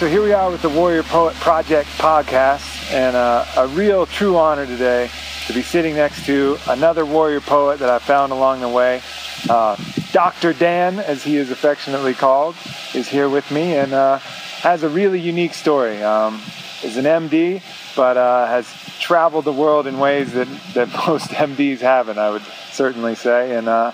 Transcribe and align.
so 0.00 0.08
here 0.08 0.22
we 0.22 0.32
are 0.32 0.50
with 0.50 0.62
the 0.62 0.68
Warrior 0.70 1.02
Poet 1.02 1.34
Project 1.34 1.86
podcast, 1.98 2.90
and 2.90 3.14
uh, 3.14 3.44
a 3.58 3.68
real 3.68 4.06
true 4.06 4.38
honor 4.38 4.64
today 4.64 5.10
to 5.46 5.52
be 5.52 5.60
sitting 5.60 5.94
next 5.94 6.24
to 6.24 6.56
another 6.68 7.04
warrior 7.04 7.42
poet 7.42 7.80
that 7.80 7.90
I 7.90 7.98
found 7.98 8.32
along 8.32 8.62
the 8.62 8.68
way. 8.70 9.02
Uh, 9.46 9.76
Dr. 10.12 10.54
Dan, 10.54 11.00
as 11.00 11.22
he 11.22 11.36
is 11.36 11.50
affectionately 11.50 12.14
called, 12.14 12.56
is 12.94 13.10
here 13.10 13.28
with 13.28 13.50
me 13.50 13.76
and 13.76 13.92
uh, 13.92 14.16
has 14.62 14.84
a 14.84 14.88
really 14.88 15.20
unique 15.20 15.52
story. 15.52 16.02
Um, 16.02 16.40
is 16.82 16.96
an 16.96 17.04
MD, 17.04 17.60
but 17.94 18.16
uh, 18.16 18.46
has 18.46 18.72
traveled 19.00 19.44
the 19.44 19.52
world 19.52 19.86
in 19.86 19.98
ways 19.98 20.32
that, 20.32 20.48
that 20.72 20.88
most 21.06 21.28
MDs 21.28 21.80
haven't, 21.80 22.16
I 22.16 22.30
would 22.30 22.44
certainly 22.70 23.16
say. 23.16 23.54
And, 23.54 23.68
uh, 23.68 23.92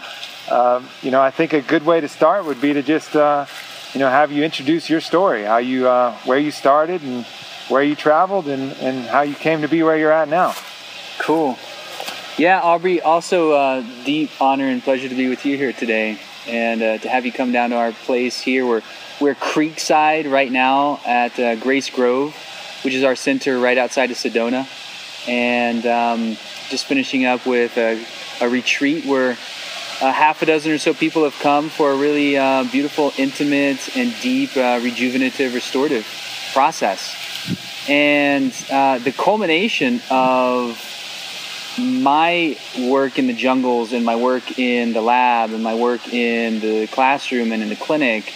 um, 0.53 0.89
you 1.03 1.11
know, 1.11 1.21
I 1.21 1.33
think 1.33 1.53
a 1.53 1.63
good 1.63 1.85
way 1.85 2.01
to 2.01 2.07
start 2.07 2.45
would 2.45 2.61
be 2.61 2.75
to 2.75 2.83
just 2.85 3.17
uh, 3.17 3.47
you 3.93 4.01
know, 4.01 4.09
have 4.09 4.33
you 4.33 4.45
introduce 4.45 4.91
your 4.91 5.01
story, 5.01 5.45
how 5.45 5.59
you, 5.59 5.89
uh, 5.89 6.15
where 6.25 6.39
you 6.39 6.51
started 6.51 7.03
and 7.03 7.25
where 7.69 7.83
you 7.83 7.95
traveled 7.95 8.47
and, 8.47 8.73
and 8.75 9.07
how 9.07 9.23
you 9.23 9.35
came 9.35 9.63
to 9.63 9.69
be 9.69 9.83
where 9.83 9.97
you're 9.97 10.13
at 10.13 10.29
now. 10.29 10.55
Cool. 11.19 11.59
Yeah, 12.39 12.61
Aubrey, 12.61 13.01
also 13.01 13.53
uh, 13.53 13.85
deep 14.05 14.31
honor 14.41 14.67
and 14.67 14.83
pleasure 14.83 15.09
to 15.09 15.15
be 15.15 15.29
with 15.29 15.47
you 15.47 15.57
here 15.57 15.73
today 15.73 16.19
and 16.47 16.83
uh, 16.83 16.99
to 16.99 17.09
have 17.09 17.25
you 17.25 17.33
come 17.33 17.51
down 17.53 17.71
to 17.71 17.77
our 17.77 17.93
place 17.93 18.41
here. 18.41 18.67
We're, 18.67 18.83
we're 19.21 19.35
Creekside 19.35 20.31
right 20.31 20.53
now 20.53 21.01
at 21.07 21.39
uh, 21.39 21.57
Grace 21.57 21.91
Grove, 21.91 22.35
which 22.83 22.95
is 22.95 23.05
our 23.05 23.17
center 23.17 23.59
right 23.59 23.79
outside 23.79 24.11
of 24.11 24.17
Sedona. 24.17 24.69
And 25.27 25.85
um, 25.87 26.37
just 26.69 26.85
finishing 26.85 27.25
up 27.25 27.47
with 27.47 27.77
a, 27.79 28.05
a 28.41 28.49
retreat 28.49 29.07
where 29.07 29.37
a 30.01 30.13
half 30.13 30.43
a 30.43 30.47
dozen 30.47 30.73
or 30.73 30.79
so 30.79 30.93
people 30.93 31.25
have 31.25 31.39
come 31.41 31.69
for 31.69 31.91
a 31.91 31.97
really 31.97 32.37
uh, 32.37 32.65
beautiful, 32.65 33.13
intimate, 33.17 33.97
and 33.97 34.15
deep 34.21 34.57
uh, 34.57 34.79
rejuvenative, 34.81 35.55
restorative 35.55 36.07
process. 36.53 37.15
And 37.89 38.53
uh, 38.71 38.99
the 38.99 39.13
culmination 39.13 40.03
of 40.11 40.79
my 41.79 42.59
work 42.79 43.19
in 43.19 43.27
the 43.27 43.33
jungles 43.33 43.93
and 43.93 44.05
my 44.05 44.17
work 44.17 44.59
in 44.59 44.93
the 44.93 45.01
lab 45.01 45.51
and 45.51 45.63
my 45.63 45.75
work 45.75 46.13
in 46.13 46.61
the 46.61 46.87
classroom 46.89 47.53
and 47.53 47.63
in 47.63 47.69
the 47.69 47.77
clinic 47.77 48.33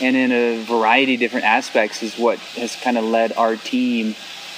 and 0.00 0.16
in 0.16 0.32
a 0.32 0.62
variety 0.64 1.14
of 1.14 1.20
different 1.20 1.46
aspects 1.46 2.02
is 2.02 2.18
what 2.18 2.38
has 2.38 2.76
kind 2.76 2.96
of 2.98 3.04
led 3.04 3.32
our 3.34 3.56
team 3.56 4.14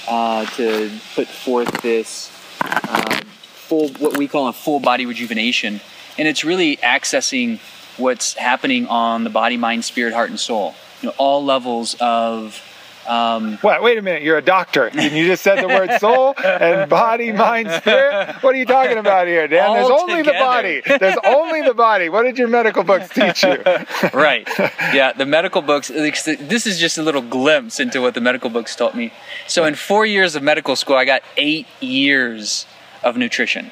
uh, 0.07 0.45
to 0.45 0.91
put 1.15 1.27
forth 1.27 1.81
this 1.81 2.31
uh, 2.61 3.21
full, 3.67 3.89
what 3.93 4.17
we 4.17 4.27
call 4.27 4.47
a 4.47 4.53
full 4.53 4.79
body 4.79 5.05
rejuvenation 5.05 5.81
and 6.17 6.27
it's 6.27 6.43
really 6.43 6.77
accessing 6.77 7.59
what's 7.97 8.33
happening 8.33 8.87
on 8.87 9.23
the 9.23 9.29
body, 9.29 9.57
mind, 9.57 9.85
spirit, 9.85 10.13
heart, 10.13 10.29
and 10.29 10.39
soul. 10.39 10.75
You 11.01 11.09
know, 11.09 11.15
all 11.17 11.43
levels 11.43 11.95
of. 11.99 12.61
Um, 13.07 13.57
what? 13.57 13.83
Wait 13.83 13.99
a 13.99 14.01
minute. 14.01 14.23
You're 14.23 14.39
a 14.39 14.41
doctor. 14.41 14.87
And 14.87 15.15
you 15.15 15.27
just 15.27 15.43
said 15.43 15.61
the 15.61 15.67
word 15.67 15.91
soul 15.99 16.33
and 16.43 16.89
body, 16.89 17.31
mind, 17.31 17.69
spirit. 17.69 18.37
What 18.41 18.55
are 18.55 18.57
you 18.57 18.65
talking 18.65 18.97
about 18.97 19.27
here, 19.27 19.47
Dan? 19.47 19.73
There's 19.73 19.89
only 19.91 20.23
the 20.23 20.31
body. 20.31 20.81
There's 20.83 21.17
only 21.23 21.61
the 21.61 21.75
body. 21.75 22.09
What 22.09 22.23
did 22.23 22.39
your 22.39 22.47
medical 22.47 22.83
books 22.83 23.09
teach 23.09 23.43
you? 23.43 23.61
right. 24.13 24.47
Yeah, 24.91 25.13
the 25.13 25.27
medical 25.27 25.61
books. 25.61 25.89
This 25.89 26.65
is 26.65 26.79
just 26.79 26.97
a 26.97 27.03
little 27.03 27.21
glimpse 27.21 27.79
into 27.79 28.01
what 28.01 28.15
the 28.15 28.21
medical 28.21 28.49
books 28.49 28.75
taught 28.75 28.95
me. 28.95 29.13
So, 29.45 29.65
in 29.65 29.75
four 29.75 30.07
years 30.07 30.35
of 30.35 30.41
medical 30.41 30.75
school, 30.75 30.95
I 30.95 31.05
got 31.05 31.21
eight 31.37 31.67
years 31.81 32.65
of 33.03 33.17
nutrition. 33.17 33.71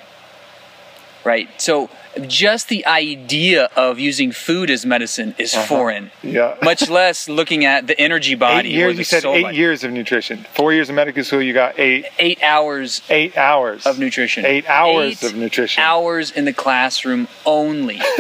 Right. 1.26 1.50
So 1.60 1.90
just 2.22 2.70
the 2.70 2.86
idea 2.86 3.70
of 3.76 4.00
using 4.00 4.32
food 4.32 4.70
as 4.70 4.86
medicine 4.86 5.36
is 5.38 5.54
uh-huh. 5.54 5.66
foreign. 5.66 6.12
Yeah. 6.22 6.58
much 6.64 6.90
less 6.90 7.28
looking 7.28 7.66
at 7.66 7.88
the 7.88 8.00
energy 8.00 8.36
body. 8.36 8.70
Eight 8.70 8.76
years. 8.76 8.98
You 8.98 9.04
said 9.04 9.26
eight 9.26 9.44
body. 9.44 9.58
years 9.58 9.84
of 9.84 9.92
nutrition. 9.92 10.46
Four 10.54 10.74
years 10.74 10.90
of 10.90 10.96
medical 10.96 11.24
school. 11.24 11.42
You 11.42 11.54
got 11.54 11.80
eight. 11.80 12.06
Eight 12.20 12.42
hours. 12.44 13.02
Eight 13.10 13.38
hours 13.38 13.86
of 13.86 14.00
nutrition. 14.00 14.46
Eight 14.46 14.68
hours 14.70 15.24
eight 15.24 15.32
of 15.32 15.36
nutrition. 15.36 15.84
Hours 15.84 16.32
in 16.32 16.46
the 16.46 16.54
classroom 16.54 17.28
only. 17.46 18.00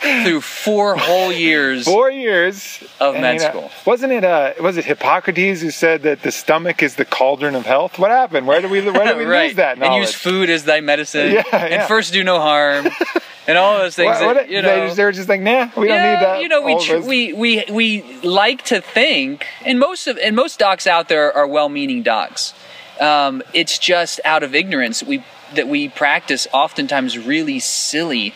through 0.00 0.40
four 0.40 0.96
whole 0.96 1.32
years. 1.32 1.84
Four 1.84 2.10
years 2.10 2.82
of 3.00 3.14
med 3.14 3.40
school. 3.40 3.70
wasn't 3.86 4.12
it? 4.12 4.24
Uh, 4.24 4.54
was 4.60 4.76
it 4.76 4.84
Hippocrates 4.84 5.60
who 5.60 5.70
said 5.70 6.02
that 6.02 6.22
the 6.22 6.32
stomach 6.32 6.82
is 6.82 6.96
the 6.96 7.04
cauldron 7.04 7.54
of 7.54 7.66
health? 7.66 7.98
What 7.98 8.10
happened? 8.10 8.46
Where 8.46 8.60
did 8.60 8.70
we? 8.70 8.80
Where 8.90 9.06
did 9.06 9.16
we 9.16 9.24
right. 9.26 9.48
lose 9.48 9.56
that 9.56 9.78
knowledge? 9.78 9.92
And 9.92 10.00
use 10.02 10.14
food 10.14 10.50
as 10.50 10.64
thy 10.64 10.80
medicine. 10.80 11.32
Yeah, 11.32 11.42
yeah. 11.52 11.58
And 11.58 11.88
first 11.88 12.12
do 12.12 12.22
no 12.24 12.40
harm. 12.40 12.88
And 13.48 13.58
all 13.58 13.78
those 13.78 13.96
things. 13.96 14.20
What, 14.20 14.34
that, 14.34 14.50
you 14.50 14.62
know, 14.62 14.94
they, 14.94 15.02
are 15.02 15.10
just 15.10 15.28
like, 15.28 15.40
nah, 15.40 15.70
we 15.76 15.88
don't 15.88 15.96
need 15.96 16.20
that. 16.22 16.40
You 16.42 16.48
know, 16.48 16.62
we, 16.62 16.78
tr- 16.84 16.98
we 16.98 17.32
we 17.32 17.64
we 17.70 18.20
like 18.22 18.62
to 18.66 18.80
think, 18.80 19.46
and 19.64 19.80
most 19.80 20.06
of 20.06 20.18
and 20.18 20.36
most 20.36 20.58
docs 20.58 20.86
out 20.86 21.08
there 21.08 21.34
are 21.34 21.46
well-meaning 21.46 22.02
docs. 22.02 22.54
Um, 23.00 23.42
it's 23.54 23.78
just 23.78 24.20
out 24.24 24.42
of 24.42 24.54
ignorance 24.54 25.02
we 25.02 25.24
that 25.54 25.66
we 25.66 25.88
practice 25.88 26.46
oftentimes 26.52 27.18
really 27.18 27.58
silly 27.58 28.34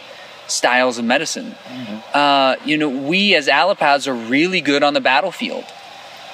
styles 0.49 0.99
of 0.99 1.05
medicine. 1.05 1.55
Mm-hmm. 1.67 1.97
Uh, 2.15 2.57
you 2.65 2.77
know, 2.77 2.89
we 2.89 3.35
as 3.35 3.49
allopaths 3.49 4.09
are 4.09 4.15
really 4.15 4.61
good 4.61 4.83
on 4.83 4.95
the 4.95 5.01
battlefield. 5.01 5.65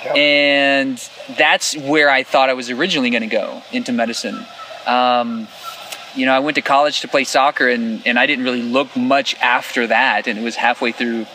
Yep. 0.05 0.17
And 0.17 1.11
that's 1.37 1.77
where 1.77 2.09
I 2.09 2.23
thought 2.23 2.49
I 2.49 2.53
was 2.53 2.71
originally 2.71 3.11
going 3.11 3.29
to 3.29 3.29
go 3.29 3.63
into 3.73 3.91
medicine. 3.93 4.47
Um, 4.87 5.49
you 6.19 6.27
know, 6.27 6.35
I 6.35 6.41
went 6.41 6.57
to 6.57 6.63
college 6.63 7.01
to 7.03 7.09
play 7.09 7.25
soccer 7.25 7.69
and, 7.69 8.07
and 8.07 8.19
I 8.19 8.27
didn't 8.27 8.45
really 8.45 8.63
look 8.63 8.97
much 8.97 9.35
after 9.37 9.87
that. 9.87 10.27
And 10.27 10.39
it 10.39 10.43
was 10.43 10.57
halfway 10.57 10.93
through 10.93 11.27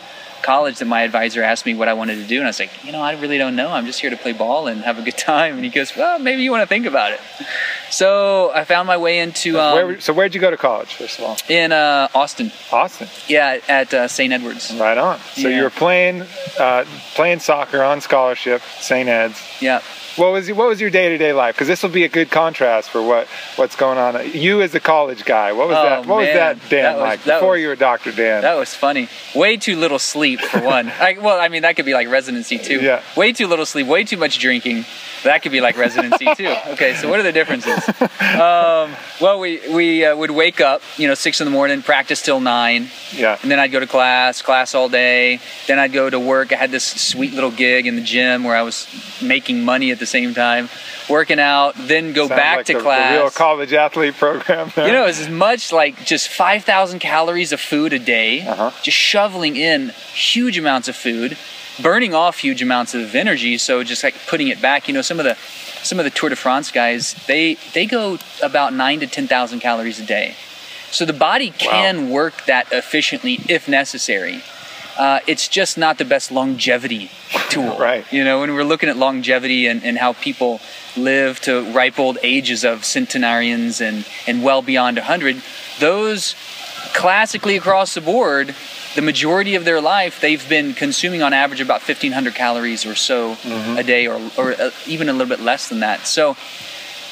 college 0.44 0.78
that 0.78 0.84
my 0.84 1.00
advisor 1.00 1.42
asked 1.42 1.64
me 1.64 1.74
what 1.74 1.88
I 1.88 1.94
wanted 1.94 2.16
to 2.16 2.26
do. 2.26 2.36
And 2.36 2.44
I 2.44 2.50
was 2.50 2.60
like, 2.60 2.84
you 2.84 2.92
know, 2.92 3.00
I 3.00 3.18
really 3.18 3.38
don't 3.38 3.56
know. 3.56 3.70
I'm 3.70 3.86
just 3.86 4.00
here 4.00 4.10
to 4.10 4.16
play 4.16 4.32
ball 4.32 4.66
and 4.66 4.82
have 4.82 4.98
a 4.98 5.02
good 5.02 5.16
time. 5.32 5.54
And 5.54 5.64
he 5.64 5.70
goes, 5.70 5.96
well, 5.96 6.18
maybe 6.18 6.42
you 6.42 6.50
want 6.50 6.62
to 6.62 6.66
think 6.66 6.86
about 6.86 7.12
it. 7.12 7.20
So 7.90 8.52
I 8.54 8.64
found 8.64 8.86
my 8.86 8.98
way 8.98 9.20
into. 9.20 9.58
Um, 9.58 9.74
Where, 9.74 10.00
so 10.00 10.12
where'd 10.12 10.34
you 10.34 10.40
go 10.40 10.50
to 10.50 10.56
college, 10.56 10.94
first 10.94 11.18
of 11.18 11.24
all? 11.24 11.36
In 11.48 11.72
uh, 11.72 12.08
Austin. 12.14 12.52
Austin. 12.70 13.08
Yeah, 13.26 13.58
at 13.68 13.94
uh, 13.94 14.06
St. 14.06 14.32
Edwards. 14.32 14.72
Right 14.74 14.98
on. 14.98 15.18
So 15.34 15.48
yeah. 15.48 15.56
you 15.56 15.62
were 15.62 15.70
playing 15.70 16.26
uh, 16.58 16.84
playing 17.14 17.40
soccer 17.40 17.82
on 17.82 18.00
scholarship, 18.00 18.62
St. 18.80 19.08
Ed's. 19.08 19.40
Yeah. 19.60 19.80
What 20.16 20.32
was 20.32 20.50
what 20.52 20.68
was 20.68 20.80
your 20.80 20.90
day 20.90 21.08
to 21.08 21.18
day 21.18 21.32
life? 21.32 21.54
Because 21.54 21.68
this 21.68 21.82
will 21.82 21.90
be 21.90 22.04
a 22.04 22.08
good 22.08 22.30
contrast 22.30 22.90
for 22.90 23.02
what 23.02 23.26
what's 23.56 23.74
going 23.74 23.98
on. 23.98 24.30
You 24.32 24.62
as 24.62 24.74
a 24.74 24.80
college 24.80 25.24
guy, 25.24 25.52
what 25.52 25.68
was 25.68 25.76
oh, 25.76 25.82
that? 25.82 26.06
What 26.06 26.18
man. 26.18 26.26
was 26.26 26.34
that 26.34 26.70
Dan 26.70 26.82
that 26.82 26.92
was, 26.94 27.02
like 27.02 27.24
before 27.24 27.52
was, 27.52 27.60
you 27.60 27.68
were 27.68 27.76
Doctor 27.76 28.12
Dan? 28.12 28.42
That 28.42 28.54
was 28.54 28.74
funny. 28.74 29.08
Way 29.34 29.56
too 29.56 29.76
little 29.76 29.98
sleep 29.98 30.40
for 30.40 30.60
one. 30.60 30.88
I, 31.00 31.18
well, 31.20 31.40
I 31.40 31.48
mean 31.48 31.62
that 31.62 31.76
could 31.76 31.84
be 31.84 31.94
like 31.94 32.08
residency 32.08 32.58
too. 32.58 32.80
Yeah. 32.80 33.02
Way 33.16 33.32
too 33.32 33.46
little 33.46 33.66
sleep. 33.66 33.86
Way 33.86 34.04
too 34.04 34.16
much 34.16 34.38
drinking. 34.38 34.84
That 35.24 35.42
could 35.42 35.52
be 35.52 35.60
like 35.60 35.76
residency 35.76 36.26
too. 36.36 36.54
Okay, 36.74 36.94
so 36.94 37.08
what 37.08 37.20
are 37.20 37.22
the 37.22 37.32
differences? 37.32 37.88
Um, 38.20 38.94
well, 39.20 39.38
we 39.38 39.60
we 39.72 40.04
uh, 40.04 40.16
would 40.16 40.30
wake 40.30 40.60
up, 40.60 40.82
you 40.96 41.06
know, 41.06 41.14
six 41.14 41.40
in 41.40 41.44
the 41.44 41.50
morning, 41.50 41.82
practice 41.82 42.20
till 42.22 42.40
nine. 42.40 42.88
Yeah. 43.12 43.38
And 43.42 43.50
then 43.50 43.60
I'd 43.60 43.70
go 43.70 43.80
to 43.80 43.86
class, 43.86 44.42
class 44.42 44.74
all 44.74 44.88
day. 44.88 45.40
Then 45.66 45.78
I'd 45.78 45.92
go 45.92 46.10
to 46.10 46.18
work. 46.18 46.52
I 46.52 46.56
had 46.56 46.70
this 46.70 46.84
sweet 46.84 47.32
little 47.32 47.50
gig 47.50 47.86
in 47.86 47.96
the 47.96 48.02
gym 48.02 48.44
where 48.44 48.56
I 48.56 48.62
was 48.62 48.88
making 49.22 49.64
money 49.64 49.92
at 49.92 49.98
the 49.98 50.03
same 50.06 50.34
time 50.34 50.68
working 51.08 51.38
out, 51.38 51.74
then 51.76 52.12
go 52.12 52.28
Sounds 52.28 52.38
back 52.38 52.56
like 52.58 52.66
to 52.66 52.72
the, 52.74 52.80
class. 52.80 53.12
The 53.12 53.18
real 53.18 53.30
college 53.30 53.72
athlete 53.72 54.14
program. 54.14 54.70
There. 54.74 54.86
You 54.86 54.92
know, 54.92 55.06
it's 55.06 55.20
as 55.20 55.28
much 55.28 55.72
like 55.72 56.04
just 56.04 56.28
5,000 56.28 56.98
calories 56.98 57.52
of 57.52 57.60
food 57.60 57.92
a 57.92 57.98
day, 57.98 58.46
uh-huh. 58.46 58.70
just 58.82 58.96
shoveling 58.96 59.56
in 59.56 59.90
huge 60.12 60.58
amounts 60.58 60.88
of 60.88 60.96
food, 60.96 61.36
burning 61.82 62.14
off 62.14 62.38
huge 62.38 62.62
amounts 62.62 62.94
of 62.94 63.14
energy. 63.14 63.58
So 63.58 63.82
just 63.84 64.02
like 64.02 64.14
putting 64.26 64.48
it 64.48 64.60
back. 64.60 64.88
You 64.88 64.94
know, 64.94 65.02
some 65.02 65.18
of 65.18 65.24
the 65.24 65.36
some 65.84 65.98
of 65.98 66.04
the 66.04 66.10
Tour 66.10 66.30
de 66.30 66.36
France 66.36 66.70
guys, 66.70 67.14
they 67.26 67.54
they 67.74 67.86
go 67.86 68.18
about 68.42 68.72
nine 68.72 69.00
to 69.00 69.06
10,000 69.06 69.60
calories 69.60 70.00
a 70.00 70.06
day. 70.06 70.34
So 70.90 71.04
the 71.04 71.12
body 71.12 71.50
can 71.50 72.08
wow. 72.08 72.14
work 72.14 72.44
that 72.46 72.72
efficiently 72.72 73.40
if 73.48 73.68
necessary. 73.68 74.42
Uh, 74.96 75.20
it's 75.26 75.48
just 75.48 75.76
not 75.76 75.98
the 75.98 76.04
best 76.04 76.30
longevity 76.30 77.10
tool. 77.50 77.76
right. 77.78 78.10
You 78.12 78.24
know, 78.24 78.40
when 78.40 78.54
we're 78.54 78.64
looking 78.64 78.88
at 78.88 78.96
longevity 78.96 79.66
and, 79.66 79.82
and 79.82 79.98
how 79.98 80.12
people 80.12 80.60
live 80.96 81.40
to 81.40 81.62
ripe 81.72 81.98
old 81.98 82.18
ages 82.22 82.64
of 82.64 82.84
centenarians 82.84 83.80
and, 83.80 84.06
and 84.26 84.42
well 84.42 84.62
beyond 84.62 84.96
100, 84.96 85.42
those 85.80 86.34
classically 86.94 87.56
across 87.56 87.94
the 87.94 88.00
board, 88.00 88.54
the 88.94 89.02
majority 89.02 89.56
of 89.56 89.64
their 89.64 89.80
life, 89.80 90.20
they've 90.20 90.48
been 90.48 90.72
consuming 90.72 91.22
on 91.22 91.32
average 91.32 91.60
about 91.60 91.80
1,500 91.80 92.34
calories 92.34 92.86
or 92.86 92.94
so 92.94 93.34
mm-hmm. 93.34 93.76
a 93.76 93.82
day, 93.82 94.06
or, 94.06 94.20
or 94.38 94.52
uh, 94.52 94.70
even 94.86 95.08
a 95.08 95.12
little 95.12 95.28
bit 95.28 95.40
less 95.40 95.68
than 95.68 95.80
that. 95.80 96.06
So, 96.06 96.36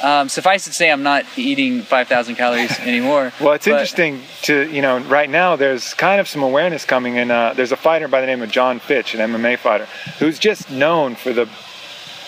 um, 0.03 0.29
suffice 0.29 0.67
it 0.67 0.71
to 0.71 0.77
say, 0.77 0.91
I'm 0.91 1.03
not 1.03 1.25
eating 1.37 1.83
5,000 1.83 2.35
calories 2.35 2.79
anymore. 2.81 3.33
well, 3.41 3.53
it's 3.53 3.67
interesting 3.67 4.21
to, 4.43 4.69
you 4.71 4.83
know, 4.83 4.99
right 5.01 5.31
now 5.31 5.57
there's 5.57 5.95
kind 5.95 6.21
of 6.21 6.29
some 6.29 6.43
awareness 6.43 6.85
coming 6.85 7.17
in. 7.17 7.31
Uh, 7.31 7.55
there's 7.55 7.73
a 7.73 7.77
fighter 7.77 8.09
by 8.09 8.21
the 8.21 8.27
name 8.27 8.43
of 8.43 8.51
Jon 8.51 8.79
Fitch, 8.79 9.15
an 9.15 9.21
MMA 9.33 9.59
fighter, 9.59 9.87
who's 10.19 10.39
just 10.39 10.71
known 10.71 11.15
for 11.15 11.33
the 11.33 11.49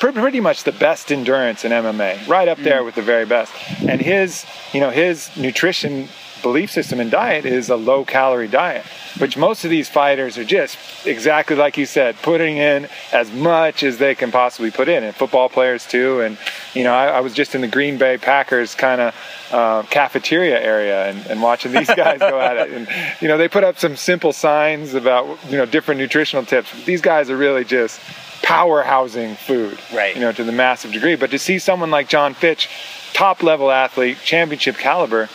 pretty 0.01 0.41
much 0.41 0.65
the 0.65 0.73
best 0.73 1.11
endurance 1.11 1.65
in 1.65 1.73
MMA, 1.73 2.29
right 2.29 2.49
up 2.49 2.59
there 2.59 2.85
with 2.85 2.95
the 2.95 3.03
very 3.03 3.25
best. 3.25 3.53
And 3.81 4.01
his, 4.01 4.45
you 4.73 4.81
know, 4.81 4.91
his 4.91 5.35
nutrition 5.37 6.09
belief 6.45 6.71
system 6.71 7.01
and 7.01 7.11
diet 7.11 7.47
is 7.47 7.71
a 7.71 7.75
low 7.75 8.05
calorie 8.05 8.47
diet, 8.47 8.85
which 9.19 9.37
most 9.37 9.65
of 9.65 9.71
these 9.71 9.89
fighters 9.89 10.37
are 10.37 10.45
just 10.45 10.79
exactly 11.07 11.57
like 11.57 11.79
you 11.79 11.87
said, 11.87 12.15
putting 12.23 12.59
in 12.59 12.87
as 13.13 13.33
much 13.33 13.83
as 13.83 13.97
they 13.97 14.15
can 14.15 14.31
possibly 14.31 14.71
put 14.71 14.87
in, 14.87 15.03
and 15.03 15.17
football 15.17 15.49
players 15.49 15.87
too. 15.87 16.21
And 16.21 16.37
you 16.75 16.85
know, 16.85 16.95
I, 16.95 17.07
I 17.07 17.21
was 17.21 17.33
just 17.33 17.55
in 17.55 17.63
the 17.63 17.67
Green 17.67 17.97
Bay 17.97 18.19
Packers 18.19 18.75
kind 18.75 19.01
of 19.01 19.15
uh, 19.51 19.83
cafeteria 19.85 20.61
area 20.61 21.09
and, 21.09 21.27
and 21.27 21.43
watching 21.43 21.73
these 21.73 21.89
guys 21.97 22.21
go 22.21 22.39
at 22.39 22.59
it. 22.59 22.71
And 22.73 22.87
you 23.23 23.27
know, 23.27 23.39
they 23.39 23.49
put 23.49 23.65
up 23.65 23.79
some 23.79 23.97
simple 23.97 24.35
signs 24.35 24.93
about 24.93 25.27
you 25.51 25.57
know 25.57 25.65
different 25.67 25.99
nutritional 25.99 26.45
tips. 26.45 26.85
These 26.85 27.01
guys 27.01 27.31
are 27.31 27.37
really 27.37 27.65
just 27.65 27.99
powerhousing 28.43 29.37
food, 29.37 29.79
Right. 29.95 30.15
You 30.15 30.21
know, 30.21 30.31
to 30.33 30.45
the 30.45 30.53
massive 30.53 30.93
degree. 30.93 31.17
But 31.17 31.31
to 31.31 31.39
see 31.39 31.59
someone 31.59 31.91
like 31.91 32.09
Jon 32.09 32.35
Fitch, 32.35 32.69
top 33.15 33.43
level 33.43 33.71
athlete, 33.71 34.19
championship 34.23 34.77
caliber, 34.77 35.31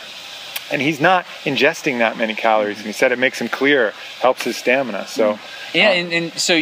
and 0.70 0.80
he's 0.80 1.00
not 1.00 1.24
ingesting 1.44 1.98
that 1.98 2.16
many 2.16 2.34
calories. 2.34 2.78
And 2.78 2.86
he 2.86 2.92
said 2.92 3.12
it 3.12 3.18
makes 3.18 3.40
him 3.40 3.48
clear, 3.48 3.92
helps 4.20 4.44
his 4.44 4.56
stamina. 4.56 5.06
So, 5.06 5.38
Yeah, 5.74 5.88
uh, 5.88 5.92
and, 5.92 6.12
and 6.12 6.32
so 6.34 6.60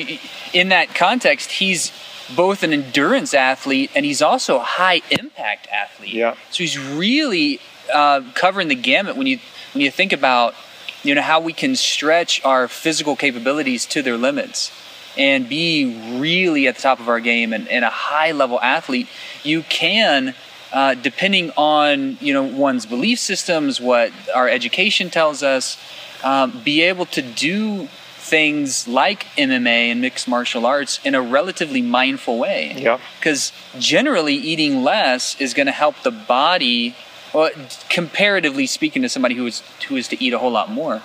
in 0.52 0.70
that 0.70 0.94
context, 0.94 1.52
he's 1.52 1.92
both 2.34 2.62
an 2.62 2.72
endurance 2.72 3.34
athlete 3.34 3.90
and 3.94 4.04
he's 4.04 4.22
also 4.22 4.56
a 4.56 4.64
high 4.64 5.02
impact 5.10 5.68
athlete. 5.72 6.12
Yeah. 6.12 6.34
So 6.50 6.58
he's 6.58 6.78
really 6.78 7.60
uh, 7.92 8.22
covering 8.34 8.68
the 8.68 8.74
gamut 8.74 9.16
when 9.16 9.26
you 9.26 9.38
when 9.72 9.84
you 9.84 9.90
think 9.90 10.12
about 10.12 10.54
you 11.02 11.14
know 11.14 11.22
how 11.22 11.40
we 11.40 11.52
can 11.52 11.76
stretch 11.76 12.44
our 12.44 12.68
physical 12.68 13.16
capabilities 13.16 13.86
to 13.86 14.02
their 14.02 14.16
limits 14.16 14.72
and 15.16 15.48
be 15.48 16.18
really 16.18 16.68
at 16.68 16.76
the 16.76 16.82
top 16.82 17.00
of 17.00 17.08
our 17.08 17.20
game 17.20 17.52
and, 17.52 17.68
and 17.68 17.84
a 17.84 17.90
high 17.90 18.32
level 18.32 18.60
athlete. 18.60 19.08
You 19.42 19.62
can. 19.62 20.34
Uh, 20.72 20.94
depending 20.94 21.50
on 21.56 22.18
you 22.20 22.32
know 22.32 22.42
one's 22.42 22.86
belief 22.86 23.18
systems, 23.18 23.80
what 23.80 24.12
our 24.34 24.48
education 24.48 25.08
tells 25.10 25.42
us, 25.42 25.78
um, 26.22 26.60
be 26.62 26.82
able 26.82 27.06
to 27.06 27.22
do 27.22 27.88
things 28.18 28.86
like 28.86 29.24
MMA 29.36 29.90
and 29.90 30.00
mixed 30.00 30.28
martial 30.28 30.66
arts 30.66 31.00
in 31.04 31.14
a 31.14 31.22
relatively 31.22 31.80
mindful 31.80 32.38
way. 32.38 32.74
Yeah. 32.76 32.98
Because 33.18 33.52
generally, 33.78 34.34
eating 34.34 34.82
less 34.82 35.40
is 35.40 35.54
going 35.54 35.66
to 35.66 35.72
help 35.72 36.02
the 36.02 36.10
body. 36.10 36.94
Well, 37.32 37.50
comparatively 37.88 38.66
speaking, 38.66 39.02
to 39.02 39.08
somebody 39.08 39.34
who 39.34 39.46
is 39.46 39.62
who 39.88 39.96
is 39.96 40.08
to 40.08 40.22
eat 40.22 40.32
a 40.32 40.38
whole 40.38 40.50
lot 40.50 40.70
more, 40.70 41.02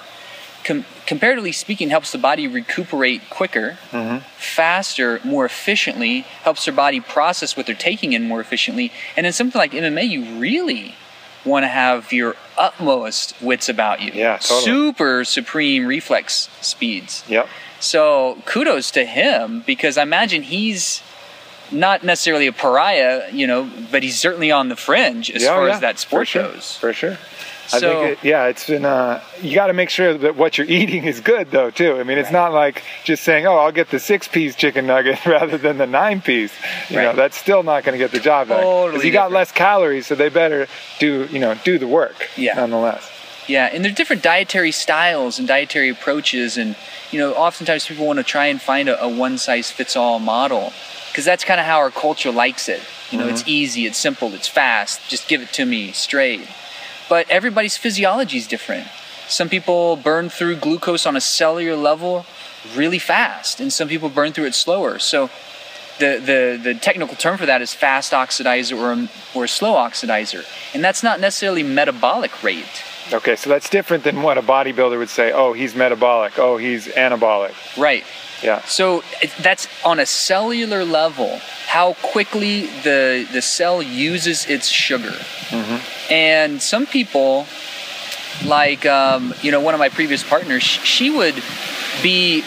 com- 0.64 0.86
comparatively 1.06 1.52
speaking, 1.52 1.90
helps 1.90 2.12
the 2.12 2.18
body 2.18 2.48
recuperate 2.48 3.30
quicker, 3.30 3.78
mm-hmm. 3.92 4.20
faster, 4.38 5.20
more 5.24 5.46
efficiently. 5.46 6.22
Helps 6.44 6.66
their 6.66 6.74
body 6.74 7.00
process 7.00 7.56
what 7.56 7.66
they're 7.66 7.76
taking 7.76 8.14
in 8.14 8.28
more 8.28 8.42
efficiently. 8.42 8.92
And 9.16 9.26
in 9.26 9.34
something 9.34 9.60
like 9.60 9.72
MMA, 9.72 10.08
you 10.08 10.40
really 10.40 10.96
want 11.46 11.64
to 11.64 11.68
have 11.68 12.14
your 12.14 12.36
utmost 12.58 13.40
wits 13.42 13.68
about 13.68 14.02
you. 14.02 14.12
Yeah, 14.14 14.38
totally. 14.38 14.64
Super 14.64 15.26
supreme 15.26 15.86
reflex 15.86 16.50
speeds. 16.62 17.24
yep. 17.28 17.48
So 17.80 18.42
kudos 18.46 18.92
to 18.92 19.04
him 19.06 19.62
because 19.66 19.98
I 19.98 20.04
imagine 20.04 20.44
he's 20.44 21.02
not 21.70 22.04
necessarily 22.04 22.48
a 22.48 22.54
pariah, 22.54 23.30
you 23.32 23.46
know, 23.46 23.70
but 23.92 24.04
he's 24.04 24.18
certainly 24.18 24.52
on 24.52 24.70
the 24.70 24.76
fringe 24.76 25.30
as 25.32 25.44
Yeah, 25.44 25.50
oh 25.50 25.56
far 25.56 25.68
yeah, 25.68 25.74
as 25.74 25.82
that 25.82 26.00
sport 26.00 26.22
for 26.22 26.26
sure, 26.26 26.44
goes. 26.44 26.76
For 26.78 26.94
sure. 26.94 27.18
I 27.72 27.80
So- 27.80 28.02
think, 28.06 28.12
it, 28.24 28.28
yeah, 28.28 28.46
it's 28.48 28.68
been, 28.68 28.84
uh, 28.86 29.22
you 29.42 29.56
got 29.56 29.68
to 29.68 29.74
make 29.74 29.90
sure 29.90 30.14
that 30.18 30.36
what 30.36 30.58
you're 30.58 30.68
eating 30.80 31.06
is 31.06 31.22
good, 31.22 31.50
though, 31.52 31.70
too. 31.70 31.98
I 32.00 32.04
mean, 32.04 32.18
it's 32.18 32.26
Right. 32.28 32.34
not 32.34 32.54
like 32.54 32.84
just 33.04 33.24
saying, 33.24 33.48
oh, 33.48 33.56
I'll 33.58 33.72
get 33.72 33.90
the 33.90 34.00
six 34.00 34.28
piece 34.28 34.56
chicken 34.56 34.86
nugget 34.88 35.26
rather 35.26 35.58
than 35.58 35.78
the 35.78 35.88
nine 35.88 36.22
piece. 36.22 36.52
You 36.90 36.98
know, 36.98 37.14
that's 37.14 37.38
still 37.38 37.64
not 37.64 37.84
going 37.84 37.94
to 37.98 38.04
get 38.04 38.12
the 38.12 38.20
job 38.20 38.50
done. 38.50 38.62
Totally 38.62 39.06
you 39.06 39.12
got 39.14 39.32
less 39.32 39.52
calories, 39.52 40.08
so 40.08 40.16
they 40.16 40.30
better 40.30 40.68
do, 41.00 41.28
you 41.32 41.40
know, 41.40 41.56
do 41.64 41.78
the 41.78 41.88
work 41.88 42.30
Yeah. 42.36 42.56
nonetheless. 42.56 43.10
Yeah, 43.48 43.70
and 43.74 43.84
there's 43.84 43.96
different 43.96 44.24
dietary 44.24 44.72
styles 44.72 45.38
and 45.38 45.46
dietary 45.48 45.90
approaches, 45.90 46.58
and 46.58 46.76
you 47.12 47.20
know, 47.20 47.34
oftentimes 47.34 47.86
people 47.86 48.06
want 48.08 48.18
to 48.18 48.24
try 48.24 48.46
and 48.46 48.62
find 48.62 48.88
a, 48.88 49.02
a 49.04 49.08
one 49.10 49.38
size 49.38 49.70
fits 49.70 49.98
all 49.98 50.18
model 50.20 50.72
because 51.12 51.26
that's 51.26 51.44
kind 51.44 51.60
of 51.60 51.66
how 51.66 51.78
our 51.80 51.92
culture 51.92 52.32
likes 52.32 52.70
it. 52.70 52.82
You 53.12 53.18
know, 53.20 53.28
it's 53.28 53.44
easy, 53.46 53.86
it's 53.86 53.98
simple, 53.98 54.34
it's 54.34 54.48
fast. 54.48 55.02
Just 55.10 55.28
give 55.28 55.42
it 55.42 55.50
to 55.54 55.66
me 55.66 55.92
straight. 55.92 56.48
But 57.14 57.30
everybody's 57.30 57.78
physiology 57.78 58.40
is 58.40 58.48
different. 58.48 58.88
Some 59.28 59.48
people 59.48 59.98
burn 59.98 60.30
through 60.30 60.56
glucose 60.56 61.06
on 61.06 61.16
a 61.16 61.22
cellular 61.22 61.78
level 61.78 62.26
really 62.76 62.98
fast, 62.98 63.60
and 63.60 63.72
some 63.72 63.88
people 63.88 64.10
burn 64.10 64.34
through 64.34 64.46
it 64.46 64.56
slower. 64.56 64.98
So 64.98 65.30
the, 66.00 66.18
the, 66.18 66.60
the 66.60 66.74
technical 66.74 67.16
term 67.16 67.38
for 67.38 67.46
that 67.46 67.62
is 67.62 67.72
fast 67.72 68.14
oxidizer 68.14 68.76
or, 68.80 69.40
or 69.40 69.46
slow 69.46 69.76
oxidizer. 69.76 70.44
And 70.74 70.84
that's 70.84 71.04
not 71.04 71.20
necessarily 71.20 71.62
metabolic 71.62 72.42
rate. 72.42 72.84
Okay, 73.14 73.36
so 73.36 73.48
that's 73.48 73.70
different 73.70 74.04
than 74.04 74.24
what 74.24 74.40
a 74.40 74.42
bodybuilder 74.42 74.98
would 74.98 75.10
say. 75.10 75.32
Oh, 75.32 75.54
he's 75.54 75.76
metabolic. 75.76 76.40
Oh, 76.40 76.58
he's 76.58 76.88
anabolic. 76.88 77.54
Right. 77.80 78.06
Yeah. 78.44 78.62
So 78.66 79.04
it, 79.22 79.32
that's 79.40 79.68
on 79.84 80.00
a 80.00 80.06
cellular 80.06 80.84
level, 80.84 81.40
how 81.68 81.94
quickly 82.02 82.68
the, 82.84 83.28
the 83.32 83.42
cell 83.42 83.82
uses 83.82 84.46
its 84.48 84.68
sugar. 84.68 85.14
And 86.10 86.62
some 86.62 86.86
people, 86.86 87.48
like, 88.46 88.86
um, 88.86 89.34
you 89.42 89.52
know, 89.52 89.62
one 89.62 89.74
of 89.74 89.80
my 89.80 89.90
previous 89.90 90.24
partners, 90.24 90.64
she 90.64 91.10
would 91.10 91.42
be 92.02 92.44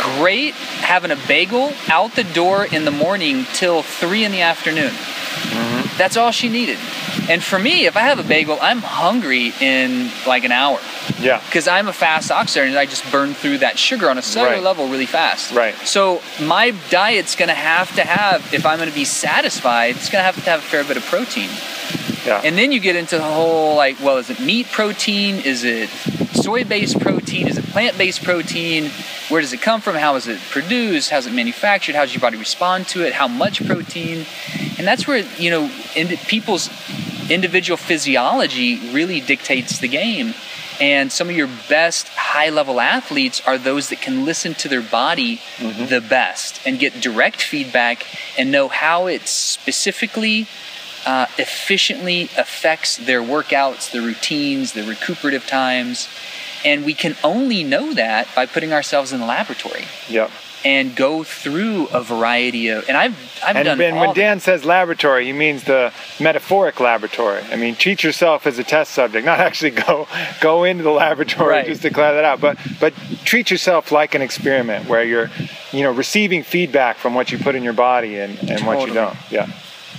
great 0.00 0.54
having 0.54 1.10
a 1.10 1.18
bagel 1.26 1.72
out 1.88 2.14
the 2.14 2.24
door 2.24 2.64
in 2.64 2.84
the 2.84 2.90
morning 2.90 3.44
till 3.52 3.82
three 3.82 4.24
in 4.24 4.32
the 4.32 4.40
afternoon. 4.40 4.92
That's 5.98 6.16
all 6.16 6.30
she 6.30 6.48
needed. 6.48 6.78
And 7.28 7.42
for 7.42 7.58
me, 7.58 7.86
if 7.86 7.96
I 7.96 8.00
have 8.02 8.18
a 8.18 8.22
bagel, 8.22 8.56
I'm 8.62 8.78
hungry 8.78 9.52
in 9.60 10.10
like 10.26 10.44
an 10.44 10.52
hour 10.52 10.78
Yeah. 11.20 11.40
because 11.44 11.66
I'm 11.68 11.88
a 11.88 11.92
fast 11.92 12.30
oxer 12.30 12.64
and 12.66 12.78
I 12.78 12.86
just 12.86 13.10
burn 13.10 13.34
through 13.34 13.58
that 13.58 13.78
sugar 13.78 14.08
on 14.08 14.16
a 14.16 14.22
cellular 14.22 14.54
Right. 14.54 14.62
level 14.62 14.86
really 14.88 15.06
fast. 15.06 15.52
Right. 15.52 15.74
So 15.86 16.22
my 16.40 16.70
diet's 16.88 17.34
going 17.34 17.48
to 17.48 17.54
have 17.54 17.94
to 17.96 18.02
have, 18.04 18.54
if 18.54 18.64
I'm 18.64 18.78
going 18.78 18.88
to 18.88 18.94
be 18.94 19.04
satisfied, 19.04 19.96
it's 19.96 20.08
going 20.08 20.20
to 20.22 20.24
have 20.26 20.36
to 20.36 20.50
have 20.50 20.60
a 20.60 20.62
fair 20.62 20.84
bit 20.84 20.96
of 20.96 21.04
protein. 21.06 21.50
Yeah. 22.28 22.42
And 22.44 22.56
then 22.58 22.72
you 22.72 22.80
get 22.80 22.96
into 22.96 23.16
the 23.16 23.22
whole 23.22 23.74
like, 23.74 23.98
well, 24.00 24.18
is 24.18 24.30
it 24.30 24.40
meat 24.40 24.66
protein? 24.66 25.36
Is 25.36 25.64
it 25.64 25.88
soy-based 26.34 27.00
protein? 27.00 27.48
Is 27.48 27.58
it 27.58 27.64
plant-based 27.66 28.22
protein? 28.22 28.90
Where 29.28 29.40
does 29.40 29.52
it 29.52 29.60
come 29.60 29.80
from? 29.80 29.96
How 29.96 30.16
is 30.16 30.28
it 30.28 30.38
produced? 30.50 31.10
How's 31.10 31.26
it 31.26 31.32
manufactured? 31.32 31.94
How 31.94 32.02
does 32.02 32.14
your 32.14 32.20
body 32.20 32.36
respond 32.36 32.86
to 32.88 33.06
it? 33.06 33.12
How 33.12 33.28
much 33.28 33.66
protein? 33.66 34.26
And 34.78 34.86
that's 34.86 35.06
where 35.06 35.18
you 35.38 35.50
know 35.50 35.70
indi- 35.96 36.16
people's 36.16 36.70
individual 37.30 37.76
physiology 37.76 38.92
really 38.92 39.20
dictates 39.20 39.78
the 39.78 39.88
game. 39.88 40.34
And 40.80 41.10
some 41.10 41.28
of 41.28 41.36
your 41.36 41.48
best 41.68 42.06
high-level 42.08 42.80
athletes 42.80 43.42
are 43.44 43.58
those 43.58 43.88
that 43.88 44.00
can 44.00 44.24
listen 44.24 44.54
to 44.54 44.68
their 44.68 44.80
body 44.80 45.38
mm-hmm. 45.56 45.86
the 45.86 46.00
best 46.00 46.60
and 46.64 46.78
get 46.78 47.00
direct 47.00 47.42
feedback 47.42 48.06
and 48.38 48.52
know 48.52 48.68
how 48.68 49.08
it 49.08 49.26
specifically 49.26 50.46
uh, 51.08 51.26
efficiently 51.38 52.24
affects 52.36 52.98
their 52.98 53.22
workouts, 53.22 53.90
their 53.90 54.02
routines, 54.02 54.74
their 54.74 54.84
recuperative 54.86 55.46
times. 55.46 56.06
And 56.64 56.84
we 56.84 56.92
can 56.92 57.16
only 57.24 57.64
know 57.64 57.94
that 57.94 58.28
by 58.36 58.44
putting 58.46 58.72
ourselves 58.72 59.12
in 59.12 59.20
the 59.20 59.26
laboratory 59.26 59.84
Yep. 60.08 60.30
and 60.64 60.94
go 60.96 61.22
through 61.22 61.86
a 61.94 62.02
variety 62.02 62.68
of. 62.68 62.86
And 62.88 62.96
I've 62.96 63.16
I've 63.46 63.56
And, 63.56 63.64
done 63.66 63.80
and 63.80 63.96
when 63.96 64.12
Dan 64.14 64.40
says 64.40 64.64
laboratory, 64.64 65.24
he 65.24 65.32
means 65.32 65.62
the 65.64 65.92
metaphoric 66.20 66.80
laboratory. 66.80 67.42
I 67.52 67.56
mean, 67.56 67.74
treat 67.76 68.02
yourself 68.02 68.46
as 68.46 68.58
a 68.58 68.64
test 68.64 68.90
subject, 68.92 69.24
not 69.24 69.38
actually 69.48 69.70
go 69.70 70.08
go 70.40 70.64
into 70.64 70.82
the 70.82 70.90
laboratory 70.90 71.48
Right. 71.54 71.66
just 71.66 71.82
to 71.82 71.90
clear 71.90 72.12
that 72.14 72.24
out. 72.24 72.40
But 72.40 72.58
but 72.80 72.92
treat 73.24 73.50
yourself 73.52 73.92
like 73.92 74.14
an 74.16 74.20
experiment 74.22 74.88
where 74.88 75.04
you're, 75.04 75.30
you 75.72 75.82
know, 75.84 75.92
receiving 75.92 76.42
feedback 76.42 76.96
from 76.98 77.14
what 77.14 77.30
you 77.32 77.38
put 77.38 77.54
in 77.54 77.62
your 77.62 77.72
body 77.90 78.18
and, 78.18 78.36
and 78.50 78.66
what 78.66 78.86
you 78.86 78.92
don't. 78.92 79.16
Yeah. 79.30 79.46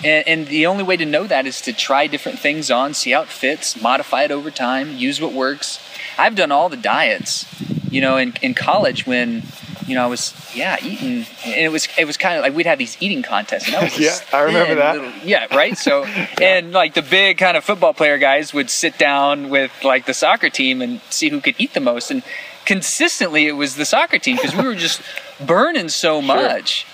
And, 0.03 0.27
and 0.27 0.48
the 0.48 0.65
only 0.65 0.84
way 0.84 0.98
to 0.98 1.06
know 1.06 1.27
that 1.27 1.46
is 1.46 1.62
to 1.62 1.74
try 1.74 2.08
different 2.08 2.39
things 2.39 2.72
on, 2.72 2.94
see 2.94 3.12
how 3.12 3.22
it 3.24 3.27
fits, 3.29 3.82
modify 3.82 4.24
it 4.24 4.32
over 4.32 4.50
time, 4.51 4.96
use 4.96 5.20
what 5.20 5.34
works. 5.34 5.79
I've 6.18 6.36
done 6.36 6.51
all 6.51 6.70
the 6.70 6.77
diets, 6.77 7.46
you 7.91 8.01
know, 8.01 8.18
in, 8.18 8.34
in 8.41 8.53
college 8.53 9.06
when, 9.06 9.44
you 9.88 9.96
know, 9.96 10.03
I 10.03 10.08
was 10.08 10.34
yeah 10.56 10.77
eating, 10.84 11.25
and 11.46 11.56
it 11.56 11.72
was 11.72 11.88
it 11.98 12.06
was 12.06 12.15
kind 12.18 12.38
of 12.38 12.44
like 12.44 12.53
we'd 12.56 12.65
have 12.65 12.77
these 12.77 12.96
eating 13.01 13.24
contests, 13.24 13.68
and 13.68 13.75
I 13.75 13.84
was 13.86 14.00
Yeah, 14.00 14.15
I 14.32 14.41
remember 14.41 14.75
that. 14.75 14.96
little- 14.96 15.12
yeah, 15.24 15.48
right. 15.56 15.75
So 15.77 16.03
and 16.41 16.72
like 16.72 16.94
the 16.94 17.01
big 17.01 17.38
kind 17.39 17.58
of 17.58 17.63
football 17.63 17.94
player 17.94 18.18
guys 18.20 18.53
would 18.53 18.70
sit 18.70 18.98
down 19.00 19.50
with 19.50 19.72
like 19.84 20.06
the 20.06 20.13
soccer 20.13 20.50
team 20.50 20.82
and 20.82 21.01
see 21.10 21.29
who 21.29 21.41
could 21.41 21.56
eat 21.58 21.74
the 21.74 21.79
most, 21.79 22.12
and 22.12 22.22
consistently 22.65 23.48
it 23.48 23.53
was 23.53 23.75
the 23.75 23.86
soccer 23.86 24.20
team 24.20 24.36
because 24.36 24.56
we 24.56 24.63
were 24.63 24.75
just 24.75 25.01
burning 25.46 25.89
so 25.89 26.22
much. 26.22 26.86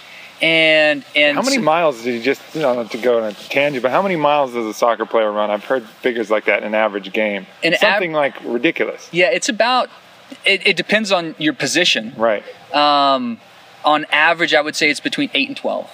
And 0.41 1.05
and 1.15 1.37
How 1.37 1.43
many 1.43 1.55
so- 1.55 1.61
miles 1.61 2.03
did 2.03 2.13
you 2.15 2.21
just, 2.21 2.41
you 2.53 2.61
know, 2.61 2.73
not 2.75 2.91
to 2.91 2.97
go 2.97 3.17
on 3.23 3.29
a 3.29 3.33
tangent, 3.33 3.81
but 3.81 3.91
how 3.91 4.01
many 4.01 4.15
miles 4.17 4.53
does 4.53 4.65
a 4.65 4.73
soccer 4.73 5.05
player 5.05 5.31
run? 5.31 5.49
I've 5.49 5.63
heard 5.63 5.83
figures 5.87 6.29
like 6.29 6.45
that 6.45 6.59
in 6.59 6.65
an 6.67 6.75
average 6.75 7.11
game. 7.13 7.47
An 7.63 7.75
Something 7.79 8.11
like 8.13 8.35
ridiculous. 8.43 9.07
Yeah, 9.13 9.29
it's 9.31 9.47
about. 9.49 9.89
It, 10.43 10.65
it 10.67 10.75
depends 10.75 11.11
on 11.11 11.35
your 11.37 11.53
position. 11.53 12.13
Right. 12.17 12.43
Um, 12.73 13.39
on 13.85 14.05
average, 14.11 14.53
I 14.53 14.61
would 14.61 14.75
say 14.75 14.89
it's 14.89 14.99
between 14.99 15.29
eight 15.33 15.47
and 15.47 15.55
twelve. 15.55 15.89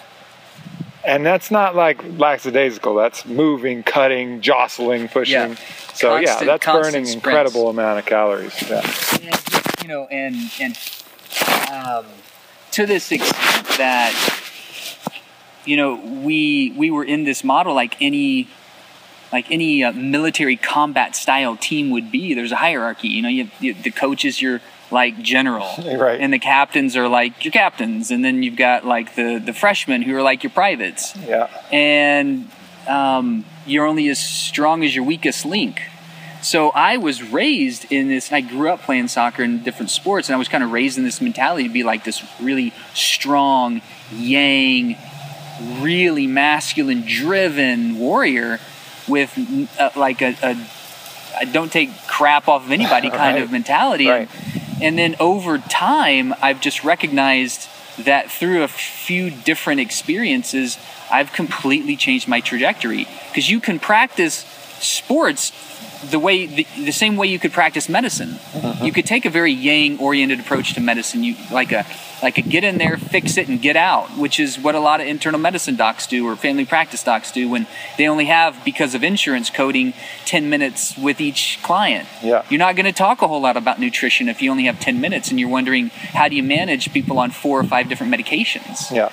and 1.03 1.25
that's 1.25 1.51
not 1.51 1.75
like 1.75 2.01
lackadaisical. 2.17 2.95
That's 2.95 3.25
moving, 3.25 3.83
cutting, 3.83 4.41
jostling, 4.41 5.07
pushing. 5.09 5.33
Yeah. 5.51 5.55
So 5.93 6.15
yeah, 6.15 6.43
that's 6.43 6.65
burning 6.65 7.05
sprints. 7.05 7.13
incredible 7.13 7.69
amount 7.69 7.99
of 7.99 8.05
calories. 8.05 8.59
Yeah. 8.69 8.81
And, 9.21 9.81
you 9.83 9.87
know, 9.87 10.05
and 10.09 10.35
and 10.59 10.79
um, 11.71 12.05
to 12.71 12.85
this 12.85 13.11
extent 13.11 13.65
that 13.77 14.13
you 15.65 15.77
know 15.77 15.95
we 15.95 16.71
we 16.77 16.89
were 16.91 17.03
in 17.03 17.23
this 17.23 17.43
model 17.43 17.73
like 17.73 17.95
any 18.01 18.47
like 19.31 19.49
any 19.49 19.83
uh, 19.83 19.93
military 19.93 20.57
combat 20.57 21.15
style 21.15 21.55
team 21.55 21.89
would 21.91 22.11
be. 22.11 22.33
There's 22.33 22.51
a 22.51 22.57
hierarchy. 22.57 23.07
You 23.07 23.21
know, 23.21 23.29
you, 23.29 23.49
you 23.61 23.73
the 23.73 23.91
coach 23.91 24.25
is 24.25 24.41
your 24.41 24.59
like 24.91 25.19
general, 25.21 25.69
Right. 25.85 26.19
and 26.19 26.33
the 26.33 26.39
captains 26.39 26.97
are 26.97 27.07
like 27.07 27.45
your 27.45 27.53
captains, 27.53 28.11
and 28.11 28.25
then 28.25 28.43
you've 28.43 28.57
got 28.57 28.85
like 28.85 29.15
the 29.15 29.39
the 29.39 29.53
freshmen 29.53 30.01
who 30.01 30.15
are 30.15 30.21
like 30.21 30.43
your 30.43 30.51
privates 30.51 31.15
Yeah. 31.15 31.47
and 31.71 32.49
um, 32.89 33.45
you're 33.65 33.85
only 33.85 34.09
as 34.09 34.19
strong 34.19 34.83
as 34.83 34.93
your 34.95 35.05
weakest 35.05 35.45
link. 35.45 35.81
So 36.41 36.69
I 36.71 36.97
was 36.97 37.21
raised 37.21 37.91
in 37.91 38.07
this. 38.07 38.31
And 38.31 38.37
I 38.37 38.41
grew 38.49 38.69
up 38.69 38.81
playing 38.81 39.07
soccer 39.09 39.43
and 39.43 39.63
different 39.63 39.91
sports, 39.91 40.27
and 40.27 40.35
I 40.35 40.39
was 40.39 40.47
kind 40.47 40.63
of 40.63 40.71
raised 40.71 40.97
in 40.97 41.03
this 41.03 41.21
mentality 41.21 41.67
to 41.67 41.73
be 41.73 41.83
like 41.83 42.03
this 42.03 42.23
really 42.41 42.73
strong, 42.93 43.81
yang, 44.11 44.97
really 45.79 46.27
masculine, 46.27 47.03
driven 47.05 47.97
warrior 47.99 48.59
with 49.07 49.37
uh, 49.79 49.89
like 49.95 50.21
a, 50.21 50.35
a 50.43 50.67
I 51.39 51.45
don't 51.45 51.71
take 51.71 51.89
crap 52.07 52.47
off 52.47 52.65
of 52.65 52.71
anybody 52.71 53.09
kind 53.11 53.35
Right. 53.35 53.43
of 53.43 53.51
mentality. 53.51 54.07
Right. 54.07 54.29
And 54.81 54.97
then 54.97 55.15
over 55.19 55.59
time, 55.59 56.33
I've 56.41 56.59
just 56.59 56.83
recognized 56.83 57.67
that 57.99 58.31
through 58.31 58.63
a 58.63 58.67
few 58.67 59.29
different 59.29 59.79
experiences, 59.79 60.77
I've 61.11 61.31
completely 61.33 61.95
changed 61.95 62.27
my 62.27 62.39
trajectory. 62.41 63.07
Because 63.29 63.49
you 63.49 63.59
can 63.59 63.79
practice 63.79 64.37
sports 64.79 65.51
the 66.09 66.19
way 66.19 66.45
the, 66.45 66.67
the 66.77 66.91
same 66.91 67.15
way 67.17 67.27
you 67.27 67.39
could 67.39 67.51
practice 67.51 67.87
medicine. 67.89 68.29
Mm-hmm. 68.29 68.85
You 68.85 68.91
could 68.91 69.05
take 69.05 69.25
a 69.25 69.29
very 69.29 69.51
yang 69.51 69.99
oriented 69.99 70.39
approach 70.39 70.73
to 70.73 70.81
medicine. 70.81 71.23
You 71.23 71.35
like 71.51 71.71
a 71.71 71.85
like 72.21 72.37
a 72.37 72.41
get 72.41 72.63
in 72.63 72.77
there, 72.77 72.97
fix 72.97 73.37
it, 73.37 73.47
and 73.47 73.59
get 73.61 73.75
out, 73.75 74.15
which 74.17 74.39
is 74.39 74.59
what 74.59 74.75
a 74.75 74.79
lot 74.79 75.01
of 75.01 75.07
internal 75.07 75.39
medicine 75.39 75.75
docs 75.75 76.05
do 76.05 76.27
or 76.27 76.35
family 76.35 76.65
practice 76.65 77.03
docs 77.03 77.31
do 77.31 77.49
when 77.49 77.65
they 77.97 78.07
only 78.07 78.25
have 78.25 78.63
because 78.63 78.93
of 78.93 79.03
insurance 79.03 79.49
coding 79.49 79.93
10 80.25 80.47
minutes 80.47 80.95
with 80.97 81.19
each 81.19 81.59
client. 81.63 82.07
Yeah. 82.21 82.45
You're 82.49 82.59
not 82.59 82.75
going 82.75 82.85
to 82.85 82.91
talk 82.91 83.23
a 83.23 83.27
whole 83.27 83.41
lot 83.41 83.57
about 83.57 83.79
nutrition 83.79 84.29
if 84.29 84.39
you 84.41 84.51
only 84.51 84.65
have 84.65 84.79
10 84.79 85.01
minutes 85.01 85.29
and 85.31 85.39
you're 85.39 85.49
wondering 85.49 85.89
how 85.89 86.27
do 86.27 86.35
you 86.35 86.43
manage 86.43 86.93
people 86.93 87.17
on 87.17 87.31
four 87.31 87.59
or 87.59 87.63
five 87.63 87.89
different 87.89 88.13
medications 88.13 88.91
Yeah. 88.91 89.09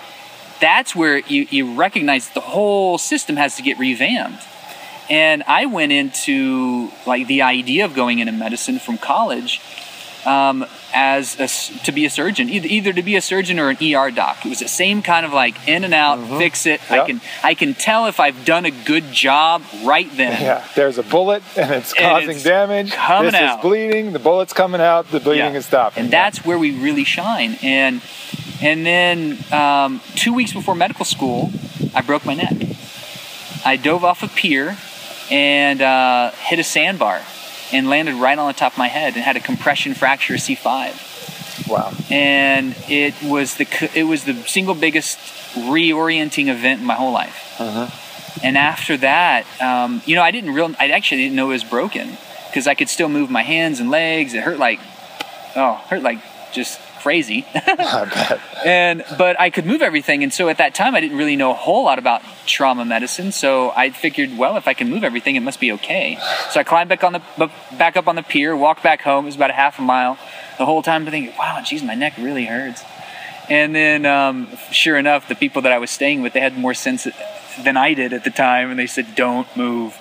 that's 0.60 0.94
where 0.94 1.18
you, 1.20 1.46
you 1.50 1.74
recognize 1.74 2.28
the 2.30 2.40
whole 2.40 2.98
system 2.98 3.36
has 3.36 3.56
to 3.56 3.62
get 3.62 3.78
revamped. 3.78 4.42
And 5.10 5.42
I 5.46 5.66
went 5.66 5.92
into 5.92 6.90
like 7.06 7.26
the 7.26 7.42
idea 7.42 7.84
of 7.84 7.94
going 7.94 8.18
into 8.18 8.32
medicine 8.32 8.78
from 8.78 8.98
college 8.98 9.60
um, 10.26 10.66
as 10.92 11.38
a 11.40 11.48
to 11.84 11.92
be 11.92 12.04
a 12.04 12.10
surgeon, 12.10 12.50
either, 12.50 12.66
either 12.68 12.92
to 12.92 13.02
be 13.02 13.16
a 13.16 13.22
surgeon 13.22 13.58
or 13.58 13.70
an 13.70 13.78
ER 13.82 14.10
doc. 14.10 14.44
It 14.44 14.50
was 14.50 14.58
the 14.58 14.68
same 14.68 15.00
kind 15.00 15.24
of 15.24 15.32
like 15.32 15.66
in 15.66 15.84
and 15.84 15.94
out, 15.94 16.18
fix 16.38 16.66
it. 16.66 16.80
I 16.90 17.06
can 17.06 17.20
I 17.42 17.54
can 17.54 17.72
tell 17.72 18.06
if 18.06 18.20
I've 18.20 18.44
done 18.44 18.66
a 18.66 18.70
good 18.70 19.04
job 19.12 19.62
right 19.84 20.10
then. 20.16 20.42
Yeah. 20.42 20.64
There's 20.74 20.98
a 20.98 21.02
bullet 21.02 21.42
and 21.56 21.70
it's 21.70 21.92
And 21.94 22.00
causing 22.00 22.30
it's 22.30 22.42
damage. 22.42 22.92
coming 22.92 23.30
this 23.32 23.40
out. 23.40 23.58
is 23.60 23.62
bleeding. 23.62 24.12
The 24.12 24.18
bullet's 24.18 24.52
coming 24.52 24.80
out. 24.82 25.10
The 25.10 25.20
bleeding 25.20 25.52
Yeah. 25.52 25.58
is 25.58 25.66
stopping. 25.66 26.04
and 26.04 26.12
that's 26.12 26.44
where 26.44 26.58
we 26.58 26.78
really 26.78 27.04
shine. 27.04 27.56
And 27.62 28.02
and 28.60 28.84
then 28.84 29.38
um, 29.52 30.02
two 30.16 30.34
weeks 30.34 30.52
before 30.52 30.74
medical 30.74 31.06
school, 31.06 31.50
I 31.94 32.02
broke 32.02 32.26
my 32.26 32.34
neck. 32.34 32.54
I 33.64 33.76
dove 33.76 34.04
off 34.04 34.22
a 34.22 34.28
pier 34.28 34.76
and 35.30 35.80
uh, 35.82 36.30
hit 36.32 36.58
a 36.58 36.64
sandbar 36.64 37.22
and 37.72 37.88
landed 37.88 38.14
right 38.14 38.38
on 38.38 38.48
the 38.48 38.54
top 38.54 38.72
of 38.72 38.78
my 38.78 38.88
head 38.88 39.14
and 39.14 39.22
had 39.22 39.36
a 39.36 39.40
compression 39.40 39.94
fracture 39.94 40.34
of 40.34 40.40
C5. 40.40 41.68
wow. 41.68 41.92
And 42.10 42.74
it 42.88 43.14
was 43.22 43.56
the 43.56 43.90
it 43.94 44.04
was 44.04 44.24
the 44.24 44.34
single 44.44 44.74
biggest 44.74 45.18
reorienting 45.54 46.48
event 46.48 46.80
in 46.80 46.86
my 46.86 46.94
whole 46.94 47.12
life. 47.12 47.60
Uh-huh. 47.60 47.90
And 48.42 48.56
after 48.56 48.96
that, 48.98 49.44
um, 49.60 50.02
you 50.06 50.14
know, 50.14 50.22
I 50.22 50.30
didn't 50.30 50.54
real 50.54 50.74
I 50.78 50.88
actually 50.88 51.22
didn't 51.22 51.36
know 51.36 51.50
it 51.50 51.54
was 51.54 51.64
broken 51.64 52.16
because 52.46 52.66
I 52.66 52.74
could 52.74 52.88
still 52.88 53.08
move 53.08 53.30
my 53.30 53.42
hands 53.42 53.80
and 53.80 53.90
legs. 53.90 54.34
It 54.34 54.42
hurt 54.42 54.58
like 54.58 54.80
oh, 55.56 55.74
hurt 55.88 56.02
like 56.02 56.18
just 56.52 56.80
crazy. 57.02 57.46
And 58.64 59.04
but 59.16 59.38
I 59.40 59.50
could 59.50 59.66
move 59.66 59.82
everything, 59.82 60.24
and 60.24 60.32
so 60.32 60.48
at 60.48 60.58
that 60.58 60.74
time 60.74 60.96
I 60.96 61.00
didn't 61.00 61.16
really 61.16 61.36
know 61.36 61.52
a 61.52 61.54
whole 61.54 61.84
lot 61.84 61.98
about 61.98 62.22
trauma 62.44 62.84
medicine. 62.84 63.30
So 63.30 63.70
I 63.70 63.90
figured, 63.90 64.36
well, 64.36 64.56
if 64.56 64.66
I 64.66 64.74
can 64.74 64.90
move 64.90 65.04
everything, 65.04 65.36
it 65.36 65.40
must 65.40 65.60
be 65.60 65.70
okay. 65.72 66.18
So 66.50 66.58
I 66.58 66.64
climbed 66.64 66.88
back 66.88 67.04
on 67.04 67.12
the 67.12 67.50
back 67.78 67.96
up 67.96 68.08
on 68.08 68.16
the 68.16 68.22
pier, 68.22 68.56
walked 68.56 68.82
back 68.82 69.02
home. 69.02 69.24
It 69.24 69.28
was 69.28 69.36
about 69.36 69.50
a 69.50 69.54
half 69.54 69.78
a 69.78 69.82
mile. 69.82 70.18
The 70.58 70.66
whole 70.66 70.82
time 70.82 71.06
I'm 71.06 71.10
thinking, 71.12 71.34
wow, 71.38 71.62
geez, 71.64 71.84
my 71.84 71.94
neck 71.94 72.14
really 72.18 72.46
hurts. 72.46 72.82
And 73.48 73.74
then, 73.74 74.04
um, 74.04 74.48
sure 74.72 74.98
enough, 74.98 75.28
the 75.28 75.34
people 75.34 75.62
that 75.62 75.72
I 75.72 75.78
was 75.78 75.90
staying 75.90 76.20
with, 76.20 76.32
they 76.32 76.40
had 76.40 76.58
more 76.58 76.74
sense 76.74 77.06
than 77.62 77.76
I 77.76 77.94
did 77.94 78.12
at 78.12 78.24
the 78.24 78.30
time, 78.30 78.70
and 78.70 78.78
they 78.78 78.86
said, 78.86 79.14
"Don't 79.14 79.48
move." 79.56 79.96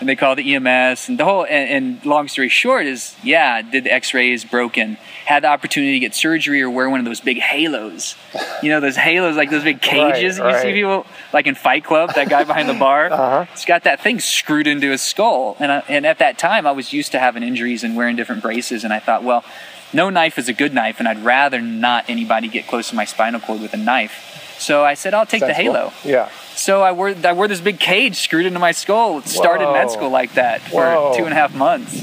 And 0.00 0.08
they 0.08 0.14
called 0.14 0.38
the 0.38 0.54
EMS, 0.54 1.08
and 1.08 1.18
the 1.18 1.24
whole. 1.24 1.44
And, 1.44 1.68
and 1.98 2.06
long 2.06 2.28
story 2.28 2.48
short 2.48 2.86
is, 2.86 3.16
yeah, 3.24 3.62
did 3.62 3.82
the 3.84 3.92
X-rays 3.92 4.44
broken? 4.44 4.96
Had 5.26 5.42
the 5.42 5.48
opportunity 5.48 5.94
to 5.94 5.98
get 5.98 6.14
surgery 6.14 6.62
or 6.62 6.70
wear 6.70 6.88
one 6.88 7.00
of 7.00 7.04
those 7.06 7.20
big 7.20 7.38
halos. 7.38 8.14
You 8.62 8.70
know 8.70 8.80
those 8.80 8.96
halos, 8.96 9.36
like 9.36 9.50
those 9.50 9.64
big 9.64 9.80
cages 9.82 10.38
Right, 10.38 10.54
you 10.54 10.60
see 10.62 10.72
people 10.72 11.04
like 11.32 11.46
in 11.48 11.54
Fight 11.56 11.84
Club. 11.84 12.14
That 12.14 12.28
guy 12.30 12.44
behind 12.44 12.68
the 12.68 12.74
bar, 12.86 13.10
Uh-huh. 13.12 13.44
he's 13.52 13.64
got 13.64 13.84
that 13.84 14.00
thing 14.00 14.20
screwed 14.20 14.66
into 14.68 14.88
his 14.90 15.02
skull. 15.02 15.56
And 15.58 15.72
I, 15.72 15.82
and 15.88 16.06
at 16.06 16.18
that 16.20 16.38
time, 16.38 16.66
I 16.66 16.72
was 16.72 16.92
used 16.92 17.10
to 17.12 17.18
having 17.18 17.42
injuries 17.42 17.82
and 17.82 17.96
wearing 17.96 18.14
different 18.16 18.40
braces, 18.42 18.84
and 18.84 18.92
I 18.92 19.00
thought, 19.00 19.24
well, 19.24 19.44
no 19.92 20.10
knife 20.10 20.38
is 20.38 20.48
a 20.48 20.52
good 20.52 20.72
knife, 20.74 21.00
and 21.00 21.08
I'd 21.08 21.24
rather 21.24 21.60
not 21.60 22.04
anybody 22.08 22.46
get 22.48 22.66
close 22.68 22.90
to 22.90 22.94
my 22.94 23.04
spinal 23.04 23.40
cord 23.40 23.60
with 23.60 23.74
a 23.74 23.78
knife. 23.78 24.56
So 24.60 24.84
I 24.84 24.94
said, 24.94 25.12
I'll 25.14 25.26
take 25.26 25.40
the 25.40 25.54
halo. 25.54 25.92
Yeah. 26.04 26.30
So 26.58 26.82
I 26.82 26.90
wore 26.90 27.14
I 27.24 27.32
wore 27.34 27.46
this 27.46 27.60
big 27.60 27.78
cage 27.78 28.16
screwed 28.16 28.44
into 28.44 28.58
my 28.58 28.72
skull. 28.72 29.22
Started 29.22 29.66
Whoa. 29.66 29.74
med 29.74 29.90
school 29.92 30.10
like 30.10 30.34
that 30.34 30.60
for 30.62 30.82
Whoa. 30.82 31.14
two 31.16 31.22
and 31.24 31.32
a 31.32 31.36
half 31.36 31.54
months. 31.54 32.02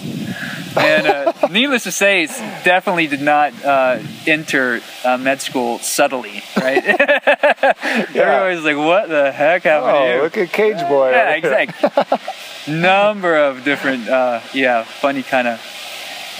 And 0.78 1.06
uh, 1.08 1.34
needless 1.52 1.84
to 1.84 1.92
say, 1.92 2.26
definitely 2.64 3.08
did 3.08 3.22
not 3.22 3.54
uh, 3.66 4.00
enter 4.26 4.80
uh, 5.04 5.18
med 5.18 5.42
school 5.42 5.80
subtly, 5.80 6.42
right? 6.58 6.84
Everybody's 6.86 8.64
like, 8.64 8.78
"What 8.78 9.10
the 9.10 9.32
heck 9.32 9.64
happened 9.64 9.92
to 9.92 9.98
Oh, 9.98 10.16
you?" 10.16 10.22
look 10.22 10.38
at 10.38 10.52
Cage 10.54 10.80
Boy. 10.88 11.12
yeah, 11.12 11.32
exactly. 11.36 12.20
Number 12.68 13.36
of 13.38 13.64
different, 13.66 14.08
uh, 14.10 14.40
yeah, 14.54 14.84
funny 14.84 15.22
kind 15.22 15.48
of 15.50 15.60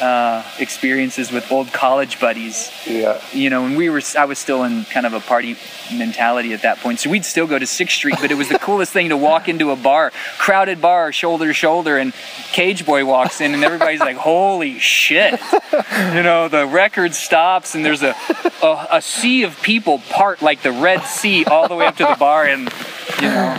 uh, 0.02 0.44
experiences 0.60 1.32
with 1.32 1.52
old 1.52 1.72
college 1.72 2.20
buddies 2.20 2.72
Yeah. 2.86 3.22
you 3.32 3.50
know, 3.50 3.62
when 3.64 3.76
we 3.76 3.90
were, 3.90 4.02
I 4.18 4.26
was 4.26 4.38
still 4.40 4.64
in 4.64 4.84
kind 4.86 5.06
of 5.06 5.14
a 5.14 5.20
party 5.20 5.58
mentality 5.94 6.54
at 6.54 6.64
that 6.64 6.80
point. 6.80 7.00
So 7.00 7.10
we'd 7.10 7.26
still 7.26 7.48
go 7.48 7.58
to 7.58 7.66
Sixth 7.66 7.96
Street, 7.96 8.16
but 8.20 8.32
it 8.32 8.36
was 8.36 8.50
the 8.50 8.60
coolest 8.68 8.92
thing 8.92 9.10
to 9.10 9.18
walk 9.18 9.48
into 9.48 9.72
a 9.72 9.76
bar, 9.76 10.12
crowded 10.38 10.82
bar, 10.82 11.12
shoulder 11.12 11.48
to 11.48 11.54
shoulder, 11.54 11.98
and 11.98 12.14
Cage 12.52 12.86
Boy 12.86 13.06
walks 13.06 13.40
in, 13.42 13.54
and 13.54 13.64
everybody's 13.64 14.00
like, 14.00 14.18
"Holy 14.32 14.80
shit!" 14.80 15.40
You 15.72 16.24
know, 16.24 16.48
the 16.50 16.66
record 16.68 17.14
stops, 17.14 17.76
and 17.76 17.86
there's 17.86 18.04
a, 18.04 18.16
a 18.64 18.88
a 18.94 19.02
sea 19.02 19.44
of 19.44 19.62
people 19.62 20.00
part 20.10 20.42
like 20.42 20.62
the 20.62 20.72
Red 20.72 21.04
Sea 21.04 21.46
all 21.46 21.68
the 21.68 21.76
way 21.76 21.86
up 21.86 21.98
to 21.98 22.04
the 22.06 22.16
bar, 22.20 22.46
and 22.46 22.70
you 23.22 23.28
know, 23.30 23.54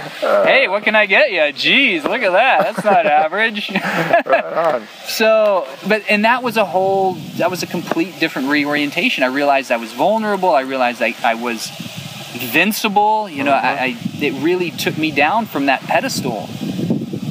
hey, 0.45 0.69
what 0.69 0.83
can 0.83 0.95
I 0.97 1.07
get 1.07 1.31
you? 1.31 1.41
Jeez, 1.41 2.03
look 2.05 2.23
at 2.23 2.33
that. 2.33 2.63
That's 2.75 2.85
not 2.85 3.07
average. 3.07 3.71
Right 4.27 4.45
on. 4.45 4.87
So, 5.07 5.69
but 5.87 6.03
and 6.09 6.25
that 6.27 6.43
was 6.43 6.57
a 6.57 6.65
whole 6.65 7.13
that 7.39 7.53
was 7.53 7.63
a 7.63 7.69
complete 7.69 8.19
different 8.19 8.49
reorientation. 8.49 9.23
I 9.23 9.29
realized 9.29 9.71
I 9.71 9.77
was 9.77 9.93
vulnerable. 9.93 10.51
I 10.51 10.63
realized 10.63 11.01
I, 11.01 11.15
I 11.23 11.35
was 11.35 11.71
invincible. 12.35 13.29
You 13.29 13.45
know, 13.45 13.53
I, 13.53 13.71
I 13.71 13.97
it 14.21 14.33
really 14.43 14.73
took 14.73 14.99
me 14.99 15.13
down 15.13 15.47
from 15.47 15.67
that 15.67 15.83
pedestal, 15.83 16.49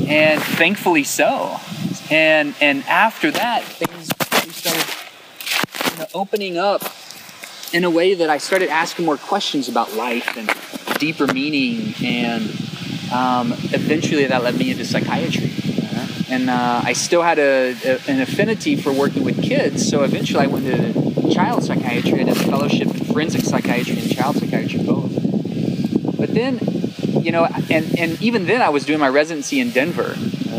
and 0.08 0.42
thankfully 0.42 1.04
so. 1.04 1.58
And 2.10 2.56
and 2.62 2.86
after 2.86 3.32
that, 3.32 3.64
things 3.64 4.08
things 4.08 4.56
started 4.56 5.92
you 5.92 6.00
know, 6.00 6.08
opening 6.14 6.58
up 6.58 6.82
in 7.74 7.84
a 7.84 7.90
way 7.90 8.14
that 8.14 8.30
I 8.30 8.38
started 8.38 8.70
asking 8.70 9.06
more 9.06 9.18
questions 9.18 9.68
about 9.68 9.94
life 9.94 10.38
and 10.38 10.50
deeper 11.00 11.28
meaning, 11.28 11.94
and 12.02 12.44
um, 13.12 13.52
eventually 13.74 14.26
that 14.26 14.42
led 14.42 14.56
me 14.56 14.72
into 14.72 14.86
psychiatry 14.86 15.65
and 16.30 16.50
uh, 16.50 16.82
I 16.84 16.94
still 16.94 17.22
had 17.22 17.40
a, 17.40 17.76
a, 17.86 18.00
an 18.08 18.22
affinity 18.22 18.76
for 18.76 18.92
working 18.92 19.24
with 19.24 19.42
kids. 19.42 19.88
So 19.88 20.04
eventually, 20.04 20.44
I 20.44 20.48
went 20.48 20.66
to 20.66 21.34
child 21.34 21.64
psychiatry. 21.64 22.22
I 22.22 22.24
did 22.24 22.30
a 22.30 22.36
fellowship 22.36 22.88
in 22.88 23.06
forensic 23.06 23.42
psychiatry 23.42 24.00
and 24.00 24.12
child 24.12 24.38
psychiatry 24.38 24.84
both. 24.84 25.14
But 26.18 26.34
then, 26.34 26.60
you 27.22 27.32
know, 27.32 27.46
and 27.70 28.00
and 28.00 28.22
even 28.22 28.46
then, 28.46 28.62
I 28.62 28.70
was 28.70 28.86
doing 28.86 29.00
my 29.00 29.10
residency 29.10 29.60
in 29.60 29.72
Denver. 29.72 30.16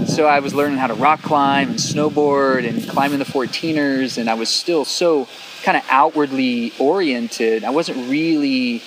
So 0.06 0.26
I 0.26 0.38
was 0.38 0.54
learning 0.54 0.78
how 0.78 0.86
to 0.86 0.94
rock 0.94 1.22
climb 1.22 1.70
and 1.70 1.78
snowboard 1.78 2.68
and 2.68 2.88
climbing 2.88 3.18
the 3.18 3.24
14ers, 3.24 4.18
and 4.18 4.30
I 4.30 4.34
was 4.34 4.48
still 4.48 4.84
so 4.84 5.26
kind 5.62 5.76
of 5.76 5.84
outwardly 5.90 6.72
oriented. 6.78 7.64
I 7.64 7.70
wasn't 7.70 8.08
really 8.08 8.82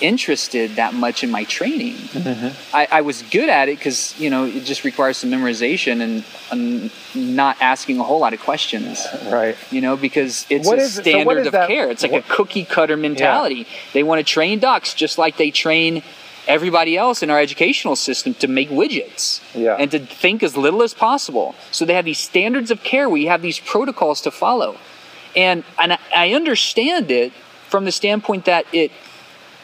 interested 0.00 0.76
that 0.76 0.94
much 0.94 1.22
in 1.24 1.30
my 1.30 1.44
training. 1.44 1.94
Mm-hmm. 1.94 2.76
I, 2.76 2.88
I 2.90 3.00
was 3.02 3.22
good 3.22 3.48
at 3.48 3.68
it 3.68 3.78
because 3.78 4.18
you 4.18 4.30
know 4.30 4.44
it 4.46 4.64
just 4.64 4.84
requires 4.84 5.16
some 5.18 5.30
memorization 5.30 6.00
and, 6.00 6.24
and 6.50 6.90
not 7.14 7.56
asking 7.60 7.98
a 8.00 8.02
whole 8.04 8.20
lot 8.20 8.32
of 8.34 8.40
questions. 8.40 9.06
Right. 9.30 9.56
You 9.70 9.80
know, 9.80 9.96
because 9.96 10.46
it's 10.50 10.66
What 10.66 10.78
a 10.78 10.82
is- 10.82 10.94
so 10.94 11.02
standard 11.02 11.38
is 11.38 11.46
of 11.46 11.52
that- 11.52 11.68
care. 11.68 11.90
It's 11.90 12.02
like 12.02 12.12
what- 12.12 12.24
a 12.24 12.28
cookie 12.28 12.64
cutter 12.64 12.96
mentality. 12.96 13.66
They 13.92 14.02
want 14.02 14.18
to 14.18 14.24
train 14.24 14.58
docs 14.60 14.94
just 14.94 15.18
like 15.18 15.36
they 15.36 15.50
train 15.50 16.02
everybody 16.48 16.96
else 16.96 17.22
in 17.22 17.30
our 17.30 17.38
educational 17.38 17.94
system 17.94 18.34
to 18.34 18.48
make 18.48 18.70
widgets 18.70 19.40
Yeah. 19.54 19.76
and 19.78 19.90
to 19.92 19.98
think 20.00 20.42
as 20.42 20.56
little 20.56 20.82
as 20.82 20.94
possible. 20.94 21.54
So 21.70 21.84
they 21.84 21.94
have 21.94 22.04
these 22.06 22.18
standards 22.18 22.70
of 22.70 22.82
care 22.82 23.08
We 23.08 23.26
have 23.26 23.42
these 23.42 23.60
protocols 23.60 24.20
to 24.22 24.30
follow. 24.30 24.76
And 25.36 25.62
and 25.78 25.92
I, 25.92 25.98
I 26.16 26.32
understand 26.32 27.10
it 27.10 27.32
from 27.68 27.84
the 27.84 27.92
standpoint 27.92 28.46
that 28.46 28.64
it 28.72 28.90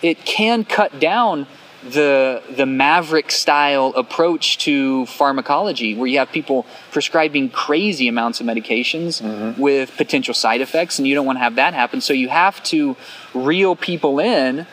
it 0.03 0.25
can 0.25 0.65
cut 0.65 0.99
down 1.00 1.47
the 1.83 2.43
the 2.57 2.67
maverick 2.67 3.31
style 3.31 3.93
approach 3.97 4.59
to 4.59 5.07
pharmacology 5.07 5.95
where 5.95 6.09
you 6.09 6.19
have 6.19 6.31
people 6.33 6.67
prescribing 6.91 7.49
crazy 7.49 8.09
amounts 8.09 8.41
of 8.41 8.47
medications 8.47 9.57
with 9.57 9.97
potential 9.97 10.35
side 10.35 10.61
effects 10.61 10.99
and 10.99 11.07
you 11.07 11.15
don't 11.15 11.26
want 11.26 11.37
to 11.37 11.43
have 11.43 11.57
that 11.57 11.75
happen. 11.75 12.00
So 12.00 12.12
you 12.12 12.29
have 12.29 12.62
to 12.65 12.97
reel 13.35 13.76
people 13.76 14.19
in 14.19 14.67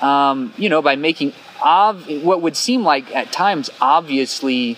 um, 0.00 0.52
you 0.56 0.68
know 0.68 0.82
by 0.82 0.96
making 0.96 1.32
ob- 1.64 2.06
what 2.22 2.42
would 2.42 2.56
seem 2.56 2.82
like 2.82 3.14
at 3.14 3.32
times 3.32 3.70
obviously 3.80 4.76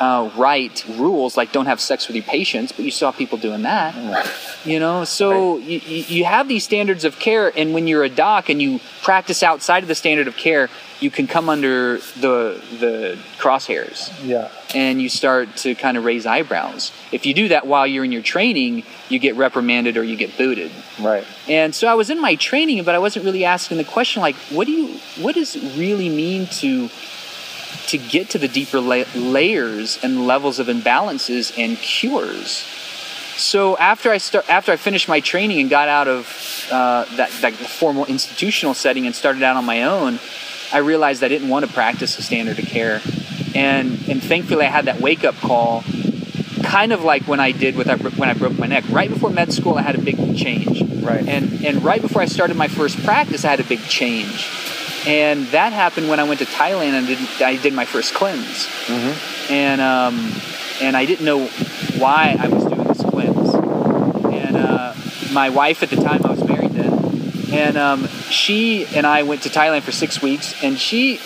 uh, 0.00 0.30
right 0.36 0.84
rules 0.96 1.36
like 1.36 1.52
don't 1.52 1.66
have 1.66 1.80
sex 1.80 2.06
with 2.06 2.16
your 2.16 2.24
patients 2.24 2.72
but 2.72 2.84
you 2.84 2.90
saw 2.90 3.12
people 3.12 3.38
doing 3.38 3.62
that 3.62 3.94
you 4.64 4.78
know? 4.78 5.04
So 5.04 5.58
you, 5.58 5.80
you 5.84 6.04
you 6.08 6.24
have 6.24 6.48
these 6.48 6.64
standards 6.64 7.04
of 7.04 7.18
care 7.18 7.52
and 7.56 7.74
when 7.74 7.86
you're 7.86 8.04
a 8.04 8.08
doc 8.08 8.48
and 8.48 8.60
you 8.60 8.80
practice 9.02 9.42
outside 9.42 9.82
of 9.82 9.88
the 9.88 9.94
standard 9.94 10.28
of 10.28 10.36
care 10.36 10.68
you 11.00 11.10
can 11.10 11.26
come 11.26 11.48
under 11.48 11.98
the 12.20 12.62
the 12.78 13.18
crosshairs. 13.38 14.12
Yeah. 14.24 14.50
and 14.74 15.02
you 15.02 15.08
start 15.08 15.56
to 15.56 15.74
kind 15.74 15.96
of 15.96 16.04
raise 16.04 16.26
eyebrows. 16.26 16.92
If 17.10 17.26
you 17.26 17.34
do 17.34 17.48
that 17.48 17.66
while 17.66 17.86
you're 17.86 18.04
in 18.04 18.12
your 18.12 18.22
training 18.22 18.84
you 19.08 19.18
get 19.18 19.36
reprimanded 19.36 19.96
or 19.96 20.04
you 20.04 20.16
get 20.16 20.36
booted. 20.38 20.70
Right. 21.00 21.26
and 21.48 21.74
so 21.74 21.88
I 21.88 21.94
was 21.94 22.10
in 22.10 22.20
my 22.20 22.36
training, 22.36 22.84
but 22.84 22.94
I 22.94 22.98
wasn't 22.98 23.24
really 23.24 23.44
asking 23.44 23.78
the 23.78 23.84
question 23.84 24.22
like, 24.22 24.36
what 24.50 24.66
do 24.66 24.72
you, 24.72 24.98
what 25.20 25.34
does 25.34 25.56
it 25.56 25.78
really 25.78 26.08
mean 26.08 26.46
to, 26.46 26.88
to 27.88 27.98
get 27.98 28.30
to 28.30 28.38
the 28.38 28.48
deeper 28.48 28.80
la- 28.80 29.04
layers 29.14 30.02
and 30.02 30.26
levels 30.26 30.58
of 30.58 30.66
imbalances 30.68 31.56
and 31.58 31.76
cures? 31.78 32.64
So 33.36 33.76
after 33.78 34.10
I 34.10 34.18
start, 34.18 34.48
after 34.48 34.72
I 34.72 34.76
finished 34.76 35.08
my 35.08 35.20
training 35.20 35.60
and 35.60 35.70
got 35.70 35.88
out 35.88 36.06
of 36.06 36.68
uh, 36.70 37.04
that, 37.16 37.30
that 37.40 37.54
formal 37.54 38.04
institutional 38.06 38.74
setting 38.74 39.06
and 39.06 39.14
started 39.14 39.42
out 39.42 39.56
on 39.56 39.64
my 39.64 39.84
own, 39.84 40.20
I 40.72 40.78
realized 40.78 41.24
I 41.24 41.28
didn't 41.28 41.48
want 41.48 41.66
to 41.66 41.72
practice 41.72 42.16
the 42.16 42.22
standard 42.22 42.58
of 42.58 42.66
care, 42.66 43.00
and 43.54 43.98
and 44.08 44.22
thankfully 44.22 44.64
I 44.64 44.70
had 44.70 44.86
that 44.86 45.00
wake 45.00 45.24
up 45.24 45.34
call 45.36 45.84
kind 46.62 46.92
of 46.92 47.02
like 47.02 47.26
when 47.28 47.40
I 47.40 47.52
did 47.52 47.76
with 47.76 47.88
when 48.16 48.28
I 48.28 48.34
broke 48.34 48.58
my 48.58 48.66
neck. 48.66 48.84
Right 48.88 49.10
before 49.10 49.30
med 49.30 49.52
school, 49.52 49.74
I 49.74 49.82
had 49.82 49.94
a 49.94 50.00
big 50.00 50.36
change. 50.36 50.82
Right. 51.02 51.26
And 51.26 51.64
and 51.64 51.82
right 51.84 52.00
before 52.00 52.22
I 52.22 52.26
started 52.26 52.56
my 52.56 52.68
first 52.68 53.02
practice, 53.04 53.44
I 53.44 53.50
had 53.50 53.60
a 53.60 53.64
big 53.64 53.80
change. 53.80 54.48
And 55.06 55.46
that 55.48 55.72
happened 55.72 56.08
when 56.08 56.20
I 56.20 56.24
went 56.24 56.38
to 56.40 56.46
Thailand 56.46 56.92
and 56.92 57.06
did, 57.06 57.18
I 57.42 57.56
did 57.56 57.72
my 57.74 57.84
first 57.84 58.14
cleanse. 58.14 58.68
And 59.50 59.80
um, 59.80 60.32
and 60.80 60.96
I 60.96 61.04
didn't 61.06 61.24
know 61.24 61.46
why 61.98 62.36
I 62.38 62.48
was 62.48 62.64
doing 62.64 62.84
this 62.84 63.02
cleanse. 63.02 63.54
And 64.34 64.56
uh, 64.56 64.94
my 65.32 65.48
wife 65.50 65.82
at 65.82 65.90
the 65.90 65.96
time, 65.96 66.24
I 66.24 66.30
was 66.30 66.44
married 66.44 66.70
then, 66.70 67.52
and 67.52 67.76
um, 67.76 68.06
she 68.30 68.86
and 68.94 69.06
I 69.06 69.22
went 69.24 69.42
to 69.42 69.48
Thailand 69.48 69.82
for 69.82 69.92
six 69.92 70.22
weeks, 70.22 70.62
and 70.62 70.78
she 70.78 71.18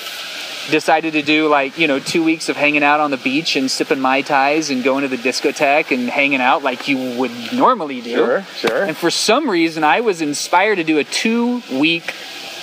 decided 0.70 1.12
to 1.12 1.22
do 1.22 1.48
like 1.48 1.78
you 1.78 1.86
know 1.86 2.00
two 2.00 2.24
weeks 2.24 2.48
of 2.48 2.56
hanging 2.56 2.82
out 2.82 2.98
on 2.98 3.10
the 3.10 3.16
beach 3.16 3.54
and 3.56 3.70
sipping 3.70 4.00
mai 4.00 4.22
tais 4.22 4.70
and 4.70 4.82
going 4.82 5.02
to 5.02 5.08
the 5.08 5.16
discotheque 5.16 5.92
and 5.92 6.08
hanging 6.10 6.40
out 6.40 6.62
like 6.62 6.88
you 6.88 7.16
would 7.18 7.30
normally 7.52 8.00
do. 8.00 8.14
Sure. 8.14 8.42
Sure. 8.56 8.82
And 8.84 8.96
for 8.96 9.10
some 9.10 9.48
reason, 9.48 9.84
I 9.84 10.00
was 10.00 10.20
inspired 10.20 10.76
to 10.76 10.84
do 10.84 10.98
a 10.98 11.04
two 11.04 11.62
week 11.70 12.12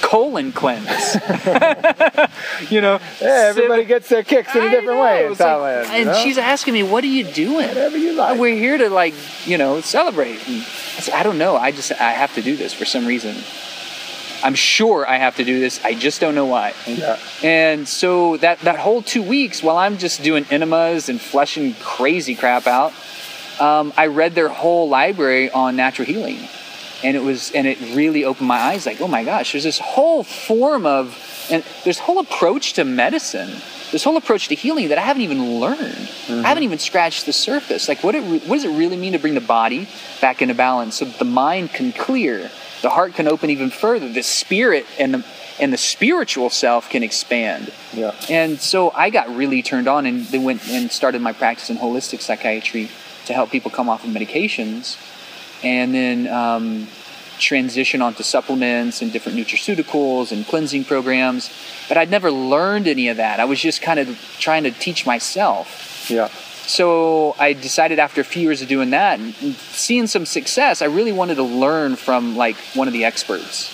colon 0.03 0.51
cleanse. 0.51 1.15
you 2.69 2.81
know, 2.81 2.99
Yeah, 3.21 3.45
everybody 3.49 3.85
gets 3.85 4.09
their 4.09 4.23
kicks 4.23 4.53
in 4.55 4.61
a 4.61 4.65
I 4.65 4.69
different 4.69 4.97
know, 4.97 5.01
way 5.03 5.25
in 5.25 5.31
it's 5.31 5.39
like- 5.39 5.49
Thailand. 5.49 5.85
you 5.85 5.91
and 5.95 6.05
know? 6.07 6.23
she's 6.23 6.37
asking 6.37 6.73
me, 6.73 6.83
"What 6.83 7.03
are 7.03 7.07
you 7.07 7.23
doing?" 7.23 7.67
whatever 7.67 7.97
you 7.97 8.13
like. 8.13 8.37
We're 8.39 8.55
here 8.55 8.77
to 8.77 8.89
like, 8.89 9.13
you 9.45 9.57
know, 9.57 9.81
celebrate. 9.81 10.45
And 10.47 10.57
I 10.61 11.01
said, 11.01 11.13
I 11.15 11.23
don't 11.23 11.37
know. 11.37 11.55
I 11.55 11.71
just 11.71 11.91
I 11.93 12.11
have 12.11 12.33
to 12.35 12.41
do 12.41 12.55
this 12.55 12.73
for 12.73 12.85
some 12.85 13.05
reason. 13.05 13.35
I'm 14.43 14.55
sure 14.55 15.07
I 15.07 15.17
have 15.19 15.37
to 15.37 15.45
do 15.45 15.59
this. 15.61 15.79
I 15.85 15.93
just 15.93 16.19
don't 16.19 16.35
know 16.35 16.45
why. 16.47 16.73
yeah. 16.85 17.17
And 17.41 17.87
so 17.87 18.35
that 18.37 18.59
that 18.59 18.77
whole 18.77 19.01
two 19.01 19.23
weeks, 19.23 19.63
while 19.63 19.77
I'm 19.77 19.97
just 19.97 20.21
doing 20.21 20.45
enemas 20.51 21.07
and 21.09 21.19
flushing 21.21 21.73
crazy 21.75 22.35
crap 22.35 22.67
out, 22.67 22.91
um, 23.59 23.93
I 23.95 24.07
read 24.07 24.35
their 24.35 24.49
whole 24.49 24.89
library 24.89 25.49
on 25.49 25.77
natural 25.77 26.05
healing, 26.05 26.39
and 27.03 27.17
it 27.17 27.21
was 27.21 27.51
and 27.51 27.67
it 27.67 27.79
really 27.95 28.23
opened 28.25 28.47
my 28.47 28.57
eyes. 28.57 28.85
Like, 28.85 29.01
oh 29.01 29.07
my 29.07 29.23
gosh, 29.23 29.51
there's 29.51 29.63
this 29.63 29.79
whole 29.79 30.23
form 30.23 30.85
of 30.85 31.17
and 31.51 31.63
there's 31.83 31.99
whole 31.99 32.19
approach 32.19 32.73
to 32.73 32.85
medicine, 32.85 33.51
this 33.91 34.03
whole 34.03 34.17
approach 34.17 34.47
to 34.47 34.55
healing 34.55 34.89
that 34.89 34.97
I 34.97 35.01
haven't 35.01 35.23
even 35.23 35.59
learned. 35.59 35.79
I 35.79 35.83
haven't 35.83 36.43
mm-hmm. 36.43 36.63
even 36.63 36.79
scratched 36.79 37.25
the 37.25 37.33
surface. 37.33 37.87
Like, 37.87 38.03
what 38.03 38.15
it 38.15 38.23
what 38.47 38.55
does 38.55 38.63
it 38.63 38.75
really 38.77 38.97
mean 38.97 39.13
to 39.13 39.19
bring 39.19 39.33
the 39.35 39.41
body 39.41 39.87
back 40.21 40.41
into 40.41 40.55
balance 40.55 40.95
so 40.95 41.05
that 41.05 41.19
the 41.19 41.25
mind 41.25 41.71
can 41.71 41.91
clear, 41.91 42.49
the 42.81 42.89
heart 42.89 43.13
can 43.13 43.27
open 43.27 43.49
even 43.49 43.69
further, 43.69 44.09
the 44.09 44.23
spirit 44.23 44.85
and 44.97 45.13
the 45.13 45.25
and 45.59 45.71
the 45.71 45.77
spiritual 45.77 46.49
self 46.49 46.89
can 46.89 47.03
expand. 47.03 47.71
Yeah. 47.93 48.15
And 48.29 48.59
so 48.59 48.91
I 48.91 49.09
got 49.09 49.33
really 49.35 49.61
turned 49.61 49.87
on 49.87 50.05
and 50.05 50.25
then 50.25 50.43
went 50.43 50.67
and 50.69 50.91
started 50.91 51.21
my 51.21 51.33
practice 51.33 51.69
in 51.69 51.77
holistic 51.77 52.21
psychiatry 52.21 52.89
to 53.25 53.33
help 53.33 53.51
people 53.51 53.69
come 53.69 53.87
off 53.87 54.03
of 54.03 54.09
medications 54.09 54.97
and 55.63 55.93
then 55.93 56.27
um, 56.27 56.87
transition 57.39 58.01
onto 58.01 58.23
supplements 58.23 59.01
and 59.01 59.11
different 59.11 59.37
nutraceuticals 59.37 60.31
and 60.31 60.45
cleansing 60.45 60.85
programs. 60.85 61.51
But 61.87 61.97
I'd 61.97 62.09
never 62.09 62.31
learned 62.31 62.87
any 62.87 63.07
of 63.07 63.17
that. 63.17 63.39
I 63.39 63.45
was 63.45 63.59
just 63.59 63.81
kind 63.81 63.99
of 63.99 64.17
trying 64.39 64.63
to 64.63 64.71
teach 64.71 65.05
myself. 65.05 66.09
Yeah. 66.09 66.29
So 66.65 67.35
I 67.39 67.53
decided 67.53 67.99
after 67.99 68.21
a 68.21 68.23
few 68.23 68.43
years 68.43 68.61
of 68.61 68.67
doing 68.67 68.91
that 68.91 69.19
and 69.19 69.33
seeing 69.35 70.07
some 70.07 70.25
success, 70.25 70.81
I 70.81 70.85
really 70.85 71.11
wanted 71.11 71.35
to 71.35 71.43
learn 71.43 71.95
from 71.97 72.37
like 72.37 72.55
one 72.73 72.87
of 72.87 72.93
the 72.93 73.03
experts. 73.03 73.69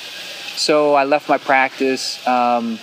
So 0.60 0.96
I 0.96 1.04
left 1.04 1.30
my 1.30 1.38
practice, 1.38 2.26
um, 2.28 2.80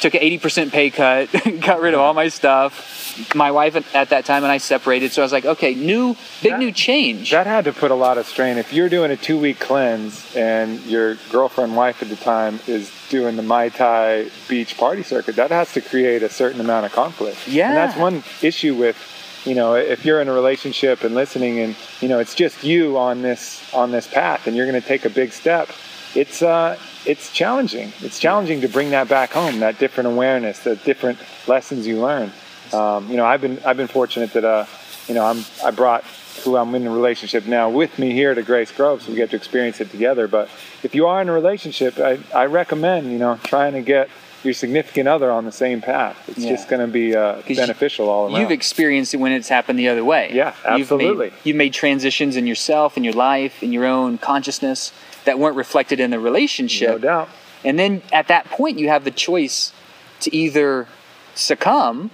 took 0.00 0.14
an 0.14 0.20
80% 0.20 0.70
pay 0.70 0.90
cut, 0.90 1.32
got 1.60 1.80
rid 1.80 1.94
of 1.94 2.00
all 2.00 2.14
my 2.14 2.28
stuff. 2.28 3.05
My 3.34 3.50
wife 3.50 3.76
at, 3.76 3.94
at 3.94 4.08
that 4.10 4.24
time 4.24 4.42
and 4.42 4.52
I 4.52 4.58
separated. 4.58 5.12
So 5.12 5.22
I 5.22 5.24
was 5.24 5.32
like, 5.32 5.44
okay, 5.44 5.74
new, 5.74 6.16
big 6.42 6.52
That- 6.52 6.58
new 6.58 6.72
change. 6.72 7.30
That 7.30 7.46
had 7.46 7.64
to 7.64 7.72
put 7.72 7.90
a 7.90 7.94
lot 7.94 8.18
of 8.18 8.26
strain. 8.26 8.58
If 8.58 8.72
you're 8.72 8.88
doing 8.88 9.10
a 9.10 9.16
two 9.16 9.38
week 9.38 9.58
cleanse 9.60 10.34
and 10.36 10.80
your 10.86 11.16
girlfriend, 11.30 11.76
wife 11.76 12.02
at 12.02 12.08
the 12.08 12.16
time 12.16 12.60
is 12.66 12.90
doing 13.08 13.36
the 13.36 13.42
Mai 13.42 13.68
Tai 13.68 14.30
beach 14.48 14.76
party 14.76 15.02
circuit, 15.02 15.36
that 15.36 15.50
has 15.50 15.72
to 15.74 15.80
create 15.80 16.22
a 16.22 16.28
certain 16.28 16.60
amount 16.60 16.86
of 16.86 16.92
conflict. 16.92 17.46
Yeah. 17.48 17.68
And 17.68 17.76
that's 17.76 17.96
one 17.98 18.22
issue 18.42 18.74
with, 18.74 18.96
you 19.44 19.54
know, 19.54 19.74
if 19.74 20.04
you're 20.04 20.20
in 20.20 20.28
a 20.28 20.32
relationship 20.32 21.04
and 21.04 21.14
listening 21.14 21.60
and, 21.60 21.76
you 22.00 22.08
know, 22.08 22.18
it's 22.18 22.34
just 22.34 22.64
you 22.64 22.98
on 22.98 23.22
this 23.22 23.62
on 23.74 23.92
this 23.92 24.06
path 24.06 24.46
and 24.46 24.56
you're 24.56 24.66
gonna 24.66 24.80
take 24.80 25.04
a 25.04 25.10
big 25.10 25.32
step, 25.32 25.70
it's 26.14 26.42
uh 26.42 26.76
it's 27.04 27.32
challenging. 27.32 27.92
It's 28.00 28.18
challenging 28.18 28.60
to 28.62 28.68
bring 28.68 28.90
that 28.90 29.08
back 29.08 29.30
home, 29.32 29.60
that 29.60 29.78
different 29.78 30.08
awareness, 30.08 30.58
the 30.60 30.74
different 30.76 31.18
lessons 31.46 31.86
you 31.86 32.00
learn. 32.00 32.32
Um, 32.72 33.08
you 33.10 33.16
know, 33.16 33.24
I've 33.24 33.40
been 33.40 33.58
I've 33.64 33.76
been 33.76 33.88
fortunate 33.88 34.32
that 34.32 34.44
uh, 34.44 34.66
you 35.08 35.14
know, 35.14 35.24
I'm 35.24 35.44
I 35.64 35.70
brought 35.70 36.04
who 36.44 36.56
I'm 36.56 36.74
in 36.74 36.86
a 36.86 36.90
relationship 36.90 37.46
now 37.46 37.70
with 37.70 37.98
me 37.98 38.12
here 38.12 38.34
to 38.34 38.42
Grace 38.42 38.70
Grove, 38.70 39.02
so 39.02 39.10
we 39.10 39.16
get 39.16 39.30
to 39.30 39.36
experience 39.36 39.80
it 39.80 39.90
together. 39.90 40.28
But 40.28 40.48
if 40.82 40.94
you 40.94 41.06
are 41.06 41.20
in 41.22 41.28
a 41.28 41.32
relationship, 41.32 41.98
I, 41.98 42.18
I 42.34 42.46
recommend 42.46 43.10
you 43.12 43.18
know 43.18 43.38
trying 43.42 43.72
to 43.72 43.82
get 43.82 44.08
your 44.44 44.52
significant 44.54 45.08
other 45.08 45.30
on 45.30 45.44
the 45.44 45.50
same 45.50 45.80
path. 45.80 46.28
It's 46.28 46.38
Yeah. 46.38 46.50
just 46.50 46.68
going 46.68 46.80
to 46.86 46.92
be 46.92 47.16
uh, 47.16 47.40
beneficial 47.48 48.08
all 48.08 48.26
around. 48.26 48.40
You've 48.40 48.52
experienced 48.52 49.12
it 49.12 49.16
when 49.16 49.32
it's 49.32 49.48
happened 49.48 49.76
the 49.78 49.88
other 49.88 50.04
way. 50.04 50.30
Yeah, 50.32 50.54
absolutely. 50.64 51.06
You've 51.26 51.32
made, 51.34 51.40
you've 51.44 51.56
made 51.56 51.72
transitions 51.72 52.36
in 52.36 52.46
yourself, 52.46 52.96
in 52.96 53.02
your 53.02 53.14
life, 53.14 53.62
in 53.62 53.72
your 53.72 53.86
own 53.86 54.18
consciousness 54.18 54.92
that 55.24 55.38
weren't 55.40 55.56
reflected 55.56 55.98
in 55.98 56.10
the 56.10 56.20
relationship. 56.20 56.90
no 56.90 56.98
doubt. 56.98 57.28
And 57.64 57.76
then 57.76 58.02
at 58.12 58.28
that 58.28 58.44
point, 58.44 58.78
you 58.78 58.88
have 58.88 59.02
the 59.02 59.10
choice 59.10 59.72
to 60.20 60.34
either 60.36 60.86
succumb 61.34 62.10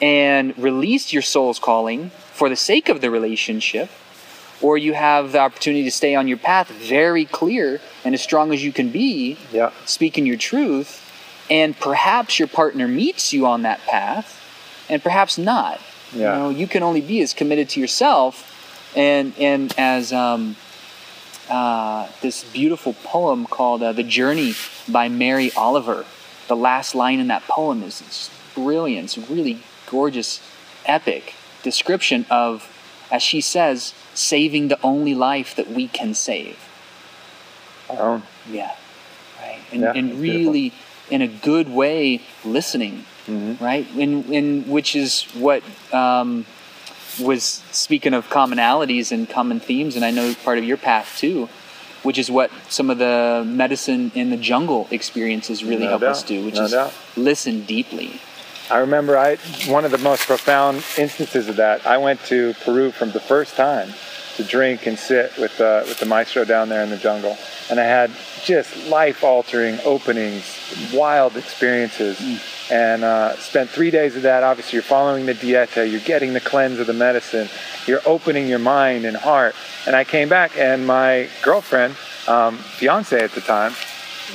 and 0.00 0.56
release 0.58 1.12
your 1.12 1.22
soul's 1.22 1.58
calling 1.58 2.10
for 2.32 2.48
the 2.48 2.56
sake 2.56 2.88
of 2.88 3.00
the 3.00 3.10
relationship, 3.10 3.90
or 4.60 4.78
you 4.78 4.92
have 4.94 5.32
the 5.32 5.38
opportunity 5.38 5.84
to 5.84 5.90
stay 5.90 6.14
on 6.14 6.28
your 6.28 6.38
path 6.38 6.68
very 6.68 7.24
clear 7.24 7.80
and 8.04 8.14
as 8.14 8.22
strong 8.22 8.52
as 8.52 8.62
you 8.62 8.72
can 8.72 8.90
be, 8.90 9.36
Yeah. 9.52 9.70
speaking 9.86 10.26
your 10.26 10.36
truth, 10.36 11.04
and 11.50 11.78
perhaps 11.78 12.38
your 12.38 12.48
partner 12.48 12.86
meets 12.88 13.32
you 13.32 13.46
on 13.46 13.62
that 13.62 13.80
path, 13.86 14.40
and 14.88 15.02
perhaps 15.02 15.38
not. 15.38 15.80
Yeah. 16.14 16.32
You 16.34 16.38
know, 16.42 16.50
you 16.50 16.66
can 16.66 16.82
only 16.82 17.00
be 17.00 17.20
as 17.20 17.34
committed 17.34 17.68
to 17.70 17.80
yourself 17.80 18.44
and 18.96 19.34
and 19.38 19.74
as 19.78 20.12
um, 20.12 20.56
uh, 21.50 22.08
this 22.22 22.44
beautiful 22.44 22.94
poem 23.04 23.46
called 23.46 23.82
uh, 23.82 23.92
"The 23.92 24.02
Journey" 24.02 24.54
by 24.88 25.08
Mary 25.08 25.52
Oliver. 25.56 26.04
The 26.46 26.56
last 26.56 26.94
line 26.94 27.20
in 27.20 27.28
that 27.28 27.42
poem 27.46 27.82
is 27.82 27.98
this 28.00 28.30
brilliant, 28.54 29.16
it's 29.16 29.30
really 29.30 29.58
gorgeous, 29.90 30.40
epic 30.86 31.34
description 31.62 32.24
of, 32.30 32.68
as 33.10 33.22
she 33.22 33.40
says, 33.40 33.92
saving 34.14 34.68
the 34.68 34.78
only 34.82 35.14
life 35.14 35.54
that 35.56 35.70
we 35.70 35.88
can 35.88 36.14
save. 36.14 36.56
Our 37.90 38.00
own. 38.10 38.22
Yeah, 38.50 38.72
right. 39.40 39.60
And, 39.72 39.80
Yeah, 39.82 39.92
and 39.94 40.20
really, 40.20 40.72
in 41.10 41.22
a 41.22 41.26
good 41.28 41.68
way, 41.70 42.20
listening, 42.44 43.04
Mhm. 43.26 43.60
right? 43.60 43.86
In, 43.96 44.24
in 44.32 44.68
which 44.68 44.94
is 44.96 45.22
what 45.34 45.62
um, 45.92 46.44
was 47.18 47.62
speaking 47.72 48.14
of 48.14 48.28
commonalities 48.30 49.10
and 49.10 49.28
common 49.28 49.58
themes, 49.60 49.96
and 49.96 50.04
I 50.04 50.10
know 50.10 50.34
part 50.44 50.58
of 50.58 50.64
your 50.64 50.76
path 50.76 51.16
too, 51.18 51.48
which 52.02 52.18
is 52.18 52.30
what 52.30 52.50
some 52.68 52.90
of 52.90 52.98
the 52.98 53.42
medicine 53.46 54.12
in 54.14 54.30
the 54.30 54.36
jungle 54.36 54.86
experiences 54.90 55.64
really 55.64 55.84
No 55.84 55.90
help 55.98 56.02
us 56.02 56.22
do, 56.22 56.44
which 56.44 56.54
no 56.54 56.64
is 56.64 56.70
doubt. 56.72 56.92
listen 57.16 57.62
deeply. 57.64 58.20
I 58.70 58.78
remember 58.78 59.16
I 59.16 59.36
one 59.66 59.84
of 59.84 59.90
the 59.90 59.98
most 59.98 60.26
profound 60.26 60.84
instances 60.98 61.48
of 61.48 61.56
that. 61.56 61.86
I 61.86 61.96
went 61.96 62.20
to 62.24 62.54
Peru 62.64 62.90
from 62.90 63.12
the 63.12 63.20
first 63.20 63.56
time 63.56 63.94
to 64.36 64.44
drink 64.44 64.86
and 64.86 64.98
sit 64.98 65.36
with 65.38 65.58
uh, 65.60 65.84
with 65.86 65.98
the 65.98 66.06
maestro 66.06 66.44
down 66.44 66.68
there 66.68 66.82
in 66.82 66.90
the 66.90 66.98
jungle, 66.98 67.38
and 67.70 67.80
I 67.80 67.84
had 67.84 68.10
just 68.44 68.86
life 68.88 69.24
altering 69.24 69.78
openings, 69.84 70.44
wild 70.92 71.36
experiences, 71.36 72.20
and 72.70 73.04
uh, 73.04 73.36
spent 73.36 73.70
three 73.70 73.90
days 73.90 74.16
of 74.16 74.22
that. 74.22 74.42
Obviously, 74.42 74.76
you're 74.76 74.82
following 74.82 75.24
the 75.24 75.34
dieta, 75.34 75.90
you're 75.90 76.00
getting 76.00 76.34
the 76.34 76.40
cleanse 76.40 76.78
of 76.78 76.86
the 76.86 76.92
medicine, 76.92 77.48
you're 77.86 78.02
opening 78.04 78.48
your 78.48 78.58
mind 78.58 79.06
and 79.06 79.16
heart. 79.16 79.54
And 79.86 79.96
I 79.96 80.04
came 80.04 80.28
back, 80.28 80.58
and 80.58 80.86
my 80.86 81.28
girlfriend, 81.42 81.96
um, 82.26 82.58
fiance 82.58 83.18
at 83.18 83.32
the 83.32 83.40
time, 83.40 83.72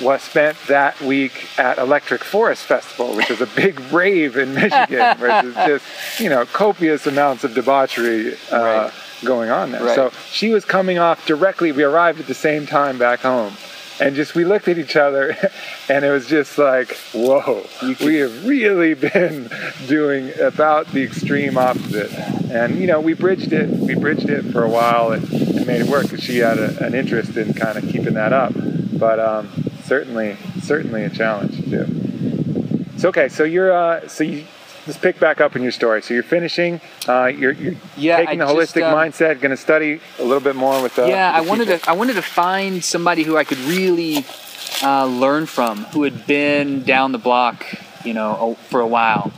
was 0.01 0.21
spent 0.21 0.58
that 0.67 0.99
week 1.01 1.47
at 1.60 1.77
Electric 1.77 2.23
Forest 2.23 2.65
Festival, 2.65 3.15
which 3.15 3.29
is 3.29 3.41
a 3.41 3.47
big 3.47 3.79
rave 3.91 4.38
in 4.38 4.53
Michigan, 4.53 5.17
where 5.19 5.41
there's 5.43 5.82
just 5.82 6.19
you 6.19 6.29
know 6.29 6.45
copious 6.45 7.06
amounts 7.08 7.43
of 7.43 7.53
debauchery 7.53 8.36
uh, 8.51 8.58
Right. 8.58 8.93
going 9.23 9.49
on 9.49 9.71
there. 9.71 9.84
Right. 9.84 9.95
So 9.95 10.12
she 10.32 10.49
was 10.51 10.65
coming 10.65 10.97
off 10.99 11.25
directly. 11.25 11.71
We 11.71 11.84
arrived 11.84 12.19
at 12.19 12.27
the 12.27 12.34
same 12.34 12.65
time 12.65 12.97
back 12.97 13.19
home, 13.19 13.53
and 13.99 14.15
just 14.15 14.36
we 14.36 14.45
looked 14.45 14.67
at 14.67 14.77
each 14.77 14.95
other, 14.95 15.36
and 15.89 16.03
it 16.03 16.12
was 16.12 16.27
just 16.27 16.58
like, 16.58 16.95
whoa, 17.13 17.65
we 18.01 18.15
have 18.17 18.45
really 18.45 18.93
been 18.95 19.49
doing 19.88 20.32
about 20.41 20.88
the 20.88 21.03
extreme 21.03 21.58
opposite. 21.58 22.12
And 22.51 22.79
you 22.79 22.88
know, 22.88 22.99
we 23.01 23.13
bridged 23.13 23.53
it. 23.53 23.69
We 23.69 23.95
bridged 23.95 24.29
it 24.29 24.43
for 24.51 24.63
a 24.63 24.69
while 24.69 25.12
and, 25.12 25.32
and 25.32 25.65
made 25.67 25.82
it 25.82 25.88
work 25.88 26.03
because 26.03 26.21
she 26.23 26.38
had 26.38 26.58
a, 26.60 26.84
an 26.86 26.93
interest 26.93 27.36
in 27.38 27.53
kind 27.53 27.77
of 27.77 27.84
keeping 27.89 28.13
that 28.15 28.32
up. 28.34 28.53
But 28.56 29.19
um, 29.19 29.49
certainly, 29.93 30.38
certainly 30.62 31.03
a 31.03 31.10
challenge 31.10 31.56
too. 31.69 32.86
So 32.97 33.10
okay, 33.10 33.29
so 33.29 33.43
you're 33.43 33.71
uh, 33.71 34.08
so 34.08 34.23
you 34.23 34.45
let's 34.88 34.97
pick 34.97 35.19
back 35.19 35.39
up 35.39 35.56
in 35.56 35.62
your 35.62 35.71
story. 35.71 36.01
So 36.01 36.15
you're 36.15 36.23
finishing. 36.23 36.82
Uh, 37.08 37.25
you're, 37.25 37.51
you're 37.51 37.75
Yeah, 37.95 38.17
taking 38.17 38.41
I 38.41 38.45
the 38.45 38.53
just, 38.60 38.75
holistic 38.75 38.84
um, 38.84 38.95
mindset. 38.95 39.39
Going 39.39 39.51
to 39.51 39.58
study 39.58 40.01
a 40.17 40.23
little 40.23 40.39
bit 40.39 40.56
more 40.56 40.82
with. 40.82 40.97
Uh, 40.97 41.06
yeah, 41.06 41.32
I 41.32 41.41
wanted 41.41 41.67
people. 41.67 41.79
to. 41.79 41.89
I 41.89 41.93
wanted 41.93 42.13
to 42.15 42.23
find 42.23 42.84
somebody 42.84 43.21
who 43.23 43.38
I 43.38 43.43
could 43.43 43.60
really 43.60 44.25
uh, 44.82 45.06
learn 45.06 45.45
from, 45.45 45.86
who 45.93 46.03
had 46.03 46.25
been 46.25 46.84
down 46.84 47.12
the 47.12 47.19
block, 47.19 47.65
you 48.03 48.15
know, 48.15 48.58
for 48.69 48.79
a 48.79 48.88
while, 48.88 49.32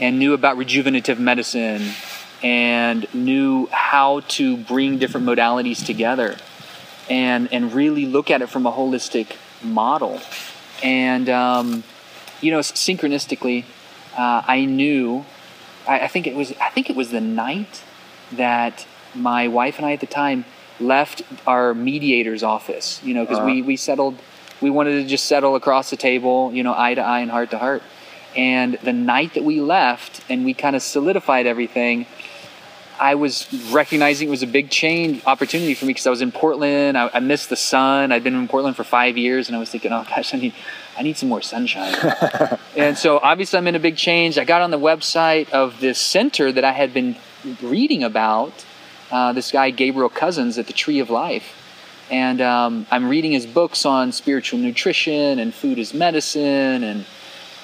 and 0.00 0.18
knew 0.18 0.34
about 0.34 0.56
rejuvenative 0.56 1.20
medicine, 1.20 1.92
and 2.42 3.06
knew 3.14 3.68
how 3.70 4.20
to 4.38 4.56
bring 4.56 4.98
different 4.98 5.24
modalities 5.26 5.86
together, 5.86 6.36
and 7.08 7.52
and 7.52 7.72
really 7.72 8.06
look 8.06 8.28
at 8.28 8.42
it 8.42 8.48
from 8.48 8.66
a 8.66 8.72
holistic 8.72 9.36
model, 9.62 10.20
and 10.82 11.28
um, 11.28 11.84
you 12.40 12.50
know, 12.50 12.60
synchronistically, 12.60 13.64
uh, 14.16 14.42
I 14.46 14.64
knew. 14.64 15.24
I, 15.88 16.00
I 16.00 16.08
think 16.08 16.26
it 16.26 16.34
was. 16.34 16.52
I 16.60 16.70
think 16.70 16.90
it 16.90 16.96
was 16.96 17.10
the 17.10 17.20
night 17.20 17.82
that 18.32 18.86
my 19.14 19.48
wife 19.48 19.76
and 19.78 19.86
I 19.86 19.92
at 19.92 20.00
the 20.00 20.06
time 20.06 20.44
left 20.78 21.22
our 21.46 21.74
mediator's 21.74 22.42
office. 22.42 23.00
You 23.04 23.14
know, 23.14 23.24
because 23.24 23.40
we 23.44 23.60
Uh-huh. 23.60 23.66
we 23.66 23.76
settled. 23.76 24.16
We 24.60 24.70
wanted 24.70 25.02
to 25.02 25.06
just 25.08 25.24
settle 25.26 25.54
across 25.56 25.90
the 25.90 25.96
table. 25.96 26.52
You 26.52 26.62
know, 26.62 26.74
eye 26.76 26.94
to 26.94 27.00
eye 27.00 27.20
and 27.20 27.30
heart 27.30 27.50
to 27.52 27.58
heart. 27.58 27.82
And 28.36 28.78
the 28.84 28.92
night 28.92 29.34
that 29.34 29.42
we 29.42 29.60
left, 29.60 30.20
and 30.30 30.44
we 30.44 30.54
kind 30.54 30.76
of 30.76 30.82
solidified 30.82 31.46
everything. 31.46 32.06
I 33.00 33.14
was 33.14 33.50
recognizing 33.72 34.28
it 34.28 34.30
was 34.30 34.42
a 34.42 34.46
big 34.46 34.68
change 34.68 35.24
opportunity 35.24 35.72
for 35.72 35.86
me 35.86 35.94
because 35.94 36.06
I 36.06 36.10
was 36.10 36.20
in 36.20 36.30
Portland. 36.30 36.98
I, 36.98 37.08
I 37.14 37.20
missed 37.20 37.48
the 37.48 37.56
sun. 37.56 38.12
I'd 38.12 38.22
been 38.22 38.34
in 38.34 38.46
Portland 38.46 38.76
for 38.76 38.84
five 38.84 39.16
years, 39.16 39.48
and 39.48 39.56
I 39.56 39.58
was 39.58 39.70
thinking, 39.70 39.90
oh 39.90 40.04
gosh, 40.06 40.34
I 40.34 40.36
need, 40.36 40.54
I 40.98 41.02
need 41.02 41.16
some 41.16 41.30
more 41.30 41.40
sunshine. 41.40 41.94
and 42.76 42.98
so 42.98 43.18
obviously 43.22 43.58
I'm 43.58 43.66
in 43.66 43.74
a 43.74 43.80
big 43.80 43.96
change. 43.96 44.36
I 44.36 44.44
got 44.44 44.60
on 44.60 44.70
the 44.70 44.78
website 44.78 45.48
of 45.48 45.80
this 45.80 45.98
center 45.98 46.52
that 46.52 46.62
I 46.62 46.72
had 46.72 46.92
been 46.92 47.16
reading 47.62 48.04
about. 48.04 48.66
Uh, 49.10 49.32
this 49.32 49.50
guy 49.50 49.70
Gabriel 49.70 50.10
Cousens 50.10 50.58
at 50.58 50.66
the 50.66 50.72
Tree 50.74 51.00
of 51.00 51.08
Life, 51.08 52.06
and 52.10 52.40
um, 52.42 52.86
I'm 52.90 53.08
reading 53.08 53.32
his 53.32 53.46
books 53.46 53.86
on 53.86 54.12
spiritual 54.12 54.58
nutrition 54.60 55.38
and 55.38 55.54
food 55.54 55.78
as 55.78 55.94
medicine 55.94 56.84
and 56.84 57.06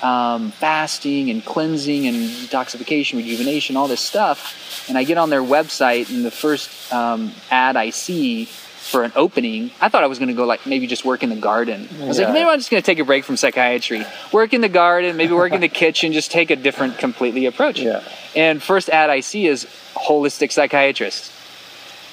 um, 0.02 0.50
fasting 0.52 1.30
and 1.30 1.44
cleansing 1.44 2.06
and 2.06 2.16
detoxification, 2.16 3.16
rejuvenation, 3.16 3.76
all 3.76 3.88
this 3.88 4.00
stuff. 4.00 4.88
And 4.88 4.96
I 4.98 5.04
get 5.04 5.18
on 5.18 5.30
their 5.30 5.42
website, 5.42 6.10
and 6.14 6.24
the 6.24 6.30
first 6.30 6.92
um, 6.92 7.32
ad 7.50 7.76
I 7.76 7.90
see 7.90 8.44
for 8.46 9.02
an 9.02 9.10
opening, 9.16 9.72
I 9.80 9.88
thought 9.88 10.04
I 10.04 10.06
was 10.06 10.18
going 10.20 10.28
to 10.28 10.34
go 10.34 10.44
like 10.44 10.64
maybe 10.64 10.86
just 10.86 11.04
work 11.04 11.24
in 11.24 11.28
the 11.30 11.34
garden. 11.36 11.88
I 12.00 12.04
was 12.06 12.18
Yeah. 12.20 12.26
like, 12.26 12.34
maybe 12.34 12.48
I'm 12.48 12.58
just 12.58 12.70
going 12.70 12.80
to 12.80 12.86
take 12.86 13.00
a 13.00 13.04
break 13.04 13.24
from 13.24 13.36
psychiatry, 13.36 14.04
work 14.32 14.52
in 14.54 14.60
the 14.60 14.68
garden, 14.68 15.16
maybe 15.16 15.32
work 15.32 15.52
in 15.52 15.60
the 15.60 15.68
kitchen, 15.82 16.12
just 16.12 16.30
take 16.30 16.50
a 16.50 16.56
different, 16.56 16.98
completely 16.98 17.46
approach. 17.46 17.80
Yeah. 17.80 18.02
And 18.36 18.62
first 18.62 18.88
ad 18.88 19.10
I 19.10 19.20
see 19.20 19.46
is 19.48 19.66
holistic 19.96 20.52
psychiatrist 20.52 21.32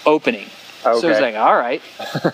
opening. 0.05 0.47
So 0.81 0.89
I 0.89 0.93
was 0.95 1.03
like, 1.21 1.35
all 1.35 1.55
right. 1.55 1.81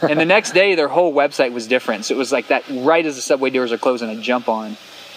and 0.01 0.19
the 0.19 0.25
next 0.25 0.53
day, 0.53 0.73
their 0.73 0.87
whole 0.87 1.13
website 1.13 1.51
was 1.53 1.67
different. 1.67 2.05
So 2.05 2.15
it 2.15 2.17
was 2.17 2.31
like 2.31 2.47
that 2.47 2.63
right 2.71 3.05
as 3.05 3.15
the 3.15 3.21
subway 3.21 3.51
doors 3.51 3.71
are 3.71 3.77
closing, 3.77 4.09
I 4.09 4.15
jump 4.15 4.49
on. 4.49 4.75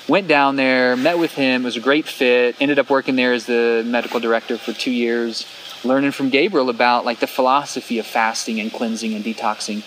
Went 0.09 0.27
down 0.27 0.57
there, 0.57 0.97
met 0.97 1.19
with 1.19 1.35
him. 1.35 1.63
It 1.63 1.65
was 1.65 1.77
a 1.77 1.81
great 1.81 2.07
fit. 2.07 2.57
Ended 2.61 2.79
up 2.79 2.91
working 2.91 3.17
there 3.17 3.33
as 3.33 3.47
the 3.47 3.85
medical 3.87 4.19
director 4.19 4.59
for 4.59 4.73
two 4.73 4.91
years, 4.91 5.47
learning 5.85 6.11
from 6.11 6.29
Gabriel 6.29 6.71
about 6.71 7.05
like 7.05 7.21
the 7.21 7.27
philosophy 7.27 7.99
of 7.99 8.07
fasting 8.07 8.59
and 8.59 8.73
cleansing 8.73 9.15
and 9.15 9.25
detoxing. 9.25 9.85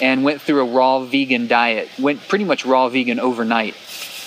And 0.00 0.24
went 0.24 0.42
through 0.42 0.60
a 0.60 0.64
raw 0.64 1.00
vegan 1.00 1.46
diet. 1.46 1.88
Went 1.98 2.26
pretty 2.28 2.44
much 2.44 2.66
raw 2.66 2.88
vegan 2.88 3.18
overnight, 3.20 3.74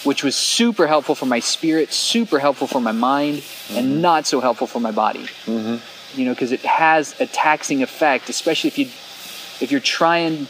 which 0.04 0.24
was 0.24 0.36
super 0.36 0.88
helpful 0.88 1.14
for 1.14 1.26
my 1.26 1.40
spirit, 1.40 1.94
super 1.94 2.40
helpful 2.40 2.68
for 2.68 2.82
my 2.82 2.94
mind, 2.94 3.44
and 3.70 3.88
mm-hmm. 3.88 4.02
not 4.02 4.26
so 4.26 4.40
helpful 4.40 4.66
for 4.66 4.80
my 4.80 4.92
body 4.92 5.28
mm-hmm. 5.46 6.20
you 6.20 6.26
know, 6.26 6.34
because 6.34 6.52
it 6.52 6.62
has 6.62 7.20
a 7.20 7.28
taxing 7.28 7.84
effect, 7.84 8.30
especially 8.30 8.70
if 8.70 8.78
you 8.78 8.86
if 9.60 9.72
you're 9.72 9.82
trying 9.82 10.48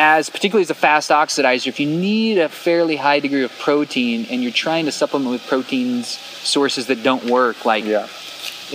as 0.00 0.30
particularly 0.30 0.62
as 0.62 0.70
a 0.70 0.74
fast 0.74 1.10
oxidizer, 1.10 1.66
if 1.66 1.78
you 1.78 1.86
need 1.86 2.38
a 2.38 2.48
fairly 2.48 2.96
high 2.96 3.20
degree 3.20 3.44
of 3.44 3.52
protein 3.58 4.26
and 4.30 4.42
you're 4.42 4.50
trying 4.50 4.86
to 4.86 4.92
supplement 4.92 5.30
with 5.30 5.46
proteins 5.46 6.08
sources 6.08 6.86
that 6.86 7.02
don't 7.02 7.24
work, 7.26 7.66
like 7.66 7.84
Yeah. 7.84 8.08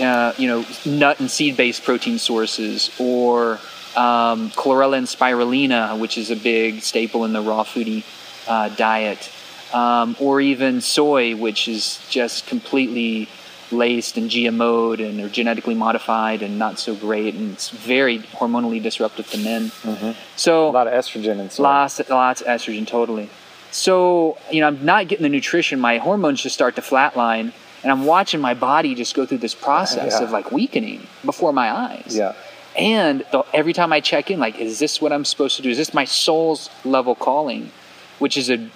uh, 0.00 0.32
you 0.38 0.46
know, 0.46 0.64
nut 0.84 1.18
and 1.18 1.28
seed 1.28 1.56
based 1.56 1.82
protein 1.82 2.20
sources, 2.20 2.92
or 3.00 3.58
um, 3.96 4.50
chlorella 4.50 4.98
and 4.98 5.08
spirulina, 5.08 5.98
which 5.98 6.16
is 6.16 6.30
a 6.30 6.36
big 6.36 6.82
staple 6.82 7.24
in 7.24 7.32
the 7.32 7.40
raw 7.40 7.64
foodie 7.64 8.04
uh, 8.46 8.68
diet, 8.76 9.28
um, 9.74 10.14
or 10.20 10.40
even 10.40 10.80
soy, 10.80 11.34
which 11.34 11.66
is 11.66 11.98
just 12.08 12.46
completely 12.46 13.28
laced 13.72 14.16
and 14.16 14.30
GMO'd 14.30 15.00
and 15.00 15.20
are 15.20 15.28
genetically 15.28 15.74
modified 15.74 16.42
and 16.42 16.58
not 16.58 16.78
so 16.78 16.94
great, 16.94 17.34
and 17.34 17.52
it's 17.52 17.70
very 17.70 18.20
hormonally 18.20 18.82
disruptive 18.82 19.28
to 19.30 19.38
men. 19.38 19.70
Mm-hmm. 19.82 20.12
So 20.36 20.68
A 20.68 20.70
lot 20.70 20.86
of 20.86 20.92
estrogen 20.92 21.40
and 21.40 21.50
so. 21.50 21.62
Lots, 21.62 22.08
lots 22.08 22.40
of 22.42 22.46
estrogen, 22.46 22.86
totally. 22.86 23.28
So, 23.70 24.38
you 24.50 24.60
know, 24.60 24.68
I'm 24.68 24.84
not 24.84 25.08
getting 25.08 25.24
the 25.24 25.28
nutrition. 25.28 25.80
My 25.80 25.98
hormones 25.98 26.42
just 26.42 26.54
start 26.54 26.76
to 26.76 26.82
flatline, 26.82 27.52
and 27.82 27.92
I'm 27.92 28.04
watching 28.06 28.40
my 28.40 28.54
body 28.54 28.94
just 28.94 29.14
go 29.14 29.26
through 29.26 29.38
this 29.38 29.54
process 29.54 30.14
Yeah. 30.14 30.24
of 30.24 30.30
like 30.30 30.50
weakening 30.52 31.06
before 31.24 31.52
my 31.52 31.70
eyes. 31.70 32.16
Yeah. 32.16 32.34
And 32.76 33.24
the, 33.32 33.42
every 33.52 33.72
time 33.72 33.92
I 33.92 34.00
check 34.00 34.30
in, 34.30 34.38
like, 34.38 34.58
is 34.58 34.78
this 34.78 35.00
what 35.00 35.12
I'm 35.12 35.24
supposed 35.24 35.56
to 35.56 35.62
do? 35.62 35.70
Is 35.70 35.78
this 35.78 35.92
my 35.94 36.04
soul's 36.04 36.70
level 36.84 37.14
calling? 37.14 37.70
Which 38.18 38.36
is 38.36 38.48
a, 38.50 38.70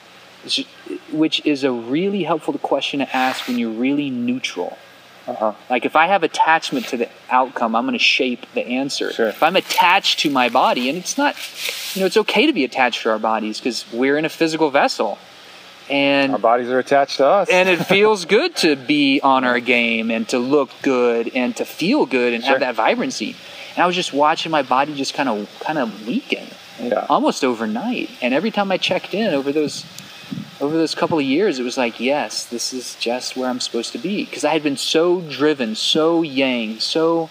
which 1.13 1.45
is 1.47 1.65
a 1.65 1.73
really 1.73 2.23
helpful 2.25 2.57
question 2.59 3.01
to 3.01 3.17
ask 3.17 3.47
when 3.49 3.59
you're 3.59 3.71
really 3.71 4.11
neutral. 4.11 4.77
Uh-huh. 5.27 5.53
Like 5.69 5.85
if 5.85 5.95
I 5.97 6.07
have 6.07 6.23
attachment 6.23 6.87
to 6.89 6.97
the 6.97 7.09
outcome, 7.31 7.77
I'm 7.77 7.85
going 7.85 7.93
to 7.93 7.99
shape 8.03 8.47
the 8.55 8.67
answer. 8.67 9.13
Sure. 9.13 9.29
If 9.29 9.43
I'm 9.43 9.55
attached 9.57 10.21
to 10.21 10.31
my 10.31 10.49
body, 10.49 10.89
and 10.89 10.99
it's 10.99 11.17
not, 11.19 11.37
you 11.95 12.01
know, 12.01 12.07
it's 12.07 12.17
okay 12.17 12.47
to 12.47 12.53
be 12.53 12.65
attached 12.65 13.03
to 13.03 13.11
our 13.11 13.19
bodies 13.19 13.59
because 13.61 13.85
we're 13.93 14.17
in 14.17 14.25
a 14.25 14.29
physical 14.31 14.71
vessel. 14.71 15.19
and 15.89 16.33
Our 16.33 16.39
bodies 16.39 16.69
are 16.71 16.79
attached 16.79 17.19
to 17.19 17.27
us. 17.27 17.49
and 17.51 17.69
it 17.69 17.85
feels 17.95 18.25
good 18.25 18.57
to 18.57 18.75
be 18.77 19.21
on 19.21 19.45
our 19.45 19.61
game 19.61 20.11
and 20.11 20.29
to 20.31 20.39
look 20.39 20.71
good 20.83 21.31
and 21.35 21.55
to 21.57 21.65
feel 21.65 22.07
good 22.07 22.33
and 22.33 22.43
Sure. 22.43 22.53
have 22.53 22.61
that 22.61 22.75
vibrancy. 22.75 23.37
And 23.75 23.85
I 23.85 23.87
was 23.87 23.95
just 23.95 24.13
watching 24.13 24.51
my 24.51 24.63
body 24.63 24.95
just 24.95 25.15
kind 25.15 25.29
of 25.29 25.49
kind 25.61 25.79
of 25.79 26.07
weaken 26.09 26.49
yeah. 26.81 27.07
almost 27.09 27.45
overnight. 27.45 28.11
And 28.21 28.35
every 28.35 28.51
time 28.51 28.73
I 28.73 28.79
checked 28.79 29.15
in 29.15 29.33
over 29.33 29.53
those 29.53 29.85
over 30.61 30.77
those 30.77 30.95
couple 30.95 31.19
of 31.19 31.25
years, 31.25 31.59
it 31.59 31.63
was 31.63 31.79
like, 31.79 31.99
yes, 32.01 32.45
this 32.45 32.73
is 32.73 32.95
just 32.97 33.37
where 33.37 33.49
I'm 33.49 33.61
supposed 33.61 33.93
to 33.93 33.99
be 33.99 34.25
because 34.25 34.45
I 34.45 34.53
had 34.53 34.63
been 34.63 34.77
so 34.77 35.21
driven, 35.23 35.75
so 35.75 36.23
yang, 36.23 36.79
so 36.81 37.31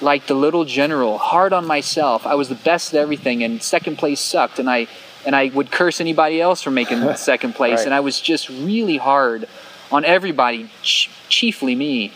like 0.00 0.26
the 0.26 0.34
little 0.34 0.64
general, 0.64 1.18
hard 1.18 1.52
on 1.52 1.66
myself. 1.66 2.26
I 2.26 2.34
was 2.34 2.48
the 2.48 2.54
best 2.54 2.94
at 2.94 3.00
everything, 3.00 3.42
and 3.42 3.62
second 3.62 3.96
place 3.98 4.20
sucked, 4.20 4.58
and 4.58 4.68
I 4.70 4.86
and 5.24 5.34
I 5.34 5.48
would 5.48 5.72
curse 5.72 6.00
anybody 6.00 6.40
else 6.40 6.62
for 6.62 6.70
making 6.70 7.02
second 7.16 7.54
place, 7.54 7.78
Right. 7.78 7.86
and 7.86 7.94
I 7.94 8.00
was 8.00 8.20
just 8.20 8.48
really 8.48 8.98
hard 8.98 9.48
on 9.90 10.04
everybody, 10.04 10.70
ch- 10.82 11.10
chiefly 11.28 11.74
me. 11.74 12.12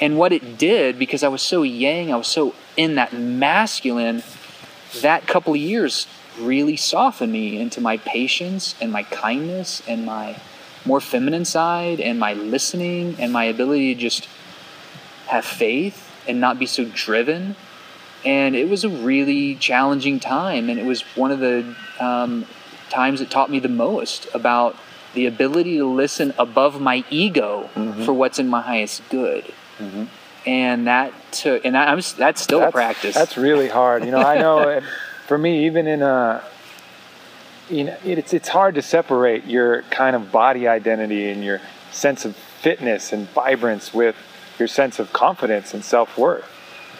And 0.00 0.18
what 0.18 0.32
it 0.32 0.58
did, 0.58 0.98
because 0.98 1.22
I 1.24 1.28
was 1.28 1.42
so 1.42 1.62
yang, 1.62 2.12
I 2.12 2.16
was 2.16 2.26
so 2.28 2.54
in 2.76 2.96
that 2.96 3.12
masculine, 3.12 4.22
that 5.00 5.26
couple 5.26 5.54
of 5.54 5.58
years 5.60 6.06
really 6.38 6.76
soften 6.76 7.30
me 7.32 7.60
into 7.60 7.80
my 7.80 7.96
patience 7.98 8.74
and 8.80 8.90
my 8.92 9.02
kindness 9.04 9.82
and 9.88 10.04
my 10.04 10.40
more 10.84 11.00
feminine 11.00 11.44
side 11.44 12.00
and 12.00 12.18
my 12.18 12.34
listening 12.34 13.16
and 13.18 13.32
my 13.32 13.44
ability 13.44 13.94
to 13.94 14.00
just 14.00 14.28
have 15.26 15.44
faith 15.44 16.10
and 16.28 16.40
not 16.40 16.58
be 16.58 16.66
so 16.66 16.84
driven. 16.84 17.56
And 18.24 18.56
it 18.56 18.68
was 18.68 18.84
a 18.84 18.88
really 18.88 19.54
challenging 19.54 20.18
time, 20.18 20.70
and 20.70 20.78
it 20.78 20.86
was 20.86 21.02
one 21.14 21.30
of 21.30 21.40
the 21.40 21.74
um, 22.00 22.46
times 22.88 23.20
that 23.20 23.30
taught 23.30 23.50
me 23.50 23.58
the 23.58 23.68
most 23.68 24.26
about 24.34 24.76
the 25.12 25.26
ability 25.26 25.76
to 25.76 25.84
listen 25.86 26.32
above 26.38 26.80
my 26.80 27.04
ego 27.10 27.68
for 28.04 28.12
what's 28.14 28.38
in 28.38 28.48
my 28.48 28.62
highest 28.62 29.02
good. 29.10 29.44
And 30.46 30.86
that 30.86 31.12
took, 31.32 31.64
and 31.64 31.76
I'm 31.76 32.00
that's 32.16 32.40
still 32.42 32.62
a 32.62 32.72
practice. 32.72 33.14
That's 33.14 33.36
really 33.36 33.68
hard. 33.68 34.04
You 34.04 34.10
know, 34.10 34.18
I 34.22 34.38
know 34.38 34.58
it- 34.68 34.84
for 35.26 35.38
me, 35.38 35.66
even 35.66 35.86
in 35.86 36.02
a, 36.02 36.42
you 37.70 37.84
know, 37.84 37.96
it's 38.04 38.34
it's 38.34 38.48
hard 38.48 38.74
to 38.74 38.82
separate 38.82 39.44
your 39.46 39.82
kind 39.84 40.14
of 40.14 40.30
body 40.30 40.68
identity 40.68 41.30
and 41.30 41.42
your 41.42 41.60
sense 41.92 42.24
of 42.24 42.36
fitness 42.36 43.12
and 43.12 43.28
vibrance 43.30 43.94
with 43.94 44.16
your 44.58 44.68
sense 44.68 44.98
of 44.98 45.12
confidence 45.12 45.74
and 45.74 45.84
self 45.84 46.18
worth. 46.18 46.44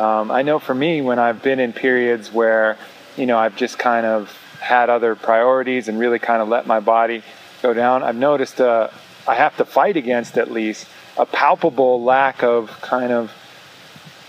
Um, 0.00 0.30
I 0.30 0.42
know 0.42 0.58
for 0.58 0.74
me, 0.74 1.02
when 1.02 1.18
I've 1.18 1.42
been 1.42 1.60
in 1.60 1.72
periods 1.72 2.32
where, 2.32 2.76
you 3.16 3.26
know, 3.26 3.38
I've 3.38 3.56
just 3.56 3.78
kind 3.78 4.06
of 4.06 4.30
had 4.60 4.88
other 4.88 5.14
priorities 5.14 5.88
and 5.88 5.98
really 5.98 6.18
kind 6.18 6.40
of 6.40 6.48
let 6.48 6.66
my 6.66 6.80
body 6.80 7.22
go 7.62 7.74
down, 7.74 8.02
I've 8.02 8.16
noticed 8.16 8.60
uh, 8.60 8.88
I 9.28 9.34
have 9.34 9.56
to 9.58 9.64
fight 9.64 9.96
against 9.96 10.36
at 10.38 10.50
least 10.50 10.86
a 11.16 11.26
palpable 11.26 12.02
lack 12.02 12.42
of 12.42 12.70
kind 12.80 13.12
of 13.12 13.30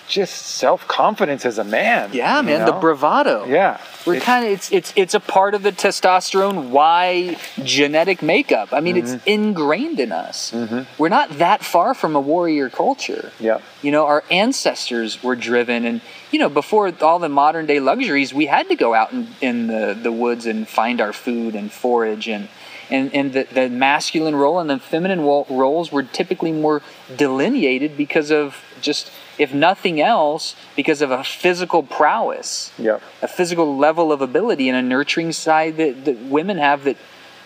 just 0.07 0.35
self 0.35 0.87
confidence 0.87 1.45
as 1.45 1.57
a 1.57 1.63
man. 1.63 2.11
yeah, 2.13 2.41
man, 2.41 2.65
the 2.65 2.73
bravado. 2.73 3.45
Yeah. 3.45 3.79
We're 4.05 4.19
kind 4.19 4.45
of 4.45 4.51
it's 4.51 4.71
it's 4.71 4.93
it's 4.95 5.13
a 5.15 5.19
part 5.19 5.55
of 5.55 5.63
the 5.63 5.71
testosterone 5.71 6.69
Y 6.69 7.37
genetic 7.63 8.21
makeup. 8.21 8.69
I 8.71 8.79
mean, 8.81 8.95
Mm-hmm. 8.97 9.15
it's 9.15 9.25
ingrained 9.25 9.99
in 9.99 10.11
us. 10.11 10.53
We're 10.99 11.09
not 11.09 11.39
that 11.39 11.63
far 11.63 11.93
from 11.95 12.15
a 12.15 12.19
warrior 12.21 12.69
culture. 12.69 13.31
yeah. 13.39 13.59
You 13.81 13.91
know, 13.91 14.05
our 14.05 14.23
ancestors 14.31 15.23
were 15.23 15.35
driven, 15.35 15.85
and 15.85 16.01
you 16.31 16.39
know, 16.39 16.49
before 16.49 16.91
all 17.01 17.19
the 17.19 17.29
modern 17.29 17.65
day 17.65 17.79
luxuries, 17.79 18.33
we 18.33 18.45
had 18.45 18.67
to 18.69 18.75
go 18.75 18.93
out 18.93 19.11
in, 19.11 19.27
in 19.41 19.67
the, 19.67 19.97
the 19.99 20.11
woods 20.11 20.45
and 20.45 20.67
find 20.67 21.01
our 21.01 21.13
food 21.13 21.55
and 21.55 21.71
forage, 21.71 22.27
and 22.27 22.47
and 22.89 23.13
and 23.13 23.33
the, 23.33 23.47
the 23.53 23.69
masculine 23.69 24.35
role 24.35 24.59
and 24.59 24.69
the 24.69 24.79
feminine 24.79 25.21
roles 25.21 25.91
were 25.91 26.03
typically 26.03 26.51
more 26.51 26.81
delineated 27.15 27.97
because 27.97 28.31
of 28.31 28.57
just, 28.81 29.11
if 29.37 29.53
nothing 29.53 29.99
else, 30.01 30.55
because 30.75 31.01
of 31.01 31.09
a 31.11 31.23
physical 31.23 31.81
prowess 31.83 32.71
Yeah. 32.77 32.99
a 33.21 33.27
physical 33.27 33.75
level 33.77 34.11
of 34.11 34.21
ability 34.21 34.69
and 34.69 34.77
a 34.77 34.81
nurturing 34.81 35.31
side 35.31 35.77
that, 35.77 36.05
that 36.05 36.17
women 36.17 36.57
have 36.57 36.83
that 36.83 36.97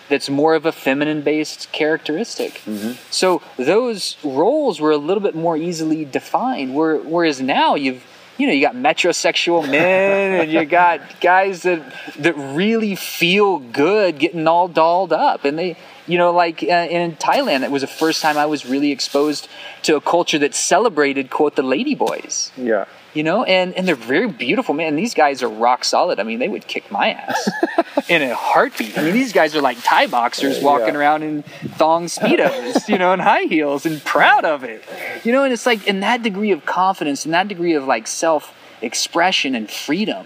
that's 0.08 0.28
more 0.28 0.54
of 0.56 0.66
a 0.66 0.72
feminine 0.72 1.22
based 1.22 1.70
characteristic. 1.70 2.54
Mm-hmm. 2.66 2.92
So 3.10 3.42
those 3.56 4.16
roles 4.24 4.80
were 4.80 4.90
a 4.90 4.96
little 4.96 5.22
bit 5.22 5.36
more 5.36 5.56
easily 5.56 6.04
defined. 6.04 6.74
Whereas 6.74 7.40
now 7.40 7.76
you've 7.76 8.02
you 8.40 8.46
know 8.46 8.52
you 8.52 8.62
got 8.62 8.74
metrosexual 8.74 9.68
men 9.70 10.40
and 10.40 10.50
you 10.50 10.64
got 10.64 11.00
guys 11.20 11.62
that 11.62 11.82
that 12.18 12.34
really 12.34 12.96
feel 12.96 13.58
good 13.58 14.18
getting 14.18 14.48
all 14.48 14.66
dolled 14.66 15.12
up 15.12 15.44
and 15.44 15.58
they 15.58 15.76
you 16.10 16.18
know 16.18 16.30
like 16.32 16.62
uh, 16.62 16.86
in 16.96 17.16
Thailand 17.16 17.62
it 17.64 17.70
was 17.70 17.82
the 17.82 17.94
first 18.02 18.18
time 18.22 18.36
I 18.36 18.46
was 18.54 18.60
really 18.66 18.90
exposed 18.92 19.48
to 19.86 19.96
a 19.96 20.00
culture 20.00 20.38
that 20.44 20.54
celebrated 20.54 21.30
quote 21.30 21.54
the 21.56 21.62
lady 21.76 21.94
boys. 21.94 22.50
Yeah. 22.56 22.84
you 23.14 23.22
know 23.28 23.38
and 23.44 23.68
and 23.76 23.82
they're 23.86 24.04
very 24.16 24.28
beautiful 24.46 24.74
man 24.80 24.96
these 24.96 25.14
guys 25.14 25.42
are 25.44 25.48
rock 25.66 25.84
solid. 25.84 26.16
I 26.20 26.24
mean 26.28 26.38
they 26.38 26.48
would 26.54 26.66
kick 26.74 26.84
my 26.90 27.06
ass 27.22 27.42
in 28.14 28.20
a 28.22 28.34
heartbeat. 28.34 28.96
I 28.98 29.02
mean 29.04 29.14
these 29.22 29.32
guys 29.40 29.50
are 29.56 29.62
like 29.70 29.78
thai 29.92 30.06
boxers 30.06 30.56
walking 30.70 30.94
Yeah. 30.94 31.00
around 31.00 31.20
in 31.28 31.42
thong 31.80 32.02
speedos 32.16 32.88
you 32.92 32.98
know 33.02 33.12
and 33.16 33.22
high 33.22 33.46
heels 33.54 33.86
and 33.88 33.96
proud 34.04 34.44
of 34.44 34.64
it. 34.64 34.80
You 35.24 35.32
know 35.32 35.42
and 35.44 35.52
it's 35.52 35.66
like 35.72 35.86
in 35.92 36.00
that 36.00 36.22
degree 36.28 36.52
of 36.56 36.60
confidence 36.80 37.24
and 37.24 37.32
that 37.38 37.48
degree 37.54 37.74
of 37.80 37.84
like 37.94 38.06
self 38.06 38.42
expression 38.82 39.54
and 39.54 39.66
freedom 39.70 40.24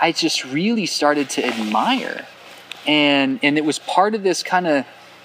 i 0.00 0.10
just 0.24 0.38
really 0.58 0.86
started 0.98 1.26
to 1.36 1.40
admire. 1.52 2.26
And 2.86 3.30
and 3.42 3.56
it 3.56 3.64
was 3.64 3.78
part 3.78 4.14
of 4.16 4.22
this 4.28 4.42
kind 4.42 4.66
of 4.66 4.84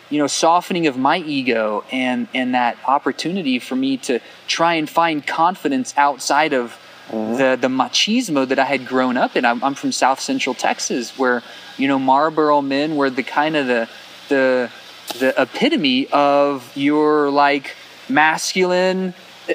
you 0.10 0.17
know 0.17 0.28
softening 0.28 0.88
of 0.88 0.98
my 0.98 1.17
ego 1.17 1.84
and 1.91 2.28
and 2.34 2.56
that 2.56 2.78
opportunity 2.88 3.60
for 3.60 3.76
me 3.76 3.98
to 3.98 4.19
try 4.48 4.74
and 4.76 4.89
find 4.89 5.26
confidence 5.26 5.93
outside 5.98 6.54
of 6.54 6.78
mm-hmm. 7.08 7.38
the 7.38 7.58
the 7.60 7.67
machismo 7.67 8.48
that 8.48 8.60
I 8.60 8.65
had 8.65 8.86
grown 8.88 9.17
up 9.17 9.36
in. 9.36 9.45
I'm, 9.45 9.63
I'm 9.63 9.76
from 9.76 9.91
South 9.91 10.19
Central 10.19 10.56
Texas, 10.56 11.17
where 11.17 11.43
you 11.78 11.88
know 11.88 12.00
Marlboro 12.00 12.62
men 12.62 12.95
were 12.95 13.10
the 13.10 13.24
kind 13.24 13.56
of 13.56 13.67
the 13.67 13.89
the 14.30 14.69
the 15.19 15.41
epitome 15.41 16.08
of 16.12 16.76
your 16.76 17.30
like 17.30 17.76
masculine 18.08 19.13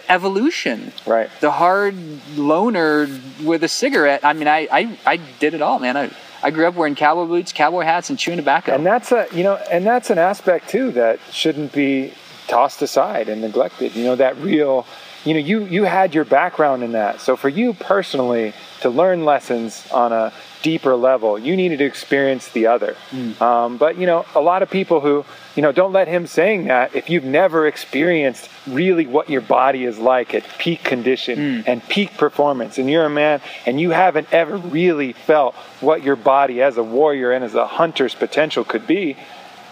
evolution 0.08 0.92
Right. 1.06 1.30
the 1.40 1.50
hard 1.50 1.94
loner 2.36 3.08
with 3.42 3.62
a 3.64 3.68
cigarette. 3.68 4.24
I 4.24 4.32
mean, 4.32 4.48
I, 4.48 4.68
I, 4.70 4.98
I 5.06 5.16
did 5.16 5.54
it 5.54 5.62
all, 5.62 5.78
man. 5.78 5.96
I, 5.96 6.10
I 6.44 6.50
grew 6.50 6.66
up 6.66 6.74
wearing 6.74 6.94
cowboy 6.94 7.24
boots, 7.24 7.54
cowboy 7.54 7.84
hats, 7.84 8.10
and 8.10 8.18
chewing 8.18 8.36
tobacco. 8.36 8.74
And 8.74 8.84
that's 8.84 9.12
a 9.12 9.26
you 9.32 9.42
know, 9.42 9.54
and 9.72 9.86
that's 9.86 10.10
an 10.10 10.18
aspect 10.18 10.68
too 10.68 10.90
that 10.92 11.18
shouldn't 11.32 11.72
be 11.72 12.12
tossed 12.48 12.82
aside 12.82 13.30
and 13.30 13.40
neglected. 13.40 13.96
You 13.96 14.04
know, 14.04 14.16
that 14.16 14.36
real 14.36 14.86
you 15.24 15.32
know, 15.32 15.40
you 15.40 15.64
you 15.64 15.84
had 15.84 16.14
your 16.14 16.26
background 16.26 16.82
in 16.82 16.92
that. 16.92 17.22
So 17.22 17.34
for 17.34 17.48
you 17.48 17.72
personally 17.72 18.52
to 18.82 18.90
learn 18.90 19.24
lessons 19.24 19.90
on 19.90 20.12
a 20.12 20.34
deeper 20.62 20.94
level, 20.94 21.38
you 21.38 21.56
needed 21.56 21.78
to 21.78 21.86
experience 21.86 22.48
the 22.50 22.66
other. 22.66 22.94
Um, 23.40 23.78
but 23.78 23.96
you 23.96 24.06
know, 24.06 24.26
a 24.34 24.40
lot 24.40 24.62
of 24.62 24.68
people 24.70 25.00
who 25.00 25.24
you 25.54 25.62
know 25.62 25.72
don't 25.72 25.92
let 25.92 26.08
him 26.08 26.26
saying 26.26 26.64
that 26.66 26.94
if 26.94 27.08
you've 27.08 27.24
never 27.24 27.66
experienced 27.66 28.48
really 28.66 29.06
what 29.06 29.30
your 29.30 29.40
body 29.40 29.84
is 29.84 29.98
like 29.98 30.34
at 30.34 30.44
peak 30.58 30.82
condition 30.82 31.62
hmm. 31.62 31.68
and 31.68 31.86
peak 31.88 32.16
performance, 32.16 32.78
and 32.78 32.90
you're 32.90 33.04
a 33.04 33.10
man 33.10 33.40
and 33.66 33.80
you 33.80 33.90
haven't 33.90 34.32
ever 34.32 34.56
really 34.56 35.12
felt 35.12 35.54
what 35.80 36.02
your 36.02 36.16
body 36.16 36.62
as 36.62 36.76
a 36.76 36.82
warrior 36.82 37.32
and 37.32 37.44
as 37.44 37.54
a 37.54 37.66
hunter's 37.66 38.14
potential 38.14 38.64
could 38.64 38.86
be, 38.86 39.16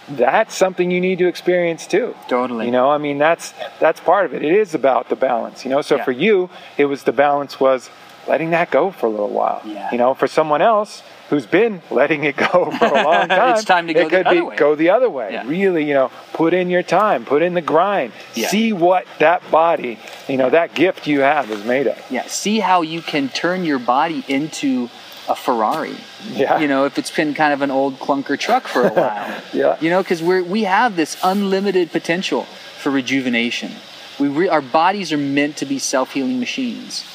that's 0.09 0.55
something 0.55 0.91
you 0.91 1.01
need 1.01 1.19
to 1.19 1.27
experience 1.27 1.87
too. 1.87 2.15
Totally. 2.27 2.65
You 2.65 2.71
know, 2.71 2.89
I 2.89 2.97
mean 2.97 3.17
that's 3.17 3.53
that's 3.79 3.99
part 3.99 4.25
of 4.25 4.33
it. 4.33 4.43
It 4.43 4.53
is 4.53 4.75
about 4.75 5.09
the 5.09 5.15
balance, 5.15 5.63
you 5.63 5.71
know. 5.71 5.81
So 5.81 5.97
Yeah. 5.97 6.03
for 6.03 6.11
you, 6.11 6.49
it 6.77 6.85
was 6.85 7.03
the 7.03 7.13
balance 7.13 7.59
was 7.59 7.89
letting 8.27 8.51
that 8.51 8.71
go 8.71 8.91
for 8.91 9.05
a 9.07 9.09
little 9.09 9.29
while. 9.29 9.61
Yeah. 9.65 9.89
You 9.91 9.97
know, 9.97 10.13
for 10.13 10.27
someone 10.27 10.61
else 10.61 11.03
who's 11.29 11.45
been 11.45 11.81
letting 11.89 12.23
it 12.23 12.35
go 12.37 12.71
for 12.79 12.85
a 12.85 13.03
long 13.03 13.27
time, 13.29 13.55
It's 13.55 13.65
time 13.65 13.87
to 13.87 13.93
go 13.93 14.01
it 14.01 14.03
the 14.05 14.09
could 14.09 14.27
other 14.27 14.35
be 14.35 14.41
way. 14.41 14.55
go 14.55 14.75
the 14.75 14.89
other 14.89 15.09
way. 15.09 15.33
Yeah. 15.33 15.47
Really, 15.47 15.85
you 15.87 15.93
know, 15.93 16.11
put 16.33 16.53
in 16.53 16.69
your 16.69 16.83
time, 16.83 17.25
put 17.25 17.41
in 17.41 17.53
the 17.53 17.61
grind. 17.61 18.13
Yeah. 18.35 18.47
See 18.47 18.71
what 18.73 19.05
that 19.19 19.49
body, 19.51 19.97
you 20.27 20.37
know, 20.37 20.49
that 20.49 20.73
gift 20.75 21.07
you 21.07 21.21
have 21.21 21.49
is 21.51 21.63
made 21.65 21.87
of. 21.87 21.97
yeah, 22.09 22.25
see 22.27 22.59
how 22.59 22.81
you 22.81 23.01
can 23.01 23.29
turn 23.29 23.63
your 23.65 23.79
body 23.79 24.23
into 24.27 24.89
a 25.29 25.35
Ferrari. 25.35 25.95
Yeah. 26.29 26.59
You 26.59 26.67
know, 26.67 26.85
if 26.85 26.97
it's 26.97 27.09
been 27.11 27.33
kind 27.33 27.53
of 27.53 27.61
an 27.61 27.71
old 27.71 27.97
clunker 27.99 28.37
truck 28.37 28.67
for 28.67 28.83
a 28.87 28.89
while. 28.93 29.41
Yeah. 29.53 29.77
You 29.79 29.89
know, 29.89 30.03
because 30.03 30.21
we're 30.21 30.43
we 30.43 30.63
have 30.63 30.95
this 30.97 31.17
unlimited 31.23 31.91
potential 31.91 32.43
for 32.81 32.89
rejuvenation. 32.91 33.71
We 34.19 34.27
re- 34.27 34.49
our 34.49 34.61
bodies 34.61 35.11
are 35.13 35.17
meant 35.17 35.57
to 35.57 35.65
be 35.65 35.79
self 35.79 36.11
healing 36.11 36.39
machines, 36.39 37.05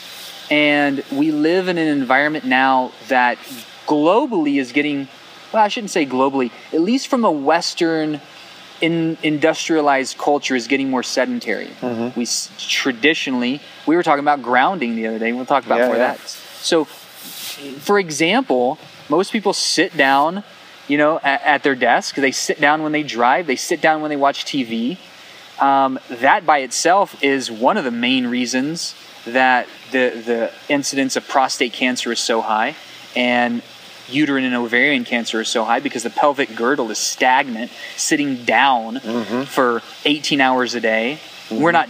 and 0.50 1.04
we 1.12 1.30
live 1.30 1.68
in 1.68 1.78
an 1.78 1.88
environment 1.88 2.44
now 2.44 2.92
that 3.08 3.38
globally 3.86 4.60
is 4.60 4.72
getting. 4.72 5.08
Well, 5.52 5.62
I 5.62 5.68
shouldn't 5.68 5.90
say 5.90 6.06
globally. 6.06 6.50
At 6.72 6.80
least 6.80 7.08
from 7.08 7.24
a 7.24 7.30
Western 7.30 8.20
in 8.80 9.18
industrialized 9.22 10.18
culture 10.18 10.54
is 10.54 10.68
getting 10.68 10.88
more 10.90 11.02
sedentary. 11.02 11.70
We 12.16 12.26
traditionally 12.58 13.60
we 13.86 13.96
were 13.96 14.02
talking 14.02 14.24
about 14.24 14.42
grounding 14.42 14.94
the 14.96 15.06
other 15.06 15.18
day. 15.18 15.32
We'll 15.32 15.46
talk 15.46 15.66
about 15.66 15.78
Yeah, 15.80 15.86
more 15.86 15.96
yeah. 15.96 16.12
of 16.12 16.18
that. 16.18 16.28
So, 16.28 16.84
for 16.84 17.98
example, 17.98 18.78
most 19.08 19.32
people 19.32 19.52
sit 19.52 19.96
down 19.96 20.44
you 20.88 20.96
know, 20.96 21.20
at, 21.22 21.42
at 21.42 21.62
their 21.62 21.74
desk. 21.74 22.16
They 22.16 22.32
sit 22.32 22.60
down 22.60 22.82
when 22.82 22.92
they 22.92 23.02
drive. 23.02 23.46
They 23.46 23.56
sit 23.56 23.80
down 23.80 24.00
when 24.00 24.08
they 24.08 24.16
watch 24.16 24.44
TV. 24.44 24.96
Um, 25.60 25.98
that 26.08 26.46
by 26.46 26.58
itself 26.58 27.22
is 27.22 27.50
one 27.50 27.76
of 27.76 27.84
the 27.84 27.90
main 27.90 28.26
reasons 28.26 28.94
that 29.32 29.66
the 29.92 30.10
the 30.24 30.52
incidence 30.68 31.16
of 31.16 31.26
prostate 31.28 31.72
cancer 31.72 32.12
is 32.12 32.20
so 32.20 32.40
high, 32.42 32.76
and 33.16 33.62
uterine 34.08 34.44
and 34.44 34.54
ovarian 34.54 35.04
cancer 35.04 35.40
is 35.40 35.48
so 35.48 35.64
high 35.64 35.80
because 35.80 36.02
the 36.02 36.10
pelvic 36.10 36.54
girdle 36.56 36.90
is 36.90 36.98
stagnant, 36.98 37.70
sitting 37.96 38.44
down 38.44 38.96
Mm-hmm. 38.96 39.42
for 39.44 39.82
18 40.04 40.40
hours 40.40 40.74
a 40.74 40.80
day. 40.80 41.18
We're 41.50 41.72
not 41.72 41.88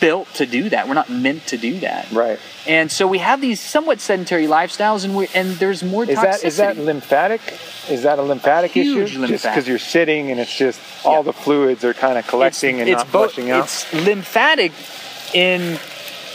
built 0.00 0.28
to 0.34 0.46
do 0.46 0.68
that. 0.70 0.86
We're 0.88 0.94
not 0.94 1.10
meant 1.10 1.46
to 1.48 1.56
do 1.58 1.80
that. 1.80 2.10
Right. 2.12 2.38
And 2.66 2.90
so 2.90 3.06
we 3.08 3.18
have 3.18 3.40
these 3.40 3.60
somewhat 3.60 4.00
sedentary 4.00 4.46
lifestyles, 4.46 5.04
and 5.04 5.14
we 5.16 5.28
and 5.34 5.50
there's 5.56 5.82
more 5.82 6.04
Is 6.04 6.20
that 6.20 6.44
is 6.44 6.56
that 6.58 6.76
lymphatic? 6.78 7.40
Is 7.88 8.02
that 8.04 8.18
a 8.18 8.22
lymphatic 8.22 8.70
Huge 8.72 8.86
issue? 8.86 9.06
Just 9.06 9.18
lymphatic. 9.18 9.42
because 9.52 9.68
you're 9.68 9.78
sitting 9.78 10.30
and 10.30 10.38
it's 10.40 10.54
just 10.56 10.80
all 11.04 11.16
Yeah. 11.16 11.22
the 11.22 11.32
fluids 11.32 11.84
are 11.84 11.92
kind 11.94 12.18
of 12.18 12.26
collecting 12.26 12.80
and 12.80 12.90
not 12.90 13.10
both- 13.12 13.32
flushing 13.34 13.50
out. 13.50 13.64
It's 13.64 13.92
lymphatic 13.92 14.72
in 15.34 15.78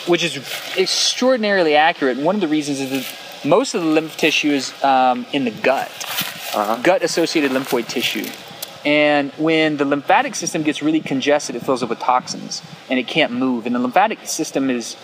which 0.08 0.24
is 0.24 0.38
extraordinarily 0.78 1.76
accurate. 1.76 2.18
And 2.18 2.26
one 2.26 2.36
of 2.36 2.42
the 2.42 2.48
reasons 2.48 2.80
is 2.80 2.90
that 2.92 3.46
most 3.46 3.74
of 3.76 3.82
the 3.82 3.88
lymph 3.88 4.18
tissue 4.18 4.52
is 4.52 4.74
um, 4.84 5.26
in 5.34 5.46
the 5.46 5.52
gut, 5.52 5.92
Uh-huh. 6.56 6.78
gut 6.82 7.04
associated 7.04 7.52
lymphoid 7.52 7.88
tissue. 7.88 8.26
And 8.86 9.32
when 9.34 9.78
the 9.78 9.86
lymphatic 9.86 10.36
system 10.36 10.62
gets 10.64 10.82
really 10.84 11.02
congested, 11.02 11.56
it 11.56 11.64
fills 11.64 11.82
up 11.84 11.90
with 11.90 12.00
toxins 12.00 12.62
and 12.90 13.00
it 13.00 13.08
can't 13.08 13.32
move. 13.34 13.66
And 13.66 13.74
the 13.76 13.80
lymphatic 13.80 14.20
system 14.28 14.70
is 14.70 14.96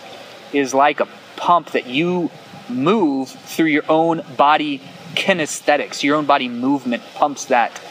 is 0.54 0.74
like 0.74 1.00
a 1.00 1.08
pump 1.36 1.72
that 1.72 1.88
you 1.88 2.30
move 2.70 3.30
through 3.30 3.68
your 3.68 3.84
own 3.90 4.22
body 4.38 4.82
kinesthetics. 5.16 6.04
Your 6.04 6.16
own 6.18 6.26
body 6.26 6.48
movement 6.48 7.02
pumps 7.16 7.46
that 7.46 7.82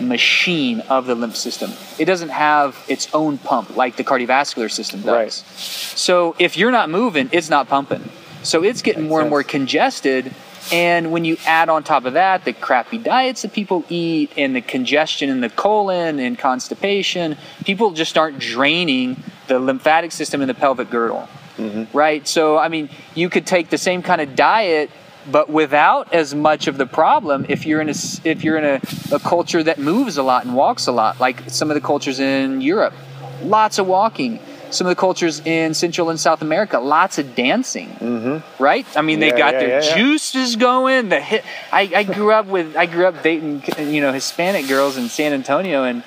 machine 0.00 0.80
of 0.88 1.06
the 1.06 1.14
lymph 1.14 1.36
system. 1.36 1.72
It 1.98 2.04
doesn't 2.04 2.30
have 2.30 2.76
its 2.88 3.12
own 3.14 3.38
pump 3.38 3.76
like 3.76 3.96
the 3.96 4.04
cardiovascular 4.04 4.70
system 4.70 5.02
does. 5.02 5.12
Right. 5.12 5.32
So 5.32 6.36
if 6.38 6.56
you're 6.56 6.70
not 6.70 6.90
moving, 6.90 7.28
it's 7.32 7.50
not 7.50 7.68
pumping. 7.68 8.08
So 8.42 8.62
it's 8.62 8.82
getting 8.82 9.04
Makes 9.04 9.10
more 9.10 9.20
and 9.22 9.30
more 9.30 9.42
congested. 9.42 10.32
And 10.72 11.12
when 11.12 11.24
you 11.24 11.36
add 11.46 11.68
on 11.68 11.84
top 11.84 12.04
of 12.06 12.14
that 12.14 12.44
the 12.44 12.52
crappy 12.52 12.98
diets 12.98 13.42
that 13.42 13.52
people 13.52 13.84
eat 13.88 14.32
and 14.36 14.54
the 14.54 14.60
congestion 14.60 15.30
in 15.30 15.40
the 15.40 15.50
colon 15.50 16.18
and 16.18 16.38
constipation, 16.38 17.36
people 17.64 17.92
just 17.92 18.18
aren't 18.18 18.38
draining 18.38 19.22
the 19.46 19.58
lymphatic 19.58 20.12
system 20.12 20.42
in 20.42 20.48
the 20.48 20.54
pelvic 20.54 20.90
girdle. 20.90 21.28
Mm-hmm. 21.56 21.96
Right? 21.96 22.26
So, 22.26 22.58
I 22.58 22.68
mean, 22.68 22.90
you 23.14 23.30
could 23.30 23.46
take 23.46 23.70
the 23.70 23.78
same 23.78 24.02
kind 24.02 24.20
of 24.20 24.36
diet 24.36 24.90
but 25.30 25.48
without 25.50 26.12
as 26.12 26.34
much 26.34 26.66
of 26.68 26.78
the 26.78 26.86
problem 26.86 27.46
if 27.48 27.66
you're 27.66 27.80
in 27.80 27.88
a 27.88 27.94
if 28.24 28.44
you're 28.44 28.56
in 28.56 28.64
a, 28.64 28.80
a 29.14 29.18
culture 29.20 29.62
that 29.62 29.78
moves 29.78 30.16
a 30.16 30.22
lot 30.22 30.44
and 30.44 30.54
walks 30.54 30.86
a 30.86 30.92
lot 30.92 31.18
like 31.20 31.48
some 31.50 31.70
of 31.70 31.74
the 31.74 31.80
cultures 31.80 32.20
in 32.20 32.60
Europe 32.60 32.94
lots 33.42 33.78
of 33.78 33.86
walking 33.86 34.38
some 34.70 34.86
of 34.86 34.90
the 34.90 35.00
cultures 35.00 35.40
in 35.46 35.74
Central 35.74 36.10
and 36.10 36.18
South 36.18 36.42
America 36.42 36.78
lots 36.78 37.18
of 37.18 37.34
dancing 37.34 37.88
mm-hmm. 37.88 38.62
right 38.62 38.86
I 38.96 39.02
mean 39.02 39.20
they 39.20 39.28
Yeah, 39.28 39.38
got 39.38 39.54
yeah, 39.54 39.60
their 39.60 39.82
yeah. 39.82 39.96
juices 39.96 40.56
going 40.56 41.08
the 41.08 41.20
hit 41.20 41.44
I, 41.72 41.82
I 41.94 42.02
grew 42.04 42.32
up 42.32 42.46
with 42.46 42.76
I 42.76 42.86
grew 42.86 43.06
up 43.06 43.22
dating 43.22 43.62
you 43.78 44.00
know 44.00 44.12
Hispanic 44.12 44.68
girls 44.68 44.96
in 44.96 45.08
San 45.08 45.32
Antonio 45.32 45.84
and 45.84 46.02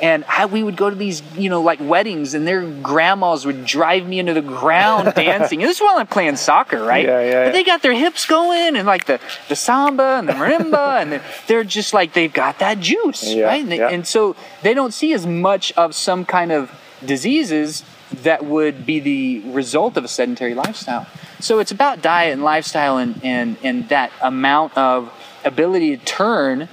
and 0.00 0.24
I, 0.28 0.46
we 0.46 0.62
would 0.62 0.76
go 0.76 0.90
to 0.90 0.96
these, 0.96 1.22
you 1.36 1.48
know, 1.50 1.60
like 1.62 1.78
weddings, 1.80 2.34
and 2.34 2.46
their 2.46 2.62
grandmas 2.66 3.44
would 3.46 3.64
drive 3.64 4.06
me 4.06 4.18
into 4.18 4.34
the 4.34 4.42
ground 4.42 5.12
dancing. 5.16 5.60
And 5.62 5.68
this 5.68 5.76
is 5.76 5.82
while 5.82 5.98
I'm 5.98 6.06
playing 6.06 6.36
soccer, 6.36 6.82
right? 6.82 7.04
Yeah, 7.04 7.20
yeah, 7.22 7.44
But 7.46 7.52
they 7.52 7.62
got 7.64 7.82
their 7.82 7.92
hips 7.94 8.26
going, 8.26 8.76
and 8.76 8.86
like 8.86 9.04
the, 9.06 9.20
the 9.48 9.56
samba 9.56 10.16
and 10.18 10.28
the 10.28 10.32
marimba, 10.32 11.00
and 11.02 11.12
they're, 11.12 11.22
they're 11.46 11.64
just 11.64 11.94
like 11.94 12.12
they've 12.14 12.32
got 12.32 12.58
that 12.60 12.80
juice, 12.80 13.32
Yeah, 13.32 13.44
right? 13.46 13.62
And, 13.62 13.70
they- 13.72 13.78
yeah. 13.78 13.88
and 13.90 14.06
so 14.06 14.34
they 14.62 14.74
don't 14.74 14.92
see 14.94 15.12
as 15.12 15.26
much 15.26 15.72
of 15.72 15.94
some 15.94 16.24
kind 16.24 16.50
of 16.52 16.70
diseases 17.04 17.84
that 18.22 18.44
would 18.44 18.84
be 18.84 19.00
the 19.00 19.40
result 19.52 19.96
of 19.96 20.04
a 20.04 20.08
sedentary 20.08 20.54
lifestyle. 20.54 21.06
So 21.40 21.58
it's 21.60 21.72
about 21.72 22.02
diet 22.02 22.32
and 22.32 22.42
lifestyle, 22.44 22.98
and 22.98 23.20
and 23.24 23.56
and 23.62 23.88
that 23.88 24.12
amount 24.20 24.76
of 24.76 25.12
ability 25.44 25.96
to 25.96 26.04
turn 26.04 26.68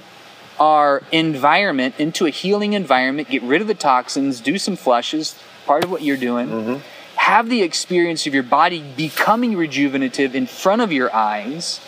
our 0.60 1.02
environment 1.10 1.94
into 1.98 2.26
a 2.26 2.30
healing 2.30 2.74
environment, 2.74 3.28
get 3.28 3.42
rid 3.42 3.62
of 3.62 3.66
the 3.66 3.74
toxins, 3.74 4.40
do 4.40 4.58
some 4.58 4.76
flushes, 4.76 5.34
part 5.66 5.82
of 5.82 5.90
what 5.90 6.02
you're 6.02 6.18
doing. 6.18 6.48
Mm-hmm. 6.48 6.76
Have 7.16 7.48
the 7.48 7.62
experience 7.62 8.26
of 8.26 8.34
your 8.34 8.42
body 8.42 8.84
becoming 8.96 9.56
rejuvenative 9.56 10.34
in 10.34 10.46
front 10.46 10.82
of 10.82 10.92
your 10.92 11.14
eyes, 11.14 11.80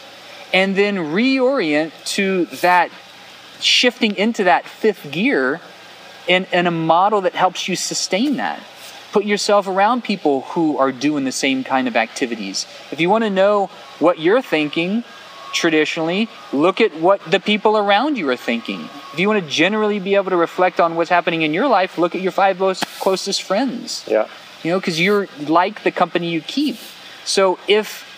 and 0.52 0.74
then 0.74 0.96
reorient 0.96 1.92
to 2.04 2.46
that 2.46 2.90
shifting 3.60 4.16
into 4.16 4.44
that 4.44 4.66
fifth 4.66 5.10
gear 5.12 5.60
in, 6.26 6.46
in 6.52 6.66
a 6.66 6.70
model 6.70 7.20
that 7.22 7.34
helps 7.34 7.68
you 7.68 7.76
sustain 7.76 8.36
that. 8.36 8.62
Put 9.12 9.24
yourself 9.24 9.66
around 9.66 10.04
people 10.04 10.42
who 10.42 10.78
are 10.78 10.90
doing 10.90 11.24
the 11.24 11.32
same 11.32 11.64
kind 11.64 11.86
of 11.86 11.96
activities. 11.96 12.66
If 12.90 13.00
you 13.00 13.10
want 13.10 13.24
to 13.24 13.30
know 13.30 13.66
what 13.98 14.18
you're 14.18 14.42
thinking, 14.42 15.04
traditionally, 15.52 16.28
look 16.52 16.80
at 16.80 16.94
what 16.96 17.20
the 17.30 17.40
people 17.40 17.76
around 17.76 18.18
you 18.18 18.28
are 18.28 18.36
thinking. 18.36 18.88
If 19.12 19.18
you 19.18 19.28
want 19.28 19.42
to 19.42 19.48
generally 19.48 19.98
be 19.98 20.14
able 20.14 20.30
to 20.30 20.36
reflect 20.36 20.80
on 20.80 20.96
what's 20.96 21.10
happening 21.10 21.42
in 21.42 21.52
your 21.52 21.68
life, 21.68 21.98
look 21.98 22.14
at 22.14 22.20
your 22.20 22.32
five 22.32 22.58
most 22.58 22.86
closest 23.00 23.42
friends. 23.42 24.04
Yeah. 24.08 24.28
You 24.62 24.70
know, 24.72 24.80
because 24.80 25.00
you're 25.00 25.28
like 25.40 25.82
the 25.82 25.90
company 25.90 26.30
you 26.30 26.40
keep. 26.40 26.76
So 27.24 27.58
if, 27.68 28.08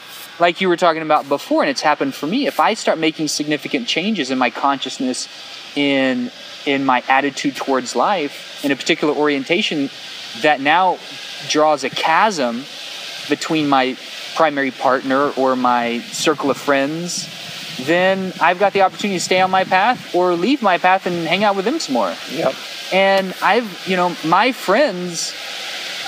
like 0.41 0.61
you 0.61 0.69
were 0.69 0.77
talking 0.77 1.03
about 1.03 1.29
before, 1.29 1.63
and 1.63 1.71
it's 1.71 1.81
happened 1.81 2.15
for 2.15 2.27
me, 2.27 2.47
if 2.47 2.61
I 2.61 2.75
start 2.75 2.99
making 2.99 3.29
significant 3.29 3.89
changes 3.89 4.31
in 4.31 4.39
my 4.39 4.51
consciousness, 4.51 5.29
in 5.77 6.31
in 6.67 6.85
my 6.85 7.03
attitude 7.09 7.57
towards 7.57 7.95
life, 7.95 8.65
in 8.65 8.71
a 8.71 8.77
particular 8.77 9.15
orientation, 9.15 9.91
that 10.41 10.61
now 10.61 10.99
draws 11.49 11.85
a 11.85 11.91
chasm 11.91 12.65
between 13.29 13.69
my 13.69 13.97
primary 14.35 14.71
partner 14.71 15.31
or 15.31 15.57
my 15.57 16.01
circle 16.01 16.51
of 16.51 16.57
friends, 16.57 17.29
then 17.87 18.33
I've 18.41 18.59
got 18.59 18.73
the 18.73 18.83
opportunity 18.83 19.19
to 19.19 19.25
stay 19.25 19.41
on 19.41 19.51
my 19.51 19.65
path 19.65 20.15
or 20.15 20.35
leave 20.35 20.63
my 20.63 20.79
path 20.79 21.07
and 21.07 21.27
hang 21.27 21.45
out 21.45 21.57
with 21.57 21.65
them 21.65 21.79
some 21.79 21.95
more. 21.95 22.15
Yep. 22.31 22.55
And 22.93 23.35
I've, 23.43 23.87
you 23.87 23.97
know, 23.97 24.15
my 24.25 24.53
friends, 24.53 25.35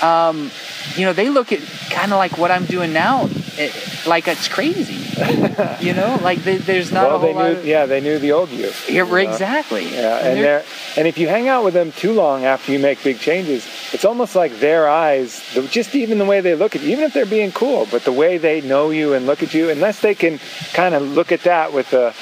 um, 0.01 0.51
you 0.95 1.05
know, 1.05 1.13
they 1.13 1.29
look 1.29 1.51
at 1.51 1.59
kind 1.89 2.11
of 2.11 2.17
like 2.17 2.37
what 2.37 2.51
I'm 2.51 2.65
doing 2.65 2.93
now, 2.93 3.27
it, 3.57 4.05
like 4.07 4.27
it's 4.27 4.47
crazy. 4.47 5.03
you 5.79 5.93
know, 5.93 6.19
like 6.21 6.43
they, 6.43 6.57
there's 6.57 6.91
not 6.91 7.09
well, 7.09 7.19
they 7.19 7.33
lot 7.33 7.51
knew. 7.51 7.57
of. 7.57 7.65
Yeah, 7.65 7.87
they 7.87 8.01
knew 8.01 8.19
the 8.19 8.31
old 8.31 8.49
you. 8.49 8.71
Yeah, 8.87 9.03
you 9.03 9.05
know? 9.05 9.15
exactly. 9.15 9.85
Yeah, 9.91 10.17
and 10.17 10.37
they're- 10.37 10.43
they're 10.43 10.65
and 10.95 11.07
if 11.07 11.17
you 11.17 11.27
hang 11.27 11.47
out 11.47 11.63
with 11.63 11.73
them 11.73 11.91
too 11.91 12.13
long 12.13 12.45
after 12.45 12.71
you 12.71 12.79
make 12.79 13.03
big 13.03 13.19
changes, 13.19 13.67
it's 13.93 14.05
almost 14.05 14.35
like 14.35 14.59
their 14.59 14.87
eyes, 14.89 15.41
just 15.69 15.93
even 15.95 16.17
the 16.17 16.25
way 16.25 16.41
they 16.41 16.55
look 16.55 16.75
at 16.75 16.81
you, 16.81 16.89
even 16.91 17.03
if 17.03 17.13
they're 17.13 17.25
being 17.25 17.51
cool, 17.51 17.87
but 17.91 18.03
the 18.03 18.11
way 18.11 18.37
they 18.37 18.61
know 18.61 18.89
you 18.89 19.13
and 19.13 19.25
look 19.27 19.41
at 19.43 19.53
you, 19.53 19.69
unless 19.69 19.99
they 20.01 20.15
can 20.15 20.39
kind 20.73 20.93
of 20.95 21.01
look 21.03 21.31
at 21.31 21.41
that 21.41 21.71
with 21.73 21.93
a, 21.93 22.13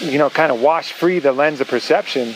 you 0.00 0.16
know, 0.18 0.30
kind 0.30 0.50
of 0.52 0.60
wash 0.62 0.92
free 0.92 1.18
the 1.18 1.32
lens 1.32 1.60
of 1.60 1.68
perception, 1.68 2.34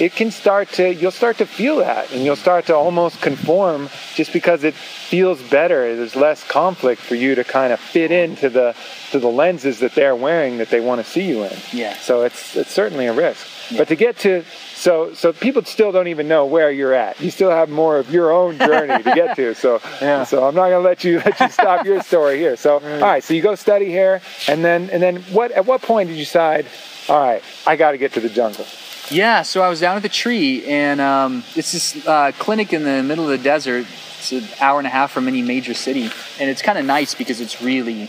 it 0.00 0.14
can 0.14 0.30
start 0.30 0.68
to 0.72 0.92
you'll 0.92 1.10
start 1.10 1.38
to 1.38 1.46
feel 1.46 1.76
that, 1.78 2.12
and 2.12 2.24
you'll 2.24 2.36
start 2.36 2.66
to 2.66 2.74
almost 2.74 3.20
conform 3.20 3.88
just 4.14 4.32
because 4.32 4.64
it 4.64 4.74
feels 4.74 5.40
better. 5.42 5.94
There's 5.96 6.16
less 6.16 6.42
conflict 6.44 7.00
for 7.00 7.14
you 7.14 7.34
to 7.36 7.44
kind 7.44 7.72
of 7.72 7.80
fit 7.80 8.10
into 8.10 8.48
the 8.48 8.74
to 9.12 9.18
the 9.18 9.28
lenses 9.28 9.78
that 9.80 9.94
they're 9.94 10.16
wearing 10.16 10.58
that 10.58 10.70
they 10.70 10.80
want 10.80 11.04
to 11.04 11.08
see 11.10 11.22
you 11.28 11.44
in. 11.44 11.56
Yeah. 11.72 11.96
So 11.96 12.22
it's 12.22 12.56
it's 12.56 12.72
certainly 12.72 13.06
a 13.06 13.12
risk. 13.12 13.46
But 13.78 13.88
to 13.88 13.96
get 13.96 14.18
to 14.18 14.44
so 14.74 15.14
so 15.14 15.32
people 15.32 15.64
still 15.64 15.92
don't 15.92 16.08
even 16.08 16.28
know 16.28 16.44
where 16.44 16.70
you're 16.70 16.92
at. 16.94 17.20
You 17.20 17.30
still 17.30 17.50
have 17.50 17.70
more 17.70 17.96
of 17.98 18.10
your 18.10 18.32
own 18.32 18.58
journey 18.58 19.02
to 19.02 19.14
get 19.14 19.36
to. 19.36 19.54
So 19.54 19.80
Yeah. 20.02 20.24
so 20.24 20.46
I'm 20.46 20.54
not 20.54 20.70
gonna 20.70 20.80
let 20.80 21.04
you 21.04 21.18
let 21.24 21.38
you 21.40 21.48
stop 21.48 21.86
your 21.86 22.02
story 22.02 22.38
here. 22.38 22.56
So 22.56 22.74
all 22.74 23.00
right, 23.00 23.22
so 23.22 23.32
you 23.32 23.42
go 23.42 23.54
study 23.54 23.86
here, 23.86 24.20
and 24.48 24.64
then 24.64 24.90
and 24.90 25.02
then 25.02 25.22
what 25.32 25.52
at 25.52 25.66
what 25.66 25.82
point 25.82 26.08
did 26.08 26.16
you 26.18 26.24
decide? 26.24 26.66
All 27.08 27.20
right, 27.20 27.42
I 27.66 27.76
got 27.76 27.90
to 27.92 27.98
get 27.98 28.14
to 28.14 28.20
the 28.20 28.30
jungle. 28.30 28.64
Yeah, 29.10 29.42
so 29.42 29.60
I 29.60 29.68
was 29.68 29.80
down 29.80 29.96
at 29.96 30.02
the 30.02 30.08
tree, 30.08 30.64
and 30.64 30.98
um, 30.98 31.44
it's 31.54 31.72
this 31.72 32.06
uh, 32.06 32.32
clinic 32.38 32.72
in 32.72 32.84
the 32.84 33.02
middle 33.02 33.24
of 33.24 33.30
the 33.30 33.44
desert. 33.44 33.86
It's 34.18 34.32
an 34.32 34.44
hour 34.60 34.78
and 34.78 34.86
a 34.86 34.90
half 34.90 35.12
from 35.12 35.28
any 35.28 35.42
major 35.42 35.74
city, 35.74 36.04
and 36.40 36.48
it's 36.48 36.62
kind 36.62 36.78
of 36.78 36.86
nice 36.86 37.14
because 37.14 37.38
it's 37.42 37.60
really, 37.60 38.08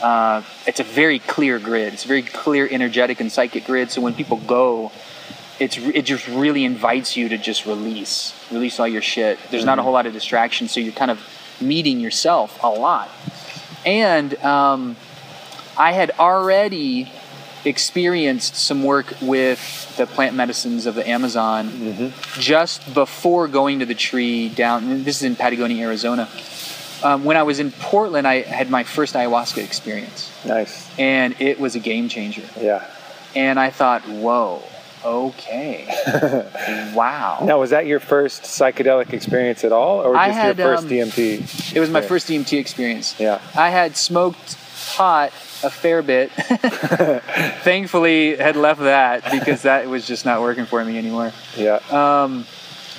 uh, 0.00 0.42
it's 0.66 0.80
a 0.80 0.84
very 0.84 1.18
clear 1.18 1.58
grid. 1.58 1.92
It's 1.92 2.06
a 2.06 2.08
very 2.08 2.22
clear, 2.22 2.66
energetic, 2.70 3.20
and 3.20 3.30
psychic 3.30 3.66
grid. 3.66 3.90
So 3.90 4.00
when 4.00 4.14
people 4.14 4.38
go, 4.38 4.92
it's 5.58 5.76
it 5.76 6.02
just 6.06 6.26
really 6.26 6.64
invites 6.64 7.18
you 7.18 7.28
to 7.28 7.36
just 7.36 7.66
release, 7.66 8.32
release 8.50 8.80
all 8.80 8.88
your 8.88 9.02
shit. 9.02 9.38
There's 9.50 9.66
not 9.66 9.78
a 9.78 9.82
whole 9.82 9.92
lot 9.92 10.06
of 10.06 10.14
distraction, 10.14 10.68
so 10.68 10.80
you're 10.80 10.94
kind 10.94 11.10
of 11.10 11.20
meeting 11.60 12.00
yourself 12.00 12.58
a 12.62 12.70
lot. 12.70 13.10
And 13.84 14.34
um, 14.36 14.96
I 15.76 15.92
had 15.92 16.12
already 16.18 17.12
experienced 17.64 18.56
some 18.56 18.82
work 18.84 19.14
with 19.20 19.96
the 19.96 20.06
plant 20.06 20.34
medicines 20.34 20.86
of 20.86 20.94
the 20.94 21.08
Amazon 21.08 22.12
just 22.34 22.94
before 22.94 23.48
going 23.48 23.80
to 23.80 23.86
the 23.86 23.94
tree 23.94 24.48
down. 24.48 25.04
This 25.04 25.16
is 25.16 25.22
in 25.22 25.36
Patagonia, 25.36 25.86
Arizona. 25.86 26.28
Um, 27.02 27.24
when 27.24 27.36
I 27.36 27.44
was 27.44 27.60
in 27.60 27.72
Portland, 27.72 28.26
I 28.26 28.42
had 28.42 28.70
my 28.70 28.84
first 28.84 29.14
ayahuasca 29.14 29.64
experience, 29.64 30.30
Nice. 30.44 30.86
and 30.98 31.34
it 31.40 31.58
was 31.58 31.74
a 31.74 31.78
game 31.80 32.08
changer. 32.10 32.42
Yeah. 32.60 32.86
And 33.34 33.58
I 33.58 33.70
thought, 33.70 34.02
whoa, 34.06 34.62
Okay. 35.02 35.86
wow. 36.94 37.38
Now, 37.42 37.58
was 37.58 37.70
that 37.70 37.86
your 37.86 38.00
first 38.00 38.42
psychedelic 38.42 39.14
experience 39.14 39.64
at 39.64 39.72
all, 39.72 40.00
or 40.00 40.14
just 40.14 40.30
had, 40.32 40.58
your 40.58 40.76
first 40.76 40.84
um, 40.84 40.90
DMT? 40.90 41.74
It 41.74 41.80
was 41.80 41.88
my 41.88 42.02
first 42.02 42.28
DMT 42.28 42.58
experience. 42.58 43.18
Yeah. 43.18 43.40
I 43.56 43.70
had 43.70 43.96
smoked 43.96 44.58
pot 44.88 45.32
a 45.62 45.70
fair 45.70 46.02
bit. 46.02 46.30
Thankfully, 47.62 48.36
had 48.36 48.56
left 48.56 48.80
that 48.80 49.30
because 49.30 49.62
that 49.62 49.88
was 49.88 50.06
just 50.06 50.24
not 50.24 50.40
working 50.40 50.66
for 50.66 50.84
me 50.84 50.98
anymore. 50.98 51.32
Yeah. 51.56 51.80
Um, 51.90 52.46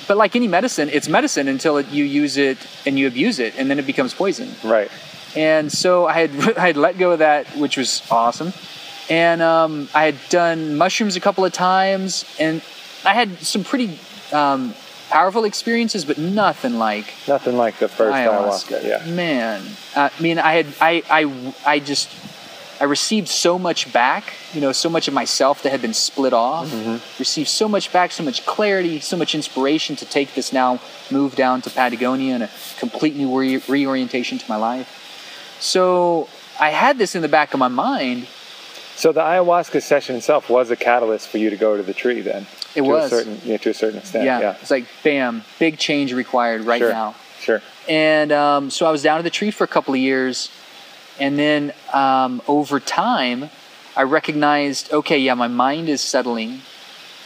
but 0.08 0.16
like 0.16 0.34
any 0.36 0.48
medicine, 0.48 0.88
it's 0.92 1.08
medicine 1.08 1.48
until 1.48 1.76
it, 1.78 1.88
you 1.88 2.04
use 2.04 2.36
it 2.36 2.58
and 2.86 2.98
you 2.98 3.06
abuse 3.06 3.38
it, 3.38 3.54
and 3.58 3.70
then 3.70 3.78
it 3.78 3.86
becomes 3.86 4.14
poison. 4.14 4.50
right. 4.64 4.90
And 5.34 5.72
so 5.72 6.06
I 6.06 6.12
had 6.12 6.30
I 6.58 6.66
had 6.66 6.76
let 6.76 6.98
go 6.98 7.12
of 7.12 7.20
that, 7.20 7.46
which 7.56 7.76
was 7.76 8.02
awesome. 8.10 8.52
And 9.08 9.40
um, 9.42 9.88
I 9.94 10.04
had 10.04 10.16
done 10.28 10.76
mushrooms 10.76 11.16
a 11.16 11.20
couple 11.20 11.44
of 11.44 11.52
times, 11.52 12.24
and 12.38 12.62
I 13.04 13.14
had 13.14 13.38
some 13.38 13.64
pretty 13.64 13.98
um, 14.32 14.74
powerful 15.10 15.44
experiences, 15.44 16.04
but 16.04 16.18
nothing 16.18 16.78
like 16.78 17.12
Nothing 17.26 17.56
like 17.56 17.78
the 17.78 17.88
first 17.88 18.14
ayahuasca. 18.14 18.80
ayahuasca. 18.82 19.06
Yeah. 19.06 19.10
Man, 19.14 19.62
uh, 19.96 20.10
I 20.16 20.22
mean, 20.22 20.38
I 20.38 20.52
had 20.52 20.66
I 20.80 21.02
I 21.10 21.54
I 21.66 21.78
just 21.80 22.10
I 22.82 22.84
received 22.86 23.28
so 23.28 23.60
much 23.60 23.92
back. 23.92 24.32
You 24.52 24.60
know, 24.60 24.72
so 24.72 24.90
much 24.90 25.06
of 25.06 25.14
myself 25.14 25.62
that 25.62 25.70
had 25.70 25.80
been 25.80 25.94
split 25.94 26.32
off. 26.32 26.66
Received 27.20 27.48
so 27.48 27.68
much 27.68 27.92
back, 27.92 28.10
so 28.10 28.24
much 28.24 28.44
clarity, 28.44 28.98
so 28.98 29.16
much 29.16 29.36
inspiration 29.36 29.94
to 29.96 30.04
take 30.04 30.34
this 30.34 30.52
now 30.52 30.80
move 31.08 31.36
down 31.36 31.62
to 31.62 31.70
Patagonia 31.70 32.34
and 32.34 32.42
a 32.42 32.50
complete 32.80 33.14
new 33.14 33.38
re- 33.38 33.62
reorientation 33.68 34.36
to 34.38 34.44
my 34.48 34.56
life. 34.56 35.56
So 35.60 36.28
I 36.58 36.70
had 36.70 36.98
this 36.98 37.14
in 37.14 37.22
the 37.22 37.28
back 37.28 37.54
of 37.54 37.60
my 37.60 37.68
mind. 37.68 38.26
So 38.96 39.12
the 39.12 39.20
ayahuasca 39.20 39.80
session 39.80 40.16
itself 40.16 40.50
was 40.50 40.72
a 40.72 40.76
catalyst 40.76 41.28
for 41.28 41.38
you 41.38 41.50
to 41.50 41.56
go 41.56 41.76
to 41.76 41.84
the 41.84 41.94
tree. 41.94 42.20
Then 42.20 42.48
It 42.74 42.80
to 42.82 42.88
was. 42.88 43.12
a 43.12 43.16
certain, 43.16 43.40
yeah, 43.44 43.58
to 43.58 43.70
a 43.70 43.74
certain 43.74 44.00
extent. 44.00 44.24
Yeah, 44.24 44.40
Yeah. 44.40 44.56
it's 44.60 44.72
like 44.72 44.86
bam, 45.04 45.44
big 45.60 45.78
change 45.78 46.12
required 46.12 46.62
right 46.64 46.80
Sure. 46.80 46.90
now. 46.90 47.14
Sure. 47.40 47.62
And 47.88 48.32
um, 48.32 48.70
so 48.70 48.86
I 48.86 48.90
was 48.90 49.02
down 49.04 49.18
at 49.18 49.24
the 49.24 49.30
tree 49.30 49.52
for 49.52 49.62
a 49.62 49.68
couple 49.68 49.94
of 49.94 50.00
years. 50.00 50.50
And 51.22 51.38
then 51.38 51.72
um, 51.92 52.42
over 52.48 52.80
time, 52.80 53.48
I 53.96 54.02
recognized 54.02 54.92
okay, 54.92 55.18
yeah, 55.18 55.34
my 55.34 55.48
mind 55.48 55.88
is 55.88 56.00
settling. 56.00 56.60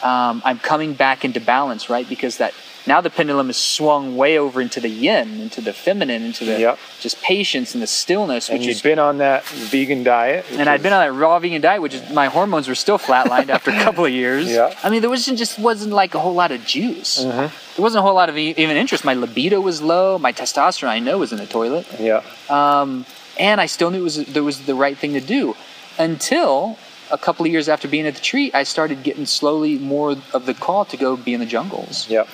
Um, 0.02 0.42
I'm 0.44 0.58
coming 0.58 0.92
back 0.92 1.24
into 1.24 1.40
balance, 1.40 1.88
right? 1.88 2.06
Because 2.06 2.36
that 2.36 2.52
now 2.86 3.00
the 3.00 3.08
pendulum 3.10 3.48
is 3.50 3.56
swung 3.56 4.16
way 4.16 4.38
over 4.38 4.60
into 4.60 4.78
the 4.80 4.90
yin, 4.90 5.40
into 5.40 5.60
the 5.62 5.72
feminine, 5.72 6.22
into 6.22 6.44
the 6.44 6.60
Yep. 6.60 6.78
just 7.00 7.16
patience 7.22 7.72
and 7.74 7.82
the 7.82 7.86
stillness, 7.86 8.48
And 8.48 8.58
which 8.58 8.66
you've 8.68 8.76
is. 8.76 8.82
been 8.82 8.98
on 9.00 9.18
that 9.18 9.44
vegan 9.46 10.04
diet. 10.04 10.44
and 10.52 10.68
I'd 10.68 10.82
been 10.82 10.92
on 10.92 11.00
that 11.04 11.12
raw 11.14 11.38
vegan 11.38 11.62
diet, 11.62 11.80
which 11.82 11.94
is 11.94 12.02
my 12.12 12.26
hormones 12.26 12.68
were 12.68 12.76
still 12.76 12.98
flatlined 12.98 13.48
after 13.48 13.70
a 13.70 13.78
couple 13.86 14.04
of 14.04 14.12
years. 14.12 14.46
Yeah. 14.48 14.72
I 14.84 14.90
mean, 14.90 15.00
there 15.00 15.10
wasn't 15.10 15.38
just 15.38 15.58
wasn't 15.58 15.94
like 15.94 16.14
a 16.14 16.20
whole 16.20 16.34
lot 16.42 16.52
of 16.52 16.60
juice. 16.66 17.24
Mhm. 17.24 17.50
There 17.76 17.82
wasn't 17.86 18.00
a 18.00 18.06
whole 18.06 18.14
lot 18.22 18.28
of 18.28 18.36
even 18.36 18.76
interest. 18.76 19.02
My 19.04 19.14
libido 19.14 19.58
was 19.60 19.80
low. 19.82 20.18
My 20.18 20.32
testosterone, 20.32 20.88
I 20.88 21.00
know, 21.00 21.16
was 21.18 21.32
in 21.32 21.38
the 21.38 21.46
toilet. 21.46 21.86
Yeah. 21.98 22.20
Um, 22.50 23.06
and 23.38 23.60
I 23.60 23.66
still 23.66 23.90
knew 23.90 24.00
it 24.00 24.02
was 24.02 24.24
there 24.26 24.44
was 24.44 24.66
the 24.66 24.74
right 24.74 24.96
thing 24.96 25.12
to 25.12 25.20
do 25.20 25.54
until 25.98 26.78
a 27.10 27.18
couple 27.18 27.46
of 27.46 27.52
years 27.52 27.68
after 27.68 27.88
being 27.88 28.06
at 28.06 28.14
the 28.14 28.20
tree, 28.20 28.50
I 28.52 28.64
started 28.64 29.02
getting 29.02 29.26
slowly 29.26 29.78
more 29.78 30.16
of 30.32 30.46
the 30.46 30.54
call 30.54 30.84
to 30.86 30.96
go 30.96 31.16
be 31.16 31.34
in 31.34 31.40
the 31.40 31.46
jungles. 31.46 32.08
Yeah. 32.10 32.26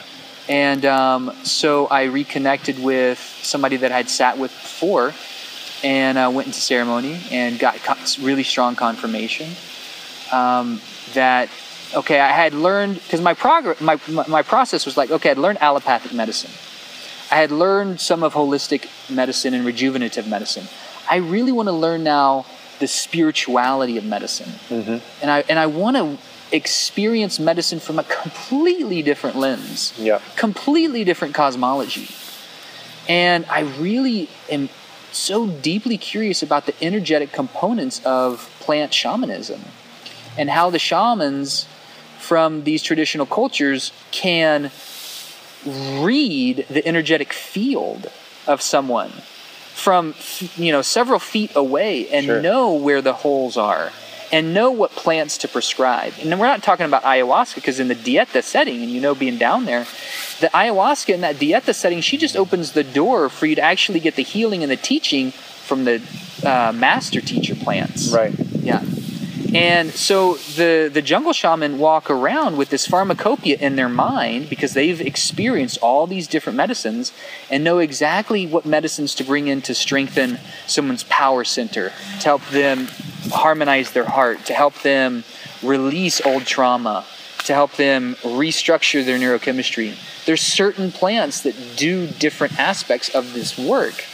And 0.49 0.85
um, 0.85 1.33
so 1.45 1.87
I 1.87 2.05
reconnected 2.05 2.83
with 2.83 3.19
somebody 3.43 3.77
that 3.79 3.93
I'd 3.93 4.09
sat 4.09 4.39
with 4.39 4.51
before 4.51 5.13
and 5.85 6.19
uh, 6.19 6.31
went 6.33 6.47
into 6.49 6.61
ceremony 6.61 7.21
and 7.31 7.59
got 7.59 7.77
co- 7.77 7.95
really 8.25 8.43
strong 8.43 8.75
confirmation 8.75 9.51
um, 10.33 10.81
that, 11.15 11.49
okay, 11.95 12.19
I 12.19 12.33
had 12.33 12.55
learned, 12.55 12.95
because 12.95 13.21
my, 13.21 13.35
progr- 13.35 13.81
my, 13.81 13.99
my, 14.09 14.27
my 14.27 14.43
process 14.43 14.87
was 14.87 14.97
like, 14.97 15.11
okay, 15.11 15.31
I'd 15.31 15.39
learned 15.39 15.61
allopathic 15.61 16.13
medicine. 16.13 16.51
I 17.31 17.37
had 17.37 17.51
learned 17.51 18.01
some 18.01 18.23
of 18.23 18.35
holistic 18.35 18.89
medicine 19.11 19.55
and 19.55 19.65
rejuvenative 19.65 20.27
medicine. 20.27 20.67
I 21.11 21.17
really 21.17 21.53
want 21.53 21.69
to 21.69 21.73
learn 21.73 22.05
now 22.05 22.47
the 22.79 22.87
spirituality 22.89 23.97
of 23.97 24.05
medicine. 24.05 24.51
hmm 24.69 24.99
And 25.21 25.31
I, 25.31 25.45
and 25.49 25.59
I 25.59 25.67
want 25.67 25.97
to 25.97 26.19
experience 26.55 27.39
medicine 27.39 27.81
from 27.81 27.99
a 27.99 28.05
completely 28.05 29.03
different 29.03 29.37
lens 29.37 29.95
Yeah. 29.99 30.21
completely 30.37 31.05
different 31.05 31.35
cosmology. 31.35 32.09
And 33.09 33.47
I 33.51 33.61
really 33.61 34.29
am 34.51 34.69
so 35.13 35.47
deeply 35.47 35.99
curious 35.99 36.43
about 36.43 36.67
the 36.67 36.75
energetic 36.83 37.33
components 37.33 38.01
of 38.05 38.51
plant 38.61 38.93
shamanism 38.95 39.63
and 40.39 40.51
how 40.51 40.71
the 40.71 40.79
shamans 40.79 41.67
from 42.19 42.65
these 42.65 42.83
traditional 42.83 43.27
cultures 43.27 43.93
can 44.11 44.71
read 45.67 46.67
the 46.71 46.87
energetic 46.87 47.33
field 47.33 48.11
of 48.47 48.61
someone 48.63 49.13
from 49.75 50.15
you 50.57 50.73
know 50.73 50.83
several 50.83 51.19
feet 51.19 51.51
away 51.57 52.09
and 52.09 52.27
Sure. 52.27 52.41
know 52.41 52.75
where 52.75 53.03
the 53.03 53.13
holes 53.13 53.57
are 53.57 53.91
and 54.31 54.55
know 54.55 54.71
what 54.71 54.91
plants 54.93 55.37
to 55.39 55.49
prescribe. 55.49 56.15
And 56.21 56.33
then 56.33 56.39
we're 56.39 56.47
not 56.47 56.63
talking 56.63 56.87
about 56.87 57.03
ayahuasca 57.03 57.57
because 57.57 57.79
in 57.79 57.89
the 57.89 57.95
dieta 57.95 58.43
setting, 58.43 58.83
and 58.83 58.91
you 58.91 59.01
know 59.01 59.15
being 59.15 59.37
down 59.37 59.67
there, 59.67 59.85
the 60.41 60.49
ayahuasca 60.55 61.13
in 61.13 61.21
that 61.21 61.37
dieta 61.37 61.75
setting, 61.75 62.01
she 62.01 62.17
just 62.17 62.35
opens 62.35 62.73
the 62.73 62.83
door 62.83 63.29
for 63.29 63.47
you 63.47 63.55
to 63.57 63.63
actually 63.63 64.01
get 64.01 64.17
the 64.17 64.23
healing 64.23 64.63
and 64.63 64.73
the 64.73 64.77
teaching 64.77 65.33
from 65.33 65.85
the 65.85 66.03
uh, 66.45 66.73
master 66.75 67.21
teacher 67.21 67.55
plants. 67.55 68.11
Right. 68.11 68.33
Yeah. 68.63 68.83
And 69.55 69.91
so 69.91 70.35
the 70.35 70.91
the 70.93 71.03
jungle 71.03 71.33
shaman 71.33 71.79
walk 71.79 72.11
around 72.11 72.57
with 72.57 72.71
this 72.71 72.87
pharmacopoeia 72.87 73.57
in 73.59 73.77
their 73.77 73.89
mind 73.89 74.49
because 74.49 74.73
they've 74.73 75.01
experienced 75.01 75.79
all 75.83 76.07
these 76.07 76.27
different 76.27 76.57
medicines 76.57 77.13
and 77.51 77.63
know 77.63 77.79
exactly 77.79 78.47
what 78.47 78.65
medicines 78.65 79.15
to 79.17 79.25
bring 79.25 79.49
in 79.49 79.61
to 79.63 79.75
strengthen 79.75 80.39
someone's 80.67 81.05
power 81.05 81.45
center, 81.45 81.93
to 82.21 82.25
help 82.25 82.47
them 82.49 82.89
harmonize 83.31 83.93
their 83.93 84.07
heart, 84.07 84.47
to 84.47 84.55
help 84.55 84.81
them 84.83 85.25
release 85.63 86.25
old 86.25 86.47
trauma, 86.47 87.05
to 87.45 87.53
help 87.53 87.73
them 87.73 88.15
restructure 88.23 89.05
their 89.05 89.19
neurochemistry. 89.19 89.95
There's 90.25 90.41
certain 90.41 90.93
plants 90.93 91.43
that 91.43 91.55
do 91.77 92.07
different 92.07 92.59
aspects 92.59 93.15
of 93.15 93.35
this 93.35 93.59
work. 93.59 94.05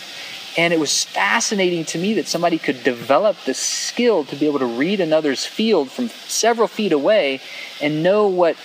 And 0.58 0.74
it 0.74 0.80
was 0.80 1.04
fascinating 1.04 1.84
to 1.86 1.98
me 1.98 2.14
that 2.14 2.26
somebody 2.26 2.58
could 2.58 2.82
develop 2.82 3.36
the 3.46 3.54
skill 3.54 4.24
to 4.24 4.34
be 4.34 4.46
able 4.46 4.58
to 4.58 4.66
read 4.66 4.98
another's 4.98 5.46
field 5.46 5.88
from 5.88 6.08
several 6.08 6.66
feet 6.66 6.92
away 6.92 7.40
and 7.80 8.02
know 8.02 8.26
what 8.26 8.56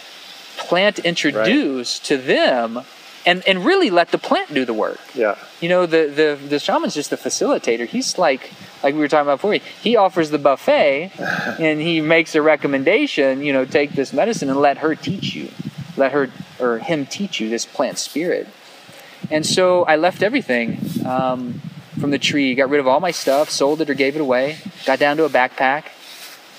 plant 0.58 0.98
introduced 1.00 1.48
introduce 1.48 2.00
to 2.00 2.18
them 2.18 2.82
and, 3.28 3.48
and 3.48 3.64
really 3.64 3.92
let 3.92 4.10
the 4.10 4.18
plant 4.18 4.52
do 4.54 4.66
the 4.66 4.74
work. 4.74 5.00
Yeah. 5.14 5.38
You 5.62 5.70
know, 5.70 5.86
the, 5.86 6.08
the, 6.08 6.48
the 6.48 6.60
shaman's 6.60 6.96
just 6.96 7.12
the 7.12 7.16
facilitator. 7.16 7.86
He's 7.86 8.18
like, 8.18 8.52
like 8.82 8.96
we 8.96 9.00
were 9.00 9.08
talking 9.08 9.28
about 9.28 9.38
before, 9.38 9.54
he 9.54 9.96
offers 9.96 10.32
the 10.32 10.40
buffet 10.40 11.12
and 11.60 11.80
he 11.80 12.02
makes 12.02 12.34
a 12.34 12.42
recommendation, 12.42 13.44
you 13.44 13.54
know, 13.54 13.66
take 13.66 13.92
this 13.92 14.14
medicine 14.14 14.50
and 14.50 14.60
let 14.60 14.80
her 14.80 14.96
teach 14.96 15.36
you. 15.36 15.50
Let 15.96 16.12
her 16.12 16.32
or 16.60 16.80
him 16.80 17.06
teach 17.06 17.40
you 17.40 17.50
this 17.50 17.66
plant 17.68 18.00
spirit. 18.00 18.48
And 19.30 19.46
so 19.46 19.84
I 19.84 19.96
left 19.96 20.24
everything 20.24 20.80
um, 21.06 21.62
from 22.00 22.12
the 22.12 22.20
tree, 22.20 22.56
got 22.56 22.70
rid 22.70 22.80
of 22.80 22.88
all 22.88 23.00
my 23.00 23.12
stuff, 23.12 23.50
sold 23.50 23.82
it 23.82 23.90
or 23.90 23.94
gave 23.94 24.16
it 24.16 24.22
away, 24.22 24.58
got 24.86 25.00
down 25.00 25.18
to 25.18 25.26
a 25.26 25.30
backpack, 25.30 25.86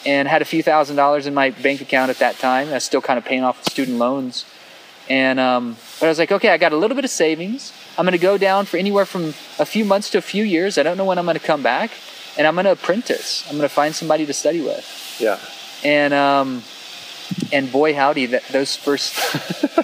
and 0.06 0.28
had 0.28 0.42
a 0.42 0.44
few 0.44 0.62
thousand 0.62 0.96
dollars 0.96 1.26
in 1.26 1.34
my 1.34 1.50
bank 1.50 1.80
account 1.80 2.10
at 2.10 2.18
that 2.18 2.38
time. 2.38 2.68
I 2.68 2.74
was 2.74 2.84
still 2.84 3.00
kind 3.00 3.18
of 3.18 3.24
paying 3.24 3.42
off 3.42 3.62
student 3.64 3.98
loans. 3.98 4.44
And 5.08 5.38
um, 5.38 5.76
but 6.00 6.06
I 6.06 6.08
was 6.08 6.18
like, 6.18 6.32
okay, 6.32 6.48
I 6.48 6.56
got 6.56 6.72
a 6.72 6.76
little 6.76 6.94
bit 6.94 7.04
of 7.04 7.10
savings. 7.10 7.72
I'm 7.98 8.04
going 8.04 8.12
to 8.12 8.18
go 8.18 8.38
down 8.38 8.64
for 8.64 8.78
anywhere 8.78 9.04
from 9.04 9.34
a 9.58 9.66
few 9.66 9.84
months 9.84 10.10
to 10.10 10.18
a 10.18 10.22
few 10.22 10.44
years. 10.44 10.78
I 10.78 10.82
don't 10.82 10.96
know 10.96 11.04
when 11.04 11.18
I'm 11.18 11.26
going 11.26 11.38
to 11.38 11.46
come 11.46 11.62
back, 11.62 11.90
and 12.38 12.46
I'm 12.46 12.54
going 12.54 12.64
to 12.64 12.72
apprentice. 12.72 13.44
I'm 13.48 13.56
going 13.56 13.68
to 13.68 13.74
find 13.74 13.94
somebody 13.94 14.24
to 14.26 14.32
study 14.32 14.62
with. 14.62 15.16
Yeah. 15.20 15.38
And 15.84 16.14
um, 16.14 16.62
and 17.52 17.70
boy 17.70 17.94
howdy, 17.94 18.26
that 18.26 18.44
those 18.48 18.76
first 18.76 19.14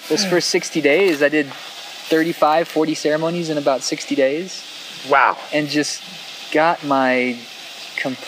those 0.08 0.24
first 0.24 0.48
60 0.48 0.80
days, 0.80 1.22
I 1.22 1.28
did 1.28 1.46
35, 1.46 2.66
40 2.66 2.94
ceremonies 2.94 3.50
in 3.50 3.58
about 3.58 3.82
60 3.82 4.14
days, 4.14 4.64
Wow. 5.08 5.38
and 5.52 5.68
just 5.68 6.02
got 6.52 6.84
my, 6.84 7.38
comp- 7.96 8.18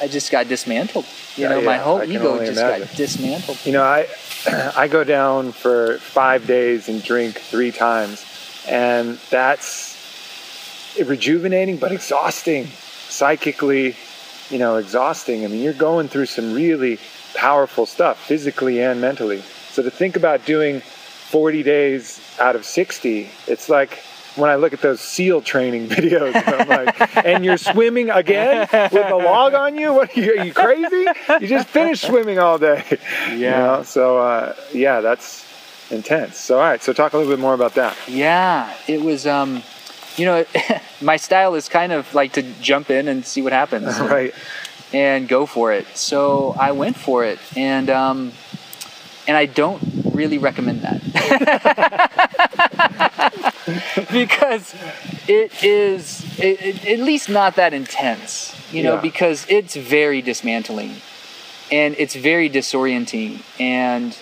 I 0.00 0.08
just 0.08 0.30
got 0.30 0.48
dismantled. 0.48 1.04
You 1.36 1.44
Yeah, 1.44 1.48
know, 1.50 1.62
my 1.62 1.78
whole 1.78 2.02
ego 2.02 2.38
just 2.44 2.60
imagine. 2.60 2.86
got 2.86 2.96
dismantled. 2.96 3.58
You 3.64 3.72
know, 3.72 3.82
I 3.84 4.06
I 4.76 4.88
go 4.88 5.04
down 5.04 5.52
for 5.52 5.98
five 5.98 6.46
days 6.46 6.88
and 6.88 7.02
drink 7.02 7.38
three 7.38 7.70
times, 7.72 8.24
and 8.68 9.18
that's 9.30 9.96
rejuvenating 11.04 11.76
but 11.78 11.92
exhausting, 11.92 12.66
psychically, 13.08 13.96
you 14.50 14.58
know, 14.58 14.76
exhausting. 14.76 15.44
I 15.44 15.48
mean, 15.48 15.62
you're 15.62 15.72
going 15.72 16.08
through 16.08 16.26
some 16.26 16.52
really 16.52 16.98
powerful 17.34 17.86
stuff, 17.86 18.18
physically 18.18 18.82
and 18.82 19.00
mentally. 19.00 19.40
So 19.70 19.82
to 19.82 19.90
think 19.90 20.16
about 20.16 20.44
doing 20.44 20.80
40 20.80 21.62
days 21.62 22.20
out 22.38 22.56
of 22.56 22.64
60, 22.66 23.30
it's 23.46 23.68
like 23.70 24.00
when 24.36 24.50
I 24.50 24.54
look 24.56 24.72
at 24.72 24.80
those 24.80 25.00
SEAL 25.00 25.42
training 25.42 25.88
videos. 25.96 26.34
I'm 26.46 26.68
like, 26.68 27.16
and 27.24 27.44
you're 27.44 27.56
swimming 27.58 28.10
again 28.10 28.68
with 28.70 29.10
a 29.10 29.16
log 29.16 29.54
on 29.54 29.76
you? 29.76 29.92
What 29.92 30.16
are 30.16 30.20
you, 30.20 30.32
are 30.32 30.44
you 30.44 30.52
crazy? 30.54 31.06
You 31.40 31.46
just 31.46 31.68
finished 31.68 32.04
swimming 32.06 32.38
all 32.38 32.58
day. 32.58 32.84
You 33.30 33.36
Yeah. 33.38 33.58
know? 33.58 33.82
So 33.82 34.18
uh, 34.18 34.54
yeah, 34.72 35.00
that's 35.00 35.44
intense. 35.90 36.38
So 36.38 36.56
all 36.56 36.62
right, 36.62 36.82
so 36.82 36.92
talk 36.92 37.12
a 37.12 37.18
little 37.18 37.32
bit 37.32 37.40
more 37.40 37.54
about 37.54 37.74
that. 37.74 37.96
Yeah, 38.08 38.72
it 38.88 39.00
was. 39.02 39.26
Um, 39.26 39.62
you 40.16 40.26
know, 40.26 40.44
my 41.00 41.16
style 41.16 41.54
is 41.54 41.68
kind 41.68 41.90
of 41.92 42.14
like 42.14 42.32
to 42.34 42.42
jump 42.60 42.90
in 42.90 43.08
and 43.08 43.24
see 43.24 43.40
what 43.42 43.52
happens, 43.52 43.98
Right. 43.98 44.34
and 44.92 45.26
go 45.26 45.46
for 45.46 45.72
it. 45.72 45.86
So 45.96 46.54
I 46.58 46.72
went 46.72 46.96
for 46.96 47.24
it, 47.24 47.38
and 47.56 47.88
um, 47.88 48.32
and 49.26 49.36
I 49.36 49.46
don't 49.46 49.82
really 50.12 50.38
recommend 50.38 50.82
that 50.82 51.00
because 54.12 54.74
it 55.28 55.62
is 55.64 56.24
it, 56.38 56.60
it- 56.62 56.86
at 56.86 56.98
least 57.00 57.28
not 57.28 57.56
that 57.56 57.74
intense. 57.74 58.54
You 58.72 58.82
know, 58.82 58.94
Yeah. 58.94 59.00
because 59.02 59.44
it's 59.50 59.76
very 59.76 60.22
dismantling, 60.22 60.96
and 61.70 61.94
it's 61.98 62.14
very 62.14 62.48
disorienting, 62.48 63.42
and 63.60 64.16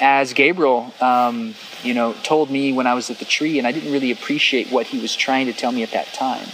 as 0.00 0.32
Gabriel, 0.32 0.94
um, 1.00 1.54
you 1.82 1.92
know, 1.92 2.12
told 2.22 2.50
me 2.50 2.72
when 2.72 2.86
I 2.86 2.94
was 2.94 3.10
at 3.10 3.18
the 3.18 3.24
tree, 3.24 3.58
and 3.58 3.66
I 3.66 3.72
didn't 3.72 3.90
really 3.92 4.12
appreciate 4.12 4.70
what 4.70 4.86
he 4.86 5.00
was 5.00 5.16
trying 5.16 5.46
to 5.46 5.52
tell 5.52 5.72
me 5.72 5.82
at 5.82 5.90
that 5.90 6.12
time. 6.14 6.46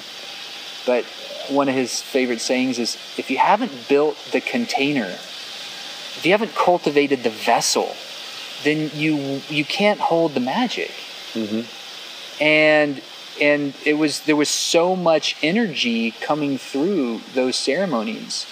But 0.87 1.05
one 1.49 1.69
of 1.69 1.75
his 1.75 2.01
favorite 2.03 2.41
sayings 2.41 2.79
is, 2.79 2.97
"If 3.19 3.31
you 3.31 3.37
haven't 3.39 3.87
built 3.89 4.17
the 4.33 4.41
container, 4.41 5.19
if 6.17 6.25
you 6.25 6.33
haven't 6.33 6.55
cultivated 6.55 7.23
the 7.23 7.31
vessel, 7.31 7.95
then 8.65 8.91
you 8.95 9.43
you 9.49 9.65
can't 9.65 10.01
hold 10.01 10.35
the 10.35 10.41
magic." 10.41 10.91
And 12.41 13.01
and 13.41 13.75
it 13.85 13.95
was 13.95 14.21
there 14.21 14.37
was 14.37 14.49
so 14.49 14.97
much 14.97 15.37
energy 15.43 16.13
coming 16.21 16.59
through 16.59 17.21
those 17.35 17.57
ceremonies. 17.57 18.47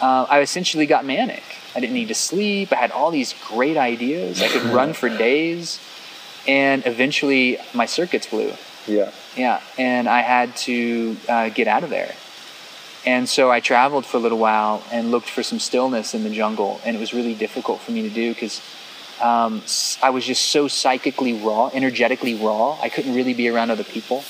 Uh, 0.00 0.26
I 0.28 0.40
essentially 0.40 0.86
got 0.86 1.04
manic. 1.04 1.42
I 1.74 1.80
didn't 1.80 1.94
need 1.94 2.08
to 2.08 2.14
sleep. 2.14 2.72
I 2.72 2.76
had 2.76 2.90
all 2.90 3.10
these 3.10 3.34
great 3.48 3.76
ideas. 3.76 4.42
I 4.42 4.48
could 4.48 4.64
run 4.64 4.92
for 4.92 5.08
days, 5.08 5.80
and 6.46 6.86
eventually 6.86 7.58
my 7.72 7.86
circuits 7.86 8.26
blew. 8.26 8.52
Yeah. 8.86 9.10
Yeah, 9.36 9.60
and 9.78 10.08
I 10.08 10.20
had 10.20 10.56
to 10.68 11.16
uh, 11.28 11.48
get 11.48 11.66
out 11.66 11.82
of 11.82 11.90
there. 11.90 12.14
And 13.06 13.28
so 13.28 13.50
I 13.50 13.60
traveled 13.60 14.06
for 14.06 14.16
a 14.16 14.20
little 14.20 14.38
while 14.38 14.82
and 14.90 15.10
looked 15.10 15.28
for 15.28 15.42
some 15.42 15.58
stillness 15.58 16.14
in 16.14 16.24
the 16.24 16.30
jungle, 16.30 16.80
and 16.84 16.96
it 16.96 17.00
was 17.00 17.12
really 17.12 17.34
difficult 17.34 17.80
for 17.80 17.92
me 17.92 18.02
to 18.02 18.10
do 18.10 18.32
because 18.32 18.62
um, 19.20 19.62
I 20.02 20.10
was 20.10 20.24
just 20.24 20.46
so 20.46 20.68
psychically 20.68 21.34
raw, 21.34 21.70
energetically 21.72 22.34
raw. 22.34 22.78
I 22.80 22.88
couldn't 22.88 23.14
really 23.14 23.34
be 23.34 23.48
around 23.48 23.70
other 23.70 23.84
people. 23.84 24.24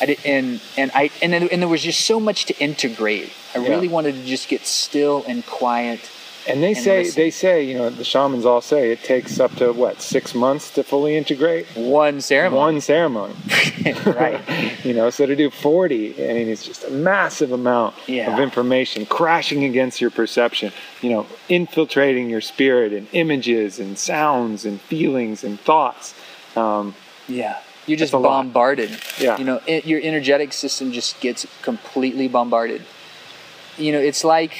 I 0.00 0.06
did, 0.06 0.18
and 0.24 0.60
and 0.76 0.90
I 0.94 1.10
and, 1.20 1.32
then, 1.32 1.48
and 1.50 1.60
there 1.62 1.68
was 1.68 1.82
just 1.82 2.04
so 2.06 2.18
much 2.18 2.46
to 2.46 2.58
integrate. 2.58 3.30
I 3.54 3.58
Yeah. 3.58 3.68
really 3.68 3.88
wanted 3.88 4.14
to 4.14 4.24
just 4.24 4.48
get 4.48 4.66
still 4.66 5.24
and 5.28 5.44
quiet. 5.46 6.00
And 6.48 6.62
they 6.62 6.68
And 6.74 6.76
say 6.76 7.08
they 7.10 7.30
say 7.30 7.62
you 7.64 7.74
know 7.78 7.88
the 7.90 8.02
shamans 8.04 8.44
all 8.44 8.60
say 8.60 8.90
it 8.90 9.04
takes 9.04 9.38
up 9.38 9.54
to 9.56 9.72
what 9.72 10.02
six 10.02 10.34
months 10.34 10.74
to 10.74 10.82
fully 10.82 11.16
integrate 11.16 11.66
One 11.76 12.20
ceremony, 12.20 12.56
one 12.60 12.80
ceremony. 12.80 13.34
right? 14.06 14.40
you 14.84 14.92
know, 14.92 15.10
so 15.10 15.26
to 15.26 15.36
do 15.36 15.50
40, 15.50 16.14
I 16.14 16.32
mean, 16.34 16.48
it's 16.48 16.64
just 16.64 16.84
a 16.84 16.90
massive 16.90 17.52
amount 17.52 17.94
Yeah. 18.08 18.32
of 18.32 18.40
information 18.40 19.06
crashing 19.06 19.64
against 19.64 20.00
your 20.00 20.10
perception, 20.10 20.72
you 21.00 21.10
know, 21.10 21.26
infiltrating 21.48 22.28
your 22.28 22.40
spirit 22.40 22.92
and 22.92 23.06
images 23.12 23.78
and 23.78 23.96
sounds 23.96 24.64
and 24.64 24.80
feelings 24.80 25.44
and 25.44 25.60
thoughts. 25.60 26.14
Um, 26.56 26.94
Yeah. 27.28 27.58
You're 27.86 27.98
just 27.98 28.12
a 28.12 28.18
lot. 28.18 28.28
bombarded. 28.44 28.90
Yeah. 29.18 29.38
You 29.38 29.44
know, 29.44 29.60
it, 29.66 29.86
your 29.86 30.00
energetic 30.02 30.52
system 30.52 30.92
just 30.92 31.20
gets 31.20 31.46
completely 31.62 32.28
bombarded. 32.28 32.82
You 33.76 33.90
know, 33.92 33.98
it's 34.00 34.22
like, 34.22 34.52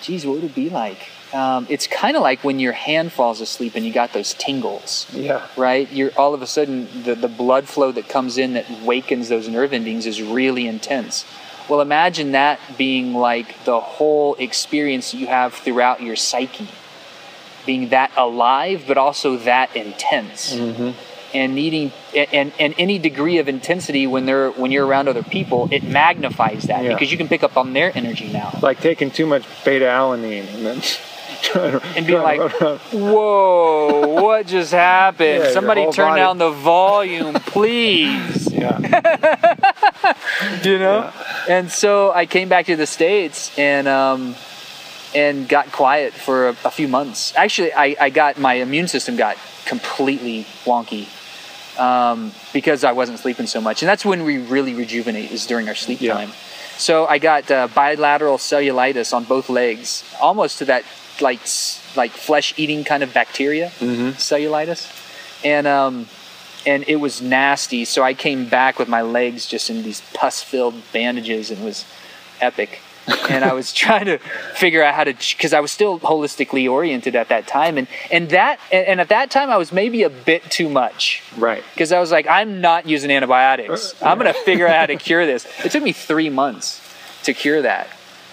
geez, 0.00 0.26
what 0.26 0.36
would 0.36 0.44
it 0.44 0.54
be 0.54 0.70
like? 0.70 1.08
Um, 1.32 1.66
it's 1.70 1.86
kind 1.86 2.16
of 2.16 2.22
like 2.22 2.42
when 2.42 2.58
your 2.58 2.72
hand 2.72 3.12
falls 3.12 3.40
asleep 3.40 3.74
and 3.76 3.84
you 3.84 3.92
got 3.92 4.12
those 4.12 4.34
tingles, 4.34 5.06
yeah. 5.12 5.46
right? 5.56 5.90
You're 5.92 6.10
all 6.16 6.34
of 6.34 6.42
a 6.42 6.46
sudden 6.46 6.88
the, 7.04 7.14
the 7.14 7.28
blood 7.28 7.68
flow 7.68 7.92
that 7.92 8.08
comes 8.08 8.36
in 8.36 8.54
that 8.54 8.68
wakens 8.82 9.28
those 9.28 9.48
nerve 9.48 9.72
endings 9.72 10.06
is 10.06 10.22
really 10.22 10.66
intense. 10.66 11.24
Well, 11.68 11.80
imagine 11.80 12.32
that 12.32 12.58
being 12.76 13.14
like 13.14 13.64
the 13.64 13.78
whole 13.78 14.34
experience 14.36 15.14
you 15.14 15.28
have 15.28 15.54
throughout 15.54 16.02
your 16.02 16.16
psyche, 16.16 16.68
being 17.64 17.90
that 17.90 18.10
alive, 18.16 18.84
but 18.88 18.98
also 18.98 19.36
that 19.36 19.76
intense 19.76 20.54
hmm 20.56 20.90
and 21.34 21.54
needing 21.54 21.92
and, 22.14 22.52
and 22.58 22.74
any 22.78 22.98
degree 22.98 23.38
of 23.38 23.48
intensity 23.48 24.06
when 24.06 24.26
they're 24.26 24.50
when 24.50 24.70
you're 24.72 24.86
around 24.86 25.08
other 25.08 25.22
people 25.22 25.68
it 25.70 25.82
magnifies 25.84 26.64
that 26.64 26.82
Yeah. 26.84 26.92
because 26.94 27.10
you 27.12 27.18
can 27.18 27.28
pick 27.28 27.42
up 27.42 27.56
on 27.56 27.72
their 27.72 27.92
energy 27.96 28.28
now. 28.32 28.58
Like 28.62 28.80
taking 28.80 29.10
too 29.10 29.26
much 29.26 29.44
beta 29.64 29.84
alanine 29.86 30.52
and 30.54 30.66
then 30.66 30.80
trying 31.42 31.72
to, 31.80 31.86
and 31.96 32.06
being 32.06 32.20
trying 32.20 32.40
like 32.40 32.58
to 32.58 32.64
run 32.64 32.72
around. 32.72 32.80
whoa 33.12 34.22
what 34.22 34.46
just 34.46 34.72
happened? 34.72 35.44
Yeah, 35.44 35.50
somebody 35.52 35.82
turn 35.92 36.08
body- 36.08 36.20
down 36.20 36.38
the 36.38 36.50
volume 36.50 37.34
please. 37.34 38.48
Yeah. 38.60 38.76
you 40.64 40.78
know? 40.78 41.10
And 41.48 41.70
so 41.70 42.12
i 42.12 42.26
came 42.26 42.48
back 42.50 42.66
to 42.66 42.76
the 42.76 42.86
states 42.86 43.56
and 43.58 43.88
um 43.88 44.34
and 45.14 45.48
got 45.48 45.72
quiet 45.72 46.12
for 46.12 46.48
a, 46.48 46.56
a 46.64 46.70
few 46.70 46.86
months. 46.88 47.32
Actually 47.36 47.72
I, 47.72 47.96
I 48.00 48.10
got 48.10 48.38
my 48.38 48.54
immune 48.54 48.86
system 48.88 49.16
got 49.16 49.36
completely 49.66 50.44
wonky 50.64 51.06
um, 51.80 52.32
because 52.52 52.84
i 52.84 52.92
wasn't 52.92 53.18
sleeping 53.18 53.46
so 53.46 53.60
much. 53.60 53.82
And 53.82 53.88
that's 53.88 54.04
when 54.04 54.24
we 54.24 54.38
really 54.38 54.74
rejuvenate 54.74 55.30
is 55.32 55.46
during 55.46 55.66
our 55.68 55.74
sleep 55.74 56.00
Yeah. 56.00 56.14
time. 56.14 56.32
So 56.76 57.06
i 57.06 57.18
got 57.18 57.50
uh, 57.50 57.68
bilateral 57.82 58.38
cellulitis 58.38 59.12
on 59.16 59.24
both 59.24 59.48
legs 59.48 60.04
almost 60.20 60.58
to 60.58 60.64
that 60.66 60.84
like 61.20 61.40
like 61.96 62.12
flesh 62.12 62.48
eating 62.56 62.84
kind 62.84 63.02
of 63.02 63.12
bacteria 63.12 63.68
Mhm. 63.80 64.12
cellulitis. 64.28 64.80
And 65.44 65.66
um 65.66 65.94
and 66.66 66.84
it 66.86 66.96
was 66.96 67.14
nasty. 67.22 67.84
So 67.86 68.02
i 68.10 68.14
came 68.14 68.40
back 68.58 68.78
with 68.78 68.88
my 68.96 69.02
legs 69.18 69.46
just 69.54 69.70
in 69.70 69.82
these 69.82 70.00
pus 70.18 70.42
filled 70.42 70.76
bandages 70.92 71.50
and 71.50 71.60
it 71.62 71.64
was 71.64 71.84
epic 72.40 72.80
and 73.28 73.44
i 73.44 73.52
was 73.52 73.72
trying 73.84 74.06
to 74.06 74.18
figure 74.54 74.82
out 74.82 74.94
how 74.94 75.04
to 75.04 75.12
because 75.12 75.52
i 75.52 75.60
was 75.60 75.70
still 75.70 75.98
holistically 76.00 76.70
oriented 76.70 77.16
at 77.16 77.28
that 77.28 77.46
time. 77.46 77.78
And 77.78 77.88
and 78.10 78.30
that 78.30 78.58
and, 78.70 78.86
and 78.86 79.00
at 79.00 79.08
that 79.08 79.30
time 79.30 79.50
i 79.50 79.56
was 79.56 79.72
maybe 79.72 80.02
a 80.02 80.10
bit 80.10 80.44
too 80.50 80.68
much. 80.68 81.22
Right. 81.36 81.62
because 81.74 81.92
i 81.92 82.00
was 82.00 82.10
like 82.10 82.26
i'm 82.26 82.60
not 82.60 82.86
using 82.86 83.10
antibiotics. 83.10 83.94
I'm 84.02 84.18
going 84.18 84.32
to 84.32 84.40
figure 84.40 84.66
out 84.66 84.76
how 84.76 84.86
to 84.86 84.96
cure 85.08 85.26
this. 85.26 85.46
It 85.64 85.72
took 85.72 85.82
me 85.82 85.92
three 85.92 86.30
months 86.30 86.80
to 87.24 87.34
cure 87.34 87.62
that. 87.62 87.88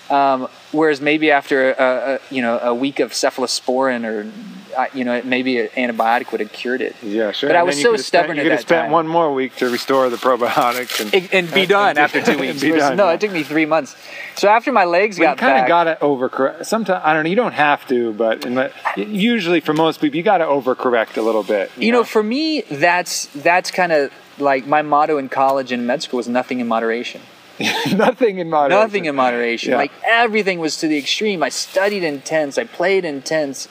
Um, 0.10 0.48
whereas 0.72 1.00
maybe 1.02 1.32
after 1.32 1.72
a, 1.72 1.76
a 2.16 2.20
you 2.34 2.42
know 2.42 2.60
a 2.60 2.74
week 2.74 3.00
of 3.00 3.12
cephalosporin 3.12 4.06
or 4.06 4.32
uh, 4.78 4.86
you 4.94 5.04
know 5.04 5.22
maybe 5.24 5.60
an 5.60 5.68
antibiotic 5.70 6.32
would 6.32 6.40
have 6.42 6.52
cured 6.52 6.82
it 6.82 6.96
Yeah, 7.02 7.32
sure. 7.32 7.50
But 7.50 7.56
I 7.56 7.64
was 7.64 7.82
so 7.82 7.96
stubborn 7.96 8.36
Spent, 8.36 8.40
at 8.40 8.44
you 8.44 8.44
could 8.44 8.52
have 8.52 8.62
spent 8.62 8.84
time. 8.86 8.92
one 8.92 9.08
more 9.08 9.34
week 9.34 9.56
to 9.58 9.70
restore 9.70 10.10
the 10.10 10.18
probiotics 10.18 11.02
and. 11.02 11.14
and, 11.16 11.34
and 11.34 11.54
be 11.54 11.66
done 11.66 11.92
and 11.92 12.00
after 12.00 12.22
two 12.22 12.38
weeks. 12.40 12.62
Whereas- 12.62 12.80
done, 12.82 12.98
no, 12.98 13.08
yeah. 13.08 13.14
it 13.14 13.22
took 13.22 13.32
me 13.32 13.44
three 13.44 13.66
months. 13.66 13.96
So 14.36 14.48
after 14.50 14.72
my 14.72 14.86
legs 14.86 15.18
Well, 15.18 15.30
you 15.32 15.36
got 15.36 15.40
kind 15.40 15.62
of 15.62 15.68
got 15.68 15.84
to 15.86 15.96
overcorrect. 16.06 16.66
Sometimes 16.66 17.02
I 17.04 17.14
don't 17.14 17.24
know. 17.24 17.30
You 17.30 17.36
don't 17.38 17.54
have 17.54 17.88
to, 17.88 18.14
but 18.14 18.46
in 18.46 18.56
the, 18.56 18.72
usually 18.98 19.62
for 19.62 19.74
most 19.74 20.00
people, 20.02 20.18
you 20.18 20.24
got 20.24 20.40
to 20.40 20.46
overcorrect 20.46 21.18
a 21.18 21.22
little 21.22 21.44
bit. 21.44 21.72
you 21.78 21.92
know, 21.92 22.04
for 22.04 22.22
me, 22.22 22.62
that's 22.70 23.28
that's 23.28 23.72
kind 23.72 23.92
of 23.92 24.12
like 24.38 24.68
my 24.68 24.84
motto 24.84 25.18
in 25.18 25.30
college 25.30 25.72
and 25.72 25.88
med 25.88 26.04
school 26.04 26.18
was 26.18 26.28
nothing 26.28 26.60
in 26.60 26.68
moderation. 26.68 27.22
nothing 27.96 28.40
in 28.40 28.50
moderation. 28.50 28.82
Nothing 28.82 29.06
in 29.06 29.16
moderation. 29.16 29.72
Yeah. 29.72 29.78
Like 29.78 29.92
everything 30.06 30.60
was 30.60 30.78
to 30.78 30.88
the 30.88 30.98
extreme. 30.98 31.42
I 31.44 31.50
studied 31.50 32.04
intense. 32.04 32.58
I 32.58 32.66
played 32.66 33.06
intense. 33.06 33.68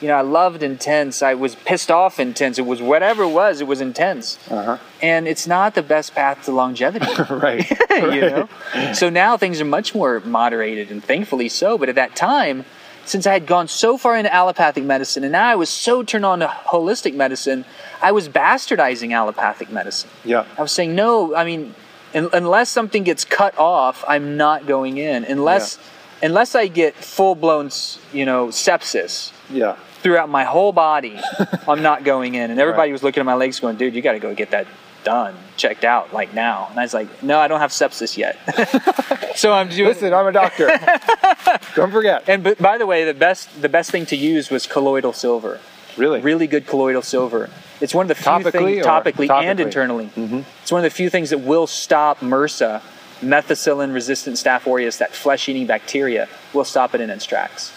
You 0.00 0.08
know, 0.08 0.14
I 0.14 0.22
loved 0.22 0.62
intense. 0.62 1.22
I 1.22 1.34
was 1.34 1.54
pissed 1.54 1.90
off 1.90 2.20
intense. 2.20 2.58
It 2.58 2.66
was 2.66 2.82
whatever 2.82 3.22
it 3.22 3.28
was. 3.30 3.60
It 3.60 3.66
was 3.66 3.80
intense. 3.80 4.38
Uh-huh. 4.50 4.78
And 5.00 5.26
it's 5.26 5.46
not 5.46 5.74
the 5.74 5.82
best 5.82 6.14
path 6.14 6.44
to 6.44 6.52
longevity. 6.52 7.06
right. 7.30 7.68
you 7.90 8.20
know 8.20 8.48
so 8.92 9.08
now 9.08 9.36
things 9.36 9.60
are 9.60 9.64
much 9.64 9.94
more 9.94 10.18
moderated 10.20 10.90
and 10.90 11.02
thankfully 11.04 11.48
so 11.48 11.78
but 11.78 11.88
at 11.88 11.94
that 11.94 12.16
time 12.16 12.64
since 13.04 13.24
i 13.24 13.32
had 13.32 13.46
gone 13.46 13.68
so 13.68 13.96
far 13.96 14.16
into 14.16 14.32
allopathic 14.34 14.82
medicine 14.82 15.22
and 15.22 15.30
now 15.30 15.48
i 15.48 15.54
was 15.54 15.70
so 15.70 16.02
turned 16.02 16.24
on 16.26 16.40
to 16.40 16.46
holistic 16.46 17.14
medicine 17.14 17.64
i 18.02 18.10
was 18.10 18.28
bastardizing 18.28 19.12
allopathic 19.14 19.70
medicine 19.70 20.10
Yeah. 20.24 20.44
i 20.58 20.62
was 20.62 20.72
saying 20.72 20.96
no 20.96 21.36
i 21.36 21.44
mean 21.44 21.72
un- 22.14 22.30
unless 22.32 22.70
something 22.70 23.02
gets 23.04 23.24
cut 23.24 23.56
off 23.58 24.04
i'm 24.08 24.36
not 24.36 24.66
going 24.66 24.98
in. 24.98 25.24
Unless 25.24 25.78
unless 26.22 26.54
i 26.54 26.66
get 26.68 26.94
full-blown 26.94 27.70
you 28.12 28.24
know 28.24 28.48
sepsis 28.48 29.32
Yeah. 29.50 29.76
throughout 30.02 30.28
my 30.28 30.44
whole 30.44 30.72
body 30.72 31.18
i'm 31.68 31.82
not 31.82 32.04
going 32.04 32.34
in. 32.34 32.50
And 32.50 32.60
everybody 32.60 32.92
was 32.92 33.02
looking 33.02 33.20
at 33.20 33.26
my 33.26 33.34
legs 33.34 33.60
going 33.60 33.76
dude 33.76 33.94
you 33.94 34.02
got 34.02 34.12
to 34.12 34.18
go 34.20 34.34
get 34.34 34.50
that 34.52 34.66
done 35.04 35.36
checked 35.58 35.84
out 35.84 36.14
like 36.14 36.32
now. 36.32 36.68
And 36.70 36.78
i 36.80 36.82
was 36.82 36.94
like 36.94 37.22
no 37.22 37.38
i 37.38 37.46
don't 37.48 37.60
have 37.60 37.70
sepsis 37.70 38.16
yet. 38.16 38.38
So 39.36 39.52
i'm 39.52 39.68
doing 39.68 39.88
Listen, 39.88 40.14
I'm 40.14 40.28
a 40.28 40.32
doctor. 40.32 40.68
don't 41.74 41.90
forget. 41.90 42.28
and 42.28 42.44
but 42.44 42.56
by 42.58 42.78
the 42.78 42.86
way 42.86 43.04
the 43.04 43.12
best 43.14 43.60
the 43.60 43.68
best 43.68 43.90
thing 43.90 44.06
to 44.06 44.16
use 44.16 44.48
was 44.48 44.64
colloidal 44.66 45.12
silver 45.12 45.58
Really? 45.96 46.20
Really 46.20 46.46
good 46.46 46.66
colloidal 46.66 47.02
silver. 47.02 47.50
It's 47.80 47.94
one 47.94 48.04
of 48.04 48.08
the 48.08 48.14
few 48.14 48.24
Topically 48.24 48.52
things 48.52 48.86
or- 48.86 48.88
topically, 48.88 49.30
and 49.30 49.60
internally. 49.60 50.06
Mm-hmm. 50.06 50.40
It's 50.62 50.72
one 50.72 50.80
of 50.80 50.84
the 50.84 50.90
few 50.90 51.10
things 51.10 51.30
that 51.30 51.38
will 51.38 51.66
stop 51.66 52.20
MRSA, 52.20 52.80
methicillin-resistant 53.20 54.36
Staph 54.36 54.66
aureus, 54.66 54.98
that 54.98 55.12
flesh-eating 55.12 55.66
bacteria, 55.66 56.28
will 56.52 56.64
stop 56.64 56.94
it 56.94 57.00
in 57.00 57.10
its 57.10 57.24
tracks. 57.24 57.72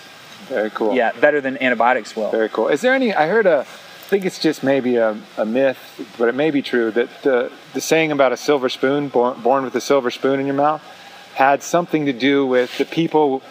Very 0.47 0.69
cool. 0.69 0.95
Yeah, 0.95 1.11
better 1.13 1.41
than 1.41 1.61
antibiotics 1.61 2.15
will. 2.15 2.31
Very 2.31 2.49
cool. 2.49 2.69
Is 2.69 2.81
there 2.81 2.93
any? 2.93 3.13
I 3.13 3.27
heard 3.27 3.45
a. 3.45 3.59
I 3.61 4.09
think 4.09 4.23
it's 4.23 4.39
just 4.39 4.63
maybe 4.63 4.95
a, 4.95 5.17
a 5.37 5.45
myth, 5.45 5.77
but 6.17 6.29
it 6.29 6.35
may 6.35 6.49
be 6.49 6.61
true 6.61 6.91
that 6.91 7.09
the 7.23 7.51
the 7.73 7.81
saying 7.81 8.13
about 8.13 8.31
a 8.31 8.37
silver 8.37 8.69
spoon, 8.69 9.09
born, 9.09 9.41
born 9.41 9.65
with 9.65 9.75
a 9.75 9.81
silver 9.81 10.09
spoon 10.09 10.39
in 10.39 10.45
your 10.45 10.55
mouth, 10.55 10.81
had 11.35 11.61
something 11.61 12.05
to 12.05 12.13
do 12.13 12.45
with 12.45 12.77
the 12.77 12.85
people. 12.85 13.41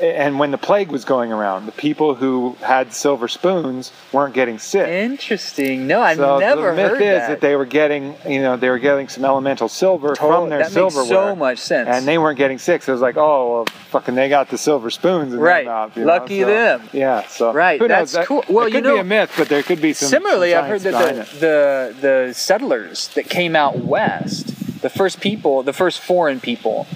And 0.00 0.38
when 0.38 0.50
the 0.50 0.58
plague 0.58 0.90
was 0.90 1.04
going 1.06 1.32
around, 1.32 1.66
the 1.66 1.72
people 1.72 2.14
who 2.14 2.56
had 2.60 2.92
silver 2.92 3.28
spoons 3.28 3.92
weren't 4.12 4.34
getting 4.34 4.58
sick. 4.58 4.86
Interesting. 4.88 5.86
No, 5.86 6.02
I've 6.02 6.18
so 6.18 6.38
never 6.38 6.70
the 6.70 6.76
myth 6.76 6.90
heard 6.92 7.02
is 7.02 7.20
that. 7.20 7.28
that. 7.28 7.40
they 7.40 7.56
were 7.56 7.64
getting, 7.64 8.14
you 8.28 8.42
know, 8.42 8.56
they 8.56 8.68
were 8.68 8.78
getting 8.78 9.08
some 9.08 9.24
elemental 9.24 9.68
silver 9.68 10.14
from 10.14 10.50
their 10.50 10.58
that 10.60 10.70
silverware, 10.70 11.02
makes 11.04 11.08
so 11.10 11.36
much 11.36 11.58
sense. 11.58 11.88
and 11.90 12.06
they 12.06 12.18
weren't 12.18 12.36
getting 12.36 12.58
sick. 12.58 12.82
So 12.82 12.92
it 12.92 12.94
was 12.94 13.00
like, 13.02 13.16
oh, 13.16 13.52
well, 13.52 13.64
fucking, 13.90 14.14
they 14.14 14.28
got 14.28 14.50
the 14.50 14.58
silver 14.58 14.90
spoons 14.90 15.34
Right. 15.34 15.64
mouth. 15.64 15.96
Lucky 15.96 16.40
so- 16.40 16.46
them. 16.46 16.88
Yeah. 16.92 17.26
So 17.28 17.52
Right, 17.52 17.80
who 17.80 17.88
that's 17.88 18.12
knows? 18.12 18.20
That- 18.20 18.26
cool. 18.26 18.44
Well, 18.50 18.66
it 18.66 18.74
you 18.74 18.82
could 18.82 18.92
be 18.94 18.98
a 19.00 19.04
myth, 19.04 19.32
but 19.38 19.48
there 19.48 19.62
could 19.62 19.80
be 19.80 19.92
some. 19.94 20.08
Similarly, 20.10 20.52
some 20.52 20.64
I've 20.64 20.70
heard 20.70 20.80
that 20.82 21.26
the, 21.26 21.38
the 21.40 22.26
the 22.26 22.34
settlers 22.34 23.08
that 23.14 23.28
came 23.30 23.56
out 23.56 23.78
west, 23.78 24.80
the 24.82 24.90
first 24.90 25.20
people, 25.20 25.62
the 25.62 25.72
first 25.72 26.00
foreign 26.00 26.40
people 26.40 26.86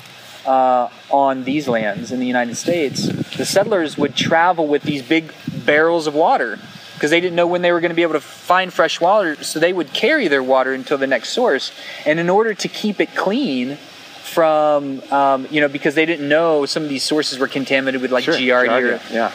uh, 0.51 0.89
on 1.11 1.45
these 1.45 1.69
lands 1.69 2.11
in 2.13 2.19
the 2.21 2.27
United 2.27 2.57
States, 2.57 3.07
the 3.37 3.45
settlers 3.47 3.97
would 3.97 4.15
travel 4.17 4.67
with 4.67 4.83
these 4.83 5.03
big 5.03 5.33
barrels 5.65 6.07
of 6.07 6.15
water 6.15 6.59
because 6.95 7.11
they 7.11 7.21
didn't 7.21 7.37
know 7.37 7.47
when 7.47 7.63
they 7.63 7.73
were 7.73 7.81
going 7.81 7.91
to 7.91 8.01
be 8.03 8.03
able 8.03 8.15
to 8.15 8.21
find 8.51 8.73
fresh 8.73 9.01
water. 9.01 9.43
So 9.43 9.59
they 9.61 9.73
would 9.73 9.93
carry 9.93 10.29
their 10.29 10.43
water 10.43 10.73
until 10.75 10.99
the 10.99 11.07
next 11.07 11.29
source, 11.31 11.73
and 12.05 12.19
in 12.19 12.29
order 12.29 12.53
to 12.55 12.69
keep 12.69 13.01
it 13.01 13.15
clean. 13.15 13.79
From 14.31 15.03
um, 15.11 15.49
you 15.51 15.61
know 15.61 15.67
because 15.69 15.97
they 15.97 16.07
didn't 16.07 16.29
know 16.29 16.65
some 16.65 16.85
of 16.85 16.89
these 16.89 17.03
sources 17.03 17.41
were 17.41 17.49
contaminated 17.49 18.01
with 18.01 18.13
like 18.13 18.23
Sure, 18.23 18.35
giardia, 18.35 19.01
Giardia, 19.01 19.01
Yeah. 19.11 19.31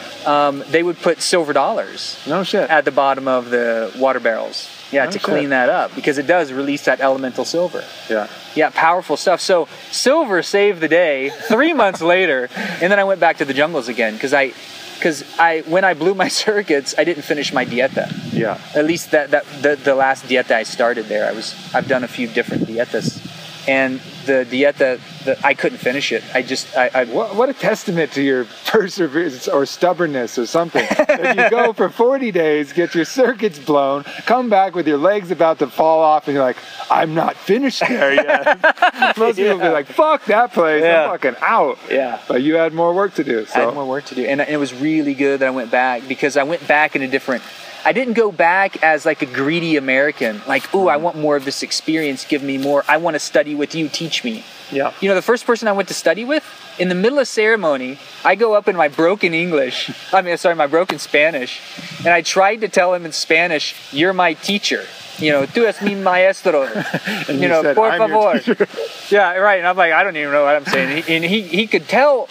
um, 0.46 0.64
they 0.70 0.82
would 0.82 0.96
put 0.96 1.20
silver 1.20 1.52
dollars 1.52 2.16
No 2.26 2.44
shit. 2.44 2.70
at 2.70 2.86
the 2.86 2.92
bottom 2.92 3.28
of 3.28 3.50
the 3.50 3.92
water 3.98 4.20
barrels. 4.20 4.70
Yeah, 4.92 5.04
No 5.06 5.10
to 5.10 5.18
oh, 5.18 5.20
shit. 5.20 5.22
clean 5.22 5.48
that 5.50 5.68
up 5.68 5.94
because 5.94 6.16
it 6.18 6.26
does 6.26 6.52
release 6.52 6.84
that 6.84 7.00
elemental 7.00 7.44
silver. 7.44 7.84
yeah. 8.08 8.28
Yeah, 8.54 8.70
powerful 8.72 9.16
stuff. 9.16 9.40
So 9.40 9.68
silver 9.90 10.42
saved 10.42 10.80
the 10.80 10.88
day. 10.88 11.30
Three 11.48 11.72
months 11.82 12.00
later, 12.00 12.48
and 12.80 12.90
then 12.90 12.98
I 12.98 13.04
went 13.04 13.20
back 13.20 13.36
to 13.38 13.44
the 13.44 13.52
jungles 13.52 13.88
again 13.88 14.14
because 14.14 14.32
I, 14.32 14.52
because 14.94 15.24
I 15.38 15.60
when 15.66 15.84
I 15.84 15.92
blew 15.94 16.14
my 16.14 16.28
circuits, 16.44 16.94
I 16.96 17.04
didn't 17.04 17.24
finish 17.24 17.52
my 17.52 17.64
dieta. 17.66 18.06
Yeah. 18.32 18.58
At 18.74 18.86
least 18.86 19.10
that 19.10 19.30
that 19.32 19.44
the, 19.60 19.76
the 19.76 19.94
last 19.94 20.24
dieta 20.24 20.52
I 20.52 20.62
started 20.62 21.06
there, 21.06 21.28
I 21.28 21.32
was 21.32 21.54
I've 21.74 21.88
done 21.88 22.02
a 22.04 22.08
few 22.08 22.28
different 22.28 22.64
dietas, 22.64 23.20
and 23.68 24.00
the 24.26 24.46
dieta 24.48 25.00
that 25.24 25.44
I 25.44 25.54
couldn't 25.54 25.78
finish 25.78 26.12
it. 26.12 26.22
I 26.34 26.42
just 26.42 26.76
I, 26.76 26.90
I 26.94 27.04
What, 27.04 27.34
what 27.36 27.48
a 27.48 27.54
testament 27.54 28.12
to 28.12 28.22
your 28.22 28.44
perseverance 28.66 29.48
or 29.48 29.64
stubbornness 29.66 30.38
or 30.38 30.46
something. 30.46 30.86
if 30.90 31.36
you 31.36 31.50
go 31.50 31.72
for 31.72 31.88
40 31.88 32.30
days, 32.32 32.72
get 32.72 32.94
your 32.94 33.04
circuits 33.04 33.58
blown, 33.58 34.04
come 34.26 34.48
back 34.50 34.74
with 34.74 34.86
your 34.86 34.98
legs 34.98 35.30
about 35.30 35.58
to 35.60 35.68
fall 35.68 36.00
off, 36.02 36.28
and 36.28 36.34
you're 36.34 36.44
like, 36.44 36.56
I'm 36.90 37.14
not 37.14 37.36
finished 37.36 37.80
there 37.80 38.14
yet. 38.14 39.16
Most 39.16 39.36
people 39.36 39.54
would 39.56 39.62
be 39.62 39.68
like, 39.68 39.86
fuck 39.86 40.24
that 40.26 40.52
place, 40.52 40.82
Yeah. 40.82 41.04
I'm 41.04 41.10
fucking 41.10 41.36
out. 41.40 41.78
yeah. 41.90 42.20
But 42.28 42.42
you 42.42 42.56
had 42.56 42.72
more 42.74 42.92
work 42.94 43.14
to 43.14 43.24
do. 43.24 43.46
So. 43.46 43.60
I 43.60 43.64
had 43.66 43.74
more 43.74 43.86
work 43.88 44.04
to 44.06 44.14
do, 44.14 44.24
and 44.24 44.40
it 44.40 44.58
was 44.58 44.74
really 44.74 45.14
good 45.14 45.40
that 45.40 45.46
I 45.48 45.50
went 45.50 45.70
back 45.70 46.06
because 46.08 46.36
I 46.36 46.42
went 46.42 46.66
back 46.68 46.96
in 46.96 47.02
a 47.02 47.08
different. 47.08 47.42
I 47.86 47.92
didn't 47.92 48.14
go 48.14 48.32
back 48.32 48.82
as 48.82 49.06
like 49.06 49.22
a 49.22 49.26
greedy 49.26 49.76
American, 49.76 50.42
like, 50.48 50.74
"Ooh, 50.74 50.88
I 50.88 50.96
mm. 50.96 51.02
want 51.02 51.16
more 51.16 51.36
of 51.36 51.44
this 51.44 51.62
experience. 51.62 52.24
Give 52.24 52.42
me 52.42 52.58
more. 52.58 52.82
I 52.88 52.96
want 52.96 53.14
to 53.14 53.20
study 53.20 53.54
with 53.54 53.76
you. 53.76 53.88
Teach 53.88 54.24
me." 54.24 54.42
yeah. 54.72 54.92
You 55.00 55.08
know, 55.08 55.14
the 55.14 55.22
first 55.22 55.46
person 55.46 55.68
I 55.68 55.72
went 55.72 55.86
to 55.86 55.94
study 55.94 56.24
with, 56.24 56.44
in 56.80 56.88
the 56.88 56.96
middle 56.96 57.20
of 57.20 57.28
ceremony, 57.28 58.00
I 58.24 58.34
go 58.34 58.54
up 58.54 58.66
in 58.66 58.74
my 58.74 58.88
broken 58.88 59.32
English. 59.34 59.92
I 60.12 60.20
mean, 60.20 60.36
sorry, 60.36 60.56
my 60.56 60.66
broken 60.66 60.98
Spanish, 60.98 61.60
and 61.98 62.08
I 62.08 62.22
tried 62.22 62.62
to 62.62 62.68
tell 62.68 62.92
him 62.92 63.06
in 63.06 63.12
Spanish, 63.12 63.76
"You're 63.92 64.12
my 64.12 64.32
teacher." 64.34 64.84
You 65.18 65.30
know, 65.30 65.46
tú 65.46 65.64
es 65.64 65.80
mi 65.80 65.94
maestro. 65.94 66.64
You 67.28 67.48
know, 67.48 67.62
said, 67.62 67.76
por 67.76 67.88
"I'm 67.88 68.10
favor. 68.10 68.66
Yeah, 69.10 69.36
right. 69.36 69.60
And 69.60 69.68
I'm 69.68 69.76
like, 69.76 69.92
I 69.92 70.02
don't 70.02 70.16
even 70.16 70.32
know 70.32 70.42
what 70.42 70.56
I'm 70.56 70.66
saying. 70.66 71.04
And 71.08 71.24
he, 71.24 71.42
he 71.42 71.68
could 71.68 71.86
tell 71.88 72.28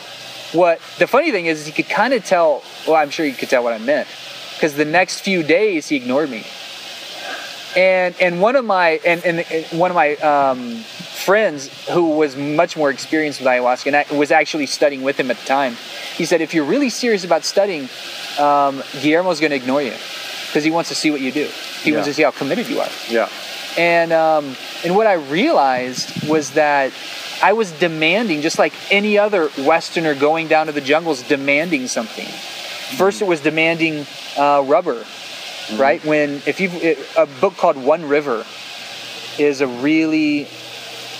what 0.51 0.81
the 0.99 1.07
funny 1.07 1.31
thing 1.31 1.45
is, 1.45 1.65
he 1.65 1.71
could 1.71 1.87
kind 1.87 2.13
of 2.13 2.25
tell. 2.25 2.61
Well, 2.85 2.97
I'm 2.97 3.09
sure 3.09 3.25
he 3.25 3.31
could 3.31 3.49
tell 3.49 3.63
what 3.63 3.71
I 3.71 3.77
meant 3.77 4.09
because 4.55 4.75
the 4.75 4.85
next 4.85 5.19
few 5.19 5.43
days 5.43 5.87
he 5.87 5.95
ignored 5.95 6.29
me. 6.29 6.45
And 7.75 8.15
and 8.21 8.41
one 8.41 8.55
of 8.55 8.63
my 8.65 9.01
and, 9.05 9.23
and, 9.25 9.65
one 9.77 9.91
of 9.91 9.95
my 9.95 10.15
um, 10.15 10.77
friends 11.25 11.69
who 11.89 12.11
was 12.17 12.35
much 12.35 12.77
more 12.77 12.89
experienced 12.89 13.39
with 13.41 13.47
ayahuasca 13.47 13.87
and 13.87 13.95
I 13.95 14.05
was 14.15 14.31
actually 14.31 14.65
studying 14.65 15.01
with 15.01 15.19
him 15.19 15.29
at 15.29 15.37
the 15.37 15.45
time. 15.45 15.75
He 16.15 16.23
said, 16.25 16.39
if 16.39 16.53
you're 16.53 16.65
really 16.65 16.89
serious 16.89 17.25
about 17.25 17.43
studying, 17.43 17.89
um, 18.39 18.81
Guillermo's 19.01 19.41
going 19.41 19.49
to 19.49 19.57
ignore 19.57 19.81
you 19.81 19.93
because 20.47 20.63
he 20.63 20.71
wants 20.71 20.89
to 20.89 20.95
see 20.95 21.11
what 21.11 21.19
you 21.19 21.31
do. 21.31 21.49
He 21.81 21.91
wants 21.91 22.07
to 22.07 22.13
see 22.13 22.23
how 22.23 22.31
committed 22.31 22.69
you 22.69 22.79
are. 22.79 22.89
Yeah. 23.09 23.29
And 23.77 24.13
um, 24.13 24.55
and 24.85 24.95
what 24.95 25.07
I 25.07 25.13
realized 25.13 26.29
was 26.29 26.51
that 26.51 26.93
I 27.43 27.51
was 27.53 27.71
demanding, 27.73 28.41
just 28.41 28.57
like 28.57 28.73
any 28.89 29.17
other 29.17 29.49
Westerner 29.57 30.15
going 30.15 30.47
down 30.47 30.67
to 30.67 30.71
the 30.71 30.79
jungles, 30.81 31.21
demanding 31.23 31.87
something. 31.87 32.27
First, 32.97 33.21
it 33.21 33.27
was 33.27 33.41
demanding 33.41 34.05
uh, 34.37 34.63
rubber, 34.65 35.05
right? 35.75 36.03
When 36.05 36.41
if 36.45 36.59
you 36.59 36.69
a 37.17 37.25
book 37.41 37.57
called 37.57 37.77
One 37.77 38.07
River 38.07 38.45
is 39.37 39.61
a 39.61 39.67
really 39.67 40.47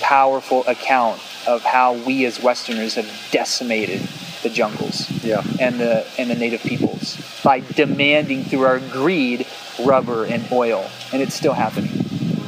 powerful 0.00 0.64
account 0.66 1.20
of 1.46 1.62
how 1.62 1.94
we 1.94 2.24
as 2.24 2.42
Westerners 2.42 2.94
have 2.94 3.10
decimated 3.30 4.00
the 4.42 4.48
jungles 4.50 5.10
Yeah. 5.24 5.42
and 5.60 5.78
the 5.80 6.06
and 6.18 6.30
the 6.30 6.34
native 6.34 6.60
peoples 6.62 7.16
by 7.42 7.60
demanding 7.60 8.44
through 8.44 8.62
our 8.64 8.78
greed 8.78 9.46
rubber 9.84 10.24
and 10.24 10.46
oil 10.52 10.88
and 11.12 11.22
it's 11.22 11.34
still 11.34 11.52
happening. 11.52 11.90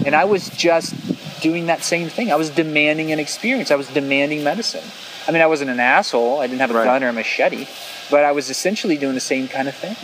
And 0.06 0.14
i 0.14 0.24
was 0.24 0.48
just 0.50 0.94
doing 1.40 1.66
that 1.66 1.82
same 1.82 2.08
thing. 2.08 2.32
I 2.32 2.36
was 2.36 2.50
demanding 2.50 3.12
an 3.12 3.18
experience. 3.18 3.70
I 3.70 3.76
was 3.76 3.88
demanding 3.88 4.42
medicine 4.42 4.84
i 5.28 5.32
mean 5.32 5.42
i 5.42 5.46
wasn't 5.46 5.70
an 5.70 5.80
asshole. 5.80 6.40
I 6.40 6.46
didn't 6.46 6.60
have 6.60 6.70
a 6.70 6.74
Right. 6.74 6.84
gun 6.84 7.04
or 7.04 7.08
a 7.08 7.12
machete 7.12 7.66
but 8.10 8.24
i 8.24 8.32
was 8.32 8.48
essentially 8.50 8.96
doing 8.96 9.14
the 9.14 9.20
same 9.20 9.46
kind 9.48 9.68
of 9.68 9.74
thing. 9.76 9.96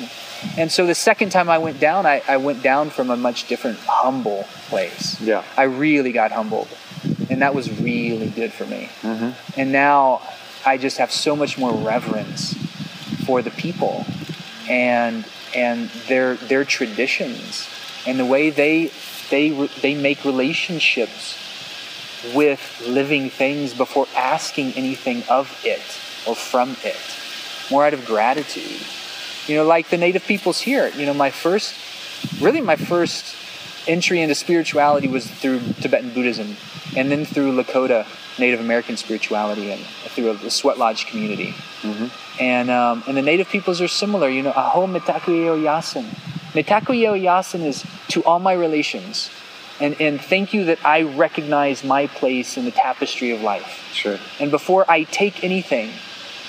And 0.59 0.70
so 0.70 0.85
the 0.87 0.95
second 0.95 1.31
time 1.31 1.49
i 1.49 1.59
went 1.59 1.81
down 1.81 2.05
i, 2.07 2.22
I 2.29 2.37
went 2.37 2.62
down 2.62 2.91
from 2.91 3.11
a 3.11 3.16
much 3.16 3.49
different 3.49 3.79
humble 3.87 4.47
place. 4.68 5.20
Yeah. 5.20 5.43
i 5.57 5.64
really 5.64 6.12
got 6.12 6.31
humbled 6.33 6.68
and 7.31 7.41
that 7.43 7.55
was 7.55 7.66
really 7.81 8.29
good 8.29 8.53
for 8.53 8.66
me. 8.66 8.89
Hmm 9.03 9.31
and 9.57 9.72
now 9.72 10.20
I 10.66 10.79
just 10.79 10.97
have 10.97 11.12
so 11.12 11.37
much 11.37 11.59
more 11.59 11.72
reverence 11.72 12.55
for 13.27 13.43
the 13.43 13.51
people 13.51 14.07
and 14.68 15.25
and 15.55 15.89
their 16.09 16.37
their 16.37 16.64
traditions 16.64 17.68
and 18.07 18.18
the 18.18 18.25
way 18.25 18.51
they 18.51 18.91
they 19.31 19.51
they 19.83 19.95
make 19.95 20.25
relationships 20.25 21.37
with 22.35 22.83
living 22.87 23.31
things 23.31 23.75
before 23.75 24.07
asking 24.16 24.72
anything 24.72 25.22
of 25.29 25.61
it 25.64 25.83
or 26.27 26.35
from 26.35 26.77
it 26.83 26.97
more 27.70 27.85
out 27.87 27.95
of 27.95 28.05
gratitude 28.07 28.81
you 29.47 29.57
know 29.57 29.64
like 29.64 29.89
the 29.91 29.97
native 29.97 30.25
peoples 30.25 30.61
here 30.61 30.89
you 30.97 31.07
know 31.07 31.14
my 31.14 31.31
first 31.31 31.75
really 32.41 32.61
my 32.61 32.77
first 32.77 33.37
entry 33.87 34.20
into 34.20 34.35
spirituality 34.35 35.09
was 35.09 35.31
through 35.31 35.61
Tibetan 35.81 36.12
Buddhism 36.14 36.57
and 36.97 37.11
then 37.11 37.25
through 37.25 37.53
Lakota 37.53 38.07
Native 38.39 38.61
American 38.61 38.97
spirituality 38.97 39.70
and 39.70 39.81
through 39.81 40.31
a, 40.31 40.51
sweat 40.51 40.79
lodge 40.79 41.07
community. 41.07 41.55
And 42.41 42.70
um, 42.70 43.05
and 43.07 43.16
the 43.16 43.22
native 43.22 43.49
peoples 43.49 43.81
are 43.81 43.89
similar. 43.89 44.29
You 44.29 44.43
know, 44.43 44.53
aho 44.53 44.87
mitakuye 44.87 45.47
oyasin. 45.47 46.05
Mitakuye 46.53 47.09
oyasin 47.09 47.62
is 47.62 47.85
to 48.09 48.25
all 48.25 48.39
my 48.39 48.53
relations. 48.53 49.31
And, 49.85 50.01
and 50.01 50.18
thank 50.18 50.55
you 50.55 50.64
that 50.64 50.78
I 50.82 51.03
recognize 51.03 51.85
my 51.85 52.07
place 52.07 52.57
in 52.57 52.64
the 52.64 52.70
tapestry 52.70 53.32
of 53.32 53.43
life. 53.43 53.87
Sure. 53.93 54.18
And 54.41 54.51
before 54.51 54.91
I 54.91 55.03
take 55.03 55.45
anything, 55.45 55.91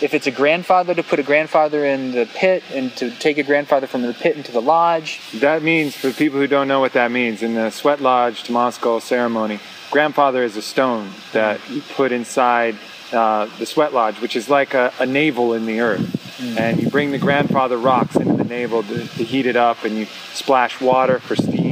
if 0.01 0.13
it's 0.13 0.25
a 0.25 0.31
grandfather 0.31 0.95
to 0.95 1.03
put 1.03 1.19
a 1.19 1.23
grandfather 1.23 1.83
in 1.83 2.13
the 2.13 2.29
pit 2.33 2.63
and 2.71 2.95
to 2.95 3.11
take 3.11 3.37
a 3.37 3.43
grandfather 3.43 3.87
from 3.87 4.03
the 4.03 4.13
pit 4.13 4.37
into 4.37 4.53
the 4.53 4.61
lodge, 4.61 5.19
That 5.41 5.63
means, 5.63 5.97
for 5.97 6.13
people 6.13 6.39
who 6.39 6.47
don't 6.47 6.69
know 6.69 6.79
what 6.79 6.93
that 6.93 7.11
means, 7.11 7.43
in 7.43 7.55
the 7.55 7.71
Sweat 7.71 7.99
Lodge 7.99 8.43
Tomasko 8.43 9.01
ceremony, 9.01 9.59
grandfather 9.91 10.41
is 10.41 10.55
a 10.55 10.61
stone 10.61 11.09
that 11.33 11.59
you 11.69 11.81
put 11.81 12.13
inside 12.13 12.77
uh, 13.11 13.49
the 13.59 13.65
Sweat 13.65 13.93
Lodge, 13.93 14.21
which 14.21 14.37
is 14.37 14.49
like 14.49 14.73
a, 14.73 14.93
a 14.97 15.05
navel 15.05 15.53
in 15.53 15.65
the 15.65 15.81
earth. 15.81 16.21
And 16.57 16.81
you 16.81 16.89
bring 16.89 17.11
the 17.11 17.17
grandfather 17.17 17.77
rocks 17.77 18.15
into 18.15 18.37
the 18.37 18.43
navel 18.45 18.83
to, 18.83 19.07
to 19.07 19.23
heat 19.23 19.45
it 19.45 19.57
up, 19.57 19.83
and 19.83 19.97
you 19.97 20.05
splash 20.33 20.79
water 20.79 21.19
for 21.19 21.35
steam 21.35 21.64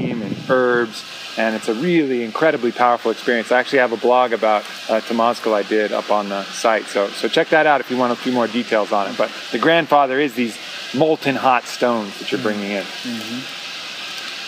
herbs. 0.50 1.04
And 1.36 1.56
it's 1.56 1.68
a 1.68 1.74
really 1.74 2.24
incredibly 2.24 2.72
powerful 2.72 3.10
experience. 3.10 3.52
I 3.52 3.60
actually 3.60 3.80
have 3.80 3.91
a 3.91 3.98
blog 3.98 4.34
about 4.34 4.62
uh, 4.88 5.02
Tomasko 5.02 5.54
I 5.54 5.64
did 5.64 5.91
up 5.91 6.12
on 6.12 6.30
the 6.30 6.44
site. 6.44 6.86
So, 6.86 7.08
so 7.08 7.28
check 7.28 7.50
that 7.50 7.66
out 7.66 7.82
if 7.82 7.89
you 7.89 7.98
want 7.98 8.14
a 8.14 8.16
few 8.16 8.32
more 8.32 8.48
details 8.48 8.91
on 8.91 9.10
it. 9.10 9.18
But 9.18 9.32
the 9.52 9.58
grandfather 9.58 10.20
is 10.20 10.36
these 10.36 10.58
molten 10.94 11.36
hot 11.36 11.66
stones 11.66 12.20
that 12.20 12.32
you're 12.32 12.41
bringing 12.41 12.70
in. 12.70 12.86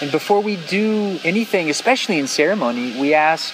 And 0.02 0.12
before 0.12 0.41
we 0.41 0.58
do 0.58 1.20
anything, 1.24 1.70
especially 1.70 2.20
in 2.20 2.28
ceremony, 2.28 3.00
we 3.00 3.14
ask, 3.14 3.54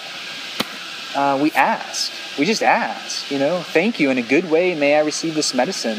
uh, 1.15 1.39
we 1.41 1.51
ask, 1.51 2.11
we 2.37 2.45
just 2.45 2.63
ask, 2.63 3.29
you 3.31 3.39
know, 3.39 3.59
thank 3.59 3.99
you 3.99 4.09
in 4.09 4.17
a 4.17 4.21
good 4.21 4.49
way. 4.49 4.75
May 4.75 4.95
I 4.95 5.01
receive 5.01 5.35
this 5.35 5.53
medicine? 5.53 5.97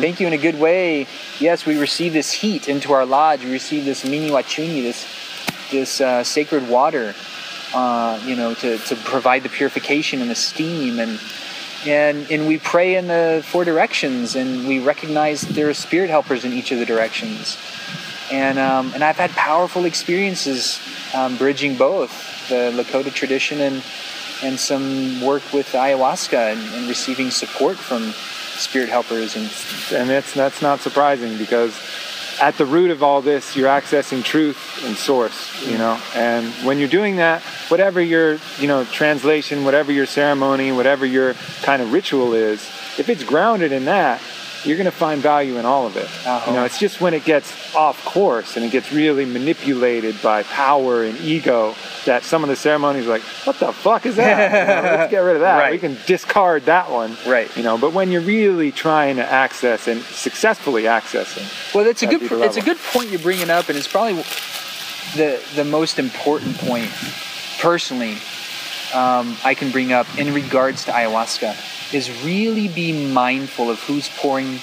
Thank 0.00 0.18
you 0.18 0.26
in 0.26 0.32
a 0.32 0.38
good 0.38 0.58
way. 0.58 1.06
Yes, 1.38 1.66
we 1.66 1.78
receive 1.78 2.12
this 2.12 2.32
heat 2.32 2.68
into 2.68 2.92
our 2.92 3.04
lodge. 3.04 3.44
We 3.44 3.52
receive 3.52 3.84
this 3.84 4.04
mini 4.04 4.30
wachuni, 4.30 4.82
this 4.82 5.06
this 5.72 6.00
uh, 6.00 6.22
sacred 6.22 6.68
water, 6.68 7.14
uh, 7.74 8.22
you 8.24 8.36
know, 8.36 8.54
to, 8.54 8.78
to 8.78 8.94
provide 8.94 9.42
the 9.42 9.48
purification 9.48 10.20
and 10.20 10.30
the 10.30 10.36
steam 10.36 11.00
and 11.00 11.18
and 11.84 12.30
and 12.30 12.46
we 12.46 12.58
pray 12.58 12.94
in 12.94 13.08
the 13.08 13.42
four 13.44 13.64
directions 13.64 14.36
and 14.36 14.68
we 14.68 14.78
recognize 14.78 15.40
there 15.40 15.68
are 15.68 15.74
spirit 15.74 16.10
helpers 16.10 16.44
in 16.44 16.52
each 16.52 16.70
of 16.70 16.78
the 16.78 16.86
directions. 16.86 17.58
And 18.30 18.58
um, 18.58 18.92
and 18.94 19.02
I've 19.02 19.16
had 19.16 19.30
powerful 19.32 19.84
experiences 19.84 20.80
um, 21.12 21.36
bridging 21.36 21.76
both 21.76 22.48
the 22.48 22.70
Lakota 22.72 23.12
tradition 23.12 23.60
and 23.60 23.82
and 24.42 24.58
some 24.58 25.20
work 25.20 25.52
with 25.52 25.72
ayahuasca 25.72 26.52
and, 26.52 26.74
and 26.74 26.88
receiving 26.88 27.30
support 27.30 27.76
from 27.76 28.12
spirit 28.58 28.88
helpers 28.88 29.34
and 29.34 29.50
and 29.92 30.08
that's 30.08 30.34
that's 30.34 30.62
not 30.62 30.80
surprising 30.80 31.36
because 31.38 31.74
at 32.40 32.56
the 32.58 32.64
root 32.66 32.90
of 32.90 33.02
all 33.02 33.20
this 33.20 33.54
you're 33.56 33.68
accessing 33.68 34.22
truth 34.24 34.82
and 34.84 34.96
source 34.96 35.66
you 35.68 35.76
know 35.78 36.00
and 36.14 36.46
when 36.66 36.78
you're 36.78 36.88
doing 36.88 37.16
that 37.16 37.42
whatever 37.68 38.00
your 38.00 38.38
you 38.58 38.66
know 38.66 38.84
translation 38.84 39.64
whatever 39.64 39.92
your 39.92 40.06
ceremony 40.06 40.72
whatever 40.72 41.04
your 41.06 41.34
kind 41.62 41.82
of 41.82 41.92
ritual 41.92 42.34
is 42.34 42.60
if 42.98 43.08
it's 43.08 43.24
grounded 43.24 43.70
in 43.72 43.84
that 43.84 44.20
you're 44.64 44.76
going 44.76 44.84
to 44.84 44.90
find 44.96 45.20
value 45.20 45.56
in 45.58 45.64
all 45.66 45.86
of 45.86 45.96
it 45.96 46.04
Uh-huh. 46.26 46.50
you 46.50 46.56
know 46.56 46.64
it's 46.64 46.78
just 46.78 47.00
when 47.00 47.14
it 47.14 47.24
gets 47.24 47.74
off 47.74 48.04
course 48.04 48.56
and 48.56 48.64
it 48.64 48.70
gets 48.72 48.92
really 48.92 49.24
manipulated 49.24 50.20
by 50.22 50.42
power 50.44 51.04
and 51.04 51.18
ego 51.20 51.74
that 52.04 52.24
some 52.24 52.42
of 52.42 52.48
the 52.48 52.56
ceremonies 52.56 53.06
are 53.06 53.10
like 53.10 53.22
what 53.44 53.58
the 53.60 53.72
fuck 53.72 54.06
is 54.06 54.16
that 54.16 54.50
You 54.50 54.82
know, 54.82 54.96
let's 54.96 55.10
get 55.16 55.18
rid 55.20 55.36
of 55.36 55.40
that 55.42 55.58
Right. 55.58 55.72
we 55.72 55.78
can 55.78 55.96
discard 56.06 56.64
that 56.66 56.90
one 56.90 57.16
Right. 57.26 57.54
you 57.56 57.62
know 57.62 57.78
but 57.78 57.92
when 57.92 58.10
you're 58.10 58.22
really 58.22 58.72
trying 58.72 59.16
to 59.16 59.24
access 59.24 59.86
and 59.88 60.00
successfully 60.02 60.84
accessing 60.84 61.46
Well, 61.74 61.84
that's 61.84 62.02
a 62.02 62.06
good. 62.06 62.22
It's 62.22 62.56
a 62.56 62.60
good 62.62 62.78
point 62.92 63.10
you're 63.10 63.20
bringing 63.20 63.50
up, 63.50 63.68
and 63.68 63.78
it's 63.78 63.88
probably 63.88 64.22
the 65.14 65.40
the 65.54 65.64
most 65.64 65.98
important 65.98 66.56
point, 66.58 66.90
personally, 67.60 68.14
um, 68.94 69.36
I 69.44 69.54
can 69.54 69.70
bring 69.70 69.92
up 69.92 70.06
in 70.18 70.32
regards 70.34 70.84
to 70.86 70.92
ayahuasca, 70.92 71.94
is 71.94 72.10
really 72.24 72.68
be 72.68 72.92
mindful 73.12 73.70
of 73.70 73.78
who's 73.80 74.08
pouring 74.16 74.58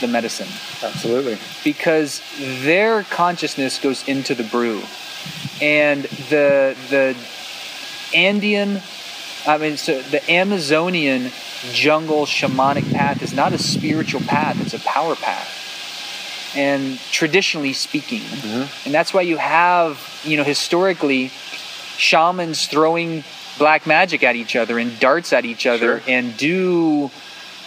the 0.00 0.06
medicine, 0.08 0.48
absolutely 0.82 1.38
because 1.62 2.20
their 2.62 3.02
consciousness 3.04 3.78
goes 3.78 4.06
into 4.08 4.34
the 4.34 4.44
brew, 4.44 4.80
and 5.60 6.04
the 6.30 6.76
the 6.90 7.16
Andean, 8.14 8.80
I 9.46 9.58
mean, 9.58 9.76
so 9.76 10.00
the 10.02 10.28
Amazonian 10.30 11.30
jungle 11.72 12.26
shamanic 12.26 12.92
path 12.92 13.22
is 13.22 13.32
not 13.32 13.52
a 13.52 13.58
spiritual 13.58 14.20
path; 14.20 14.60
it's 14.60 14.74
a 14.74 14.80
power 14.80 15.16
path 15.16 15.60
and 16.56 16.98
traditionally 17.10 17.72
speaking. 17.72 18.20
Mm-hmm. 18.20 18.86
And 18.86 18.94
that's 18.94 19.12
why 19.12 19.22
you 19.22 19.36
have, 19.38 19.98
you 20.24 20.36
know, 20.36 20.44
historically, 20.44 21.28
shamans 21.96 22.66
throwing 22.66 23.24
black 23.58 23.86
magic 23.86 24.22
at 24.22 24.36
each 24.36 24.56
other 24.56 24.78
and 24.78 24.98
darts 25.00 25.32
at 25.32 25.44
each 25.44 25.66
other 25.66 26.00
Sure. 26.00 26.10
and 26.10 26.36
do 26.36 27.10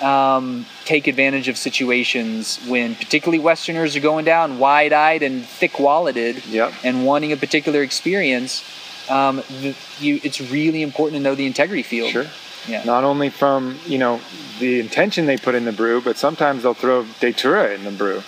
um, 0.02 0.66
take 0.86 1.08
advantage 1.08 1.48
of 1.48 1.58
situations 1.58 2.60
when 2.68 2.96
particularly 2.96 3.40
Westerners 3.40 3.96
are 3.96 4.00
going 4.00 4.26
down 4.26 4.60
wide 4.60 4.94
eyed 4.94 5.24
and 5.24 5.46
thick 5.46 5.80
walleted 5.80 6.46
Yep. 6.48 6.74
and 6.84 7.06
wanting 7.06 7.32
a 7.32 7.38
particular 7.38 7.82
experience. 7.82 8.64
Um, 9.10 9.38
the, 9.62 9.76
you, 10.00 10.20
it's 10.24 10.42
really 10.42 10.82
important 10.82 11.18
to 11.18 11.24
know 11.24 11.36
the 11.36 11.46
integrity 11.46 11.84
field. 11.84 12.12
Sure. 12.12 12.26
Yeah. 12.68 12.84
Not 12.84 13.04
only 13.06 13.30
from 13.30 13.80
you 13.86 13.98
know 13.98 14.20
the 14.60 14.80
intention 14.82 15.26
they 15.26 15.38
put 15.38 15.56
in 15.56 15.64
the 15.64 15.72
brew, 15.72 16.02
but 16.02 16.18
sometimes 16.18 16.64
they'll 16.64 16.74
throw 16.74 17.06
datura 17.22 17.74
in 17.74 17.86
the 17.86 17.92
brew. 17.92 18.22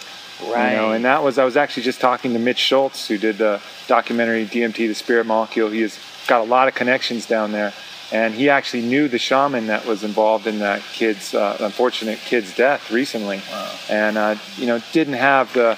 right. 0.49 0.71
You 0.71 0.77
know, 0.77 0.91
and 0.93 1.03
that 1.03 1.21
was 1.23 1.37
I 1.37 1.43
was 1.43 1.57
actually 1.57 1.83
just 1.83 1.99
talking 1.99 2.31
to 2.33 2.39
Mitch 2.39 2.57
Schultz, 2.59 3.07
who 3.09 3.17
did 3.17 3.37
the 3.37 3.61
documentary 3.87 4.45
DMT, 4.45 4.75
the 4.87 4.93
Spirit 4.93 5.25
Molecule. 5.25 5.69
He 5.69 5.81
has 5.81 5.99
got 6.27 6.39
a 6.39 6.45
lot 6.45 6.69
of 6.69 6.75
connections 6.75 7.25
down 7.25 7.51
there, 7.51 7.73
and 8.11 8.33
he 8.33 8.49
actually 8.49 8.83
knew 8.83 9.07
the 9.07 9.19
shaman 9.19 9.67
that 9.67 9.85
was 9.85 10.03
involved 10.03 10.47
in 10.47 10.59
that 10.59 10.81
kid's 10.93 11.33
uh, 11.33 11.57
unfortunate 11.59 12.19
kid's 12.19 12.55
death 12.55 12.91
recently, 12.91 13.41
Wow. 13.51 13.71
and 13.89 14.17
uh, 14.17 14.35
you 14.57 14.65
know 14.67 14.81
didn't 14.91 15.13
have 15.15 15.53
the 15.53 15.77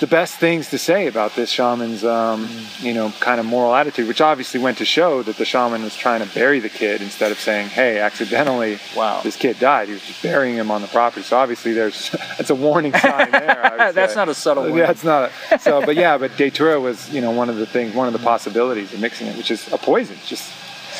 the 0.00 0.06
best 0.08 0.34
things 0.38 0.68
to 0.70 0.78
say 0.78 1.06
about 1.06 1.36
this 1.36 1.48
shaman's 1.48 2.02
um, 2.04 2.48
you 2.80 2.92
know 2.92 3.12
kind 3.20 3.38
of 3.38 3.46
moral 3.46 3.72
attitude, 3.72 4.08
which 4.08 4.20
obviously 4.20 4.58
went 4.58 4.78
to 4.78 4.84
show 4.84 5.22
that 5.22 5.36
the 5.36 5.44
shaman 5.44 5.82
was 5.82 5.94
trying 5.94 6.26
to 6.26 6.34
bury 6.34 6.58
the 6.58 6.68
kid 6.68 7.00
instead 7.02 7.30
of 7.30 7.38
saying, 7.38 7.68
"Hey, 7.68 8.00
accidentally." 8.00 8.78
Wow. 8.96 9.20
This 9.22 9.36
kid 9.36 9.60
died. 9.60 9.86
He 9.88 9.94
was 9.94 10.02
just 10.04 10.20
burying 10.22 10.56
him 10.56 10.72
on 10.72 10.82
the 10.82 10.88
property. 10.88 11.22
So 11.22 11.36
obviously, 11.36 11.72
there's 11.72 12.10
that's 12.36 12.50
a 12.50 12.54
warning 12.54 12.92
sign 12.94 13.30
there. 13.30 13.92
That's 13.94 14.14
say. 14.14 14.18
not 14.20 14.28
a 14.28 14.34
subtle 14.34 14.64
one. 14.64 14.76
Yeah, 14.76 14.90
it's 14.90 15.04
not. 15.04 15.30
A, 15.52 15.58
so, 15.58 15.84
but 15.84 15.94
yeah, 15.96 16.18
but 16.18 16.36
datura 16.36 16.80
was 16.80 17.08
you 17.10 17.20
know 17.20 17.30
one 17.30 17.48
of 17.48 17.56
the 17.56 17.66
things, 17.66 17.94
one 17.94 18.06
of 18.08 18.12
the 18.12 18.18
possibilities 18.20 18.92
of 18.92 19.00
mixing 19.00 19.26
it, 19.28 19.36
which 19.36 19.50
is 19.52 19.72
a 19.72 19.78
poison. 19.78 20.16
Just 20.26 20.50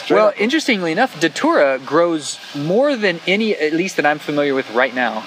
straight 0.05 0.17
Well, 0.17 0.29
up. 0.29 0.41
interestingly 0.41 0.93
enough, 0.93 1.19
datura 1.21 1.79
grows 1.85 2.39
more 2.55 2.97
than 2.97 3.21
any, 3.27 3.55
at 3.55 3.73
least 3.73 3.97
that 3.97 4.07
I'm 4.07 4.19
familiar 4.19 4.55
with 4.55 4.71
right 4.73 4.95
now, 4.95 5.25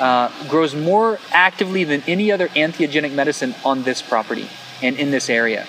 uh, 0.00 0.30
grows 0.48 0.74
more 0.74 1.18
actively 1.32 1.84
than 1.84 2.02
any 2.06 2.30
other 2.30 2.48
entheogenic 2.48 3.12
medicine 3.12 3.54
on 3.64 3.82
this 3.82 4.00
property 4.02 4.48
and 4.82 4.96
in 4.96 5.10
this 5.10 5.28
area. 5.28 5.66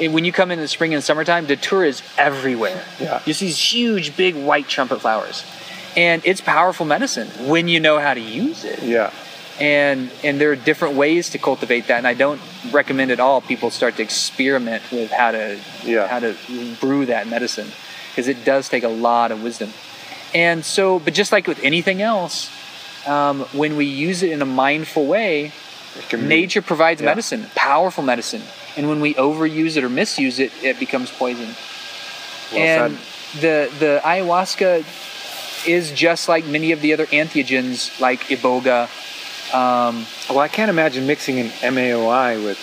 And 0.00 0.14
when 0.14 0.24
you 0.24 0.32
come 0.32 0.50
in 0.50 0.58
the 0.58 0.68
spring 0.68 0.94
and 0.94 1.02
summertime, 1.04 1.46
datura 1.46 1.86
is 1.86 2.02
everywhere. 2.18 2.82
Yeah. 2.98 3.20
You 3.26 3.34
see 3.34 3.46
these 3.46 3.72
huge, 3.72 4.16
big 4.16 4.34
white 4.34 4.68
trumpet 4.68 5.00
flowers. 5.00 5.44
And 5.96 6.22
it's 6.24 6.40
powerful 6.40 6.86
medicine 6.86 7.28
when 7.46 7.68
you 7.68 7.78
know 7.78 7.98
how 7.98 8.14
to 8.14 8.20
use 8.20 8.64
it 8.64 8.82
yeah, 8.82 9.12
and 9.62 10.10
and 10.24 10.40
there 10.40 10.50
are 10.50 10.56
different 10.56 10.94
ways 10.96 11.30
to 11.30 11.38
cultivate 11.38 11.86
that 11.86 11.98
and 11.98 12.06
i 12.06 12.14
don't 12.14 12.40
recommend 12.72 13.10
at 13.12 13.20
all 13.20 13.40
people 13.40 13.70
start 13.70 13.94
to 13.96 14.02
experiment 14.02 14.82
with 14.90 15.10
how 15.12 15.30
to 15.30 15.44
Yeah. 15.84 16.08
how 16.08 16.18
to 16.26 16.34
brew 16.80 17.06
that 17.06 17.28
medicine 17.28 17.68
because 18.10 18.26
it 18.28 18.44
does 18.44 18.68
take 18.68 18.82
a 18.82 18.88
lot 19.08 19.30
of 19.30 19.42
wisdom 19.42 19.70
and 20.34 20.64
so 20.64 20.98
but 20.98 21.14
just 21.14 21.30
like 21.32 21.46
with 21.46 21.62
anything 21.62 22.02
else 22.02 22.50
um, 23.06 23.40
when 23.60 23.76
we 23.76 23.84
use 23.86 24.22
it 24.22 24.30
in 24.32 24.42
a 24.42 24.50
mindful 24.64 25.06
way 25.06 25.52
can 26.08 26.20
be- 26.20 26.26
nature 26.26 26.62
provides 26.62 27.00
Yeah. 27.00 27.06
medicine 27.12 27.46
powerful 27.54 28.02
medicine 28.02 28.42
and 28.76 28.88
when 28.90 29.00
we 29.00 29.14
overuse 29.14 29.76
it 29.76 29.84
or 29.84 29.88
misuse 30.02 30.38
it 30.40 30.50
it 30.62 30.78
becomes 30.80 31.08
poison 31.12 31.50
well 32.52 32.60
and 32.62 32.98
said. 32.98 33.40
the 33.42 33.56
the 33.84 33.92
ayahuasca 34.12 34.70
is 35.68 35.92
just 35.92 36.28
like 36.28 36.44
many 36.46 36.72
of 36.72 36.80
the 36.80 36.92
other 36.92 37.06
entheogens 37.06 38.00
like 38.00 38.20
iboga 38.36 38.88
um, 39.54 40.06
Well, 40.30 40.40
I 40.40 40.48
can't 40.48 40.70
imagine 40.70 41.06
mixing 41.06 41.38
an 41.38 41.48
MAOI 41.74 42.42
with 42.44 42.58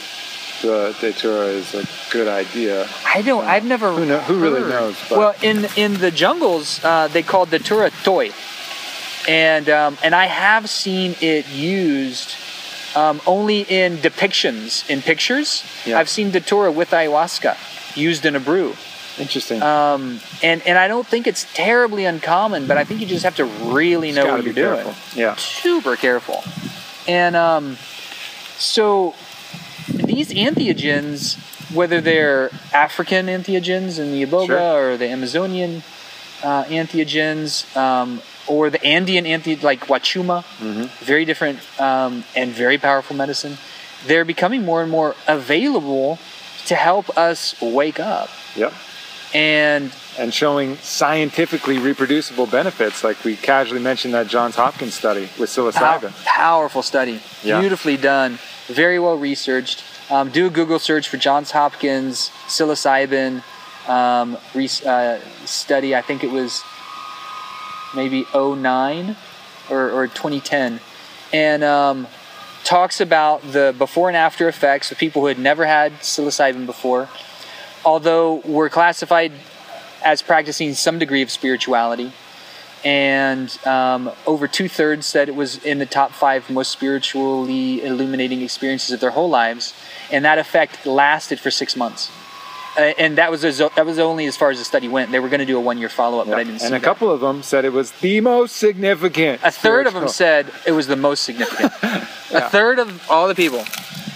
the 0.62 0.94
datura 1.00 1.46
is 1.48 1.74
a 1.74 1.86
good 2.12 2.28
idea. 2.28 2.88
I 3.06 3.22
don't. 3.22 3.46
I've 3.46 3.64
never. 3.66 3.92
Who 3.94 4.06
know- 4.06 4.20
who 4.20 4.40
really 4.40 4.62
knows, 4.62 4.96
but- 5.08 5.18
Well, 5.18 5.36
in 5.42 5.68
in 5.78 6.00
the 6.00 6.12
jungles, 6.12 6.82
uh, 6.84 7.08
they 7.08 7.24
call 7.24 7.46
datura 7.46 7.92
toé, 8.04 8.34
and 9.28 9.70
um, 9.70 9.98
and 10.04 10.14
I 10.14 10.26
have 10.26 10.70
seen 10.70 11.16
it 11.22 11.48
used 11.48 12.36
um, 12.96 13.22
only 13.26 13.62
in 13.62 13.98
depictions 13.98 14.90
in 14.90 15.02
pictures. 15.02 15.64
Yeah. 15.86 15.98
I've 16.00 16.10
seen 16.10 16.32
datura 16.32 16.72
with 16.72 16.90
ayahuasca 16.92 17.56
used 17.96 18.26
in 18.26 18.36
a 18.36 18.40
brew, 18.40 18.76
Interesting. 19.18 19.62
um, 19.62 20.20
and 20.44 20.62
and 20.68 20.78
I 20.78 20.88
don't 20.90 21.08
think 21.08 21.26
it's 21.28 21.46
terribly 21.54 22.04
uncommon, 22.06 22.68
but 22.68 22.78
I 22.78 22.84
think 22.84 23.00
you 23.00 23.08
just 23.08 23.24
have 23.24 23.36
to 23.38 23.46
really 23.46 24.12
know 24.12 24.26
what 24.34 24.44
you're 24.44 24.54
doing. 24.54 24.94
Yeah. 25.16 25.36
Super 25.38 25.96
careful, 25.96 26.44
and 27.10 27.36
um, 27.36 27.78
so 28.58 29.16
these 29.88 30.30
entheogens, 30.32 31.38
whether 31.74 32.00
they're 32.02 32.50
African 32.74 33.26
entheogens 33.28 34.00
in 34.00 34.12
the 34.12 34.26
Iboga 34.26 34.48
Sure. 34.48 34.92
or 34.94 34.98
the 34.98 35.08
Amazonian 35.10 35.84
uh, 36.44 36.64
entheogens, 36.66 37.50
um, 37.76 38.22
or 38.48 38.70
the 38.70 38.84
Andean 38.84 39.26
anthe 39.26 39.62
like 39.64 39.82
Wachuma, 39.88 40.44
Mm-hmm. 40.60 40.86
very 41.06 41.26
different 41.26 41.60
um, 41.80 42.24
and 42.36 42.52
very 42.52 42.78
powerful 42.78 43.16
medicine. 43.16 43.58
They're 44.08 44.26
becoming 44.26 44.64
more 44.64 44.82
and 44.82 44.90
more 44.92 45.16
available 45.28 46.18
to 46.68 46.76
help 46.76 47.10
us 47.18 47.60
wake 47.62 48.00
up. 48.00 48.30
Yep. 48.56 48.74
And 49.34 49.92
And 50.20 50.34
showing 50.34 50.76
scientifically 50.78 51.80
reproducible 51.80 52.46
benefits, 52.46 53.06
like 53.06 53.24
we 53.24 53.38
casually 53.38 53.80
mentioned 53.80 54.14
that 54.16 54.28
Johns 54.28 54.56
Hopkins 54.56 54.94
study 54.94 55.30
with 55.40 55.50
pow- 55.56 55.72
psilocybin. 55.72 56.26
powerful 56.26 56.84
study, 56.84 57.22
Yeah. 57.42 57.62
beautifully 57.62 57.96
done, 57.96 58.38
very 58.68 59.00
well 59.00 59.18
researched. 59.18 59.82
Um, 60.10 60.30
do 60.30 60.48
a 60.48 60.50
Google 60.50 60.78
search 60.78 61.08
for 61.08 61.16
Johns 61.16 61.52
Hopkins 61.52 62.32
psilocybin 62.48 63.44
um, 63.88 64.38
re- 64.54 64.70
uh, 64.86 65.20
study. 65.46 65.96
I 65.96 66.02
think 66.02 66.26
it 66.26 66.32
was 66.32 66.64
maybe 67.96 68.26
09 68.36 69.16
or, 69.70 69.90
or 69.90 70.08
2010, 70.08 70.82
and 71.32 71.64
um, 71.64 72.08
talks 72.66 73.00
about 73.00 73.42
the 73.54 73.74
before 73.78 74.10
and 74.10 74.18
after 74.18 74.50
effects 74.50 74.92
of 74.92 74.98
people 74.98 75.22
who 75.22 75.28
had 75.28 75.40
never 75.40 75.66
had 75.66 75.94
psilocybin 76.02 76.66
before, 76.66 77.08
although 77.86 78.36
were 78.44 78.68
classified 78.70 79.32
as 80.04 80.22
practicing 80.22 80.74
some 80.74 81.00
degree 81.00 81.22
of 81.22 81.32
spirituality. 81.32 82.12
And 82.86 83.58
um, 83.66 84.12
over 84.26 84.48
two 84.48 84.70
thirds 84.70 85.06
said 85.06 85.28
it 85.28 85.36
was 85.36 85.64
in 85.66 85.80
the 85.80 85.86
top 85.86 86.12
five 86.12 86.50
most 86.50 86.72
spiritually 86.72 87.84
illuminating 87.84 88.42
experiences 88.42 88.92
of 88.92 89.00
their 89.02 89.12
whole 89.12 89.30
lives. 89.30 89.74
And 90.12 90.24
that 90.24 90.38
effect 90.38 90.86
lasted 90.86 91.40
for 91.40 91.52
six 91.52 91.76
months. 91.76 92.10
Uh, 92.78 92.94
and 92.98 93.18
that 93.18 93.32
was 93.32 93.44
as, 93.44 93.58
that 93.58 93.86
was 93.86 94.00
only 94.00 94.26
as 94.28 94.38
far 94.38 94.52
as 94.52 94.60
the 94.60 94.64
study 94.64 94.88
went. 94.88 95.12
They 95.12 95.20
were 95.20 95.28
going 95.28 95.40
to 95.40 95.46
do 95.46 95.58
a 95.58 95.62
one 95.62 95.78
year 95.78 95.90
follow 95.90 96.20
up, 96.20 96.28
but 96.28 96.38
I 96.38 96.44
didn't 96.44 96.60
see 96.60 96.68
and 96.68 96.76
a 96.76 96.80
that. 96.80 96.86
couple 96.86 97.12
of 97.12 97.20
them 97.20 97.44
said 97.44 97.66
it 97.66 97.74
was 97.74 97.92
the 97.94 98.22
most 98.22 98.56
significant. 98.56 99.42
A 99.44 99.52
third 99.52 99.88
of 99.88 99.94
them 99.94 100.08
said 100.08 100.50
it 100.66 100.72
was 100.72 100.88
the 100.88 100.96
most 100.96 101.24
significant. 101.24 101.74
A 102.32 102.48
third 102.48 102.78
of 102.78 103.10
all 103.10 103.28
the 103.28 103.34
people. 103.34 103.66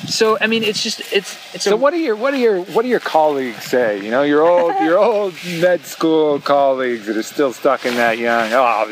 So 0.08 0.38
I 0.40 0.48
mean, 0.48 0.64
it's 0.64 0.84
just 0.84 1.00
it's 1.14 1.38
it's 1.56 1.64
So 1.64 1.74
a, 1.74 1.78
what 1.78 1.92
do 1.92 1.98
your 1.98 2.16
what 2.16 2.32
do 2.32 2.38
your 2.38 2.62
what 2.62 2.82
do 2.82 2.88
your 2.88 3.00
colleagues 3.00 3.64
say? 3.64 4.04
You 4.04 4.12
know, 4.12 4.24
your 4.24 4.42
old 4.48 4.74
your 4.82 4.98
old 4.98 5.34
med 5.60 5.86
school 5.86 6.40
colleagues 6.40 7.06
that 7.06 7.18
are 7.18 7.24
still 7.24 7.54
stuck 7.54 7.86
in 7.86 7.96
that 7.96 8.18
young. 8.18 8.52
Oh, 8.52 8.86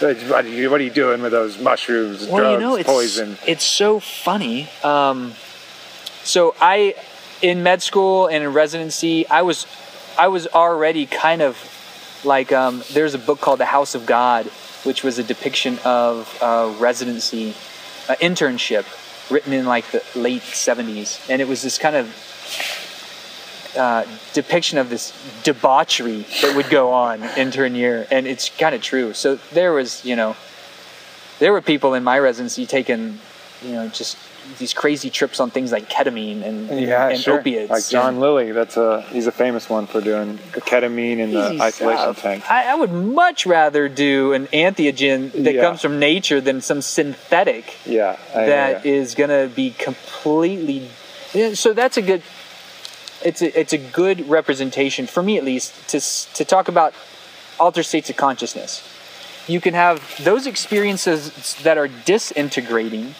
what, 0.00 0.44
are 0.44 0.48
you, 0.48 0.70
what 0.70 0.80
are 0.80 0.84
you 0.84 0.90
doing 0.90 1.22
with 1.22 1.32
those 1.32 1.58
mushrooms, 1.58 2.26
well, 2.26 2.38
drugs, 2.38 2.52
you 2.52 2.58
know, 2.58 2.76
it's 2.76 2.88
poison? 2.88 3.38
it's 3.46 3.64
so 3.64 4.00
funny. 4.00 4.68
Um, 4.84 5.34
so 6.22 6.54
I, 6.60 6.94
in 7.42 7.62
med 7.62 7.82
school 7.82 8.26
and 8.26 8.44
in 8.44 8.52
residency, 8.52 9.26
I 9.28 9.42
was 9.42 9.66
I 10.18 10.28
was 10.28 10.46
already 10.48 11.06
kind 11.06 11.42
of 11.42 11.56
like 12.24 12.52
um, 12.52 12.82
there's 12.92 13.14
a 13.14 13.18
book 13.18 13.40
called 13.40 13.60
The 13.60 13.64
House 13.66 13.94
of 13.94 14.06
God, 14.06 14.46
which 14.84 15.02
was 15.02 15.18
a 15.18 15.22
depiction 15.22 15.78
of 15.84 16.36
uh, 16.42 16.74
residency, 16.78 17.50
uh, 18.08 18.16
internship, 18.20 18.84
written 19.30 19.52
in 19.52 19.66
like 19.66 19.90
the 19.90 20.02
late 20.14 20.42
70s, 20.42 21.28
and 21.28 21.40
it 21.40 21.48
was 21.48 21.62
this 21.62 21.78
kind 21.78 21.96
of 21.96 22.14
uh, 23.76 24.04
depiction 24.32 24.78
of 24.78 24.90
this 24.90 25.12
debauchery 25.42 26.26
that 26.42 26.56
would 26.56 26.68
go 26.70 26.92
on 26.92 27.22
intern 27.36 27.74
year, 27.74 28.06
and 28.10 28.26
it's 28.26 28.48
kind 28.48 28.74
of 28.74 28.82
true. 28.82 29.14
So 29.14 29.36
there 29.52 29.72
was, 29.72 30.04
you 30.04 30.16
know, 30.16 30.36
there 31.38 31.52
were 31.52 31.62
people 31.62 31.94
in 31.94 32.04
my 32.04 32.18
residency 32.18 32.66
taking, 32.66 33.18
you 33.62 33.72
know, 33.72 33.88
just 33.88 34.16
these 34.58 34.72
crazy 34.74 35.10
trips 35.10 35.40
on 35.40 35.50
things 35.50 35.72
like 35.72 35.88
ketamine 35.88 36.42
and, 36.42 36.68
yeah, 36.80 37.08
and 37.08 37.18
sure. 37.18 37.40
opiates. 37.40 37.70
Like 37.70 37.86
John 37.88 38.10
and 38.14 38.20
Lilly, 38.20 38.52
that's 38.52 38.76
a 38.76 39.02
he's 39.02 39.26
a 39.26 39.32
famous 39.32 39.68
one 39.68 39.86
for 39.86 40.00
doing 40.00 40.38
ketamine 40.52 41.18
in 41.18 41.30
the 41.32 41.60
isolation 41.62 41.98
stuff. 42.14 42.20
tank. 42.22 42.50
I, 42.50 42.72
I 42.72 42.74
would 42.74 42.92
much 42.92 43.46
rather 43.46 43.88
do 43.88 44.32
an 44.32 44.46
entheogen 44.48 45.32
that 45.44 45.54
Yeah. 45.54 45.62
comes 45.62 45.80
from 45.80 45.98
nature 45.98 46.40
than 46.40 46.60
some 46.60 46.82
synthetic 46.82 47.76
Yeah, 47.86 48.16
I 48.34 48.46
that 48.46 48.84
ya. 48.84 48.92
is 48.92 49.14
going 49.14 49.30
to 49.30 49.54
be 49.54 49.70
completely 49.70 50.88
so 51.54 51.72
that's 51.72 51.96
a 51.96 52.02
good 52.02 52.22
it's 53.22 53.40
a, 53.42 53.58
it's 53.60 53.72
a 53.72 53.78
good 53.78 54.28
representation 54.28 55.06
for 55.06 55.22
me 55.22 55.36
at 55.38 55.44
least 55.44 55.74
to 55.88 56.00
to 56.34 56.44
talk 56.44 56.68
about 56.68 56.92
altered 57.58 57.84
states 57.84 58.10
of 58.10 58.16
consciousness 58.16 58.82
you 59.46 59.60
can 59.60 59.74
have 59.74 60.02
those 60.24 60.46
experiences 60.46 61.54
that 61.62 61.76
are 61.78 61.88
disintegrating 61.88 63.14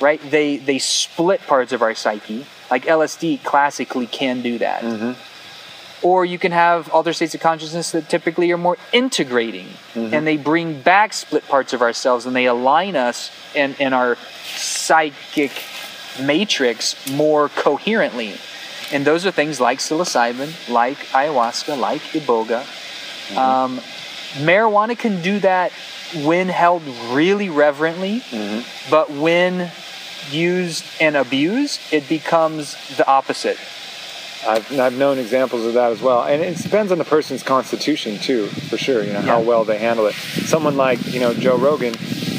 right? 0.00 0.20
They 0.30 0.56
they 0.56 0.78
split 0.78 1.40
parts 1.42 1.72
of 1.72 1.82
our 1.82 1.94
psyche. 1.94 2.46
Like 2.70 2.84
lsd 2.84 3.42
classically 3.44 4.06
can 4.06 4.42
do 4.42 4.58
that. 4.58 4.82
Mm-hmm. 4.82 6.06
Or 6.06 6.24
you 6.24 6.38
can 6.38 6.52
have 6.52 6.90
altered 6.90 7.14
states 7.14 7.34
of 7.34 7.40
consciousness 7.40 7.92
that 7.92 8.08
typically 8.08 8.52
are 8.52 8.58
more 8.58 8.76
integrating 8.92 9.66
mm-hmm. 9.94 10.12
and 10.12 10.26
they 10.26 10.36
bring 10.36 10.80
back 10.80 11.12
split 11.12 11.46
parts 11.48 11.72
of 11.72 11.80
ourselves 11.80 12.26
and 12.26 12.36
they 12.36 12.44
align 12.46 12.96
us 12.96 13.30
and, 13.54 13.74
and 13.80 13.94
our 13.94 14.16
psychic 14.44 15.50
matrix 16.20 17.10
more 17.10 17.48
coherently. 17.48 18.34
And 18.92 19.04
those 19.04 19.26
are 19.26 19.30
things 19.30 19.58
like 19.58 19.78
psilocybin, 19.78 20.68
like 20.68 20.98
ayahuasca, 21.08 21.78
like 21.78 22.02
iboga. 22.12 22.62
Mm-hmm. 22.62 23.38
Um, 23.38 23.80
marijuana 24.44 24.96
can 24.98 25.22
do 25.22 25.40
that 25.40 25.72
when 26.14 26.48
held 26.48 26.82
really 27.10 27.48
reverently, 27.48 28.22
but 28.90 29.10
when 29.10 29.70
used 30.32 30.84
and 31.00 31.16
abused, 31.16 31.80
it 31.92 32.08
becomes 32.08 32.76
the 32.96 33.06
opposite. 33.06 33.58
I've, 34.46 34.78
I've 34.78 34.96
known 34.96 35.18
examples 35.18 35.64
of 35.64 35.74
that 35.74 35.90
as 35.92 36.00
well, 36.00 36.22
and 36.22 36.42
it 36.42 36.56
depends 36.58 36.92
on 36.92 36.98
the 36.98 37.04
person's 37.04 37.42
constitution 37.42 38.18
too, 38.18 38.46
for 38.46 38.76
sure. 38.76 39.02
You 39.02 39.12
know 39.12 39.20
how 39.20 39.40
well 39.40 39.64
they 39.64 39.78
handle 39.78 40.06
it. 40.06 40.14
Someone 40.14 40.76
like 40.76 41.04
you 41.12 41.18
know 41.20 41.34
Joe 41.34 41.56
Rogan, 41.56 41.94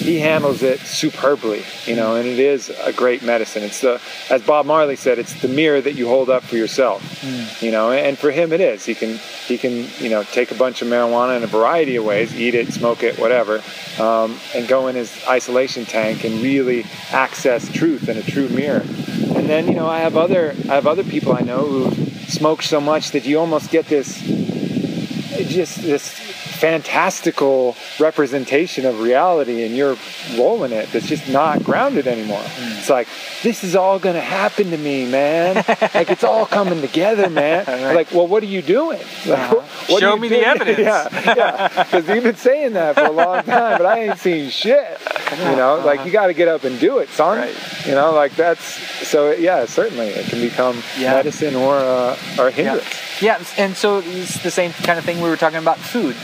he 0.08 0.20
handles 0.20 0.64
it 0.64 0.80
superbly. 0.80 1.66
You 1.86 1.98
know, 1.98 2.16
and 2.16 2.26
it 2.26 2.40
is 2.40 2.70
a 2.82 2.94
great 2.94 3.24
medicine. 3.24 3.64
It's 3.64 3.82
the, 3.82 4.00
as 4.30 4.42
Bob 4.42 4.66
Marley 4.66 4.96
said, 4.96 5.20
it's 5.20 5.42
the 5.42 5.50
mirror 5.50 5.82
that 5.82 5.96
you 5.96 6.08
hold 6.08 6.30
up 6.30 6.44
for 6.44 6.56
yourself. 6.56 7.04
You 7.62 7.72
know, 7.72 7.92
and 7.92 8.18
for 8.18 8.32
him 8.32 8.54
it 8.54 8.62
is. 8.62 8.86
He 8.86 8.96
can 8.96 9.18
he 9.18 9.58
can 9.58 9.86
you 10.00 10.10
know 10.10 10.24
take 10.24 10.52
a 10.52 10.56
bunch 10.56 10.82
of 10.82 10.88
marijuana 10.88 11.36
in 11.36 11.44
a 11.44 11.48
variety 11.48 11.98
of 11.98 12.06
ways, 12.06 12.34
eat 12.34 12.56
it, 12.56 12.72
smoke 12.72 13.04
it, 13.04 13.20
whatever, 13.20 13.62
um, 14.00 14.40
and 14.56 14.66
go 14.68 14.88
in 14.88 14.96
his 14.96 15.12
isolation 15.28 15.84
tank 15.86 16.24
and 16.24 16.42
really 16.42 16.86
access 17.12 17.70
truth 17.70 18.08
in 18.08 18.18
a 18.18 18.24
true 18.24 18.48
mirror. 18.48 18.86
And 19.36 19.50
then 19.50 19.68
you 19.68 19.76
know 19.76 19.88
I 19.88 20.00
have 20.00 20.16
other 20.16 20.56
I 20.70 20.76
have 20.76 20.88
other 20.88 21.04
people 21.04 21.34
I 21.34 21.42
know 21.42 21.66
who 21.66 22.06
smoke 22.28 22.62
so 22.62 22.80
much 22.80 23.12
that 23.12 23.26
you 23.26 23.40
almost 23.40 23.72
get 23.72 23.88
this 23.88 24.22
just 25.50 25.82
this 25.82 26.27
fantastical 26.58 27.76
representation 28.00 28.86
of 28.86 29.00
reality 29.02 29.64
and 29.64 29.76
you're 29.76 29.98
rolling 30.38 30.72
it 30.72 30.92
that's 30.92 31.08
just 31.08 31.28
not 31.30 31.64
grounded 31.64 32.08
anymore. 32.08 32.40
Mm. 32.42 32.78
It's 32.80 32.90
like 32.90 33.08
this 33.44 33.64
is 33.64 33.76
all 33.76 34.00
gonna 34.00 34.22
happen 34.22 34.72
to 34.72 34.78
me, 34.78 35.10
man. 35.10 35.56
like 35.94 36.10
it's 36.10 36.24
all 36.24 36.46
coming 36.46 36.82
together, 36.82 37.30
man. 37.30 37.66
Like, 37.98 38.12
well, 38.12 38.28
what 38.28 38.44
are 38.44 38.48
you 38.48 38.62
doing? 38.62 39.00
Like, 39.26 39.40
Uh-huh. 39.40 39.98
Show 40.00 40.16
you 40.16 40.22
me 40.22 40.28
the 40.28 40.46
evidence. 40.54 40.80
yeah, 40.80 41.34
yeah. 41.36 41.84
Because 41.84 42.08
you've 42.08 42.24
been 42.24 42.36
saying 42.36 42.74
that 42.74 42.96
for 42.96 43.06
a 43.06 43.12
long 43.12 43.44
time, 43.44 43.78
but 43.78 43.86
I 43.86 44.00
ain't 44.06 44.20
seen 44.20 44.50
shit. 44.50 45.00
You 45.40 45.56
know, 45.56 45.82
like 45.86 46.06
you 46.06 46.12
got 46.12 46.28
to 46.28 46.34
get 46.34 46.48
up 46.48 46.64
and 46.64 46.80
do 46.80 47.00
it, 47.00 47.10
son. 47.10 47.38
Right. 47.40 47.86
You 47.86 47.94
know, 47.94 48.12
like 48.14 48.36
that's 48.36 48.64
so. 49.08 49.32
Yeah, 49.32 49.66
certainly 49.66 50.08
it 50.08 50.26
can 50.30 50.40
become 50.42 50.82
Yeah. 50.98 51.14
medicine 51.14 51.56
or 51.56 51.76
uh, 51.78 52.18
or 52.40 52.50
hindrance. 52.52 52.86
Yeah, 52.86 53.17
and 53.58 53.76
so 53.76 54.02
it's 54.04 54.44
the 54.44 54.52
same 54.52 54.72
kind 54.72 55.00
of 55.00 55.06
thing 55.06 55.22
we 55.22 55.30
were 55.30 55.38
talking 55.38 55.60
about 55.60 55.78
food. 55.78 56.16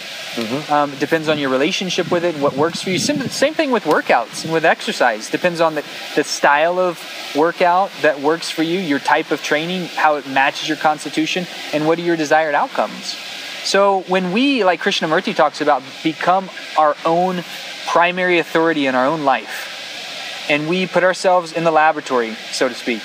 Um, 0.72 0.92
it 0.94 1.00
depends 1.00 1.30
on 1.30 1.38
your 1.38 1.50
relationship 1.50 2.10
with 2.12 2.24
it 2.26 2.34
and 2.34 2.44
what 2.44 2.56
works 2.56 2.82
for 2.82 2.90
you. 2.90 2.98
Sim- 2.98 3.28
same 3.30 3.54
thing 3.54 3.70
with 3.72 3.84
workouts 3.84 4.44
and 4.44 4.52
with 4.52 4.66
exercise. 4.66 5.30
Depends 5.30 5.62
on 5.62 5.76
the, 5.76 5.84
the 6.16 6.24
style 6.24 6.80
of 6.80 7.00
workout 7.36 7.92
that 8.02 8.20
works 8.20 8.50
for 8.50 8.64
you, 8.64 8.80
your 8.80 9.00
type 9.00 9.32
of 9.32 9.44
training, 9.44 9.86
how 9.90 10.16
it 10.16 10.28
matches 10.28 10.68
your 10.68 10.78
constitution, 10.78 11.46
and 11.72 11.86
what 11.86 12.00
are 12.00 12.02
your 12.02 12.18
desired 12.18 12.56
outcomes. 12.56 13.16
So 13.64 14.02
when 14.08 14.32
we, 14.32 14.64
like 14.64 14.82
Krishnamurti 14.82 15.36
talks 15.36 15.62
about, 15.62 15.84
become 16.04 16.50
our 16.78 16.96
own 17.06 17.44
primary 17.88 18.40
authority 18.40 18.88
in 18.88 18.96
our 18.96 19.06
own 19.06 19.24
life, 19.26 20.46
and 20.50 20.68
we 20.68 20.88
put 20.88 21.04
ourselves 21.04 21.54
in 21.54 21.64
the 21.64 21.72
laboratory, 21.72 22.36
so 22.52 22.68
to 22.68 22.74
speak, 22.74 23.02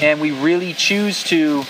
and 0.00 0.20
we 0.20 0.30
really 0.30 0.72
choose 0.72 1.22
to 1.24 1.64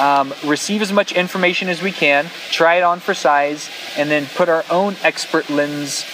um, 0.00 0.34
receive 0.44 0.82
as 0.82 0.92
much 0.92 1.12
information 1.12 1.68
as 1.68 1.82
we 1.82 1.92
can, 1.92 2.26
try 2.50 2.76
it 2.76 2.82
on 2.82 3.00
for 3.00 3.14
size, 3.14 3.70
and 3.96 4.10
then 4.10 4.26
put 4.34 4.48
our 4.48 4.64
own 4.70 4.96
expert 5.02 5.48
lens 5.50 6.04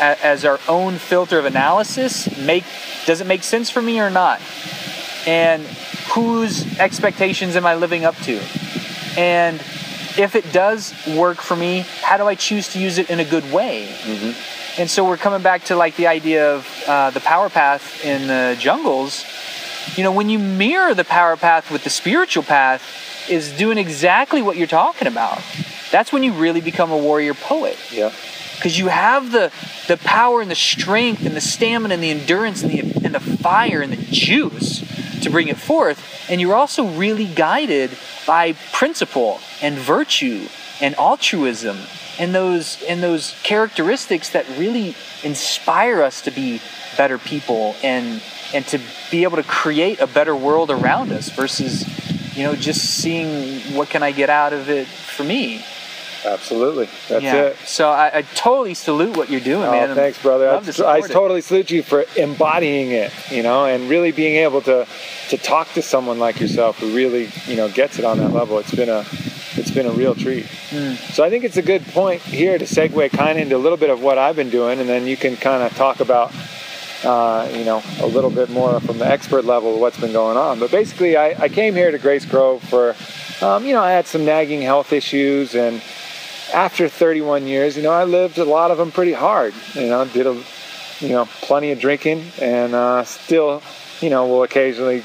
a- 0.00 0.24
as 0.24 0.44
our 0.44 0.60
own 0.68 0.98
filter 0.98 1.38
of 1.38 1.44
analysis. 1.44 2.36
Make 2.38 2.64
does 3.06 3.20
it 3.20 3.26
make 3.26 3.42
sense 3.42 3.68
for 3.70 3.82
me 3.82 4.00
or 4.00 4.10
not? 4.10 4.40
And 5.26 5.62
whose 6.14 6.78
expectations 6.78 7.56
am 7.56 7.66
I 7.66 7.74
living 7.74 8.04
up 8.04 8.16
to? 8.22 8.40
And 9.16 9.60
if 10.16 10.34
it 10.34 10.52
does 10.52 10.94
work 11.08 11.38
for 11.38 11.56
me, 11.56 11.84
how 12.02 12.16
do 12.16 12.26
I 12.26 12.34
choose 12.34 12.68
to 12.72 12.78
use 12.78 12.98
it 12.98 13.10
in 13.10 13.20
a 13.20 13.24
good 13.24 13.50
way? 13.52 13.88
And 14.78 14.90
so 14.90 15.06
we're 15.06 15.16
coming 15.16 15.42
back 15.42 15.64
to 15.64 15.76
like 15.76 15.96
the 15.96 16.06
idea 16.08 16.54
of 16.54 16.84
uh, 16.86 17.10
the 17.10 17.20
power 17.20 17.48
path 17.48 18.04
in 18.04 18.26
the 18.26 18.56
jungles. 18.58 19.24
You 19.96 20.02
know, 20.02 20.12
when 20.12 20.28
you 20.28 20.38
mirror 20.38 20.94
the 20.94 21.04
power 21.04 21.36
path 21.36 21.70
with 21.70 21.84
the 21.84 21.90
spiritual 21.90 22.42
path, 22.42 22.82
is 23.28 23.52
doing 23.52 23.78
exactly 23.78 24.42
what 24.42 24.56
you're 24.56 24.66
talking 24.66 25.08
about. 25.08 25.40
That's 25.90 26.12
when 26.12 26.22
you 26.22 26.32
really 26.32 26.60
become 26.60 26.90
a 26.90 26.96
warrior 26.98 27.34
poet 27.34 27.78
Yeah. 27.92 28.10
because 28.56 28.78
you 28.78 28.88
have 28.88 29.30
the 29.32 29.52
the 29.86 29.96
power 29.98 30.40
and 30.40 30.50
the 30.50 30.54
strength 30.56 31.26
and 31.26 31.36
the 31.36 31.40
stamina 31.40 31.94
and 31.94 32.02
the 32.02 32.10
endurance 32.10 32.62
and 32.62 32.70
the 32.72 32.80
and 33.04 33.14
the 33.14 33.20
fire 33.20 33.80
and 33.82 33.92
the 33.92 34.02
juice 34.10 34.82
to 35.22 35.30
bring 35.30 35.48
it 35.48 35.56
forth 35.58 35.98
and 36.30 36.40
you're 36.40 36.54
also 36.54 36.86
really 36.88 37.26
guided 37.26 37.90
by 38.26 38.52
principle 38.72 39.40
and 39.60 39.74
virtue 39.76 40.48
and 40.80 40.94
altruism 40.96 41.76
and 42.18 42.34
those 42.34 42.82
and 42.88 43.02
those 43.02 43.34
characteristics 43.42 44.30
that 44.30 44.46
really 44.58 44.94
inspire 45.22 46.02
us 46.02 46.22
to 46.22 46.30
be 46.30 46.60
better 46.96 47.18
people 47.18 47.74
and 47.82 48.22
and 48.54 48.66
to 48.66 48.80
be 49.10 49.22
able 49.24 49.36
to 49.36 49.42
create 49.42 50.00
a 50.00 50.06
better 50.06 50.34
world 50.34 50.70
around 50.70 51.12
us 51.12 51.28
versus 51.30 51.84
you 52.34 52.42
know 52.42 52.54
just 52.54 52.82
seeing 53.00 53.60
what 53.74 53.88
can 53.88 54.02
I 54.02 54.12
get 54.12 54.30
out 54.30 54.52
of 54.52 54.68
it 54.68 54.86
for 54.86 55.24
me 55.24 55.64
Absolutely. 56.24 56.88
That's 57.08 57.22
yeah. 57.22 57.34
it. 57.48 57.56
So 57.66 57.90
I, 57.90 58.18
I 58.18 58.22
totally 58.22 58.74
salute 58.74 59.16
what 59.16 59.28
you're 59.30 59.40
doing, 59.40 59.64
Oh, 59.66 59.70
man. 59.72 59.94
thanks, 59.94 60.20
brother. 60.22 60.46
love 60.46 60.70
to 60.74 60.86
I, 60.86 60.94
I 60.96 61.00
totally 61.02 61.42
salute 61.42 61.70
you 61.70 61.82
for 61.82 62.04
embodying 62.16 62.92
it, 62.92 63.12
you 63.30 63.42
know, 63.42 63.66
and 63.66 63.90
really 63.90 64.10
being 64.10 64.36
able 64.36 64.62
to 64.62 64.86
to 65.28 65.36
talk 65.36 65.72
to 65.74 65.82
someone 65.82 66.18
like 66.18 66.40
yourself 66.40 66.78
who 66.78 66.94
really, 66.94 67.30
you 67.46 67.56
know, 67.56 67.68
gets 67.68 67.98
it 67.98 68.04
on 68.04 68.18
that 68.18 68.32
level. 68.32 68.58
It's 68.58 68.74
been 68.74 68.88
a 68.88 69.04
it's 69.56 69.70
been 69.70 69.86
a 69.86 69.92
real 69.92 70.14
treat. 70.14 70.46
Hmm. 70.70 70.94
So 71.12 71.24
I 71.24 71.30
think 71.30 71.44
it's 71.44 71.56
a 71.58 71.62
good 71.62 71.84
point 71.88 72.22
here 72.22 72.56
to 72.58 72.64
segue 72.64 73.10
kind 73.10 73.38
of 73.38 73.42
into 73.42 73.56
a 73.56 73.58
little 73.58 73.78
bit 73.78 73.90
of 73.90 74.02
what 74.02 74.18
I've 74.18 74.36
been 74.36 74.50
doing, 74.50 74.80
and 74.80 74.88
then 74.88 75.06
you 75.06 75.16
can 75.16 75.36
kind 75.36 75.62
of 75.62 75.76
talk 75.76 76.00
about, 76.00 76.32
uh, 77.04 77.48
you 77.52 77.64
know, 77.64 77.82
a 78.00 78.06
little 78.06 78.30
bit 78.30 78.50
more 78.50 78.80
from 78.80 78.98
the 78.98 79.06
expert 79.06 79.44
level 79.44 79.74
of 79.74 79.80
what's 79.80 79.98
been 79.98 80.12
going 80.12 80.36
on. 80.36 80.58
But 80.58 80.70
basically, 80.70 81.16
I, 81.16 81.30
I 81.38 81.48
came 81.48 81.74
here 81.74 81.90
to 81.90 81.98
Grace 81.98 82.24
Grove 82.24 82.62
for, 82.62 82.94
um, 83.44 83.64
you 83.64 83.72
know, 83.72 83.82
I 83.82 83.90
had 83.90 84.06
some 84.06 84.24
nagging 84.24 84.62
health 84.62 84.92
issues, 84.92 85.54
and 85.54 85.82
after 86.52 86.88
31 86.88 87.46
years, 87.46 87.76
you 87.76 87.82
know, 87.82 87.92
I 87.92 88.04
lived 88.04 88.38
a 88.38 88.44
lot 88.44 88.70
of 88.70 88.78
them 88.78 88.90
pretty 88.90 89.12
hard. 89.12 89.54
You 89.74 89.88
know, 89.88 90.04
did 90.06 90.26
a, 90.26 90.42
you 91.00 91.10
know, 91.10 91.26
plenty 91.26 91.72
of 91.72 91.80
drinking, 91.80 92.24
and 92.40 92.74
uh, 92.74 93.04
still, 93.04 93.62
you 94.00 94.10
know, 94.10 94.26
will 94.26 94.42
occasionally 94.42 95.02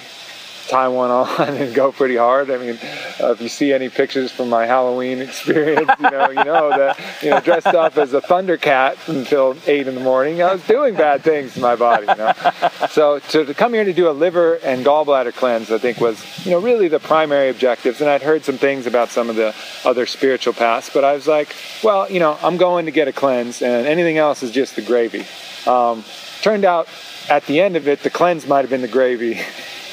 tie 0.69 0.87
one 0.87 1.09
on 1.09 1.49
and 1.57 1.73
go 1.73 1.91
pretty 1.91 2.15
hard. 2.15 2.51
I 2.51 2.57
mean, 2.57 2.77
uh, 3.19 3.31
if 3.31 3.41
you 3.41 3.49
see 3.49 3.73
any 3.73 3.89
pictures 3.89 4.31
from 4.31 4.49
my 4.49 4.65
Halloween 4.65 5.19
experience, 5.29 5.89
you 5.99 6.09
know, 6.09 6.29
you 6.29 6.43
know 6.43 6.69
that 6.69 6.99
you 7.21 7.31
know 7.31 7.39
dressed 7.39 7.67
up 7.67 7.97
as 7.97 8.13
a 8.13 8.21
Thundercat 8.21 9.07
until 9.09 9.57
eight 9.67 9.87
in 9.87 9.95
the 9.95 10.01
morning, 10.01 10.41
I 10.41 10.53
was 10.53 10.65
doing 10.65 10.95
bad 10.95 11.23
things 11.23 11.55
to 11.55 11.59
my 11.59 11.75
body. 11.75 12.07
You 12.07 12.15
know? 12.15 12.33
So 12.89 13.19
to, 13.19 13.45
to 13.45 13.53
come 13.53 13.73
here 13.73 13.83
to 13.83 13.93
do 13.93 14.09
a 14.09 14.11
liver 14.11 14.55
and 14.55 14.85
gallbladder 14.85 15.33
cleanse, 15.33 15.71
I 15.71 15.77
think 15.77 15.99
was 15.99 16.45
you 16.45 16.51
know 16.51 16.59
really 16.59 16.87
the 16.87 16.99
primary 16.99 17.49
objectives. 17.49 18.01
And 18.01 18.09
I'd 18.09 18.21
heard 18.21 18.43
some 18.43 18.57
things 18.57 18.87
about 18.87 19.09
some 19.09 19.29
of 19.29 19.35
the 19.35 19.55
other 19.85 20.05
spiritual 20.05 20.53
paths, 20.53 20.89
but 20.93 21.03
I 21.03 21.13
was 21.13 21.27
like, 21.27 21.55
well, 21.83 22.09
you 22.11 22.19
know, 22.19 22.37
I'm 22.41 22.57
going 22.57 22.85
to 22.85 22.91
get 22.91 23.07
a 23.07 23.13
cleanse, 23.13 23.61
and 23.61 23.87
anything 23.87 24.17
else 24.17 24.43
is 24.43 24.51
just 24.51 24.75
the 24.75 24.81
gravy. 24.81 25.25
Um, 25.67 26.03
turned 26.41 26.65
out 26.65 26.87
at 27.29 27.45
the 27.45 27.61
end 27.61 27.75
of 27.75 27.87
it, 27.87 28.01
the 28.01 28.09
cleanse 28.09 28.47
might 28.47 28.61
have 28.61 28.69
been 28.69 28.81
the 28.81 28.87
gravy, 28.87 29.39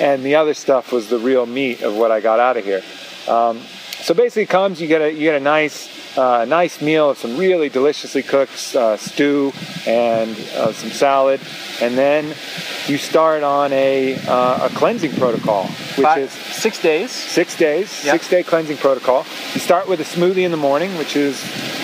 and 0.01 0.24
the 0.24 0.37
other 0.37 0.55
stuff 0.55 0.91
was 0.93 1.09
the 1.09 1.18
real 1.18 1.47
meat 1.47 1.82
of 1.82 1.95
what 1.95 2.11
I 2.11 2.20
got 2.20 2.41
out 2.41 2.57
of 2.57 2.64
here. 2.64 2.82
Um, 3.28 3.61
so 4.07 4.14
basically, 4.14 4.44
it 4.44 4.48
comes 4.48 4.80
you 4.80 4.86
get 4.86 5.02
a 5.02 5.11
you 5.12 5.20
get 5.30 5.34
a 5.34 5.40
nice 5.57 5.88
uh, 6.16 6.44
nice 6.44 6.80
meal 6.80 7.11
of 7.11 7.18
some 7.18 7.36
really 7.36 7.68
deliciously 7.68 8.22
cooked 8.22 8.74
uh, 8.76 8.96
stew 8.96 9.52
and 9.86 10.30
uh, 10.54 10.72
some 10.72 10.90
salad, 10.90 11.40
and 11.82 11.98
then 11.98 12.22
you 12.86 12.98
start 12.98 13.42
on 13.42 13.72
a 13.72 14.14
uh, 14.28 14.66
a 14.66 14.70
cleansing 14.78 15.12
protocol, 15.16 15.64
which 15.98 16.07
Five- 16.07 16.18
is 16.22 16.30
six 16.30 16.80
days. 16.80 17.11
six 17.11 17.57
days, 17.57 18.04
Yep. 18.04 18.12
six 18.14 18.28
day 18.30 18.42
cleansing 18.44 18.76
protocol. 18.78 19.26
You 19.54 19.61
start 19.61 19.88
with 19.88 20.00
a 20.00 20.04
smoothie 20.04 20.44
in 20.44 20.52
the 20.52 20.57
morning, 20.68 20.96
which 20.98 21.16
is 21.16 21.34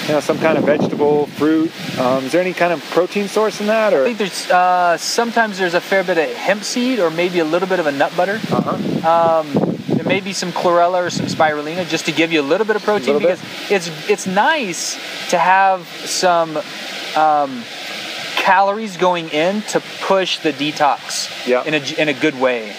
you 0.07 0.15
know 0.15 0.21
some 0.21 0.39
kind 0.39 0.57
of 0.59 0.65
vegetable, 0.65 1.27
fruit. 1.39 1.71
Um, 1.99 2.25
is 2.27 2.33
there 2.33 2.41
any 2.41 2.55
kind 2.55 2.73
of 2.73 2.81
protein 2.91 3.27
source 3.29 3.61
in 3.61 3.67
that, 3.67 3.93
Or 3.93 4.03
I 4.03 4.05
think 4.07 4.19
there's 4.19 4.49
uh, 4.51 4.97
sometimes 4.97 5.59
there's 5.59 5.75
a 5.75 5.81
fair 5.81 6.05
bit 6.05 6.19
of 6.19 6.29
hemp 6.37 6.63
seed 6.63 7.01
or 7.01 7.11
maybe 7.11 7.41
a 7.41 7.45
little 7.45 7.69
bit 7.69 7.81
of 7.81 7.87
a 7.87 7.93
nut 7.93 8.13
butter. 8.17 8.39
uh-huh. 8.51 9.41
Um, 9.43 9.72
there 10.13 10.21
may 10.21 10.25
be 10.25 10.33
some 10.35 10.53
chlorella 10.53 11.07
or 11.07 11.11
some 11.11 11.27
spirulina 11.27 11.89
just 11.89 12.05
to 12.05 12.13
give 12.13 12.33
you 12.33 12.41
a 12.41 12.43
little 12.43 12.67
bit 12.67 12.77
of 12.77 12.83
protein 12.83 13.19
bit. 13.19 13.39
because 13.39 13.71
it's 13.71 14.11
it's 14.11 14.27
nice 14.27 14.95
to 15.31 15.39
have 15.39 15.87
some 16.05 16.59
um, 17.17 17.63
calories 18.37 18.97
going 18.99 19.31
in 19.31 19.63
to 19.63 19.81
push 20.03 20.39
the 20.41 20.53
detox 20.53 21.47
Yeah. 21.47 21.65
in 21.65 21.75
a 21.75 22.01
in 22.01 22.09
a 22.09 22.13
good 22.13 22.39
way. 22.39 22.75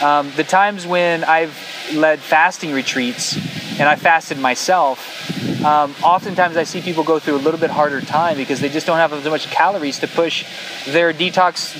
Um, 0.00 0.32
the 0.36 0.44
times 0.44 0.86
when 0.86 1.24
I've 1.24 1.54
led 1.94 2.20
fasting 2.20 2.72
retreats 2.72 3.36
and 3.78 3.88
I 3.88 3.96
fasted 3.96 4.38
myself, 4.38 5.64
um, 5.64 5.94
oftentimes 6.02 6.56
I 6.56 6.64
see 6.64 6.80
people 6.80 7.04
go 7.04 7.18
through 7.18 7.36
a 7.36 7.42
little 7.44 7.60
bit 7.60 7.70
harder 7.70 8.00
time 8.00 8.36
because 8.36 8.60
they 8.60 8.68
just 8.68 8.86
don't 8.86 8.98
have 8.98 9.12
as 9.12 9.24
much 9.24 9.46
calories 9.50 9.98
to 10.00 10.08
push 10.08 10.44
their 10.86 11.12
detox 11.12 11.74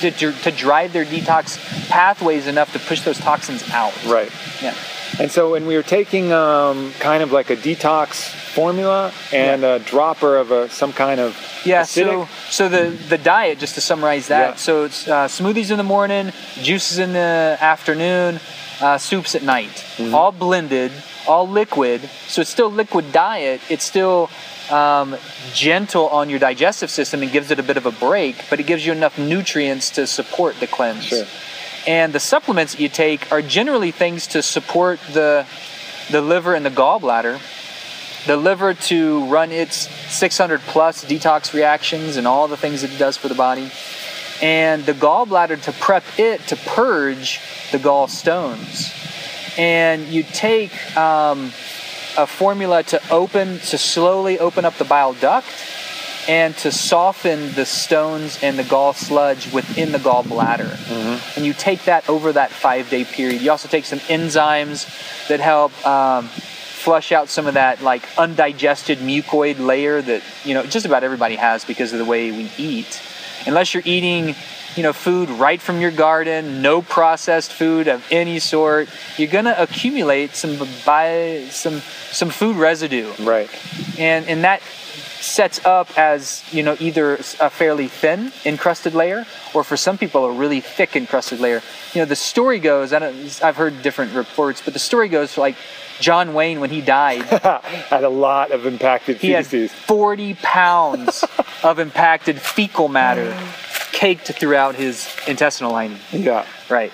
to, 0.00 0.10
to, 0.32 0.50
drive 0.50 0.92
their 0.92 1.04
detox 1.04 1.58
pathways 1.88 2.46
enough 2.46 2.72
to 2.72 2.78
push 2.78 3.02
those 3.02 3.18
toxins 3.18 3.68
out. 3.70 3.92
right? 4.06 4.30
Yeah. 4.62 4.74
And 5.18 5.30
so 5.30 5.50
when 5.50 5.66
we 5.66 5.76
were 5.76 5.82
taking 5.82 6.32
um, 6.32 6.92
kind 6.98 7.22
of 7.22 7.30
like 7.32 7.50
a 7.50 7.56
detox 7.56 8.30
formula 8.54 9.12
and 9.32 9.64
a 9.64 9.78
dropper 9.80 10.36
of 10.36 10.50
a 10.50 10.68
some 10.70 10.92
kind 10.92 11.20
of 11.20 11.36
Yeah, 11.64 11.82
acidic, 11.82 12.26
so 12.26 12.28
so 12.48 12.68
the 12.68 12.90
the 13.08 13.18
diet, 13.18 13.58
just 13.58 13.74
to 13.74 13.80
summarize 13.80 14.28
that, 14.28 14.50
Yeah. 14.50 14.54
so 14.56 14.84
it's 14.84 15.06
uh, 15.08 15.26
smoothies 15.28 15.70
in 15.70 15.78
the 15.78 15.84
morning, 15.84 16.32
juices 16.62 16.98
in 16.98 17.12
the 17.12 17.58
afternoon, 17.60 18.40
uh, 18.80 18.98
soups 18.98 19.34
at 19.34 19.42
night, 19.42 19.84
Mm-hmm. 19.98 20.14
all 20.14 20.32
blended, 20.32 20.90
all 21.26 21.48
liquid. 21.48 22.08
So 22.26 22.40
it's 22.40 22.50
still 22.50 22.70
liquid 22.70 23.12
diet. 23.12 23.60
It's 23.68 23.84
still 23.84 24.30
um, 24.70 25.16
gentle 25.52 26.08
on 26.08 26.30
your 26.30 26.38
digestive 26.38 26.90
system 26.90 27.22
and 27.22 27.30
gives 27.30 27.50
it 27.50 27.58
a 27.58 27.62
bit 27.62 27.76
of 27.76 27.86
a 27.86 27.92
break, 27.92 28.44
but 28.48 28.60
it 28.60 28.66
gives 28.66 28.84
you 28.84 28.92
enough 28.92 29.18
nutrients 29.18 29.90
to 29.90 30.06
support 30.06 30.58
the 30.60 30.66
cleanse. 30.66 31.04
Sure. 31.04 31.26
And 31.86 32.12
the 32.12 32.20
supplements 32.20 32.74
that 32.74 32.80
you 32.80 32.88
take 32.88 33.30
are 33.32 33.42
generally 33.42 33.90
things 33.90 34.26
to 34.28 34.42
support 34.42 35.00
the 35.12 35.46
the 36.10 36.20
liver 36.20 36.54
and 36.54 36.66
the 36.66 36.70
gallbladder 36.70 37.40
the 38.26 38.36
liver 38.36 38.74
to 38.74 39.24
run 39.26 39.50
its 39.50 39.88
600 40.14 40.60
plus 40.60 41.04
detox 41.04 41.54
reactions 41.54 42.16
and 42.16 42.26
all 42.26 42.48
the 42.48 42.56
things 42.56 42.82
that 42.82 42.92
it 42.92 42.98
does 42.98 43.16
for 43.16 43.28
the 43.28 43.34
body, 43.34 43.70
and 44.42 44.84
the 44.84 44.92
gallbladder 44.92 45.60
to 45.62 45.72
prep 45.72 46.04
it 46.18 46.40
to 46.48 46.56
purge 46.56 47.40
the 47.72 47.78
gallstones. 47.78 48.99
And 49.58 50.06
you 50.06 50.22
take 50.22 50.72
um, 50.96 51.52
a 52.16 52.26
formula 52.26 52.82
to 52.84 53.00
open, 53.10 53.58
to 53.58 53.78
slowly 53.78 54.38
open 54.38 54.64
up 54.64 54.74
the 54.74 54.84
bile 54.84 55.14
duct 55.14 55.46
and 56.28 56.56
to 56.58 56.70
soften 56.70 57.52
the 57.54 57.64
stones 57.64 58.38
and 58.42 58.58
the 58.58 58.64
gall 58.64 58.92
sludge 58.92 59.52
within 59.52 59.92
the 59.92 59.98
gallbladder. 59.98 61.36
And 61.36 61.46
you 61.46 61.52
take 61.52 61.84
that 61.84 62.08
over 62.08 62.32
that 62.32 62.50
five 62.50 62.90
day 62.90 63.04
period. 63.04 63.40
You 63.40 63.50
also 63.50 63.68
take 63.68 63.84
some 63.84 64.00
enzymes 64.00 64.86
that 65.28 65.40
help 65.40 65.72
um, 65.86 66.28
flush 66.28 67.12
out 67.12 67.28
some 67.28 67.46
of 67.46 67.54
that 67.54 67.82
like 67.82 68.06
undigested 68.16 68.98
mucoid 68.98 69.58
layer 69.58 70.00
that 70.00 70.22
you 70.44 70.54
know 70.54 70.64
just 70.64 70.86
about 70.86 71.04
everybody 71.04 71.36
has 71.36 71.64
because 71.64 71.92
of 71.92 71.98
the 71.98 72.04
way 72.04 72.30
we 72.30 72.50
eat. 72.58 73.02
Unless 73.46 73.74
you're 73.74 73.82
eating 73.86 74.34
you 74.80 74.84
know 74.84 74.94
food 74.94 75.28
right 75.28 75.60
from 75.60 75.78
your 75.78 75.90
garden, 75.90 76.62
no 76.62 76.80
processed 76.80 77.52
food 77.52 77.86
of 77.86 78.02
any 78.10 78.38
sort, 78.38 78.88
you're 79.18 79.28
gonna 79.28 79.54
accumulate 79.58 80.34
some 80.34 80.56
bi- 80.86 81.46
some 81.50 81.82
some 82.10 82.30
food 82.30 82.56
residue. 82.56 83.12
Right? 83.20 83.50
and 83.98 84.26
and 84.26 84.42
that 84.44 84.62
sets 85.20 85.62
up 85.66 85.98
as 85.98 86.42
you 86.50 86.62
know 86.62 86.78
either 86.80 87.16
a 87.16 87.50
fairly 87.50 87.88
thin 87.88 88.32
encrusted 88.46 88.94
layer 88.94 89.26
or 89.52 89.62
for 89.62 89.76
some 89.76 89.98
people 89.98 90.24
a 90.24 90.32
really 90.32 90.62
thick 90.62 90.96
encrusted 90.96 91.40
layer. 91.40 91.60
You 91.92 92.00
know 92.00 92.06
the 92.06 92.16
story 92.16 92.58
goes 92.58 92.94
I 92.94 93.00
don't, 93.00 93.44
i've 93.44 93.56
heard 93.56 93.82
different 93.82 94.14
reports 94.14 94.62
but 94.64 94.72
the 94.72 94.78
story 94.78 95.10
goes 95.10 95.36
like 95.36 95.56
john 96.00 96.32
wayne 96.32 96.58
when 96.60 96.70
he 96.70 96.80
died. 96.80 97.20
Had 97.90 98.04
a 98.04 98.08
lot 98.08 98.50
of 98.50 98.64
impacted 98.64 99.16
feces 99.16 99.28
he 99.28 99.32
had 99.32 99.46
feces. 99.46 99.76
40 99.84 100.34
pounds 100.40 101.22
of 101.62 101.78
impacted 101.78 102.40
fecal 102.40 102.88
matter 102.88 103.30
mm. 103.30 103.69
Caked 104.00 104.28
throughout 104.28 104.74
his 104.76 105.14
intestinal 105.26 105.72
lining 105.72 105.98
Yeah, 106.10 106.46
Right. 106.70 106.90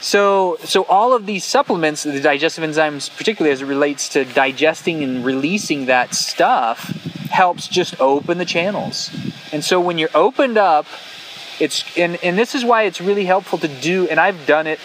So, 0.00 0.56
so 0.64 0.82
all 0.86 1.14
of 1.14 1.26
these 1.26 1.44
supplements, 1.44 2.02
the 2.02 2.20
digestive 2.20 2.64
enzymes, 2.68 3.16
particularly 3.16 3.52
as 3.52 3.62
it 3.62 3.66
relates 3.66 4.08
to 4.14 4.24
digesting 4.24 5.04
and 5.04 5.24
releasing 5.24 5.86
that 5.86 6.12
stuff, 6.12 6.88
helps 7.30 7.68
just 7.68 8.00
open 8.00 8.38
the 8.38 8.44
channels. 8.44 9.12
And 9.52 9.64
so 9.64 9.80
when 9.80 9.98
you're 9.98 10.16
opened 10.16 10.58
up, 10.58 10.86
it's 11.60 11.84
and, 11.96 12.18
and 12.24 12.36
this 12.36 12.56
is 12.56 12.64
why 12.64 12.82
it's 12.82 13.00
really 13.00 13.24
helpful 13.24 13.58
to 13.58 13.68
do. 13.68 14.08
And 14.08 14.18
I've 14.18 14.44
done 14.44 14.66
it 14.66 14.80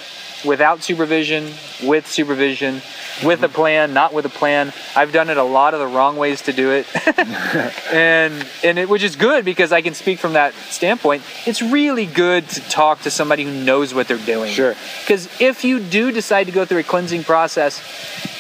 without 0.46 0.84
supervision, 0.84 1.52
with 1.84 2.08
supervision, 2.08 2.82
with 3.24 3.44
a 3.44 3.50
plan, 3.50 3.94
not 3.94 4.14
with 4.14 4.26
a 4.26 4.30
plan. 4.30 4.74
I've 4.96 5.12
done 5.12 5.30
it 5.30 5.38
a 5.38 5.44
lot 5.44 5.74
of 5.74 5.80
the 5.80 5.88
wrong 5.88 6.18
ways 6.18 6.44
to 6.44 6.54
do 6.54 6.72
it, 6.72 6.88
and 7.92 8.46
and 8.64 8.80
it 8.80 8.90
which 8.90 9.04
is 9.04 9.16
good 9.16 9.46
because 9.46 9.72
I 9.72 9.82
can 9.82 9.94
speak 9.94 10.20
from 10.20 10.34
that 10.34 10.54
standpoint. 10.54 11.24
It's 11.46 11.62
really 11.62 12.06
good 12.06 12.48
to 12.50 12.62
talk 12.70 13.02
to 13.02 13.12
somebody 13.12 13.44
who 13.44 13.52
knows 13.52 13.94
what 13.94 14.08
they're 14.08 14.18
doing. 14.18 14.52
Sure. 14.52 14.76
Because 15.02 15.30
if 15.42 15.64
you 15.64 15.80
do 15.80 16.12
decide 16.12 16.46
to 16.46 16.52
go 16.52 16.66
through 16.66 16.80
a 16.80 16.84
cleansing 16.84 17.24
process 17.24 17.82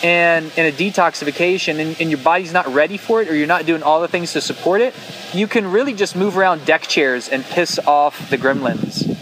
and 0.03 0.51
and 0.57 0.67
a 0.67 0.71
detoxification, 0.71 1.79
and, 1.79 1.99
and 1.99 2.09
your 2.09 2.19
body's 2.19 2.53
not 2.53 2.67
ready 2.67 2.97
for 2.97 3.21
it, 3.21 3.29
or 3.29 3.35
you're 3.35 3.47
not 3.47 3.65
doing 3.65 3.83
all 3.83 4.01
the 4.01 4.07
things 4.07 4.33
to 4.33 4.41
support 4.41 4.81
it, 4.81 4.93
you 5.33 5.47
can 5.47 5.71
really 5.71 5.93
just 5.93 6.15
move 6.15 6.37
around 6.37 6.65
deck 6.65 6.83
chairs 6.83 7.29
and 7.29 7.43
piss 7.43 7.79
off 7.79 8.29
the 8.29 8.37
gremlins 8.37 9.16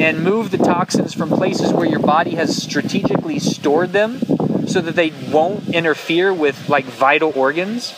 and 0.00 0.24
move 0.24 0.50
the 0.50 0.58
toxins 0.58 1.12
from 1.12 1.28
places 1.28 1.72
where 1.74 1.86
your 1.86 2.00
body 2.00 2.34
has 2.34 2.56
strategically 2.56 3.38
stored 3.38 3.92
them 3.92 4.18
so 4.66 4.80
that 4.80 4.96
they 4.96 5.12
won't 5.30 5.68
interfere 5.68 6.32
with 6.32 6.70
like 6.70 6.86
vital 6.86 7.32
organs. 7.36 7.92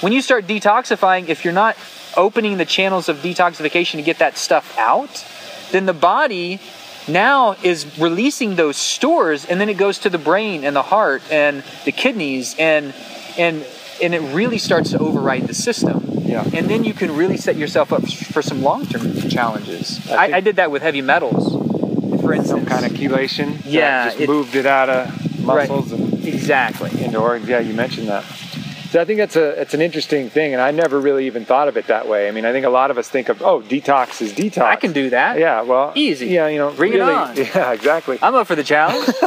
When 0.00 0.12
you 0.12 0.22
start 0.22 0.46
detoxifying, 0.46 1.28
if 1.28 1.44
you're 1.44 1.52
not 1.52 1.76
opening 2.16 2.56
the 2.56 2.64
channels 2.64 3.08
of 3.08 3.16
detoxification 3.16 3.96
to 3.96 4.02
get 4.02 4.18
that 4.20 4.38
stuff 4.38 4.78
out, 4.78 5.26
then 5.72 5.86
the 5.86 5.92
body 5.92 6.60
now 7.08 7.56
is 7.64 7.98
releasing 7.98 8.54
those 8.54 8.76
stores 8.76 9.44
and 9.44 9.60
then 9.60 9.68
it 9.68 9.76
goes 9.76 9.98
to 9.98 10.10
the 10.10 10.18
brain 10.18 10.62
and 10.64 10.76
the 10.76 10.82
heart 10.82 11.22
and 11.30 11.64
the 11.84 11.92
kidneys 11.92 12.54
and 12.58 12.94
and 13.36 13.66
and 14.02 14.14
it 14.14 14.20
really 14.34 14.58
starts 14.58 14.90
to 14.90 14.98
override 14.98 15.46
the 15.46 15.54
system. 15.54 16.02
Yeah. 16.24 16.42
And 16.52 16.68
then 16.68 16.84
you 16.84 16.94
can 16.94 17.14
really 17.16 17.36
set 17.36 17.56
yourself 17.56 17.92
up 17.92 18.06
for 18.08 18.42
some 18.42 18.62
long-term 18.62 19.28
challenges. 19.28 20.00
I 20.10 20.14
I, 20.32 20.36
I 20.36 20.40
did 20.40 20.56
that 20.56 20.70
with 20.70 20.82
heavy 20.82 21.02
metals, 21.02 21.52
for 22.22 22.32
instance. 22.32 22.48
Some 22.48 22.66
kind 22.66 22.84
of 22.86 22.92
chelation. 22.92 23.60
Yeah, 23.64 24.06
just 24.06 24.20
it- 24.20 24.28
moved 24.28 24.54
it 24.56 24.66
out 24.66 24.88
of 24.88 25.40
muscles 25.44 25.92
and 25.92 26.24
exactly. 26.26 26.90
into 27.04 27.18
organs. 27.18 27.48
Yeah, 27.48 27.60
you 27.60 27.74
mentioned 27.74 28.08
that. 28.08 28.24
So 28.90 29.00
I 29.00 29.04
think 29.04 29.18
that's 29.18 29.34
a 29.34 29.60
it's 29.60 29.74
an 29.74 29.82
interesting 29.82 30.30
thing, 30.30 30.52
and 30.52 30.62
I 30.62 30.70
never 30.70 31.00
really 31.00 31.26
even 31.26 31.44
thought 31.44 31.66
of 31.66 31.76
it 31.76 31.88
that 31.88 32.06
way. 32.08 32.28
I 32.28 32.30
mean, 32.30 32.44
I 32.44 32.52
think 32.52 32.64
a 32.64 32.70
lot 32.70 32.92
of 32.92 32.96
us 32.98 33.08
think 33.08 33.28
of 33.28 33.42
oh, 33.42 33.60
detox 33.60 34.22
is 34.22 34.32
detox. 34.32 34.62
I 34.62 34.76
can 34.76 34.92
do 34.92 35.10
that. 35.10 35.36
Yeah, 35.38 35.62
well, 35.62 35.92
Easy. 35.96 36.28
Yeah, 36.28 36.46
you 36.46 36.58
know, 36.58 36.70
Bring 36.72 36.92
it 36.92 37.00
on. 37.00 37.36
Yeah, 37.36 37.72
exactly. 37.72 38.18
I'm 38.22 38.36
up 38.36 38.46
for 38.46 38.54
the 38.54 38.62
challenge. 38.62 39.08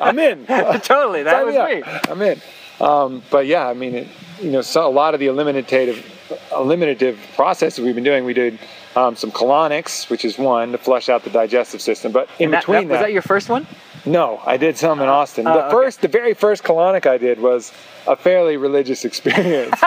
I'm 0.00 0.18
in. 0.18 0.46
totally, 0.46 1.22
that 1.22 1.32
Sign 1.36 1.46
was 1.46 1.54
me 1.54 1.60
up. 1.60 1.68
me. 1.68 2.10
I'm 2.10 2.22
in. 2.22 2.40
Um, 2.80 3.22
but 3.30 3.46
yeah, 3.46 3.66
I 3.68 3.74
mean, 3.74 3.94
it, 3.94 4.08
you 4.40 4.50
know, 4.50 4.60
so 4.62 4.86
a 4.86 4.90
lot 4.90 5.14
of 5.14 5.20
the 5.20 5.26
eliminative, 5.26 6.04
eliminative 6.52 7.18
processes 7.36 7.84
we've 7.84 7.94
been 7.94 8.04
doing, 8.04 8.24
we 8.24 8.34
did 8.34 8.58
um, 8.96 9.14
some 9.16 9.30
colonics, 9.30 10.10
which 10.10 10.24
is 10.24 10.38
one 10.38 10.72
to 10.72 10.78
flush 10.78 11.08
out 11.08 11.22
the 11.24 11.30
digestive 11.30 11.80
system. 11.80 12.12
But 12.12 12.28
in 12.38 12.50
that- 12.50 12.60
between 12.62 12.88
that- 12.88 12.94
was 12.94 13.00
that 13.00 13.12
your 13.12 13.22
first 13.22 13.48
one? 13.48 13.66
no, 14.04 14.42
I 14.44 14.56
did 14.56 14.76
some 14.76 15.00
in 15.00 15.08
Austin. 15.08 15.46
Oh, 15.46 15.52
the 15.54 15.64
okay. 15.66 15.70
first, 15.70 16.00
the 16.00 16.08
very 16.08 16.34
first 16.34 16.64
colonic 16.64 17.06
I 17.06 17.18
did 17.18 17.38
was 17.40 17.72
a 18.08 18.16
fairly 18.16 18.56
religious 18.56 19.04
experience. 19.10 19.80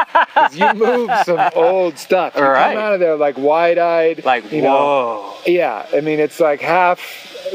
you 0.54 0.74
move 0.74 1.12
some 1.26 1.50
old 1.54 1.98
stuff. 1.98 2.34
You 2.38 2.44
Right. 2.44 2.74
come 2.76 2.82
out 2.82 2.94
of 2.94 3.02
there 3.02 3.18
like 3.18 3.38
wide-eyed. 3.38 4.24
Like, 4.24 4.50
you 4.54 4.62
know, 4.62 4.72
whoa. 4.74 5.34
yeah, 5.52 5.86
I 5.94 6.00
mean 6.00 6.20
it's 6.22 6.40
like 6.40 6.62
half 6.62 7.02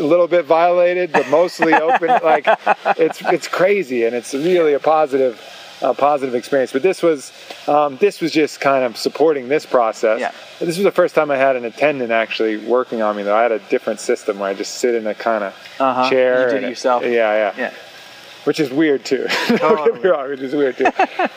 a 0.01 0.05
little 0.05 0.27
bit 0.27 0.45
violated, 0.47 1.13
but 1.13 1.29
mostly 1.29 1.75
open. 1.75 2.11
Like 2.23 2.47
it's 2.99 3.21
it's 3.23 3.47
crazy, 3.49 4.05
and 4.05 4.15
it's 4.17 4.35
really 4.35 4.75
a 4.75 4.81
positive 4.81 5.41
a 5.83 5.95
positive 5.95 6.35
experience. 6.35 6.73
But 6.73 6.83
this 6.83 7.03
was 7.03 7.33
um, 7.69 7.97
this 7.99 8.21
was 8.21 8.33
just 8.33 8.61
kind 8.61 8.85
of 8.85 8.97
supporting 8.97 9.49
this 9.49 9.65
process. 9.65 10.21
Yeah. 10.21 10.33
This 10.59 10.77
was 10.77 10.85
the 10.85 10.91
first 10.93 11.15
time 11.15 11.31
I 11.31 11.37
had 11.37 11.57
an 11.57 11.65
attendant 11.65 12.11
actually 12.11 12.57
working 12.59 13.01
on 13.01 13.17
me. 13.17 13.23
Though 13.23 13.37
I 13.37 13.43
had 13.43 13.53
a 13.53 13.59
different 13.71 14.01
system 14.01 14.39
where 14.39 14.51
I 14.51 14.55
just 14.55 14.75
sit 14.75 14.95
in 14.95 15.07
a 15.07 15.15
kind 15.15 15.45
of 15.45 15.55
Uh-huh. 15.79 16.11
chair. 16.11 16.49
You 16.49 16.55
did 16.55 16.65
it 16.65 16.69
yourself. 16.71 17.03
Yeah, 17.05 17.11
yeah 17.11 17.55
Yeah. 17.57 17.73
Which 18.45 18.59
is 18.59 18.71
weird 18.71 19.05
too. 19.05 19.27
Don't 19.49 19.85
get 19.95 20.03
me 20.03 20.09
wrong, 20.11 20.31
which 20.31 20.41
is 20.41 20.55
weird 20.55 20.77
too. 20.79 20.87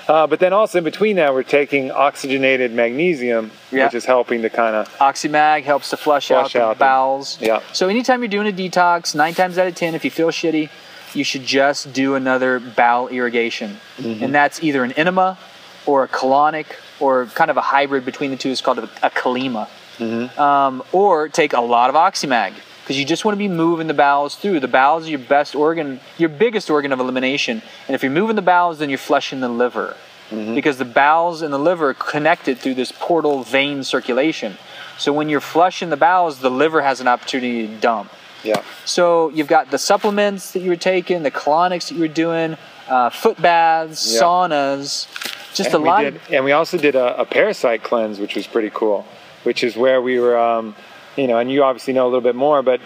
uh, 0.07 0.25
but 0.27 0.39
then 0.39 0.53
also 0.53 0.77
in 0.77 0.83
between 0.83 1.17
that, 1.17 1.33
we're 1.33 1.43
taking 1.43 1.91
oxygenated 1.91 2.71
magnesium, 2.71 3.51
Yeah. 3.71 3.85
which 3.85 3.93
is 3.95 4.05
helping 4.05 4.41
to 4.43 4.49
kind 4.49 4.75
of 4.75 4.89
Oxymag 4.99 5.63
helps 5.63 5.89
to 5.89 5.97
flush, 5.97 6.27
Flush 6.29 6.55
out 6.55 6.61
out 6.61 6.75
the 6.77 6.79
bowels. 6.79 7.37
yeah. 7.41 7.61
So 7.73 7.89
anytime 7.89 8.21
you're 8.21 8.29
doing 8.29 8.47
a 8.47 8.51
detox, 8.55 9.13
nine 9.15 9.33
times 9.33 9.57
out 9.57 9.67
of 9.67 9.75
ten, 9.75 9.95
if 9.95 10.05
you 10.05 10.11
feel 10.11 10.29
shitty, 10.29 10.69
you 11.13 11.23
should 11.23 11.43
just 11.43 11.91
do 11.93 12.15
another 12.15 12.59
bowel 12.59 13.07
irrigation, 13.09 13.77
Mm-hmm. 13.97 14.23
and 14.23 14.33
that's 14.33 14.63
either 14.63 14.83
an 14.83 14.93
enema 14.93 15.37
or 15.85 16.03
a 16.03 16.07
colonic 16.07 16.67
or 16.99 17.25
kind 17.27 17.51
of 17.51 17.57
a 17.57 17.61
hybrid 17.61 18.05
between 18.05 18.31
the 18.31 18.37
two. 18.37 18.49
It's 18.49 18.61
called 18.61 18.79
a, 18.79 18.83
a 19.03 19.09
colema. 19.09 19.67
Mm-hmm. 19.99 20.39
Um, 20.41 20.81
or 20.91 21.29
take 21.29 21.53
a 21.53 21.61
lot 21.61 21.89
of 21.91 21.95
Oxymag 21.95 22.53
because 22.84 22.97
you 22.99 23.05
just 23.05 23.23
want 23.25 23.34
to 23.36 23.39
be 23.39 23.47
moving 23.47 23.88
the 23.88 23.93
bowels 23.93 24.36
through. 24.36 24.59
The 24.59 24.67
bowels 24.67 25.07
are 25.07 25.09
your 25.09 25.19
best 25.19 25.55
organ, 25.55 25.99
your 26.17 26.29
biggest 26.29 26.69
organ 26.69 26.91
of 26.91 26.99
elimination, 26.99 27.61
and 27.88 27.95
if 27.95 28.03
you're 28.03 28.11
moving 28.11 28.36
the 28.36 28.41
bowels, 28.41 28.79
then 28.79 28.89
you're 28.89 28.97
flushing 28.97 29.39
the 29.39 29.49
liver 29.49 29.95
Mm-hmm. 30.31 30.55
because 30.55 30.77
the 30.77 30.86
bowels 30.86 31.41
and 31.43 31.53
the 31.53 31.59
liver 31.59 31.89
are 31.89 31.93
connected 31.93 32.57
through 32.57 32.73
this 32.75 32.91
portal 32.91 33.43
vein 33.43 33.84
circulation. 33.84 34.57
So 34.97 35.11
when 35.13 35.27
you're 35.29 35.41
flushing 35.41 35.89
the 35.89 35.97
bowels, 35.97 36.39
the 36.39 36.49
liver 36.49 36.81
has 36.81 37.01
an 37.01 37.07
opportunity 37.09 37.67
to 37.67 37.75
dump. 37.75 38.09
yeah. 38.41 38.63
So 38.86 39.29
you've 39.29 39.49
got 39.49 39.69
the 39.69 39.77
supplements 39.77 40.51
that 40.53 40.61
you 40.61 40.69
were 40.71 40.77
taking, 40.77 41.21
the 41.23 41.29
colonics 41.29 41.89
that 41.89 41.95
you 41.95 41.99
were 41.99 42.07
doing, 42.07 42.57
uh, 42.88 43.09
foot 43.11 43.39
baths, 43.41 44.13
Yeah. 44.15 44.21
saunas, 44.21 45.07
just 45.53 45.67
and 45.67 45.75
a 45.75 45.79
we 45.81 45.88
lot. 45.89 46.01
did, 46.01 46.19
and 46.31 46.45
we 46.45 46.53
also 46.53 46.77
did 46.77 46.95
a, 46.95 47.19
a 47.19 47.25
parasite 47.25 47.84
cleanse, 47.84 48.17
which 48.19 48.36
was 48.36 48.47
pretty 48.47 48.71
cool. 48.73 49.05
Which 49.43 49.61
is 49.63 49.75
where 49.75 50.01
we 50.01 50.19
were, 50.19 50.38
um, 50.39 50.73
you 51.16 51.28
know, 51.28 51.38
and 51.38 51.51
you 51.51 51.64
obviously 51.64 51.93
know 51.93 52.05
a 52.05 52.09
little 52.09 52.22
bit 52.22 52.36
more. 52.36 52.61
But 52.61 52.82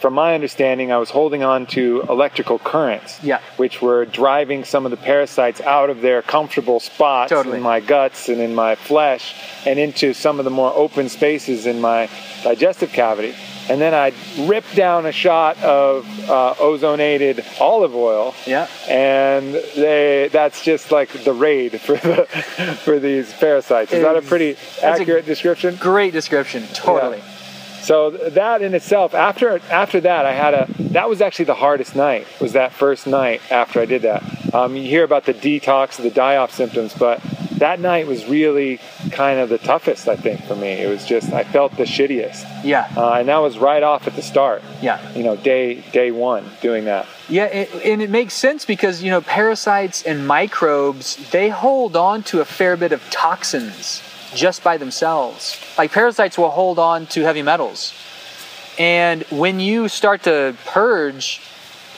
from 0.00 0.14
my 0.14 0.34
understanding, 0.34 0.92
I 0.92 0.98
was 0.98 1.10
holding 1.10 1.42
on 1.42 1.66
to 1.66 2.04
electrical 2.08 2.58
currents, 2.58 3.18
Yeah. 3.22 3.40
which 3.56 3.82
were 3.82 4.04
driving 4.04 4.64
some 4.64 4.84
of 4.84 4.90
the 4.90 4.96
parasites 4.96 5.60
out 5.60 5.90
of 5.90 6.00
their 6.00 6.22
comfortable 6.22 6.80
spots 6.80 7.30
Totally. 7.30 7.56
in 7.58 7.62
my 7.62 7.80
guts 7.80 8.28
and 8.28 8.40
in 8.40 8.54
my 8.54 8.74
flesh, 8.74 9.34
and 9.66 9.78
into 9.78 10.12
some 10.14 10.38
of 10.38 10.44
the 10.44 10.50
more 10.50 10.72
open 10.74 11.08
spaces 11.08 11.66
in 11.66 11.80
my 11.80 12.08
digestive 12.42 12.92
cavity. 12.92 13.34
And 13.70 13.80
then 13.80 13.94
I'd 13.94 14.14
rip 14.40 14.64
down 14.74 15.06
a 15.06 15.12
shot 15.12 15.56
of 15.62 16.04
uh, 16.28 16.54
ozonated 16.58 17.44
olive 17.60 17.94
oil 17.94 18.34
yeah. 18.44 18.66
and 18.88 19.54
they 19.76 20.28
that's 20.32 20.64
just 20.64 20.90
like 20.90 21.10
the 21.24 21.32
raid 21.32 21.80
for 21.80 21.96
the 21.96 22.26
for 22.84 22.98
these 22.98 23.32
parasites. 23.34 23.92
Is 23.92 24.02
that 24.02 24.16
a 24.16 24.22
pretty 24.22 24.56
accurate 24.82 25.26
description? 25.26 25.76
Great 25.76 26.12
description. 26.12 26.64
Totally. 26.74 27.22
So 27.82 28.10
that 28.10 28.62
in 28.62 28.74
itself, 28.74 29.12
after 29.14 29.58
after 29.70 30.00
that, 30.00 30.24
I 30.24 30.32
had 30.32 30.54
a 30.54 30.66
that 30.92 31.08
was 31.08 31.20
actually 31.20 31.46
the 31.46 31.54
hardest 31.54 31.96
night. 31.96 32.26
Was 32.40 32.52
that 32.52 32.72
first 32.72 33.06
night 33.06 33.40
after 33.50 33.80
I 33.80 33.86
did 33.86 34.02
that? 34.02 34.22
Um, 34.54 34.76
you 34.76 34.82
hear 34.84 35.04
about 35.04 35.24
the 35.24 35.34
detox, 35.34 35.96
the 36.00 36.10
die-off 36.10 36.52
symptoms, 36.52 36.94
but 36.94 37.20
that 37.58 37.80
night 37.80 38.06
was 38.06 38.26
really 38.26 38.78
kind 39.12 39.38
of 39.40 39.48
the 39.48 39.56
toughest, 39.58 40.08
I 40.08 40.16
think, 40.16 40.44
for 40.44 40.54
me. 40.56 40.68
It 40.68 40.88
was 40.88 41.04
just 41.06 41.32
I 41.32 41.44
felt 41.44 41.76
the 41.76 41.84
shittiest, 41.84 42.44
Yeah. 42.64 42.88
uh, 42.96 43.14
and 43.14 43.28
that 43.28 43.38
was 43.38 43.56
right 43.58 43.82
off 43.82 44.06
at 44.06 44.14
the 44.14 44.22
start. 44.22 44.62
Yeah. 44.82 45.00
You 45.14 45.22
know, 45.24 45.36
day 45.36 45.76
day 45.92 46.10
one 46.10 46.44
doing 46.60 46.84
that. 46.84 47.06
Yeah, 47.28 47.44
it, 47.46 47.72
and 47.84 48.02
it 48.02 48.10
makes 48.10 48.34
sense 48.34 48.64
because 48.64 49.02
you 49.02 49.10
know 49.10 49.22
parasites 49.22 50.02
and 50.02 50.26
microbes 50.26 51.16
they 51.30 51.48
hold 51.48 51.96
on 51.96 52.22
to 52.24 52.40
a 52.40 52.44
fair 52.44 52.76
bit 52.76 52.92
of 52.92 53.02
toxins 53.10 54.02
just 54.34 54.62
by 54.64 54.76
themselves. 54.76 55.60
Like 55.78 55.92
parasites 55.92 56.36
will 56.38 56.50
hold 56.50 56.78
on 56.78 57.06
to 57.06 57.22
heavy 57.22 57.42
metals, 57.42 57.92
and 58.78 59.22
when 59.30 59.60
you 59.60 59.88
start 59.88 60.22
to 60.24 60.56
purge 60.66 61.40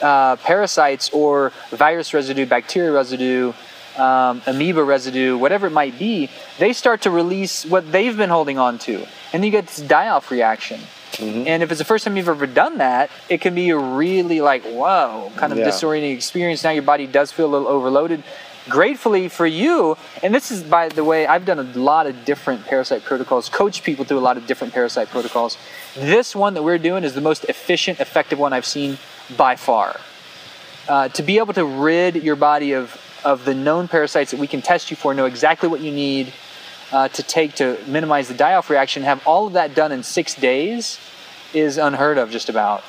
uh, 0.01 0.35
parasites 0.37 1.09
or 1.11 1.51
virus 1.71 2.13
residue, 2.13 2.45
bacteria 2.45 2.91
residue, 2.91 3.53
um, 3.97 4.41
amoeba 4.45 4.83
residue, 4.83 5.37
whatever 5.37 5.67
it 5.67 5.71
might 5.71 5.97
be, 5.97 6.29
they 6.59 6.73
start 6.73 7.01
to 7.03 7.09
release 7.09 7.65
what 7.65 7.89
they've 7.91 8.17
been 8.17 8.29
holding 8.29 8.57
on 8.59 8.77
to, 8.79 8.95
and 9.31 9.41
then 9.41 9.43
you 9.43 9.51
get 9.51 9.67
this 9.67 9.77
die-off 9.77 10.31
reaction. 10.31 10.81
And 11.17 11.63
if 11.63 11.71
it's 11.71 11.79
the 11.79 11.85
first 11.85 12.03
time 12.03 12.17
you've 12.17 12.27
ever 12.27 12.45
done 12.45 12.79
that, 12.79 13.09
it 13.29 13.39
can 13.39 13.55
be 13.55 13.69
a 13.69 13.77
really 13.77 14.41
like 14.41 14.63
whoa 14.63 15.31
kind 15.37 15.53
of 15.53 15.59
Yeah. 15.59 15.67
disorienting 15.69 16.13
experience. 16.13 16.61
Now 16.61 16.71
your 16.71 16.83
body 16.83 17.07
does 17.07 17.31
feel 17.31 17.45
a 17.45 17.51
little 17.55 17.69
overloaded. 17.69 18.21
Gratefully 18.67 19.29
for 19.29 19.45
you, 19.45 19.95
and 20.23 20.33
this 20.33 20.49
is 20.49 20.63
by 20.63 20.89
the 20.89 21.03
way, 21.03 21.27
I've 21.27 21.45
done 21.45 21.59
a 21.59 21.63
lot 21.77 22.07
of 22.07 22.25
different 22.25 22.65
parasite 22.65 23.03
protocols, 23.03 23.47
coach 23.47 23.83
people 23.83 24.05
through 24.05 24.17
a 24.17 24.21
lot 24.21 24.37
of 24.37 24.47
different 24.47 24.73
parasite 24.73 25.09
protocols. 25.09 25.57
This 25.95 26.35
one 26.35 26.55
that 26.55 26.63
we're 26.63 26.79
doing 26.79 27.03
is 27.03 27.13
the 27.13 27.21
most 27.21 27.43
efficient, 27.45 27.99
effective 27.99 28.39
one 28.39 28.53
I've 28.53 28.65
seen 28.65 28.97
by 29.37 29.55
far. 29.55 29.99
Uh, 30.87 31.09
to 31.09 31.21
be 31.21 31.37
able 31.37 31.53
to 31.53 31.65
rid 31.65 32.15
your 32.23 32.35
body 32.35 32.73
of, 32.73 32.99
of 33.23 33.45
the 33.45 33.53
known 33.53 33.87
parasites 33.87 34.31
that 34.31 34.39
we 34.39 34.47
can 34.47 34.63
test 34.63 34.89
you 34.89 34.97
for, 34.97 35.13
know 35.13 35.25
exactly 35.25 35.69
what 35.69 35.81
you 35.81 35.91
need 35.91 36.33
uh, 36.91 37.07
to 37.09 37.21
take 37.21 37.53
to 37.55 37.77
minimize 37.87 38.27
the 38.27 38.33
die-off 38.33 38.69
reaction, 38.69 39.03
have 39.03 39.25
all 39.27 39.45
of 39.45 39.53
that 39.53 39.75
done 39.75 39.91
in 39.91 40.01
six 40.01 40.33
days 40.33 40.99
is 41.53 41.77
unheard 41.77 42.17
of 42.17 42.31
just 42.31 42.49
about. 42.49 42.83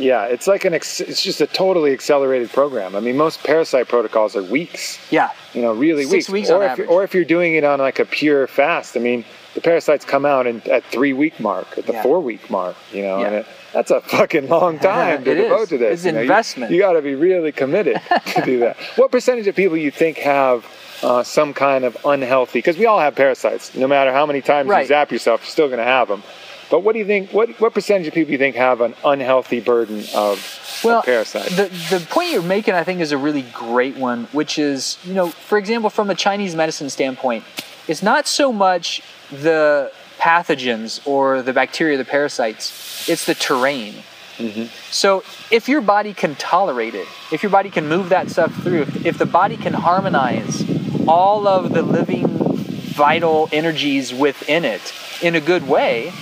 Yeah, 0.00 0.24
it's 0.24 0.46
like 0.46 0.64
an 0.64 0.74
ex- 0.74 1.00
it's 1.00 1.22
just 1.22 1.40
a 1.40 1.46
totally 1.46 1.92
accelerated 1.92 2.50
program. 2.50 2.96
I 2.96 3.00
mean, 3.00 3.16
most 3.16 3.42
parasite 3.44 3.88
protocols 3.88 4.34
are 4.36 4.42
weeks. 4.42 4.98
Yeah, 5.10 5.30
You 5.54 5.62
know, 5.62 5.72
really 5.72 6.04
Six 6.04 6.28
weeks. 6.28 6.48
weeks 6.48 6.50
or 6.50 6.64
if 6.64 6.88
or 6.88 7.04
if 7.04 7.14
you're 7.14 7.24
doing 7.24 7.54
it 7.54 7.64
on 7.64 7.78
like 7.78 7.98
a 7.98 8.04
pure 8.04 8.46
fast. 8.46 8.96
I 8.96 9.00
mean, 9.00 9.24
the 9.54 9.60
parasites 9.60 10.04
come 10.04 10.24
out 10.24 10.46
in, 10.46 10.62
at 10.70 10.84
three 10.84 11.12
week 11.12 11.38
mark, 11.40 11.66
at 11.76 11.86
the 11.86 11.92
Yeah. 11.94 12.02
four 12.02 12.20
week 12.20 12.48
mark. 12.50 12.76
You 12.92 13.02
know, 13.02 13.18
Yeah. 13.18 13.26
and 13.26 13.34
it, 13.36 13.46
that's 13.72 13.90
a 13.90 14.00
fucking 14.00 14.48
long 14.48 14.78
time 14.92 15.24
to 15.24 15.30
It 15.32 15.38
is. 15.38 15.42
devote 15.44 15.68
to 15.70 15.78
this. 15.78 15.92
It's 15.94 16.04
you 16.06 16.12
know. 16.12 16.18
You- 16.18 16.22
investment. 16.22 16.72
You, 16.72 16.78
got 16.80 16.92
to 16.92 17.02
be 17.02 17.14
really 17.14 17.52
committed 17.52 18.00
to 18.34 18.42
do 18.44 18.60
that. 18.60 18.76
What 18.96 19.10
percentage 19.10 19.46
of 19.48 19.54
people 19.56 19.76
you 19.76 19.90
think 19.90 20.18
have? 20.18 20.64
Uh, 21.02 21.22
some 21.22 21.54
kind 21.54 21.86
of 21.86 21.96
unhealthy, 22.04 22.58
because 22.58 22.76
we 22.76 22.84
all 22.84 23.00
have 23.00 23.14
parasites. 23.14 23.74
No 23.74 23.88
matter 23.88 24.12
how 24.12 24.26
many 24.26 24.42
times 24.42 24.68
Right. 24.68 24.82
you 24.82 24.88
zap 24.88 25.10
yourself, 25.10 25.40
you're 25.40 25.46
still 25.50 25.68
going 25.68 25.78
to 25.78 25.82
have 25.84 26.08
them. 26.08 26.22
But 26.70 26.80
what 26.80 26.92
do 26.92 27.00
you 27.00 27.04
think? 27.04 27.32
What 27.32 27.60
what 27.60 27.74
percentage 27.74 28.06
of 28.06 28.14
people 28.14 28.28
do 28.28 28.32
you 28.32 28.38
think 28.38 28.56
have 28.56 28.80
an 28.80 28.94
unhealthy 29.04 29.60
burden 29.60 30.04
of, 30.14 30.80
well, 30.84 31.02
parasites? 31.02 31.56
the 31.56 31.64
the 31.90 32.06
point 32.08 32.30
you're 32.30 32.42
making, 32.42 32.74
I 32.74 32.84
think, 32.84 33.00
is 33.00 33.12
a 33.12 33.18
really 33.18 33.42
great 33.52 33.96
one. 33.96 34.24
Which 34.26 34.58
is, 34.58 34.98
you 35.04 35.14
know, 35.14 35.28
for 35.28 35.58
example, 35.58 35.90
from 35.90 36.10
a 36.10 36.14
Chinese 36.14 36.54
medicine 36.54 36.88
standpoint, 36.88 37.44
it's 37.88 38.02
not 38.02 38.28
so 38.28 38.52
much 38.52 39.02
the 39.30 39.92
pathogens 40.18 41.04
or 41.06 41.42
the 41.42 41.52
bacteria, 41.52 41.96
the 41.98 42.04
parasites. 42.04 43.08
It's 43.08 43.26
the 43.26 43.34
terrain. 43.34 43.94
Mm-hmm. 44.36 44.66
So 44.90 45.22
if 45.50 45.68
your 45.68 45.80
body 45.80 46.14
can 46.14 46.34
tolerate 46.36 46.94
it, 46.94 47.08
if 47.32 47.42
your 47.42 47.50
body 47.50 47.70
can 47.70 47.88
move 47.88 48.08
that 48.10 48.30
stuff 48.30 48.54
through, 48.62 48.82
if, 48.82 49.06
if 49.06 49.18
the 49.18 49.26
body 49.26 49.56
can 49.56 49.74
harmonize 49.74 50.64
all 51.06 51.46
of 51.46 51.72
the 51.74 51.82
living 51.82 52.26
vital 52.28 53.48
energies 53.52 54.14
within 54.14 54.64
it 54.64 54.94
in 55.22 55.34
a 55.34 55.40
good 55.40 55.66
way, 55.68 56.12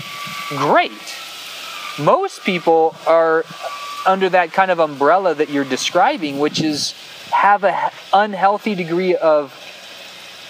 great. 0.49 0.93
Most 1.99 2.45
people 2.45 2.95
are 3.07 3.45
under 4.07 4.29
that 4.31 4.53
kind 4.53 4.71
of 4.71 4.79
umbrella 4.79 5.35
that 5.35 5.51
you're 5.51 5.65
describing, 5.65 6.39
which 6.39 6.61
is 6.61 6.93
have 7.31 7.65
an 7.65 7.91
unhealthy 8.13 8.75
degree 8.75 9.15
of 9.15 9.55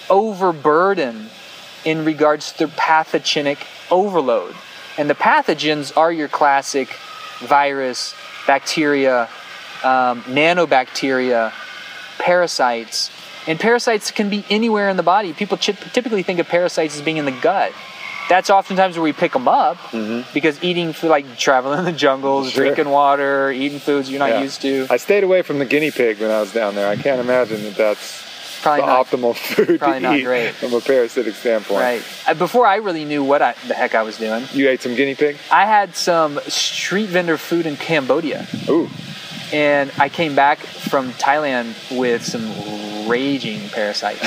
overburden 0.09 1.29
in 1.85 2.05
regards 2.05 2.53
to 2.53 2.67
pathogenic 2.67 3.59
overload. 3.91 4.55
And 4.97 5.09
the 5.09 5.15
pathogens 5.15 5.95
are 5.95 6.11
your 6.11 6.27
classic 6.27 6.89
virus, 7.39 8.13
bacteria, 8.45 9.29
um, 9.83 10.21
nanobacteria, 10.23 11.53
parasites. 12.17 13.11
And 13.47 13.59
parasites 13.59 14.11
can 14.11 14.29
be 14.29 14.45
anywhere 14.49 14.89
in 14.89 14.97
the 14.97 15.03
body. 15.03 15.33
People 15.33 15.57
typically 15.57 16.23
think 16.23 16.39
of 16.39 16.47
parasites 16.47 16.95
as 16.95 17.01
being 17.01 17.17
in 17.17 17.25
the 17.25 17.31
gut. 17.31 17.71
That's 18.29 18.49
oftentimes 18.49 18.95
where 18.95 19.03
we 19.03 19.11
pick 19.11 19.33
them 19.33 19.47
up 19.47 19.77
Mm-hmm. 19.91 20.31
because 20.33 20.63
eating 20.63 20.93
food, 20.93 21.09
like 21.09 21.25
traveling 21.37 21.79
in 21.79 21.85
the 21.85 21.91
jungles, 21.91 22.51
Sure. 22.51 22.63
drinking 22.63 22.89
water, 22.89 23.51
eating 23.51 23.79
foods 23.79 24.09
you're 24.09 24.19
not 24.19 24.29
Yeah. 24.29 24.41
used 24.43 24.61
to. 24.61 24.87
I 24.89 24.97
stayed 24.97 25.23
away 25.23 25.41
from 25.41 25.59
the 25.59 25.65
guinea 25.65 25.91
pig 25.91 26.19
when 26.21 26.31
I 26.31 26.39
was 26.39 26.53
down 26.53 26.75
there. 26.75 26.87
I 26.87 26.95
can't 26.95 27.19
imagine 27.19 27.63
that 27.63 27.75
that's 27.75 28.25
Probably 28.61 28.81
the 28.81 28.87
not 28.87 29.07
optimal 29.07 29.35
food 29.55 29.79
probably 29.79 29.99
to 30.01 30.07
not 30.07 30.17
eat 30.17 30.23
great. 30.25 30.51
from 30.53 30.73
a 30.73 30.81
parasitic 30.81 31.33
standpoint. 31.35 31.79
right. 31.81 32.03
Uh, 32.27 32.33
Before 32.35 32.67
I 32.67 32.75
really 32.77 33.05
knew 33.05 33.23
what 33.23 33.41
I, 33.41 33.55
the 33.67 33.73
heck 33.73 33.95
I 33.95 34.03
was 34.03 34.17
doing, 34.17 34.43
You 34.53 34.69
ate 34.69 34.81
some 34.81 34.95
guinea 34.95 35.15
pig? 35.15 35.37
I 35.51 35.65
had 35.65 35.95
some 35.95 36.39
street 36.47 37.07
vendor 37.09 37.37
food 37.37 37.65
in 37.65 37.77
Cambodia. 37.77 38.45
Ooh, 38.69 38.89
and 39.51 39.91
I 39.97 40.09
came 40.09 40.35
back 40.35 40.59
from 40.59 41.11
Thailand 41.13 41.97
with 41.97 42.23
some 42.23 43.09
raging 43.09 43.69
parasites, 43.69 44.21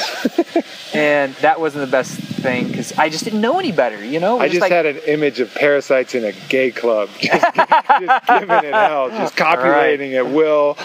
and 0.94 1.34
that 1.36 1.60
wasn't 1.60 1.84
the 1.84 1.90
best 1.90 2.12
thing 2.18 2.68
because 2.68 2.92
I 2.98 3.08
just 3.08 3.24
didn't 3.24 3.40
know 3.40 3.58
any 3.58 3.72
better. 3.72 4.04
You 4.04 4.20
know, 4.20 4.40
I 4.40 4.48
just 4.48 4.60
like, 4.60 4.72
had 4.72 4.86
an 4.86 4.98
image 5.06 5.40
of 5.40 5.54
parasites 5.54 6.14
in 6.14 6.24
a 6.24 6.32
gay 6.48 6.70
club, 6.70 7.08
just, 7.20 7.54
just 7.54 8.26
giving 8.26 8.64
it 8.64 8.74
hell, 8.74 9.08
just 9.10 9.36
copulating 9.36 10.14
at 10.14 10.26
will, 10.26 10.76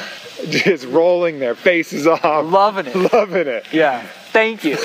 just 0.49 0.85
rolling 0.85 1.39
their 1.39 1.55
faces 1.55 2.05
off, 2.07 2.23
loving 2.23 2.85
it. 2.85 2.95
loving 3.13 3.47
it. 3.47 3.65
Yeah, 3.71 4.05
thank 4.31 4.63
you. 4.63 4.77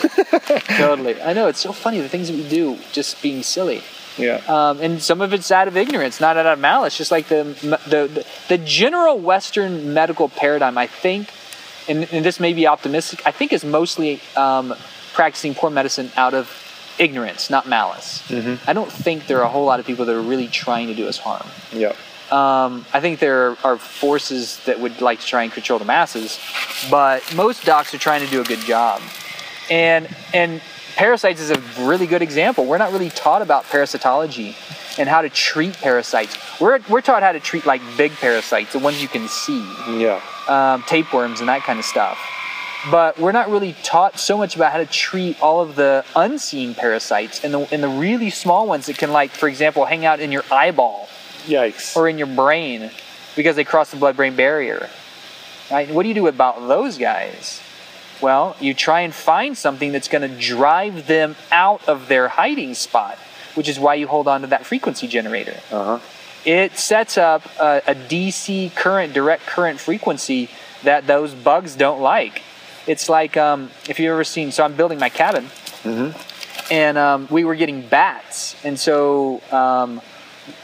totally. 0.77 1.21
I 1.23 1.33
know 1.33 1.49
it's 1.49 1.61
so 1.61 1.73
funny 1.73 2.01
the 2.01 2.09
things 2.09 2.29
that 2.29 2.37
we 2.37 2.49
do, 2.49 2.79
just 2.93 3.23
being 3.23 3.43
silly. 3.43 3.83
Yeah. 4.19 4.43
Um, 4.49 4.81
and 4.81 5.03
some 5.03 5.21
of 5.21 5.33
it's 5.33 5.51
out 5.51 5.69
of 5.69 5.77
ignorance, 5.77 6.21
not 6.21 6.37
out 6.37 6.47
of 6.47 6.59
malice. 6.59 6.97
Just 6.97 7.11
like 7.11 7.29
the 7.29 7.45
the 7.89 8.27
the, 8.49 8.59
general 8.59 9.19
Western 9.19 9.95
medical 9.95 10.29
paradigm, 10.29 10.77
I 10.77 10.87
think, 10.87 11.31
and, 11.89 12.09
and 12.13 12.25
this 12.25 12.39
may 12.39 12.53
be 12.53 12.67
optimistic. 12.67 13.23
I 13.27 13.31
think 13.31 13.53
is 13.53 13.65
mostly 13.65 14.21
um, 14.37 14.75
practicing 15.15 15.55
poor 15.55 15.71
medicine 15.71 16.11
out 16.17 16.35
of 16.35 16.51
ignorance, 16.99 17.51
not 17.51 17.67
malice. 17.67 18.23
I 18.67 18.73
don't 18.73 18.91
think 18.91 19.27
there 19.27 19.39
are 19.39 19.45
a 19.45 19.49
whole 19.49 19.65
lot 19.65 19.81
of 19.81 19.87
people 19.87 20.05
that 20.05 20.15
are 20.15 20.21
really 20.21 20.49
trying 20.49 20.89
to 20.89 20.95
do 20.95 21.09
us 21.09 21.19
harm. 21.19 21.47
Yeah. 21.73 21.95
Um, 22.31 22.87
I 22.95 23.01
think 23.01 23.19
there 23.19 23.57
are 23.63 23.77
forces 23.77 24.59
that 24.65 24.81
would 24.81 25.03
like 25.03 25.21
to 25.21 25.27
try 25.27 25.43
and 25.43 25.53
control 25.53 25.79
the 25.79 25.85
masses, 25.85 26.39
but 26.91 27.35
most 27.35 27.65
docs 27.65 27.93
are 27.93 27.99
trying 27.99 28.25
to 28.25 28.31
do 28.31 28.41
a 28.41 28.45
good 28.45 28.61
job. 28.61 29.03
And 29.71 30.09
and 30.33 30.63
parasites 30.97 31.41
is 31.41 31.51
a 31.51 31.59
really 31.87 32.07
good 32.07 32.23
example. 32.23 32.65
We're 32.67 32.79
not 32.79 32.93
really 32.93 33.11
taught 33.11 33.43
about 33.43 33.65
parasitology 33.65 34.55
and 34.99 35.09
how 35.09 35.23
to 35.23 35.29
treat 35.31 35.75
parasites. 35.75 36.37
We're 36.61 36.81
we're 36.89 37.01
taught 37.01 37.23
how 37.23 37.33
to 37.33 37.41
treat 37.41 37.65
like 37.67 37.81
big 37.97 38.13
parasites, 38.13 38.73
the 38.73 38.79
ones 38.79 39.01
you 39.03 39.09
can 39.09 39.27
see, 39.29 39.65
Yeah. 39.89 40.21
um, 40.49 40.83
tapeworms 40.87 41.41
and 41.41 41.49
that 41.49 41.63
kind 41.63 41.79
of 41.79 41.85
stuff. 41.85 42.19
But 42.91 43.19
we're 43.19 43.33
not 43.33 43.49
really 43.49 43.75
taught 43.85 44.19
so 44.19 44.37
much 44.37 44.57
about 44.57 44.73
how 44.73 44.79
to 44.79 44.87
treat 44.87 45.41
all 45.41 45.61
of 45.61 45.77
the 45.77 46.05
unseen 46.17 46.75
parasites 46.75 47.45
and 47.45 47.55
the 47.55 47.61
and 47.73 47.83
the 47.83 47.89
really 47.89 48.29
small 48.31 48.67
ones 48.67 48.87
that 48.87 48.99
can 48.99 49.13
like, 49.13 49.31
for 49.31 49.49
example, 49.49 49.85
hang 49.85 50.05
out 50.05 50.21
in 50.21 50.33
your 50.33 50.45
eyeball 50.51 51.09
Yikes. 51.47 51.97
or 51.97 52.09
in 52.09 52.19
your 52.19 52.27
brain 52.27 52.91
because 53.37 53.57
they 53.57 53.65
cross 53.65 53.91
the 53.91 53.97
blood-brain 53.97 54.37
barrier. 54.37 54.91
Right? 55.71 55.89
What 55.89 56.03
do 56.03 56.09
you 56.09 56.15
do 56.15 56.27
about 56.27 56.69
those 56.69 56.99
guys? 56.99 57.63
Well, 58.23 58.57
you 58.61 58.73
try 58.73 59.01
and 59.01 59.13
find 59.13 59.59
something 59.59 59.93
that's 59.93 60.09
going 60.09 60.23
to 60.23 60.39
drive 60.39 61.09
them 61.09 61.35
out 61.51 61.87
of 61.89 62.07
their 62.09 62.29
hiding 62.29 62.75
spot, 62.75 63.19
which 63.57 63.69
is 63.69 63.81
why 63.81 63.95
you 63.95 64.07
hold 64.07 64.29
on 64.29 64.43
to 64.43 64.47
that 64.49 64.65
frequency 64.65 65.09
generator. 65.09 65.59
Uh 65.71 65.99
huh. 65.99 66.01
It 66.45 66.77
sets 66.77 67.19
up 67.19 67.45
a, 67.61 67.83
a 67.87 67.95
DC 67.95 68.75
current, 68.75 69.13
direct 69.13 69.47
current 69.47 69.81
frequency 69.81 70.49
that 70.83 71.07
those 71.07 71.35
bugs 71.35 71.77
don't 71.77 72.01
like. 72.01 72.43
It's 72.87 73.09
like 73.09 73.37
um, 73.37 73.71
if 73.89 74.01
you've 74.01 74.11
ever 74.11 74.25
seen. 74.25 74.51
So 74.53 74.65
I'm 74.65 74.75
building 74.75 74.99
my 74.99 75.09
cabin, 75.09 75.47
and 76.71 76.99
um, 76.99 77.29
we 77.31 77.45
were 77.45 77.55
getting 77.55 77.87
bats, 77.87 78.57
and 78.65 78.79
so 78.79 79.41
um, 79.53 80.01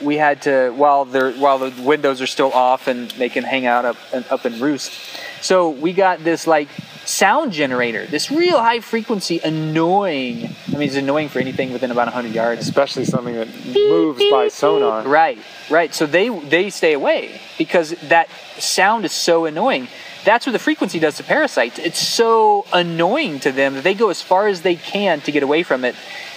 we 0.00 0.16
had 0.16 0.42
to 0.42 0.70
while 0.70 1.04
while 1.04 1.58
the 1.58 1.72
windows 1.82 2.20
are 2.20 2.26
still 2.26 2.52
off 2.52 2.88
and 2.88 3.10
they 3.12 3.28
can 3.28 3.44
hang 3.44 3.66
out 3.66 3.84
up 3.84 3.96
and 4.12 4.24
up 4.30 4.44
and 4.44 4.60
roost. 4.60 4.92
So 5.40 5.70
we 5.70 5.92
got 5.92 6.24
this 6.24 6.46
like 6.46 6.68
sound 7.04 7.52
generator, 7.52 8.06
this 8.06 8.30
real 8.30 8.58
high 8.58 8.80
frequency, 8.80 9.40
annoying. 9.42 10.54
I 10.68 10.72
mean, 10.72 10.82
it's 10.82 10.96
annoying 10.96 11.28
for 11.28 11.38
anything 11.38 11.72
within 11.72 11.90
about 11.90 12.06
100 12.06 12.32
yards. 12.34 12.60
Especially 12.62 13.04
something 13.04 13.34
that 13.34 13.48
moves 13.74 14.22
by 14.30 14.48
sonar. 14.48 15.02
Right, 15.02 15.38
right. 15.70 15.94
So 15.94 16.06
they 16.06 16.28
they 16.28 16.70
stay 16.70 16.92
away 16.92 17.40
because 17.56 17.90
that 18.08 18.28
sound 18.58 19.04
is 19.04 19.12
so 19.12 19.46
annoying. 19.46 19.88
That's 20.24 20.44
what 20.46 20.52
the 20.52 20.58
frequency 20.58 20.98
does 20.98 21.16
to 21.16 21.22
parasites. 21.22 21.78
It's 21.78 21.98
so 22.00 22.66
annoying 22.72 23.40
to 23.40 23.52
them 23.52 23.74
that 23.74 23.84
they 23.84 23.94
go 23.94 24.10
as 24.10 24.20
far 24.20 24.48
as 24.48 24.62
they 24.62 24.74
can 24.74 25.20
to 25.22 25.32
get 25.32 25.42
away 25.42 25.62
from 25.62 25.84
it, 25.84 25.94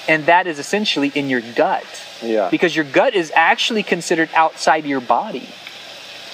and 0.08 0.28
that 0.28 0.48
is 0.48 0.60
essentially 0.60 1.12
in 1.14 1.30
your 1.30 1.42
gut 1.56 1.84
Yeah. 2.22 2.50
because 2.50 2.76
your 2.76 2.86
gut 2.86 3.16
is 3.16 3.32
actually 3.36 3.84
considered 3.84 4.30
outside 4.36 4.86
your 4.86 5.02
body. 5.02 5.50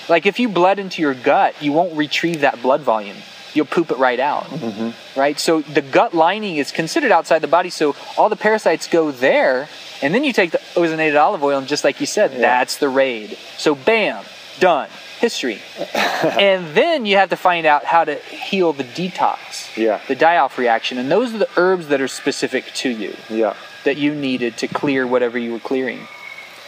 Like 0.09 0.25
if 0.25 0.39
you 0.39 0.49
bled 0.49 0.79
into 0.79 1.01
your 1.01 1.13
gut, 1.13 1.61
you 1.61 1.71
won't 1.71 1.95
retrieve 1.95 2.41
that 2.41 2.61
blood 2.61 2.81
volume. 2.81 3.17
You'll 3.53 3.65
poop 3.65 3.91
it 3.91 3.97
right 3.97 4.19
out. 4.19 4.43
Mm-hmm. 4.45 5.19
Right? 5.19 5.39
So 5.39 5.61
the 5.61 5.81
gut 5.81 6.13
lining 6.13 6.57
is 6.57 6.71
considered 6.71 7.11
outside 7.11 7.39
the 7.39 7.47
body, 7.47 7.69
so 7.69 7.95
all 8.17 8.29
the 8.29 8.35
parasites 8.35 8.87
go 8.87 9.11
there, 9.11 9.67
and 10.01 10.13
then 10.13 10.23
you 10.23 10.31
take 10.33 10.51
the 10.51 10.59
ozonated 10.75 11.19
olive 11.19 11.43
oil, 11.43 11.57
and 11.57 11.67
just 11.67 11.83
like 11.83 11.99
you 11.99 12.05
said, 12.05 12.31
that's 12.39 12.77
the 12.77 12.89
raid. 12.89 13.37
So 13.57 13.73
bam, 13.73 14.23
done. 14.59 14.89
History. 15.19 15.59
and 15.95 16.75
then 16.75 17.07
you 17.07 17.17
have 17.17 17.31
to 17.31 17.35
find 17.35 17.65
out 17.65 17.83
how 17.83 18.03
to 18.03 18.15
heal 18.15 18.71
the 18.71 18.83
detox, 18.83 19.75
Yeah. 19.75 19.99
the 20.07 20.13
die-off 20.13 20.59
reaction, 20.59 20.99
and 20.99 21.09
those 21.11 21.33
are 21.33 21.39
the 21.39 21.49
herbs 21.57 21.87
that 21.87 21.99
are 22.01 22.07
specific 22.07 22.65
to 22.75 22.89
you 22.89 23.15
Yeah. 23.27 23.55
that 23.83 23.97
you 23.97 24.13
needed 24.13 24.57
to 24.57 24.67
clear 24.67 25.07
whatever 25.07 25.39
you 25.39 25.53
were 25.53 25.59
clearing. 25.59 26.07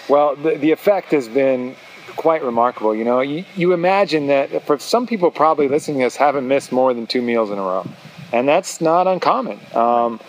Well, 0.08 0.36
the, 0.36 0.56
the 0.56 0.72
effect 0.72 1.12
has 1.12 1.28
been 1.28 1.76
quite 2.16 2.44
remarkable. 2.44 2.96
You 2.96 3.06
know, 3.06 3.22
you, 3.22 3.46
you 3.56 3.74
imagine 3.74 4.28
that 4.28 4.66
for 4.66 4.80
some 4.80 5.08
people 5.08 5.32
probably 5.32 5.68
listening 5.68 6.00
to 6.00 6.06
this 6.06 6.16
haven't 6.16 6.48
missed 6.48 6.72
more 6.72 6.94
than 6.94 7.08
two 7.08 7.22
meals 7.22 7.52
in 7.52 7.58
a 7.58 7.62
row, 7.62 7.88
and 8.32 8.48
that's 8.48 8.82
not 8.82 9.08
uncommon. 9.08 9.60
Um, 9.74 10.20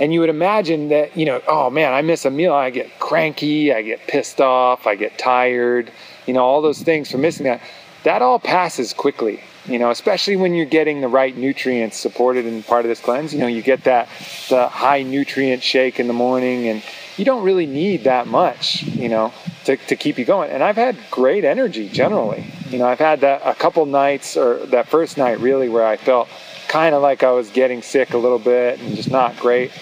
and 0.00 0.12
you 0.12 0.20
would 0.20 0.28
imagine 0.28 0.90
that, 0.90 1.16
you 1.16 1.26
know, 1.26 1.42
oh 1.48 1.70
man, 1.70 1.92
I 1.92 2.02
miss 2.02 2.24
a 2.24 2.30
meal, 2.30 2.54
I 2.54 2.70
get 2.70 2.98
cranky, 3.00 3.72
I 3.72 3.82
get 3.82 4.06
pissed 4.06 4.40
off, 4.40 4.86
I 4.86 4.94
get 4.94 5.18
tired, 5.18 5.90
you 6.26 6.34
know, 6.34 6.44
all 6.44 6.62
those 6.62 6.82
things 6.82 7.10
for 7.10 7.18
missing 7.18 7.44
that. 7.44 7.60
That 8.04 8.22
all 8.22 8.38
passes 8.38 8.92
quickly, 8.92 9.40
you 9.66 9.78
know, 9.78 9.90
especially 9.90 10.36
when 10.36 10.54
you're 10.54 10.66
getting 10.66 11.00
the 11.00 11.08
right 11.08 11.36
nutrients 11.36 11.96
supported 11.96 12.46
in 12.46 12.62
part 12.62 12.84
of 12.84 12.88
this 12.88 13.00
cleanse. 13.00 13.34
You 13.34 13.40
know, 13.40 13.48
you 13.48 13.60
get 13.60 13.84
that 13.84 14.08
the 14.48 14.68
high 14.68 15.02
nutrient 15.02 15.64
shake 15.64 15.98
in 15.98 16.06
the 16.06 16.12
morning, 16.12 16.68
and 16.68 16.82
you 17.18 17.24
don't 17.24 17.42
really 17.42 17.66
need 17.66 18.04
that 18.04 18.26
much, 18.28 18.82
you 18.84 19.08
know, 19.08 19.32
to, 19.64 19.76
to 19.76 19.96
keep 19.96 20.18
you 20.18 20.24
going. 20.24 20.50
And 20.50 20.62
I've 20.62 20.76
had 20.76 20.96
great 21.10 21.44
energy 21.44 21.88
generally. 21.88 22.46
You 22.70 22.78
know, 22.78 22.86
I've 22.86 23.00
had 23.00 23.22
that 23.22 23.42
a 23.44 23.54
couple 23.54 23.84
nights, 23.86 24.36
or 24.36 24.64
that 24.66 24.88
first 24.88 25.18
night 25.18 25.40
really, 25.40 25.68
where 25.68 25.84
I 25.84 25.96
felt 25.96 26.28
kind 26.68 26.94
of 26.94 27.02
like 27.02 27.22
I 27.22 27.32
was 27.32 27.50
getting 27.50 27.82
sick 27.82 28.14
a 28.14 28.18
little 28.18 28.38
bit 28.38 28.80
and 28.80 28.94
just 28.94 29.10
not 29.10 29.36
great. 29.38 29.72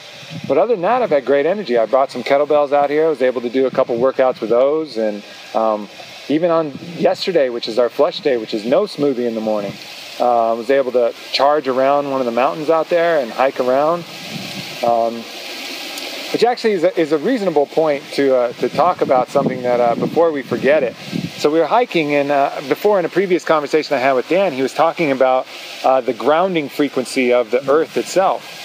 But 0.48 0.58
other 0.58 0.74
than 0.74 0.82
that, 0.82 1.02
I've 1.02 1.10
had 1.10 1.24
great 1.24 1.46
energy. 1.46 1.76
I 1.76 1.86
brought 1.86 2.10
some 2.10 2.22
kettlebells 2.22 2.72
out 2.72 2.90
here. 2.90 3.06
I 3.06 3.08
was 3.08 3.22
able 3.22 3.42
to 3.42 3.50
do 3.50 3.66
a 3.66 3.70
couple 3.70 3.96
workouts 3.98 4.40
with 4.40 4.50
those, 4.50 4.96
and 4.96 5.22
um, 5.54 5.88
even 6.28 6.50
on 6.50 6.72
yesterday, 6.96 7.48
which 7.48 7.68
is 7.68 7.78
our 7.78 7.88
flush 7.88 8.20
day, 8.20 8.36
which 8.36 8.54
is 8.54 8.64
no 8.64 8.84
smoothie 8.84 9.26
in 9.26 9.34
the 9.34 9.40
morning, 9.40 9.72
uh, 10.18 10.50
I 10.50 10.52
was 10.54 10.70
able 10.70 10.92
to 10.92 11.14
charge 11.32 11.68
around 11.68 12.10
one 12.10 12.20
of 12.20 12.26
the 12.26 12.32
mountains 12.32 12.70
out 12.70 12.88
there 12.88 13.20
and 13.20 13.30
hike 13.30 13.60
around. 13.60 14.04
Um, 14.84 15.22
which 16.32 16.44
actually 16.44 16.73
is 16.73 16.85
a, 16.85 16.98
is 16.98 17.12
a 17.12 17.19
reasonable 17.19 17.66
point 17.66 18.03
to 18.12 18.35
uh, 18.35 18.53
to 18.55 18.69
talk 18.69 19.01
about 19.01 19.28
something 19.28 19.62
that 19.62 19.81
uh, 19.81 19.94
before 19.94 20.32
we 20.32 20.43
forget 20.43 20.82
it. 20.82 20.94
So 21.39 21.51
we 21.51 21.59
were 21.59 21.66
hiking, 21.66 22.15
and 22.15 22.31
uh, 22.31 22.61
before 22.69 22.98
in 22.98 23.05
a 23.05 23.09
previous 23.09 23.44
conversation 23.44 23.97
I 23.97 24.01
had 24.01 24.12
with 24.12 24.28
Dan, 24.28 24.53
he 24.53 24.62
was 24.62 24.73
talking 24.73 25.11
about 25.11 25.47
uh, 25.85 26.01
the 26.01 26.15
grounding 26.15 26.69
frequency 26.69 27.32
of 27.32 27.51
the 27.51 27.69
Earth 27.70 27.97
itself. 27.97 28.62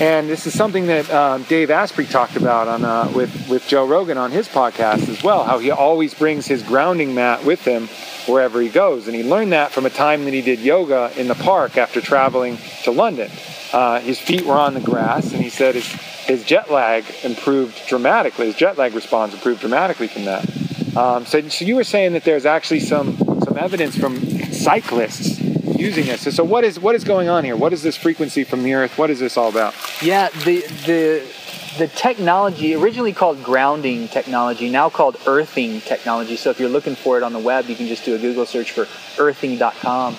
And 0.00 0.30
this 0.30 0.46
is 0.46 0.54
something 0.54 0.86
that 0.86 1.10
um, 1.10 1.42
Dave 1.42 1.70
Asprey 1.70 2.06
talked 2.06 2.36
about 2.36 2.68
on 2.68 2.84
uh, 2.84 3.12
with 3.14 3.48
with 3.48 3.66
Joe 3.68 3.86
Rogan 3.86 4.16
on 4.18 4.30
his 4.30 4.48
podcast 4.48 5.08
as 5.08 5.22
well. 5.22 5.44
How 5.44 5.58
he 5.58 5.70
always 5.70 6.14
brings 6.14 6.46
his 6.46 6.62
grounding 6.62 7.14
mat 7.14 7.44
with 7.44 7.64
him 7.64 7.88
wherever 8.30 8.60
he 8.60 8.68
goes, 8.68 9.06
and 9.06 9.14
he 9.16 9.22
learned 9.22 9.52
that 9.52 9.72
from 9.72 9.86
a 9.86 9.90
time 9.90 10.24
that 10.24 10.34
he 10.34 10.42
did 10.42 10.60
yoga 10.60 11.12
in 11.16 11.28
the 11.28 11.34
park 11.34 11.76
after 11.76 12.00
traveling 12.00 12.58
to 12.84 12.90
London. 12.90 13.30
Uh, 13.72 14.00
his 14.00 14.18
feet 14.18 14.44
were 14.44 14.54
on 14.54 14.74
the 14.74 14.80
grass, 14.80 15.32
and 15.32 15.42
he 15.42 15.50
said 15.50 15.74
his 15.74 15.86
his 16.26 16.44
jet 16.44 16.70
lag 16.70 17.04
improved 17.24 17.86
dramatically. 17.88 18.46
His 18.46 18.54
jet 18.54 18.78
lag 18.78 18.94
response 18.94 19.34
improved 19.34 19.60
dramatically 19.60 20.06
from 20.06 20.26
that. 20.26 20.48
Um, 20.96 21.26
so, 21.26 21.48
so 21.48 21.64
you 21.64 21.76
were 21.76 21.84
saying 21.84 22.12
that 22.12 22.24
there's 22.24 22.46
actually 22.46 22.80
some 22.80 23.16
some 23.16 23.56
evidence 23.58 23.96
from 23.96 24.16
cyclists 24.52 25.40
using 25.40 26.06
this. 26.06 26.22
So, 26.22 26.30
so 26.30 26.44
what 26.44 26.64
is 26.64 26.78
what 26.78 26.94
is 26.94 27.04
going 27.04 27.28
on 27.28 27.44
here? 27.44 27.56
What 27.56 27.72
is 27.72 27.82
this 27.82 27.96
frequency 27.96 28.44
from 28.44 28.62
the 28.62 28.74
Earth? 28.74 28.98
What 28.98 29.10
is 29.10 29.18
this 29.18 29.36
all 29.36 29.48
about? 29.48 29.74
Yeah, 30.02 30.28
the 30.44 30.60
the 30.86 31.26
the 31.78 31.86
technology 31.88 32.74
originally 32.74 33.12
called 33.12 33.42
grounding 33.44 34.08
technology, 34.08 34.68
now 34.70 34.90
called 34.90 35.16
earthing 35.26 35.80
technology. 35.80 36.36
So 36.36 36.50
if 36.50 36.58
you're 36.58 36.68
looking 36.68 36.96
for 36.96 37.16
it 37.16 37.22
on 37.22 37.32
the 37.32 37.38
web, 37.38 37.66
you 37.68 37.76
can 37.76 37.86
just 37.86 38.04
do 38.04 38.14
a 38.14 38.18
Google 38.18 38.46
search 38.46 38.72
for 38.72 38.88
earthing.com. 39.22 40.16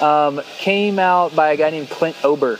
Um, 0.00 0.42
came 0.58 0.98
out 0.98 1.34
by 1.34 1.52
a 1.52 1.56
guy 1.56 1.70
named 1.70 1.88
Clint 1.88 2.16
Ober, 2.22 2.58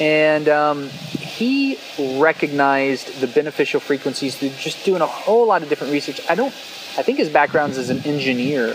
and 0.00 0.48
um, 0.48 0.88
he 0.88 1.78
recognized 2.18 3.20
the 3.20 3.28
beneficial 3.28 3.78
frequencies 3.78 4.36
through 4.36 4.50
just 4.58 4.84
doing 4.84 5.00
a 5.00 5.06
whole 5.06 5.46
lot 5.46 5.62
of 5.62 5.68
different 5.68 5.92
research. 5.92 6.20
I 6.28 6.34
don't. 6.34 6.52
I 6.98 7.02
think 7.02 7.18
his 7.18 7.28
background 7.28 7.72
is 7.72 7.78
as 7.78 7.90
an 7.90 7.98
engineer, 8.04 8.74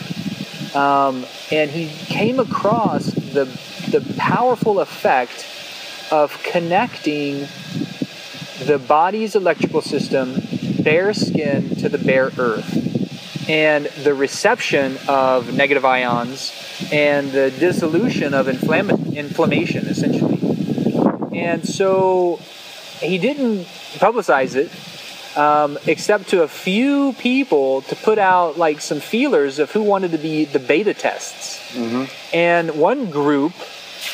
um, 0.73 1.25
and 1.51 1.69
he 1.69 1.89
came 2.05 2.39
across 2.39 3.07
the 3.07 3.45
the 3.91 4.13
powerful 4.17 4.79
effect 4.79 5.45
of 6.11 6.41
connecting 6.43 7.47
the 8.65 8.77
body's 8.79 9.35
electrical 9.35 9.81
system, 9.81 10.35
bare 10.83 11.13
skin 11.13 11.75
to 11.77 11.89
the 11.89 11.97
bare 11.97 12.31
earth, 12.37 13.49
and 13.49 13.87
the 14.03 14.13
reception 14.13 14.97
of 15.07 15.53
negative 15.53 15.83
ions 15.83 16.53
and 16.91 17.31
the 17.31 17.51
dissolution 17.51 18.33
of 18.33 18.47
inflama- 18.47 19.15
inflammation, 19.15 19.87
essentially. 19.87 20.39
And 21.37 21.67
so 21.67 22.39
he 22.99 23.17
didn't 23.17 23.65
publicize 23.97 24.55
it. 24.55 24.71
Um, 25.37 25.79
except 25.87 26.27
to 26.31 26.43
a 26.43 26.47
few 26.49 27.13
people 27.13 27.83
to 27.83 27.95
put 27.95 28.19
out 28.19 28.57
like 28.57 28.81
some 28.81 28.99
feelers 28.99 29.59
of 29.59 29.71
who 29.71 29.81
wanted 29.81 30.11
to 30.11 30.17
be 30.17 30.43
the 30.43 30.59
beta 30.59 30.93
tests. 30.93 31.57
Mm-hmm. 31.73 32.35
And 32.35 32.71
one 32.71 33.09
group 33.09 33.53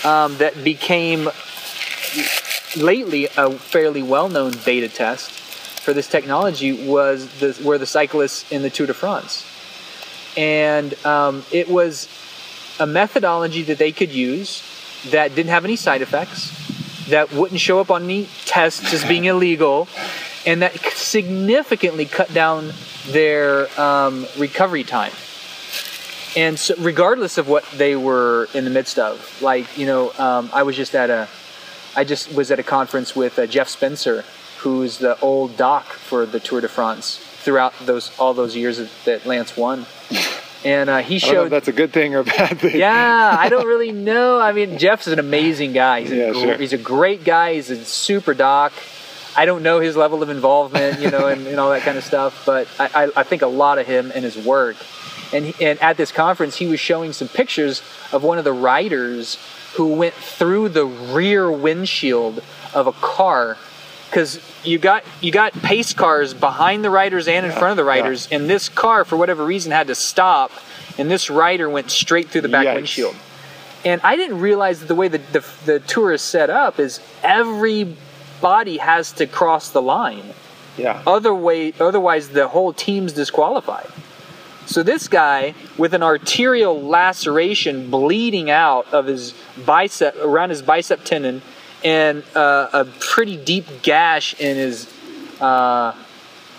um, 0.06 0.38
that 0.38 0.64
became 0.64 1.28
lately 2.82 3.28
a 3.38 3.52
fairly 3.52 4.04
well-known 4.04 4.54
beta 4.66 4.90
test 4.90 5.32
for 5.32 5.94
this 5.94 6.08
technology 6.08 6.88
was 6.88 7.28
the, 7.40 7.58
were 7.64 7.78
the 7.78 7.86
cyclists 7.86 8.52
in 8.52 8.62
the 8.62 8.70
Tour 8.70 8.88
de 8.88 8.94
France, 8.94 9.46
and 10.36 10.94
um, 11.06 11.44
it 11.52 11.70
was 11.70 12.08
a 12.80 12.86
methodology 12.86 13.64
that 13.64 13.78
they 13.78 13.92
could 13.92 14.12
use 14.12 14.64
that 15.12 15.36
didn't 15.36 15.50
have 15.50 15.66
any 15.66 15.76
side 15.76 16.02
effects, 16.02 16.52
that 17.10 17.32
wouldn't 17.32 17.60
show 17.60 17.80
up 17.80 17.90
on 17.90 18.04
any 18.04 18.28
tests 18.46 18.94
as 18.94 19.04
being 19.06 19.26
illegal, 19.26 19.88
and 20.46 20.62
that 20.62 20.76
significantly 20.92 22.06
cut 22.06 22.34
down 22.34 22.72
their 23.08 23.68
um, 23.80 24.26
recovery 24.38 24.84
time. 24.84 25.12
And 26.36 26.60
so, 26.60 26.76
regardless 26.80 27.38
of 27.38 27.48
what 27.48 27.66
they 27.72 27.96
were 27.96 28.48
in 28.54 28.64
the 28.64 28.70
midst 28.70 29.00
of, 29.00 29.42
like 29.42 29.78
you 29.78 29.86
know, 29.86 30.12
um, 30.20 30.50
I 30.54 30.64
was 30.64 30.76
just 30.76 30.94
at 30.94 31.10
a 31.10 31.28
I 31.98 32.04
just 32.04 32.34
was 32.34 32.52
at 32.52 32.60
a 32.60 32.64
conference 32.64 33.16
with 33.16 33.40
uh, 33.40 33.48
Jeff 33.48 33.68
Spencer, 33.68 34.24
who's 34.60 35.00
the 35.00 35.20
old 35.20 35.58
doc 35.58 35.86
for 35.86 36.28
the 36.28 36.40
Tour 36.40 36.62
de 36.62 36.70
France 36.70 37.18
throughout 37.18 37.74
those 37.86 38.18
all 38.20 38.36
those 38.36 38.56
years 38.56 38.78
that 39.06 39.26
Lance 39.26 39.58
won. 39.58 39.86
And 40.66 40.90
uh, 40.90 40.98
he 40.98 41.20
showed 41.20 41.50
that's 41.50 41.68
a 41.68 41.72
good 41.72 41.94
thing 41.94 42.16
or 42.16 42.20
a 42.20 42.24
bad 42.24 42.60
thing. 42.60 42.78
Yeah, 42.78 43.36
I 43.40 43.48
don't 43.48 43.68
really 43.74 43.92
know. 43.92 44.40
I 44.40 44.54
mean, 44.54 44.80
Jeff's 44.80 45.06
an 45.06 45.20
amazing 45.20 45.72
guy. 45.72 46.02
He's, 46.02 46.12
yeah, 46.12 46.32
a, 46.32 46.34
sure. 46.34 46.58
he's 46.58 46.74
a 46.74 46.80
great 46.80 47.24
guy. 47.24 47.54
He's 47.54 47.70
a 47.70 47.86
super 47.86 48.34
doc. 48.34 48.74
I 49.36 49.46
don't 49.46 49.62
know 49.62 49.80
his 49.80 49.96
level 49.96 50.24
of 50.24 50.30
involvement, 50.30 51.00
you 51.00 51.12
know, 51.12 51.28
and, 51.28 51.46
and 51.46 51.60
all 51.60 51.70
that 51.70 51.84
kind 51.84 51.96
of 51.96 52.04
stuff, 52.04 52.44
but 52.44 52.68
I, 52.80 53.06
I, 53.06 53.12
I 53.18 53.24
think 53.24 53.44
a 53.44 53.48
lot 53.48 53.78
of 53.78 53.86
him 53.86 54.12
and 54.14 54.26
his 54.26 54.36
work. 54.36 54.76
And, 55.32 55.46
he, 55.46 55.66
and 55.66 55.80
at 55.80 55.96
this 55.96 56.12
conference, 56.12 56.58
he 56.58 56.66
was 56.66 56.80
showing 56.80 57.14
some 57.14 57.28
pictures 57.28 57.84
of 58.12 58.24
one 58.24 58.40
of 58.40 58.44
the 58.44 58.52
riders 58.52 59.38
who 59.76 59.94
went 59.94 60.14
through 60.14 60.70
the 60.70 60.86
rear 60.86 61.52
windshield 61.52 62.44
of 62.74 62.88
a 62.88 62.92
car 62.94 63.58
because 64.10 64.40
you 64.64 64.80
got 64.80 65.04
you 65.22 65.32
got 65.32 65.54
pace 65.54 65.94
cars 65.94 66.34
behind 66.34 66.84
the 66.84 66.90
riders 66.90 67.28
and 67.28 67.46
in 67.46 67.52
yeah, 67.52 67.60
front 67.60 67.72
of 67.72 67.78
the 67.78 67.84
riders, 67.84 68.28
yeah. 68.30 68.38
and 68.38 68.50
this 68.50 68.70
car 68.70 69.06
for 69.06 69.18
whatever 69.18 69.46
reason 69.46 69.72
had 69.72 69.88
to 69.88 69.96
stop, 69.96 70.52
and 70.98 71.12
this 71.12 71.30
rider 71.30 71.70
went 71.70 71.92
straight 71.92 72.30
through 72.30 72.42
the 72.42 72.50
back 72.50 72.66
Yikes. 72.66 72.76
windshield. 72.76 73.16
And 73.86 74.02
I 74.04 74.16
didn't 74.16 74.40
realize 74.40 74.80
that 74.80 74.88
the 74.88 74.96
way 74.96 75.08
that 75.08 75.34
the, 75.34 75.46
the 75.66 75.80
tour 75.80 76.12
is 76.12 76.22
set 76.22 76.50
up 76.50 76.80
is 76.80 77.00
every 77.24 77.96
body 78.42 78.78
has 78.78 79.12
to 79.14 79.28
cross 79.28 79.70
the 79.70 79.82
line. 79.82 80.34
Yeah. 80.78 81.02
Other 81.08 81.34
way, 81.34 81.74
otherwise 81.80 82.30
the 82.30 82.48
whole 82.48 82.74
team's 82.74 83.14
disqualified. 83.14 83.88
So 84.68 84.84
this 84.84 85.08
guy 85.08 85.56
with 85.78 85.94
an 85.94 86.04
arterial 86.04 86.82
laceration 86.82 87.90
bleeding 87.90 88.50
out 88.50 88.94
of 88.94 89.06
his 89.06 89.34
bicep 89.66 90.18
around 90.18 90.50
his 90.50 90.62
bicep 90.62 91.06
tendon 91.06 91.42
and 91.86 92.22
uh, 92.36 92.68
a 92.74 92.86
pretty 93.00 93.38
deep 93.38 93.82
gash 93.82 94.38
in 94.42 94.58
his 94.58 94.94
uh, 95.40 95.94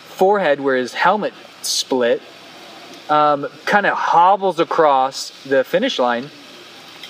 forehead 0.06 0.58
where 0.58 0.76
his 0.76 0.94
helmet 0.94 1.34
split 1.60 2.22
um, 3.10 3.46
kind 3.66 3.84
of 3.84 3.92
hobbles 3.94 4.58
across 4.58 5.30
the 5.44 5.62
finish 5.62 5.98
line. 5.98 6.30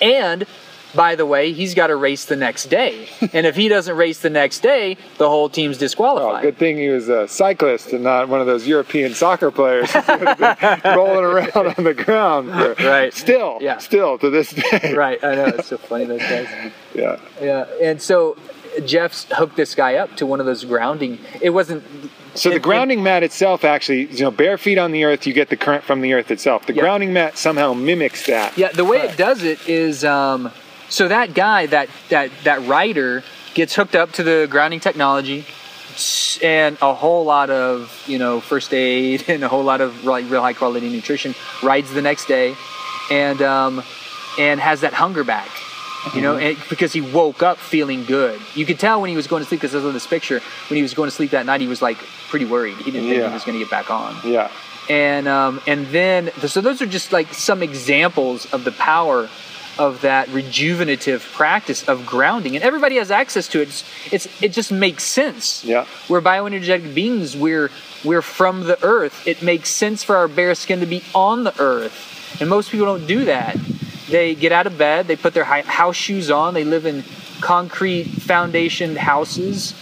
And 0.01 0.45
by 0.95 1.15
the 1.15 1.25
way, 1.25 1.53
he's 1.53 1.73
got 1.75 1.87
to 1.87 1.95
race 1.95 2.25
the 2.25 2.35
next 2.35 2.65
day. 2.65 3.07
and 3.33 3.45
if 3.45 3.55
he 3.55 3.67
doesn't 3.67 3.95
race 3.95 4.19
the 4.19 4.29
next 4.29 4.59
day, 4.61 4.97
the 5.17 5.29
whole 5.29 5.49
team's 5.49 5.77
disqualified. 5.77 6.39
Oh, 6.39 6.41
good 6.41 6.57
thing 6.57 6.77
he 6.77 6.89
was 6.89 7.09
a 7.09 7.27
cyclist 7.27 7.93
and 7.93 8.03
not 8.03 8.27
one 8.27 8.41
of 8.41 8.47
those 8.47 8.65
European 8.67 9.13
soccer 9.13 9.51
players 9.51 9.91
who 9.93 9.99
would 9.99 10.39
have 10.39 10.81
been 10.83 10.95
rolling 10.97 11.25
around 11.25 11.75
on 11.77 11.83
the 11.83 11.93
ground. 11.93 12.49
Right. 12.49 13.13
Still, 13.13 13.57
Yeah. 13.61 13.77
still 13.77 14.17
to 14.17 14.29
this 14.29 14.51
day. 14.51 14.93
right, 14.95 15.23
I 15.23 15.35
know. 15.35 15.45
It's 15.45 15.67
so 15.67 15.77
funny, 15.77 16.05
those 16.05 16.21
guys. 16.21 16.47
Yeah. 16.95 17.19
Yeah, 17.39 17.65
and 17.81 18.01
so 18.01 18.35
Jeff's 18.83 19.27
hooked 19.31 19.55
this 19.55 19.75
guy 19.75 19.95
up 19.95 20.15
to 20.17 20.25
one 20.25 20.39
of 20.39 20.47
those 20.47 20.65
grounding. 20.65 21.19
It 21.39 21.51
wasn't. 21.51 21.83
So 22.33 22.49
the 22.49 22.55
it- 22.55 22.61
grounding 22.63 23.03
mat 23.03 23.21
itself 23.21 23.63
actually, 23.63 24.05
you 24.07 24.21
know, 24.23 24.31
bare 24.31 24.57
feet 24.57 24.79
on 24.79 24.91
the 24.91 25.03
earth, 25.03 25.27
you 25.27 25.33
get 25.33 25.49
the 25.49 25.55
current 25.55 25.83
from 25.83 26.01
the 26.01 26.13
earth 26.13 26.31
itself. 26.31 26.65
The 26.65 26.73
Yeah. 26.73 26.81
grounding 26.81 27.13
mat 27.13 27.37
somehow 27.37 27.73
mimics 27.73 28.25
that. 28.25 28.57
Yeah, 28.57 28.69
the 28.71 28.83
way 28.85 28.97
it 29.01 29.17
does 29.17 29.43
it 29.43 29.59
is 29.69 30.03
um, 30.03 30.51
so 30.89 31.07
that 31.07 31.33
guy, 31.33 31.65
that 31.67 31.89
that 32.09 32.31
that 32.43 32.65
rider, 32.67 33.23
gets 33.53 33.75
hooked 33.75 33.95
up 33.95 34.11
to 34.13 34.23
the 34.23 34.47
grounding 34.49 34.79
technology, 34.79 35.45
and 36.43 36.77
a 36.81 36.93
whole 36.93 37.25
lot 37.25 37.49
of 37.49 38.03
you 38.07 38.17
know 38.17 38.39
first 38.39 38.73
aid 38.73 39.25
and 39.29 39.43
a 39.43 39.47
whole 39.47 39.63
lot 39.63 39.81
of 39.81 40.03
like 40.05 40.29
real 40.29 40.41
high 40.41 40.53
quality 40.53 40.89
nutrition. 40.89 41.35
Rides 41.63 41.93
the 41.93 42.01
next 42.01 42.25
day, 42.27 42.55
and 43.11 43.41
um, 43.41 43.83
and 44.37 44.59
has 44.59 44.81
that 44.81 44.93
hunger 44.93 45.23
back. 45.23 45.49
You 46.15 46.21
know, 46.21 46.37
and 46.37 46.57
because 46.69 46.93
he 46.93 47.01
woke 47.01 47.43
up 47.43 47.57
feeling 47.57 48.05
good. 48.05 48.39
You 48.55 48.65
could 48.65 48.79
tell 48.79 49.01
when 49.01 49.09
he 49.09 49.17
was 49.17 49.27
going 49.27 49.43
to 49.43 49.47
sleep 49.49 49.59
because 49.59 49.73
of 49.73 49.91
this 49.93 50.07
picture. 50.07 50.39
When 50.69 50.77
he 50.77 50.81
was 50.81 50.93
going 50.93 51.09
to 51.09 51.15
sleep 51.15 51.31
that 51.31 51.45
night, 51.45 51.59
he 51.59 51.67
was 51.67 51.81
like 51.81 51.97
pretty 52.29 52.45
worried. 52.45 52.77
He 52.77 52.85
didn't 52.89 53.09
think 53.09 53.21
he 53.27 53.33
was 53.33 53.43
going 53.43 53.59
to 53.59 53.65
get 53.65 53.69
back 53.69 53.91
on 53.91 54.15
Yeah. 54.23 54.49
and 54.89 55.27
um, 55.27 55.59
and 55.67 55.87
then 55.87 56.31
so 56.47 56.61
those 56.61 56.81
are 56.81 56.85
just 56.85 57.11
like 57.11 57.33
some 57.33 57.61
examples 57.61 58.45
of 58.53 58.63
the 58.63 58.71
power 58.71 59.27
of 59.79 60.01
that 60.01 60.27
rejuvenative 60.27 61.21
practice 61.33 61.87
of 61.87 62.05
grounding 62.05 62.55
and 62.55 62.63
everybody 62.63 62.97
has 62.97 63.09
access 63.09 63.47
to 63.47 63.61
it. 63.61 63.69
It's, 63.69 63.83
it's 64.13 64.43
it 64.43 64.51
just 64.53 64.71
makes 64.71 65.03
sense. 65.03 65.63
Yeah. 65.63 65.85
we're 66.07 66.21
bioenergetic 66.21 66.93
beings. 66.93 67.35
We're 67.35 67.71
we're 68.03 68.21
from 68.21 68.65
the 68.65 68.77
earth. 68.83 69.27
It 69.27 69.41
makes 69.41 69.69
sense 69.69 70.03
for 70.03 70.15
our 70.17 70.27
bare 70.27 70.53
skin 70.53 70.81
to 70.81 70.85
be 70.85 71.03
on 71.15 71.43
the 71.45 71.59
earth 71.59 72.37
and 72.39 72.49
most 72.49 72.69
people 72.69 72.85
don't 72.85 73.07
do 73.07 73.25
that. 73.25 73.57
They 74.09 74.35
get 74.35 74.51
out 74.51 74.67
of 74.67 74.77
bed 74.77 75.07
they 75.07 75.15
put 75.15 75.33
their 75.33 75.45
house 75.45 75.95
shoes 75.95 76.29
on 76.29 76.53
they 76.53 76.65
live 76.65 76.85
in 76.85 77.03
concrete 77.41 78.03
foundation 78.03 78.97
houses 78.97 79.73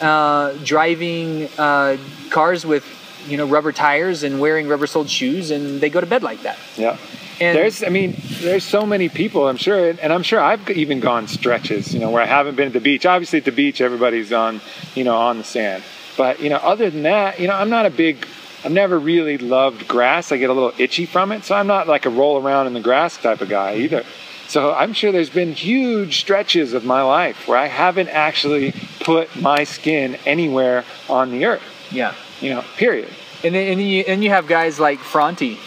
uh, 0.00 0.54
driving 0.64 1.48
uh, 1.58 1.96
cars 2.30 2.64
with 2.66 2.84
you 3.28 3.36
know 3.36 3.46
rubber 3.46 3.72
tires 3.72 4.22
and 4.22 4.40
wearing 4.40 4.68
rubber 4.68 4.86
soled 4.86 5.08
shoes 5.10 5.50
and 5.50 5.80
they 5.80 5.90
go 5.90 6.00
to 6.00 6.06
bed 6.06 6.22
like 6.22 6.42
that 6.42 6.58
Yeah. 6.76 6.96
and 7.40 7.56
there's, 7.56 7.82
I 7.82 7.88
mean, 7.88 8.14
there's 8.40 8.64
so 8.64 8.86
many 8.86 9.08
people. 9.08 9.48
I'm 9.48 9.56
sure, 9.56 9.90
and 9.90 10.12
I'm 10.12 10.22
sure 10.22 10.40
I've 10.40 10.68
even 10.70 11.00
gone 11.00 11.26
stretches, 11.28 11.92
you 11.92 12.00
know, 12.00 12.10
where 12.10 12.22
I 12.22 12.26
haven't 12.26 12.54
been 12.56 12.68
at 12.68 12.72
the 12.72 12.80
beach. 12.80 13.04
Obviously, 13.06 13.38
at 13.40 13.44
the 13.44 13.52
beach, 13.52 13.80
everybody's 13.80 14.32
on, 14.32 14.60
you 14.94 15.02
know, 15.04 15.16
on 15.16 15.38
the 15.38 15.44
sand. 15.44 15.82
But 16.16 16.40
you 16.40 16.50
know, 16.50 16.56
other 16.56 16.90
than 16.90 17.02
that, 17.02 17.40
you 17.40 17.48
know, 17.48 17.54
I'm 17.54 17.70
not 17.70 17.86
a 17.86 17.90
big. 17.90 18.26
I've 18.64 18.70
never 18.70 18.96
really 18.98 19.38
loved 19.38 19.88
grass. 19.88 20.30
I 20.30 20.36
get 20.36 20.50
a 20.50 20.52
little 20.52 20.72
itchy 20.78 21.04
from 21.06 21.32
it, 21.32 21.42
so 21.44 21.54
I'm 21.56 21.66
not 21.66 21.88
like 21.88 22.06
a 22.06 22.10
roll 22.10 22.40
around 22.40 22.68
in 22.68 22.74
the 22.74 22.80
grass 22.80 23.16
type 23.16 23.40
of 23.40 23.48
guy 23.48 23.74
either. 23.76 24.04
So 24.46 24.72
I'm 24.72 24.92
sure 24.92 25.10
there's 25.10 25.30
been 25.30 25.52
huge 25.52 26.20
stretches 26.20 26.74
of 26.74 26.84
my 26.84 27.02
life 27.02 27.48
where 27.48 27.58
I 27.58 27.66
haven't 27.66 28.10
actually 28.10 28.72
put 29.00 29.34
my 29.40 29.64
skin 29.64 30.16
anywhere 30.26 30.84
on 31.08 31.30
the 31.32 31.46
earth. 31.46 31.62
yeah 31.90 32.14
You 32.42 32.50
know, 32.54 32.64
period. 32.76 33.08
and 33.44 33.54
then 33.54 33.72
and 33.72 33.80
you, 33.80 34.04
and 34.06 34.22
you 34.24 34.30
have 34.30 34.46
guys 34.46 34.78
like 34.80 34.98
Franti 35.00 35.58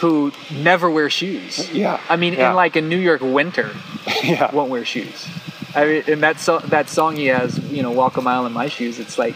who 0.00 0.30
never 0.52 0.90
wear 0.90 1.08
shoes 1.08 1.70
Yeah. 1.72 2.00
I 2.10 2.16
mean 2.16 2.34
Yeah. 2.34 2.50
in 2.50 2.56
like 2.56 2.76
a 2.76 2.82
New 2.82 2.98
York 2.98 3.22
winter 3.22 3.70
yeah. 4.22 4.52
won't 4.54 4.68
wear 4.70 4.84
shoes 4.84 5.26
I 5.74 5.84
mean 5.86 6.02
and 6.08 6.22
that 6.22 6.38
so, 6.40 6.58
that 6.58 6.90
song 6.90 7.16
he 7.16 7.26
has 7.26 7.58
you 7.70 7.82
know 7.82 7.90
walk 7.92 8.16
a 8.18 8.20
mile 8.22 8.44
in 8.44 8.52
my 8.52 8.68
shoes 8.68 8.98
it's 8.98 9.16
like 9.18 9.34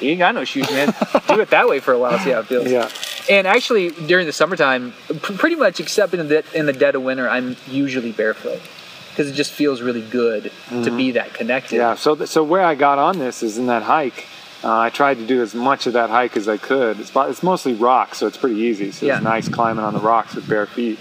you 0.00 0.10
ain't 0.10 0.18
got 0.18 0.34
no 0.34 0.44
shoes 0.44 0.70
man 0.70 0.92
do 1.28 1.40
it 1.40 1.48
that 1.50 1.66
way 1.68 1.80
for 1.80 1.92
a 1.94 1.98
while 1.98 2.18
see 2.18 2.30
how 2.32 2.40
it 2.40 2.46
feels 2.46 2.70
Yeah. 2.70 2.88
And 3.30 3.46
actually, 3.46 3.88
during 3.88 4.26
the 4.26 4.34
summertime, 4.34 4.92
p- 5.08 5.34
pretty 5.38 5.56
much 5.56 5.80
except 5.80 6.12
in 6.12 6.28
the 6.28 6.44
in 6.52 6.66
the 6.66 6.74
dead 6.74 6.94
of 6.94 7.02
winter, 7.02 7.26
I'm 7.26 7.56
usually 7.66 8.12
barefoot 8.12 8.60
because 9.08 9.30
it 9.30 9.32
just 9.32 9.50
feels 9.50 9.80
really 9.80 10.02
good 10.02 10.52
to 10.68 10.90
be 10.94 11.12
that 11.12 11.32
connected. 11.32 11.76
Mm-hmm. 11.80 11.92
Yeah. 11.92 11.94
So 11.94 12.14
th- 12.16 12.28
so 12.28 12.44
where 12.44 12.60
I 12.60 12.74
got 12.74 12.98
on 12.98 13.18
this 13.18 13.42
is 13.42 13.56
in 13.56 13.64
that 13.68 13.82
hike. 13.84 14.26
Uh, 14.64 14.78
I 14.78 14.88
tried 14.88 15.18
to 15.18 15.26
do 15.26 15.42
as 15.42 15.54
much 15.54 15.86
of 15.86 15.92
that 15.92 16.08
hike 16.08 16.38
as 16.38 16.48
I 16.48 16.56
could. 16.56 16.98
It's, 16.98 17.12
it's 17.14 17.42
mostly 17.42 17.74
rocks, 17.74 18.18
so 18.18 18.26
it's 18.26 18.38
pretty 18.38 18.56
easy. 18.56 18.92
So 18.92 19.04
Yeah. 19.04 19.16
it's 19.16 19.24
nice 19.24 19.48
climbing 19.48 19.84
on 19.84 19.92
the 19.92 20.00
rocks 20.00 20.34
with 20.34 20.48
bare 20.48 20.64
feet, 20.66 20.98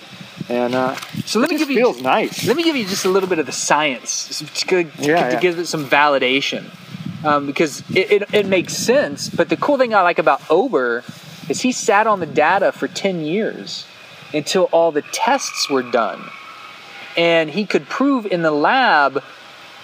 and 0.49 0.75
uh, 0.75 0.95
So 1.25 1.39
let 1.39 1.49
me 1.49 1.57
give 1.57 1.69
you 1.69 1.77
feels 1.77 2.01
nice. 2.01 2.45
Let 2.45 2.57
me 2.57 2.63
give 2.63 2.75
you 2.75 2.85
just 2.85 3.05
a 3.05 3.09
little 3.09 3.29
bit 3.29 3.39
of 3.39 3.45
the 3.45 3.53
science 3.53 4.39
to, 4.39 4.45
to, 4.45 4.77
Yeah, 4.81 4.89
to 4.89 5.03
yeah. 5.35 5.39
give 5.39 5.59
it 5.59 5.67
some 5.67 5.85
validation. 5.87 6.65
Um, 7.23 7.45
because 7.45 7.89
it, 7.95 8.11
it, 8.11 8.33
it 8.33 8.45
makes 8.47 8.73
sense, 8.75 9.29
but 9.29 9.47
the 9.47 9.55
cool 9.55 9.77
thing 9.77 9.93
I 9.95 10.01
like 10.01 10.19
about 10.19 10.41
Ober 10.49 11.05
is 11.47 11.61
he 11.61 11.71
sat 11.71 12.05
on 12.05 12.19
the 12.19 12.25
data 12.25 12.73
for 12.73 12.89
10 12.89 13.21
years 13.21 13.85
until 14.33 14.63
all 14.73 14.91
the 14.91 15.03
tests 15.03 15.69
were 15.69 15.83
done. 15.83 16.21
And 17.15 17.49
he 17.51 17.65
could 17.65 17.87
prove 17.87 18.25
in 18.25 18.41
the 18.41 18.51
lab 18.51 19.23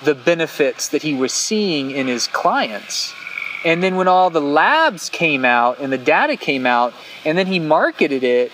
the 0.03 0.15
benefits 0.15 0.89
that 0.89 1.03
he 1.03 1.13
was 1.13 1.31
seeing 1.31 1.91
in 1.91 2.07
his 2.07 2.27
clients. 2.27 3.13
And 3.65 3.83
then 3.83 3.95
when 3.97 4.07
all 4.07 4.29
the 4.29 4.41
labs 4.41 5.09
came 5.09 5.43
out 5.43 5.79
and 5.79 5.91
the 5.91 5.97
data 5.97 6.37
came 6.37 6.65
out, 6.65 6.93
and 7.25 7.37
then 7.37 7.47
he 7.47 7.59
marketed 7.59 8.23
it, 8.23 8.51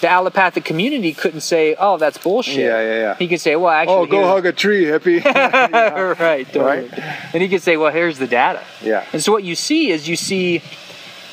the 0.00 0.08
allopathic 0.08 0.64
community 0.64 1.12
couldn't 1.12 1.42
say, 1.42 1.76
"Oh, 1.78 1.96
that's 1.96 2.18
bullshit." 2.18 2.56
Yeah, 2.56 2.80
yeah, 2.80 2.94
yeah. 2.94 3.14
He 3.16 3.28
could 3.28 3.40
say, 3.40 3.54
"Well, 3.56 3.68
actually, 3.70 3.94
Oh, 3.94 4.06
go 4.06 4.24
hug 4.26 4.46
a 4.46 4.52
tree, 4.52 4.84
hippie. 4.84 5.24
right, 6.18 6.50
totally. 6.52 6.90
And 7.32 7.42
he 7.42 7.48
could 7.48 7.62
say, 7.62 7.76
"Well, 7.76 7.92
here's 7.92 8.18
the 8.18 8.26
data." 8.26 8.62
yeah. 8.82 9.04
And 9.12 9.22
so 9.22 9.32
what 9.32 9.44
you 9.44 9.54
see 9.54 9.90
is 9.90 10.08
you 10.08 10.16
see 10.16 10.62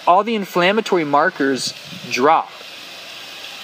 all 0.06 0.24
the 0.24 0.36
inflammatory 0.36 1.04
markers 1.04 1.74
drop 2.12 2.52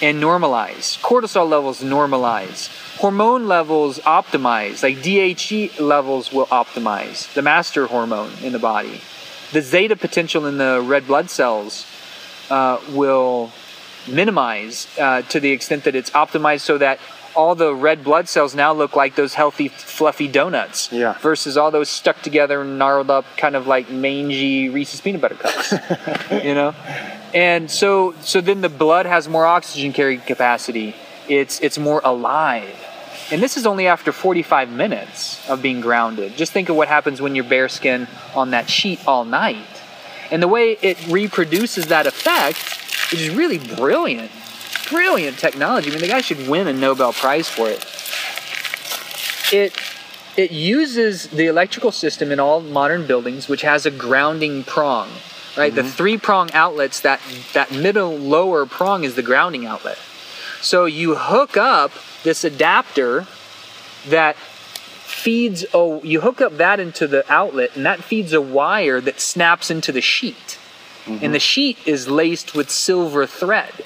and 0.01 0.21
normalize. 0.21 0.99
Cortisol 1.01 1.47
levels 1.47 1.81
normalize. 1.81 2.69
Hormone 2.97 3.47
levels 3.47 3.99
optimize. 3.99 4.81
Like 4.81 4.97
DHEA 4.97 5.79
levels 5.79 6.31
will 6.31 6.47
optimize, 6.47 7.31
the 7.33 7.41
master 7.41 7.87
hormone 7.87 8.31
in 8.41 8.53
the 8.53 8.59
body. 8.59 9.01
The 9.51 9.61
zeta 9.61 9.95
potential 9.95 10.45
in 10.45 10.57
the 10.57 10.81
red 10.85 11.07
blood 11.07 11.29
cells 11.29 11.85
uh, 12.49 12.79
will 12.91 13.51
minimize 14.07 14.87
uh, 14.99 15.21
to 15.23 15.39
the 15.39 15.51
extent 15.51 15.83
that 15.85 15.95
it's 15.95 16.09
optimized 16.11 16.61
so 16.61 16.77
that 16.77 16.99
all 17.35 17.53
the 17.55 17.73
red 17.73 18.03
blood 18.03 18.29
cells 18.29 18.55
now 18.55 18.71
look 18.71 18.95
like 18.95 19.15
those 19.15 19.33
healthy, 19.33 19.67
fluffy 19.67 20.27
donuts 20.27 20.89
Yeah. 20.91 21.17
versus 21.19 21.57
all 21.57 21.69
those 21.71 21.89
stuck 21.89 22.21
together 22.21 22.61
and 22.61 22.77
gnarled 22.79 23.09
up, 23.09 23.25
kind 23.35 23.55
of 23.55 23.67
like 23.67 23.89
mangy 23.89 24.69
Reese's 24.69 25.01
peanut 25.01 25.21
butter 25.21 25.35
cups. 25.35 25.73
you 26.43 26.53
know, 26.53 26.73
and 27.33 27.69
so 27.69 28.13
so 28.21 28.39
then 28.41 28.61
the 28.61 28.69
blood 28.69 29.05
has 29.05 29.27
more 29.27 29.45
oxygen 29.45 29.91
carrying 29.91 30.21
capacity. 30.21 30.95
It's 31.27 31.59
it's 31.59 31.77
more 31.77 31.99
alive, 32.05 32.69
and 33.31 33.41
this 33.41 33.57
is 33.57 33.65
only 33.65 33.87
after 33.87 34.11
45 34.11 34.69
minutes 34.69 35.47
of 35.49 35.61
being 35.61 35.81
grounded. 35.81 36.35
Just 36.37 36.51
think 36.51 36.69
of 36.69 36.75
what 36.75 36.87
happens 36.87 37.21
when 37.21 37.35
you're 37.35 37.43
bare 37.43 37.69
skin 37.69 38.07
on 38.35 38.51
that 38.51 38.69
sheet 38.69 39.05
all 39.07 39.25
night, 39.25 39.65
and 40.31 40.41
the 40.41 40.47
way 40.47 40.77
it 40.81 41.07
reproduces 41.07 41.87
that 41.87 42.07
effect, 42.07 43.13
is 43.13 43.29
really 43.29 43.59
brilliant. 43.59 44.31
Brilliant 44.89 45.37
technology. 45.39 45.89
I 45.89 45.91
mean, 45.91 46.01
the 46.01 46.07
guy 46.07 46.21
should 46.21 46.47
win 46.47 46.67
a 46.67 46.73
Nobel 46.73 47.13
Prize 47.13 47.49
for 47.49 47.67
it. 47.67 47.83
It 49.51 49.75
it 50.37 50.51
uses 50.51 51.27
the 51.27 51.45
electrical 51.45 51.91
system 51.91 52.31
in 52.31 52.39
all 52.39 52.59
modern 52.59 53.07
buildings, 53.07 53.47
which 53.47 53.61
has 53.61 53.85
a 53.85 53.91
grounding 53.91 54.63
prong, 54.63 55.09
right? 55.55 55.73
The 55.73 55.81
mm-hmm. 55.81 55.89
three 55.91 56.17
prong 56.17 56.51
outlets, 56.51 56.99
that, 57.01 57.21
that 57.53 57.71
middle 57.71 58.17
lower 58.17 58.65
prong 58.65 59.05
is 59.05 59.15
the 59.15 59.23
grounding 59.23 59.65
outlet. 59.65 59.97
So 60.59 60.85
you 60.85 61.15
hook 61.15 61.55
up 61.55 61.91
this 62.25 62.43
adapter 62.43 63.25
that 64.09 64.35
feeds, 64.35 65.65
oh, 65.73 66.03
you 66.03 66.19
hook 66.19 66.41
up 66.41 66.57
that 66.57 66.81
into 66.81 67.07
the 67.07 67.23
outlet, 67.31 67.77
and 67.77 67.85
that 67.85 68.03
feeds 68.03 68.33
a 68.33 68.41
wire 68.41 68.99
that 68.99 69.21
snaps 69.21 69.71
into 69.71 69.93
the 69.93 70.01
sheet. 70.01 70.59
And 71.07 71.19
the 71.21 71.25
mm-hmm. 71.25 71.37
sheet 71.37 71.77
is 71.85 72.07
laced 72.07 72.55
with 72.55 72.71
silver 72.71 73.27
thread. 73.27 73.85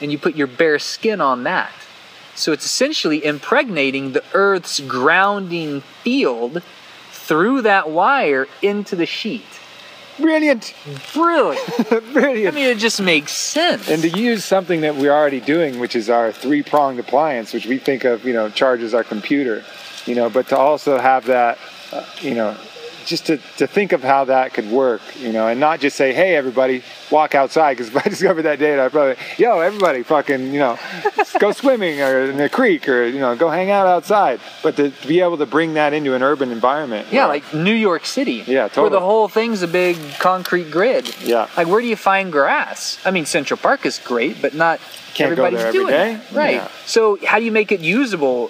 And 0.00 0.12
you 0.12 0.18
put 0.18 0.36
your 0.36 0.46
bare 0.46 0.78
skin 0.78 1.22
on 1.22 1.44
that. 1.44 1.72
So 2.34 2.52
it's 2.52 2.66
essentially 2.66 3.24
impregnating 3.24 4.12
the 4.12 4.24
Earth's 4.34 4.80
grounding 4.80 5.80
field 5.80 6.62
through 7.10 7.62
that 7.62 7.88
wire 7.88 8.46
into 8.60 8.94
the 8.94 9.06
sheet. 9.06 9.60
Brilliant. 10.22 10.74
Brilliant. 11.12 11.88
Brilliant. 12.12 12.54
I 12.54 12.56
mean, 12.58 12.68
it 12.68 12.78
just 12.78 13.00
makes 13.00 13.32
sense. 13.32 13.88
and 13.88 14.02
to 14.02 14.08
use 14.08 14.44
something 14.44 14.80
that 14.82 14.96
we're 14.96 15.12
already 15.12 15.40
doing, 15.40 15.78
which 15.78 15.94
is 15.96 16.08
our 16.08 16.32
three-pronged 16.32 16.98
appliance, 16.98 17.52
which 17.52 17.66
we 17.66 17.78
think 17.78 18.04
of, 18.04 18.24
you 18.24 18.32
know, 18.32 18.48
charges 18.48 18.94
our 18.94 19.04
computer, 19.04 19.64
you 20.06 20.14
know, 20.14 20.30
but 20.30 20.48
to 20.48 20.56
also 20.56 20.98
have 20.98 21.26
that, 21.26 21.58
uh, 21.92 22.04
you 22.20 22.34
know, 22.34 22.56
just 23.06 23.26
to, 23.26 23.36
to 23.58 23.66
think 23.66 23.92
of 23.92 24.02
how 24.02 24.24
that 24.26 24.54
could 24.54 24.70
work, 24.70 25.00
you 25.18 25.32
know, 25.32 25.48
and 25.48 25.58
not 25.60 25.80
just 25.80 25.96
say, 25.96 26.12
hey, 26.12 26.34
everybody, 26.36 26.82
walk 27.10 27.34
outside. 27.34 27.76
Because 27.76 27.88
if 27.94 28.06
I 28.06 28.08
discovered 28.08 28.42
that 28.42 28.58
data, 28.58 28.82
I'd 28.82 28.92
probably, 28.92 29.16
yo, 29.38 29.60
everybody, 29.60 30.02
fucking, 30.02 30.52
you 30.52 30.58
know, 30.58 30.78
go 31.38 31.52
swimming 31.52 32.00
or 32.00 32.30
in 32.30 32.40
a 32.40 32.48
creek 32.48 32.88
or, 32.88 33.04
you 33.06 33.20
know, 33.20 33.34
go 33.36 33.50
hang 33.50 33.70
out 33.70 33.86
outside. 33.86 34.40
But 34.62 34.76
to, 34.76 34.90
to 34.90 35.06
be 35.08 35.20
able 35.20 35.38
to 35.38 35.46
bring 35.46 35.74
that 35.74 35.92
into 35.92 36.14
an 36.14 36.22
urban 36.22 36.50
environment. 36.50 37.08
yeah, 37.10 37.20
where- 37.26 37.28
like 37.28 37.54
New 37.54 37.74
York 37.74 38.06
City. 38.06 38.44
Yeah, 38.46 38.68
totally. 38.68 38.82
Where 38.84 38.90
the 38.90 39.00
whole 39.04 39.28
thing's 39.28 39.62
a 39.62 39.68
big 39.68 39.96
concrete 40.18 40.70
grid. 40.70 41.14
Yeah. 41.22 41.48
Like, 41.56 41.66
where 41.68 41.80
do 41.80 41.86
you 41.86 41.96
find 41.96 42.30
grass? 42.32 42.98
I 43.04 43.10
mean, 43.10 43.26
Central 43.26 43.58
Park 43.58 43.84
is 43.86 43.98
great, 43.98 44.40
but 44.42 44.54
not 44.54 44.80
Can't 45.14 45.34
go 45.36 45.44
everybody's 45.44 45.58
there 45.60 45.68
every 45.68 45.80
doing 45.80 45.92
day. 45.92 46.14
it. 46.14 46.32
Right. 46.32 46.54
Yeah. 46.56 46.68
So, 46.86 47.18
how 47.26 47.38
do 47.38 47.44
you 47.44 47.52
make 47.52 47.72
it 47.72 47.80
usable, 47.80 48.48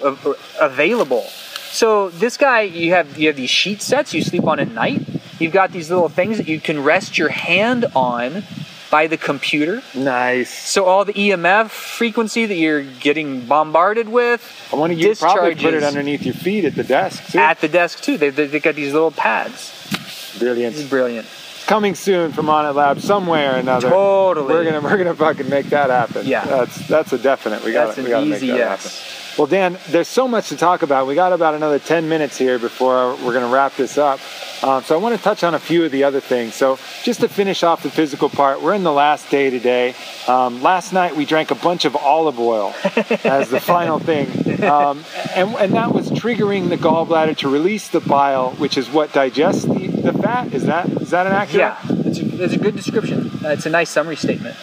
available? 0.59 1.25
So, 1.73 2.09
this 2.09 2.37
guy, 2.37 2.61
you 2.61 2.91
have 2.91 3.17
you 3.17 3.27
have 3.27 3.35
these 3.35 3.49
sheet 3.49 3.81
sets 3.81 4.13
you 4.13 4.21
sleep 4.21 4.45
on 4.45 4.59
at 4.59 4.69
night. 4.69 5.01
You've 5.39 5.53
got 5.53 5.71
these 5.71 5.89
little 5.89 6.07
things 6.07 6.37
that 6.37 6.47
you 6.47 6.59
can 6.59 6.83
rest 6.83 7.17
your 7.17 7.29
hand 7.29 7.85
on 7.95 8.43
by 8.91 9.07
the 9.07 9.17
computer. 9.17 9.81
Nice. 9.95 10.51
So 10.53 10.85
all 10.85 11.03
the 11.03 11.13
EMF 11.13 11.71
frequency 11.71 12.45
that 12.45 12.53
you're 12.53 12.83
getting 12.83 13.47
bombarded 13.47 14.07
with 14.07 14.69
I 14.71 14.75
want 14.75 14.93
to 14.93 14.99
you 14.99 15.15
probably 15.15 15.55
put 15.55 15.73
it 15.73 15.81
underneath 15.83 16.21
your 16.21 16.35
feet 16.35 16.63
at 16.63 16.75
the 16.75 16.83
desk, 16.83 17.31
too. 17.31 17.39
at 17.39 17.59
the 17.59 17.67
desk 17.67 18.03
too. 18.03 18.19
They 18.19 18.29
they 18.29 18.59
got 18.59 18.75
these 18.75 18.93
little 18.93 19.09
pads. 19.09 20.37
Brilliant. 20.37 20.75
This 20.75 20.83
is 20.83 20.89
brilliant. 20.91 21.27
coming 21.65 21.95
soon 21.95 22.33
from 22.33 22.45
Onnit 22.45 22.75
Lab 22.75 22.99
somewhere 22.99 23.55
or 23.55 23.57
another. 23.57 23.89
Totally. 23.89 24.53
We're 24.53 24.63
gonna 24.63 24.81
we're 24.81 24.97
gonna 24.97 25.15
fucking 25.15 25.49
make 25.49 25.65
that 25.71 25.89
happen. 25.89 26.27
Yeah. 26.27 26.45
That's 26.45 26.87
that's 26.87 27.13
a 27.13 27.17
definite. 27.17 27.63
We 27.63 27.73
got 27.73 27.87
That's 27.87 27.97
an 27.97 28.03
we 28.03 28.11
got 28.11 28.19
to 28.19 28.25
make 28.27 28.37
easy 28.37 28.47
that 28.51 28.57
yes. 28.57 28.83
happen. 28.83 29.22
Well, 29.35 29.47
Dan, 29.47 29.79
there's 29.89 30.07
so 30.07 30.27
much 30.27 30.49
to 30.49 30.57
talk 30.57 30.83
about. 30.83 31.07
We 31.07 31.15
got 31.15 31.33
about 31.33 31.55
another 31.55 31.79
10 31.79 32.07
minutes 32.07 32.37
here 32.37 32.59
before 32.59 33.15
we're 33.15 33.33
going 33.33 33.41
to 33.41 33.51
wrap 33.51 33.75
this 33.75 33.97
up. 33.97 34.19
Um, 34.63 34.83
so 34.83 34.93
I 34.93 34.99
want 34.99 35.17
to 35.17 35.21
touch 35.21 35.43
on 35.43 35.55
a 35.55 35.59
few 35.59 35.83
of 35.83 35.91
the 35.91 36.03
other 36.03 36.19
things. 36.19 36.53
So 36.53 36.77
just 37.01 37.21
to 37.21 37.27
finish 37.27 37.63
off 37.63 37.81
the 37.81 37.89
physical 37.89 38.29
part, 38.29 38.61
we're 38.61 38.75
in 38.75 38.83
the 38.83 38.91
last 38.91 39.31
day 39.31 39.49
today. 39.49 39.95
Um, 40.27 40.61
last 40.61 40.93
night 40.93 41.15
we 41.15 41.25
drank 41.25 41.49
a 41.49 41.55
bunch 41.55 41.85
of 41.85 41.95
olive 41.95 42.39
oil 42.39 42.75
as 43.23 43.49
the 43.49 43.59
final 43.59 43.97
thing, 43.97 44.63
um, 44.63 45.03
and, 45.35 45.55
and 45.55 45.73
that 45.73 45.93
was 45.93 46.09
triggering 46.11 46.69
the 46.69 46.77
gallbladder 46.77 47.35
to 47.37 47.49
release 47.49 47.89
the 47.89 47.99
bile, 47.99 48.51
which 48.51 48.77
is 48.77 48.89
what 48.89 49.11
digests 49.11 49.63
the, 49.63 49.87
the 49.87 50.13
fat. 50.13 50.53
Is 50.53 50.63
that 50.65 50.87
is 50.89 51.09
that 51.09 51.25
an 51.25 51.33
accurate? 51.33 51.75
Yeah, 51.83 51.95
it's 52.05 52.19
a, 52.19 52.43
it's 52.43 52.53
a 52.53 52.59
good 52.59 52.75
description. 52.75 53.31
Uh, 53.43 53.49
it's 53.49 53.65
a 53.65 53.69
nice 53.69 53.89
summary 53.89 54.15
statement. 54.15 54.55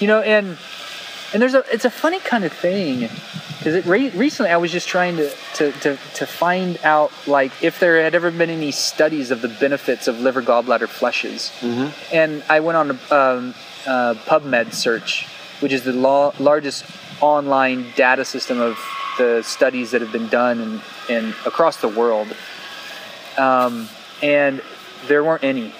You 0.00 0.08
know, 0.08 0.20
and 0.20 0.58
and 1.32 1.42
there's 1.42 1.54
a 1.54 1.64
it's 1.72 1.84
a 1.84 1.90
funny 1.90 2.18
kind 2.20 2.44
of 2.44 2.52
thing 2.52 3.08
because 3.58 3.74
it 3.74 3.84
re- 3.86 4.10
recently 4.10 4.50
I 4.50 4.56
was 4.56 4.70
just 4.72 4.88
trying 4.88 5.16
to, 5.16 5.30
to 5.54 5.72
to 5.72 5.98
to 6.14 6.26
find 6.26 6.78
out 6.84 7.10
like 7.26 7.52
if 7.62 7.78
there 7.80 8.02
had 8.02 8.14
ever 8.14 8.30
been 8.30 8.50
any 8.50 8.70
studies 8.70 9.30
of 9.30 9.42
the 9.42 9.48
benefits 9.48 10.08
of 10.08 10.20
liver 10.20 10.42
gallbladder 10.42 10.88
flushes, 10.88 11.50
Mhm. 11.60 11.92
and 12.12 12.42
I 12.48 12.60
went 12.60 12.76
on 12.76 12.90
a 13.10 13.14
um, 13.14 13.54
uh, 13.86 14.14
PubMed 14.26 14.72
search, 14.72 15.26
which 15.60 15.72
is 15.72 15.82
the 15.82 15.92
law, 15.92 16.32
largest 16.38 16.84
online 17.20 17.86
data 17.96 18.24
system 18.24 18.60
of 18.60 18.78
the 19.18 19.42
studies 19.42 19.90
that 19.90 20.00
have 20.00 20.12
been 20.12 20.28
done 20.28 20.60
in, 21.08 21.16
in 21.16 21.34
across 21.44 21.78
the 21.78 21.88
world, 21.88 22.28
um, 23.36 23.88
and 24.22 24.62
there 25.06 25.22
weren't 25.24 25.44
any. 25.44 25.72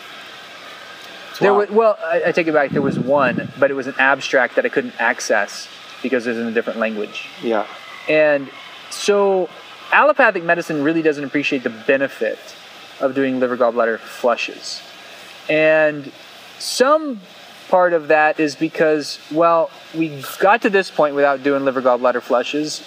There 1.41 1.53
Wow. 1.53 1.59
was, 1.61 1.71
well, 1.71 1.99
I, 2.05 2.23
I 2.27 2.33
take 2.33 2.47
it 2.49 2.53
back. 2.53 2.71
There 2.71 2.83
was 2.83 2.99
one, 2.99 3.51
but 3.59 3.71
it 3.71 3.75
was 3.75 3.87
an 3.87 3.95
abstract 3.99 4.57
that 4.57 4.65
I 4.67 4.69
couldn't 4.69 4.95
access 5.01 5.69
because 6.03 6.27
it 6.27 6.31
was 6.31 6.39
in 6.39 6.47
a 6.47 6.53
different 6.53 6.79
language. 6.79 7.29
Yeah. 7.43 7.67
And 8.09 8.51
so, 8.91 9.49
allopathic 9.93 10.43
medicine 10.45 10.83
really 10.83 11.03
doesn't 11.03 11.25
appreciate 11.25 11.63
the 11.63 11.71
benefit 11.71 12.39
of 13.01 13.15
doing 13.15 13.39
liver 13.41 13.57
gallbladder 13.57 13.99
flushes. 13.99 14.83
And 15.49 16.11
some 16.59 17.21
part 17.69 17.93
of 17.93 18.09
that 18.09 18.41
is 18.41 18.57
because, 18.57 19.19
well, 19.31 19.71
we 19.95 20.23
got 20.41 20.63
to 20.63 20.71
this 20.71 20.91
point 20.91 21.15
without 21.15 21.43
doing 21.43 21.65
liver 21.65 21.83
gallbladder 21.83 22.23
flushes. 22.23 22.81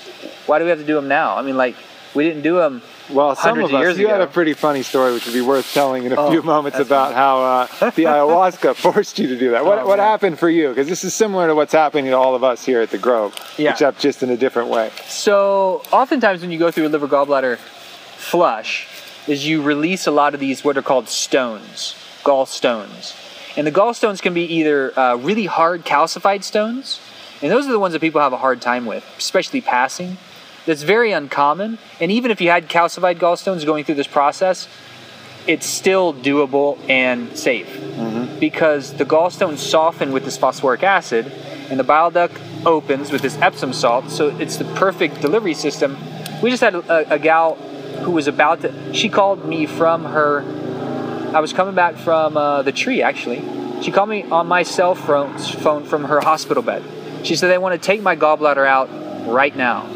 Why 0.47 0.57
do 0.59 0.65
we 0.65 0.69
have 0.69 0.79
to 0.79 0.85
do 0.85 0.95
them 0.95 1.07
now? 1.07 1.37
I 1.37 1.41
mean, 1.43 1.55
like, 1.55 1.75
we 2.15 2.23
didn't 2.25 2.41
do 2.41 2.55
them. 2.55 2.81
Well, 3.13 3.35
some 3.35 3.59
of 3.59 3.73
us. 3.73 3.97
You 3.97 4.07
had 4.07 4.21
a 4.21 4.27
pretty 4.27 4.53
funny 4.53 4.83
story, 4.83 5.13
which 5.13 5.25
would 5.25 5.33
be 5.33 5.41
worth 5.41 5.71
telling 5.73 6.05
in 6.05 6.11
a 6.13 6.15
Oh, 6.19 6.31
few 6.31 6.41
moments 6.41 6.79
about 6.79 7.13
how 7.13 7.41
uh, 7.41 7.65
the 7.91 8.05
ayahuasca 8.05 8.75
forced 8.75 9.19
you 9.19 9.27
to 9.27 9.37
do 9.37 9.51
that. 9.51 9.65
What, 9.65 9.79
Oh, 9.79 9.87
what 9.87 9.97
man. 9.97 10.07
happened 10.07 10.39
for 10.39 10.49
you? 10.49 10.69
Because 10.69 10.87
this 10.87 11.03
is 11.03 11.13
similar 11.13 11.47
to 11.47 11.55
what's 11.55 11.73
happening 11.73 12.05
to 12.05 12.11
all 12.13 12.35
of 12.35 12.43
us 12.43 12.65
here 12.65 12.81
at 12.81 12.89
the 12.91 12.97
Grove, 12.97 13.35
Yeah. 13.57 13.71
except 13.71 13.99
just 13.99 14.23
in 14.23 14.29
a 14.29 14.37
different 14.37 14.69
way. 14.69 14.91
So 15.07 15.83
oftentimes 15.91 16.41
when 16.41 16.51
you 16.51 16.59
go 16.59 16.71
through 16.71 16.87
a 16.87 16.89
liver 16.89 17.07
gallbladder 17.07 17.57
flush, 17.57 18.87
is 19.27 19.45
you 19.47 19.61
release 19.61 20.07
a 20.07 20.11
lot 20.11 20.33
of 20.33 20.39
these 20.39 20.63
what 20.63 20.77
are 20.77 20.81
called 20.81 21.07
stones, 21.07 21.95
gallstones, 22.23 23.15
and 23.57 23.67
the 23.67 23.71
gallstones 23.71 24.21
can 24.21 24.33
be 24.33 24.43
either 24.43 24.97
uh, 24.97 25.15
really 25.15 25.45
hard 25.45 25.83
calcified 25.85 26.43
stones, 26.43 26.99
and 27.41 27.51
those 27.51 27.67
are 27.67 27.71
the 27.71 27.79
ones 27.79 27.93
that 27.93 27.99
people 27.99 28.21
have 28.21 28.33
a 28.33 28.37
hard 28.37 28.61
time 28.61 28.85
with, 28.85 29.03
especially 29.17 29.61
passing. 29.61 30.17
That's 30.65 30.83
very 30.83 31.11
uncommon, 31.11 31.79
and 31.99 32.11
even 32.11 32.29
if 32.29 32.39
you 32.39 32.49
had 32.49 32.69
calcified 32.69 33.17
gallstones 33.17 33.65
going 33.65 33.83
through 33.83 33.95
this 33.95 34.07
process, 34.07 34.67
it's 35.47 35.65
still 35.65 36.13
doable 36.13 36.77
and 36.87 37.35
safe 37.35 37.67
because 38.39 38.93
the 38.93 39.05
gallstones 39.05 39.57
soften 39.57 40.11
with 40.11 40.23
this 40.23 40.37
phosphoric 40.37 40.83
acid 40.83 41.31
and 41.69 41.79
the 41.79 41.83
bile 41.83 42.11
duct 42.11 42.37
opens 42.65 43.11
with 43.11 43.21
this 43.21 43.37
Epsom 43.37 43.73
salt. 43.73 44.09
So 44.09 44.35
it's 44.37 44.57
the 44.57 44.65
perfect 44.75 45.21
delivery 45.21 45.53
system. 45.53 45.97
We 46.41 46.49
just 46.49 46.61
had 46.61 46.75
a, 46.75 47.13
a 47.13 47.19
gal 47.19 47.55
who 48.03 48.11
was 48.11 48.27
about 48.27 48.61
to, 48.61 48.93
she 48.93 49.09
called 49.09 49.45
me 49.45 49.65
from 49.65 50.05
her, 50.05 50.41
I 51.33 51.39
was 51.39 51.53
coming 51.53 51.75
back 51.75 51.95
from 51.95 52.35
uh, 52.35 52.61
the 52.63 52.71
tree 52.71 53.01
actually. 53.01 53.41
She 53.81 53.91
called 53.91 54.09
me 54.09 54.23
on 54.23 54.47
my 54.47 54.63
cell 54.63 54.93
phone, 54.93 55.37
phone 55.37 55.85
from 55.85 56.05
her 56.05 56.19
hospital 56.19 56.61
bed. 56.61 56.83
She 57.23 57.35
said, 57.35 57.47
they 57.47 57.57
want 57.57 57.79
to 57.79 57.83
take 57.83 58.01
my 58.01 58.15
gallbladder 58.15 58.67
out 58.67 58.89
right 59.27 59.55
now. 59.55 59.87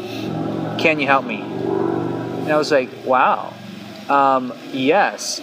Can 0.78 1.00
you 1.00 1.06
help 1.06 1.24
me? 1.24 1.40
And 1.40 2.52
I 2.52 2.56
was 2.56 2.70
like, 2.70 2.90
wow. 3.04 3.52
Um, 4.08 4.52
yes. 4.72 5.40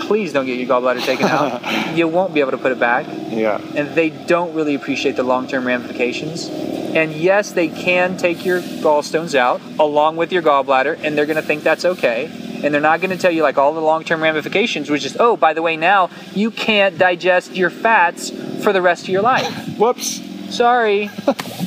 Please 0.00 0.32
don't 0.32 0.46
get 0.46 0.58
your 0.58 0.68
gallbladder 0.68 1.04
taken 1.04 1.26
out. 1.26 1.96
you 1.96 2.06
won't 2.06 2.34
be 2.34 2.40
able 2.40 2.52
to 2.52 2.58
put 2.58 2.72
it 2.72 2.78
back. 2.78 3.06
Yeah. 3.30 3.60
And 3.74 3.94
they 3.94 4.10
don't 4.10 4.54
really 4.54 4.74
appreciate 4.74 5.16
the 5.16 5.22
long 5.22 5.46
term 5.48 5.66
ramifications. 5.66 6.48
And 6.48 7.12
yes, 7.12 7.50
they 7.50 7.68
can 7.68 8.16
take 8.16 8.44
your 8.44 8.60
gallstones 8.60 9.34
out 9.34 9.60
along 9.80 10.16
with 10.16 10.30
your 10.30 10.42
gallbladder, 10.42 11.00
and 11.02 11.18
they're 11.18 11.26
going 11.26 11.36
to 11.36 11.42
think 11.42 11.64
that's 11.64 11.84
okay. 11.84 12.26
And 12.62 12.72
they're 12.72 12.80
not 12.80 13.00
going 13.00 13.10
to 13.10 13.16
tell 13.16 13.32
you 13.32 13.42
like 13.42 13.58
all 13.58 13.74
the 13.74 13.80
long 13.80 14.04
term 14.04 14.22
ramifications, 14.22 14.88
which 14.88 15.04
is, 15.04 15.16
oh, 15.18 15.36
by 15.36 15.54
the 15.54 15.62
way, 15.62 15.76
now 15.76 16.10
you 16.34 16.52
can't 16.52 16.96
digest 16.96 17.56
your 17.56 17.70
fats 17.70 18.30
for 18.62 18.72
the 18.72 18.80
rest 18.80 19.02
of 19.04 19.08
your 19.08 19.22
life. 19.22 19.76
Whoops. 19.76 20.20
Sorry. 20.54 21.10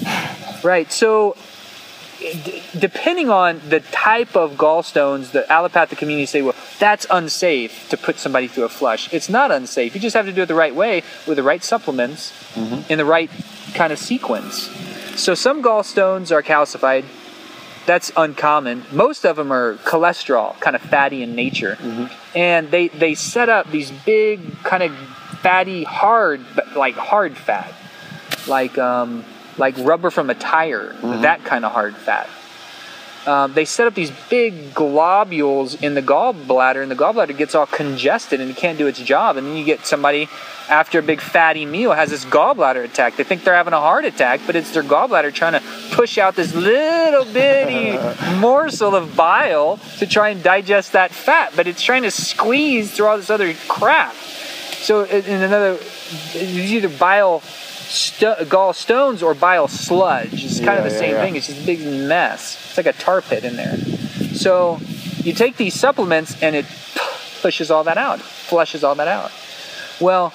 right. 0.63 0.89
So, 0.91 1.35
d- 2.19 2.63
depending 2.77 3.29
on 3.29 3.61
the 3.69 3.79
type 3.79 4.35
of 4.35 4.53
gallstones, 4.53 5.31
the 5.31 5.49
allopathic 5.51 5.97
community 5.97 6.25
say, 6.25 6.41
well, 6.41 6.55
that's 6.79 7.05
unsafe 7.09 7.89
to 7.89 7.97
put 7.97 8.19
somebody 8.19 8.47
through 8.47 8.65
a 8.65 8.69
flush. 8.69 9.11
It's 9.13 9.29
not 9.29 9.51
unsafe. 9.51 9.95
You 9.95 10.01
just 10.01 10.15
have 10.15 10.25
to 10.25 10.33
do 10.33 10.43
it 10.43 10.47
the 10.47 10.55
right 10.55 10.75
way 10.75 11.03
with 11.25 11.37
the 11.37 11.43
right 11.43 11.63
supplements 11.63 12.33
in 12.89 12.97
the 12.97 13.05
right 13.05 13.29
kind 13.73 13.93
of 13.93 13.99
sequence. 13.99 14.69
So, 15.15 15.33
some 15.33 15.63
gallstones 15.63 16.31
are 16.31 16.43
calcified. 16.43 17.05
That's 17.85 18.11
uncommon. 18.17 18.83
Most 18.91 19.25
of 19.25 19.37
them 19.37 19.51
are 19.51 19.75
cholesterol, 19.77 20.59
kind 20.59 20.75
of 20.75 20.81
fatty 20.81 21.23
in 21.23 21.35
nature. 21.35 21.77
And 22.35 22.69
they, 22.69 22.89
they 22.89 23.15
set 23.15 23.47
up 23.49 23.71
these 23.71 23.91
big, 23.91 24.57
kind 24.63 24.83
of 24.83 24.95
fatty, 25.41 25.83
hard, 25.85 26.45
but 26.53 26.75
like 26.75 26.95
hard 26.95 27.37
fat 27.37 27.73
like 28.47 28.77
um, 28.77 29.23
like 29.57 29.75
rubber 29.77 30.09
from 30.09 30.29
a 30.29 30.35
tire, 30.35 30.93
that 31.01 31.43
kind 31.43 31.65
of 31.65 31.71
hard 31.71 31.95
fat. 31.95 32.29
Um, 33.27 33.51
they 33.51 33.65
set 33.65 33.87
up 33.87 33.93
these 33.93 34.11
big 34.29 34.73
globules 34.73 35.75
in 35.75 35.95
the 35.95 36.01
gallbladder, 36.01 36.81
and 36.81 36.89
the 36.89 36.95
gallbladder 36.95 37.37
gets 37.37 37.55
all 37.55 37.65
congested 37.65 38.39
and 38.39 38.49
it 38.49 38.55
can't 38.55 38.77
do 38.77 38.87
its 38.87 38.99
job. 38.99 39.35
And 39.35 39.45
then 39.45 39.57
you 39.57 39.65
get 39.65 39.85
somebody 39.85 40.29
after 40.69 40.99
a 40.99 41.01
big 41.01 41.19
fatty 41.19 41.65
meal 41.65 41.91
has 41.91 42.09
this 42.09 42.23
gallbladder 42.23 42.85
attack. 42.85 43.17
They 43.17 43.25
think 43.25 43.43
they're 43.43 43.53
having 43.53 43.73
a 43.73 43.81
heart 43.81 44.05
attack, 44.05 44.41
but 44.45 44.55
it's 44.55 44.71
their 44.71 44.83
gallbladder 44.83 45.33
trying 45.33 45.53
to 45.53 45.63
push 45.91 46.17
out 46.17 46.37
this 46.37 46.55
little 46.55 47.25
bitty 47.25 47.97
morsel 48.37 48.95
of 48.95 49.17
bile 49.17 49.77
to 49.97 50.07
try 50.07 50.29
and 50.29 50.41
digest 50.41 50.93
that 50.93 51.11
fat, 51.11 51.51
but 51.53 51.67
it's 51.67 51.81
trying 51.81 52.03
to 52.03 52.11
squeeze 52.11 52.93
through 52.93 53.07
all 53.07 53.17
this 53.17 53.29
other 53.29 53.53
crap. 53.67 54.15
So 54.15 55.03
in 55.03 55.25
in 55.25 55.41
another, 55.41 55.73
it's 55.81 56.71
either 56.71 56.87
bile 56.87 57.41
sto- 57.87 58.35
gallstones 58.45 59.23
or 59.23 59.33
bile 59.33 59.67
sludge. 59.67 60.43
It's 60.43 60.59
kind 60.59 60.77
of 60.77 60.83
the 60.83 60.91
yeah, 60.91 60.99
same 60.99 61.11
yeah. 61.11 61.21
thing. 61.23 61.35
It's 61.35 61.47
just 61.47 61.63
a 61.63 61.65
big 61.65 61.79
mess. 61.79 62.55
It's 62.69 62.77
like 62.77 62.85
a 62.85 62.93
tar 62.93 63.21
pit 63.21 63.43
in 63.43 63.55
there. 63.55 63.77
So 64.35 64.79
you 65.23 65.33
take 65.33 65.57
these 65.57 65.73
supplements 65.73 66.41
and 66.41 66.55
it 66.55 66.65
pushes 67.41 67.71
all 67.71 67.83
that 67.85 67.97
out, 67.97 68.21
flushes 68.21 68.83
all 68.83 68.95
that 68.95 69.07
out. 69.07 69.31
Well, 69.99 70.33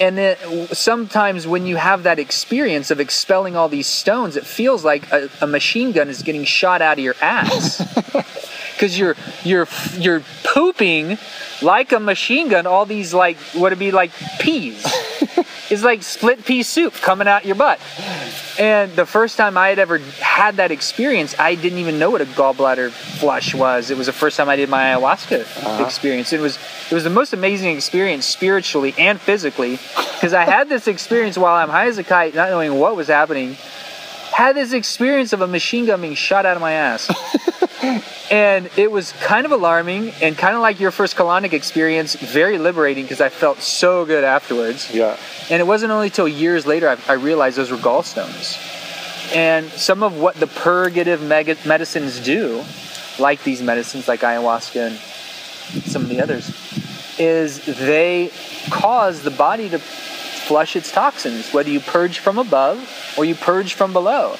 and 0.00 0.16
then 0.16 0.36
sometimes 0.72 1.46
when 1.46 1.66
you 1.66 1.76
have 1.76 2.04
that 2.04 2.18
experience 2.18 2.90
of 2.90 3.00
expelling 3.00 3.54
all 3.54 3.68
these 3.68 3.86
stones, 3.86 4.34
it 4.34 4.46
feels 4.46 4.82
like 4.82 5.12
a, 5.12 5.28
a 5.42 5.46
machine 5.46 5.92
gun 5.92 6.08
is 6.08 6.22
getting 6.22 6.44
shot 6.44 6.80
out 6.80 6.98
of 6.98 7.04
your 7.04 7.16
ass. 7.20 7.86
Because 8.80 8.98
you're 8.98 9.14
you're 9.44 9.68
you're 9.98 10.22
pooping 10.42 11.18
like 11.60 11.92
a 11.92 12.00
machine 12.00 12.48
gun. 12.48 12.66
All 12.66 12.86
these 12.86 13.12
like 13.12 13.36
what 13.52 13.74
it 13.74 13.78
be 13.78 13.90
like 13.90 14.10
peas. 14.38 14.82
it's 15.70 15.84
like 15.84 16.02
split 16.02 16.46
pea 16.46 16.62
soup 16.62 16.94
coming 16.94 17.28
out 17.28 17.44
your 17.44 17.56
butt. 17.56 17.78
And 18.58 18.90
the 18.96 19.04
first 19.04 19.36
time 19.36 19.58
I 19.58 19.68
had 19.68 19.78
ever 19.78 19.98
had 19.98 20.56
that 20.56 20.70
experience, 20.70 21.34
I 21.38 21.56
didn't 21.56 21.78
even 21.78 21.98
know 21.98 22.08
what 22.08 22.22
a 22.22 22.24
gallbladder 22.24 22.90
flush 22.90 23.54
was. 23.54 23.90
It 23.90 23.98
was 23.98 24.06
the 24.06 24.14
first 24.14 24.38
time 24.38 24.48
I 24.48 24.56
did 24.56 24.70
my 24.70 24.82
ayahuasca 24.82 25.42
uh-huh. 25.42 25.84
experience. 25.84 26.32
It 26.32 26.40
was 26.40 26.58
it 26.90 26.94
was 26.94 27.04
the 27.04 27.10
most 27.10 27.32
amazing 27.32 27.76
experience 27.76 28.26
spiritually 28.26 28.92
and 28.98 29.20
physically 29.20 29.78
because 30.14 30.34
I 30.34 30.44
had 30.44 30.68
this 30.68 30.88
experience 30.88 31.38
while 31.38 31.54
I'm 31.54 31.68
high 31.68 31.86
as 31.86 31.98
a 31.98 32.04
kite, 32.04 32.34
not 32.34 32.50
knowing 32.50 32.74
what 32.74 32.96
was 32.96 33.06
happening. 33.06 33.56
Had 34.32 34.56
this 34.56 34.72
experience 34.72 35.32
of 35.32 35.40
a 35.40 35.46
machine 35.46 35.86
gun 35.86 36.00
being 36.00 36.14
shot 36.14 36.46
out 36.46 36.56
of 36.56 36.60
my 36.60 36.72
ass. 36.72 37.08
and 38.30 38.68
it 38.76 38.90
was 38.90 39.12
kind 39.12 39.46
of 39.46 39.52
alarming 39.52 40.10
and 40.20 40.36
kind 40.36 40.56
of 40.56 40.62
like 40.62 40.80
your 40.80 40.90
first 40.90 41.16
colonic 41.16 41.52
experience, 41.52 42.14
very 42.16 42.58
liberating 42.58 43.04
because 43.04 43.20
I 43.20 43.28
felt 43.28 43.58
so 43.58 44.04
good 44.04 44.24
afterwards. 44.24 44.92
Yeah. 44.92 45.16
And 45.48 45.60
it 45.60 45.66
wasn't 45.66 45.92
only 45.92 46.10
till 46.10 46.26
years 46.26 46.66
later 46.66 46.88
I, 46.88 46.98
I 47.08 47.14
realized 47.14 47.56
those 47.56 47.70
were 47.70 47.76
gallstones. 47.76 48.58
And 49.32 49.68
some 49.70 50.02
of 50.02 50.18
what 50.18 50.34
the 50.34 50.48
purgative 50.48 51.22
mega- 51.22 51.56
medicines 51.64 52.18
do, 52.18 52.64
like 53.20 53.44
these 53.44 53.62
medicines 53.62 54.08
like 54.08 54.20
ayahuasca 54.20 54.88
and 54.88 54.98
some 55.84 56.02
of 56.02 56.08
the 56.08 56.20
others, 56.20 56.50
is 57.18 57.64
they 57.64 58.30
cause 58.70 59.22
the 59.22 59.30
body 59.30 59.68
to 59.68 59.78
flush 59.78 60.74
its 60.76 60.90
toxins, 60.90 61.52
whether 61.52 61.70
you 61.70 61.80
purge 61.80 62.18
from 62.18 62.38
above 62.38 63.14
or 63.16 63.24
you 63.24 63.34
purge 63.34 63.74
from 63.74 63.92
below. 63.92 64.36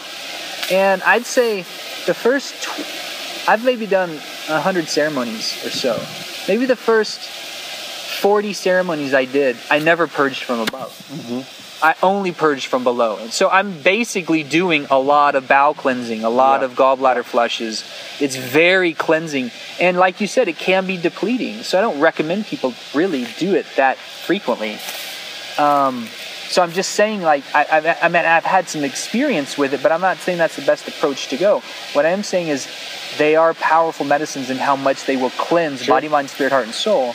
And 0.70 1.02
I'd 1.02 1.26
say 1.26 1.62
the 2.06 2.14
first, 2.14 2.62
tw- 2.62 3.48
I've 3.48 3.64
maybe 3.64 3.86
done 3.86 4.10
100 4.10 4.88
ceremonies 4.88 5.64
or 5.64 5.70
so. 5.70 6.00
Maybe 6.48 6.66
the 6.66 6.76
first 6.76 7.20
40 8.20 8.52
ceremonies 8.52 9.14
I 9.14 9.24
did, 9.24 9.56
I 9.70 9.78
never 9.78 10.06
purged 10.06 10.42
from 10.44 10.60
above. 10.60 10.90
Mm-hmm. 11.10 11.59
I 11.82 11.94
only 12.02 12.32
purge 12.32 12.66
from 12.66 12.84
below. 12.84 13.16
And 13.18 13.32
so 13.32 13.48
I'm 13.48 13.80
basically 13.80 14.42
doing 14.42 14.86
a 14.90 14.98
lot 14.98 15.34
of 15.34 15.48
bowel 15.48 15.74
cleansing, 15.74 16.24
a 16.24 16.30
lot 16.30 16.60
Yeah. 16.60 16.66
of 16.66 16.72
gallbladder 16.74 17.24
flushes. 17.24 17.84
It's 18.20 18.36
very 18.36 18.92
cleansing. 18.92 19.50
And 19.80 19.96
like 19.96 20.20
you 20.20 20.26
said, 20.26 20.48
it 20.48 20.58
can 20.58 20.86
be 20.86 20.96
depleting. 20.96 21.62
So 21.62 21.78
I 21.78 21.80
don't 21.80 22.00
recommend 22.00 22.46
people 22.46 22.74
really 22.94 23.26
do 23.38 23.54
it 23.54 23.66
that 23.76 23.96
frequently. 23.96 24.78
Um, 25.58 26.06
so 26.48 26.62
I'm 26.62 26.72
just 26.72 26.90
saying, 26.92 27.22
like, 27.22 27.44
I, 27.54 27.64
I, 27.70 28.06
I 28.06 28.08
mean, 28.08 28.24
I've 28.24 28.44
had 28.44 28.68
some 28.68 28.82
experience 28.82 29.56
with 29.56 29.72
it, 29.72 29.82
but 29.82 29.92
I'm 29.92 30.00
not 30.00 30.16
saying 30.18 30.38
that's 30.38 30.56
the 30.56 30.62
best 30.62 30.88
approach 30.88 31.28
to 31.28 31.36
go. 31.36 31.62
What 31.92 32.04
I 32.06 32.10
am 32.10 32.24
saying 32.24 32.48
is 32.48 32.66
they 33.18 33.36
are 33.36 33.54
powerful 33.54 34.04
medicines 34.04 34.50
in 34.50 34.56
how 34.56 34.74
much 34.76 35.04
they 35.06 35.16
will 35.16 35.30
cleanse 35.30 35.82
Sure. 35.84 35.94
body, 35.94 36.08
mind, 36.08 36.28
spirit, 36.28 36.50
heart, 36.52 36.64
and 36.64 36.74
soul. 36.74 37.14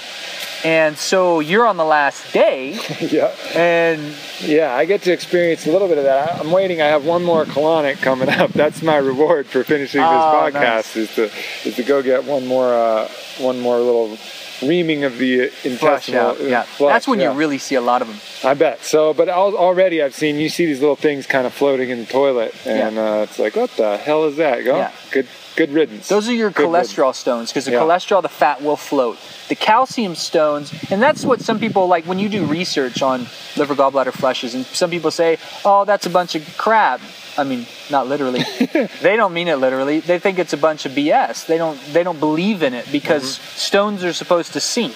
And 0.65 0.97
so 0.97 1.41
you're 1.41 1.67
on 1.67 1.77
the 1.77 1.85
last 1.85 2.33
day, 2.33 2.71
yeah. 2.99 3.31
and 3.55 4.15
Yeah, 4.41 4.73
I 4.73 4.85
get 4.85 5.03
to 5.03 5.11
experience 5.13 5.67
a 5.67 5.71
little 5.71 5.87
bit 5.87 5.99
of 5.99 6.05
that. 6.05 6.39
I'm 6.39 6.49
waiting. 6.49 6.81
I 6.81 6.87
have 6.87 7.05
one 7.05 7.23
more 7.23 7.45
colonic 7.45 8.01
coming 8.01 8.29
up. 8.41 8.51
That's 8.51 8.81
my 8.81 8.95
reward 8.97 9.45
for 9.45 9.63
finishing 9.63 10.01
this 10.01 10.09
Oh, 10.09 10.41
podcast 10.51 10.53
nice. 10.53 10.95
is 10.95 11.13
to 11.15 11.29
is 11.65 11.75
to 11.75 11.83
go 11.83 12.01
get 12.01 12.23
one 12.25 12.47
more 12.47 12.73
uh, 12.73 13.07
one 13.37 13.59
more 13.59 13.77
little 13.77 14.17
reaming 14.61 15.03
of 15.03 15.17
the 15.17 15.47
flush 15.47 15.65
intestinal. 16.09 16.21
out. 16.31 16.41
Yeah, 16.41 16.63
flush, 16.63 16.93
that's 16.93 17.07
when 17.07 17.19
yeah. 17.19 17.31
you 17.31 17.37
really 17.37 17.57
see 17.57 17.75
a 17.75 17.81
lot 17.81 18.01
of 18.01 18.07
them. 18.07 18.17
I 18.43 18.53
bet. 18.53 18.83
So, 18.83 19.13
but 19.13 19.29
already 19.29 20.01
I've 20.01 20.15
seen 20.15 20.37
you 20.37 20.49
see 20.49 20.65
these 20.65 20.79
little 20.79 20.95
things 20.95 21.25
kind 21.27 21.45
of 21.47 21.53
floating 21.53 21.89
in 21.89 21.99
the 21.99 22.05
toilet, 22.05 22.53
and 22.65 22.97
uh, 22.97 23.25
it's 23.27 23.39
like, 23.39 23.55
what 23.55 23.71
the 23.71 23.97
hell 23.97 24.25
is 24.25 24.37
that? 24.37 24.63
Go, 24.63 24.77
Yeah. 24.77 24.91
good, 25.11 25.27
good 25.55 25.71
riddance. 25.71 26.07
Those 26.07 26.27
are 26.29 26.33
your 26.33 26.51
Good 26.51 26.67
cholesterol 26.67 27.13
stones 27.15 27.51
because 27.51 27.65
the 27.65 27.71
Yeah. 27.71 27.79
cholesterol, 27.79 28.21
the 28.21 28.29
fat 28.29 28.61
will 28.61 28.75
float. 28.77 29.17
The 29.49 29.55
calcium 29.55 30.15
stones, 30.15 30.73
and 30.91 31.01
that's 31.01 31.23
what 31.23 31.41
some 31.41 31.59
people 31.59 31.87
like 31.87 32.05
when 32.05 32.19
you 32.19 32.29
do 32.29 32.45
research 32.45 33.01
on 33.01 33.27
liver 33.55 33.75
gallbladder 33.75 34.11
flushes, 34.13 34.53
and 34.55 34.65
some 34.65 34.89
people 34.89 35.11
say, 35.11 35.37
"Oh, 35.63 35.85
that's 35.85 36.05
a 36.05 36.09
bunch 36.09 36.35
of 36.35 36.57
crap." 36.57 36.99
I 37.37 37.43
mean, 37.43 37.65
not 37.89 38.07
literally. 38.07 38.43
they 39.01 39.15
don't 39.15 39.33
mean 39.33 39.47
it 39.47 39.57
literally. 39.57 39.99
They 39.99 40.19
think 40.19 40.39
it's 40.39 40.53
a 40.53 40.57
bunch 40.57 40.85
of 40.85 40.93
BS. 40.93 41.45
They 41.47 41.57
don't. 41.57 41.79
They 41.93 42.03
don't 42.03 42.19
believe 42.19 42.63
in 42.63 42.73
it 42.73 42.89
because 42.91 43.23
Mm-hmm. 43.37 43.57
stones 43.57 44.03
are 44.03 44.13
supposed 44.13 44.53
to 44.53 44.59
sink. 44.59 44.95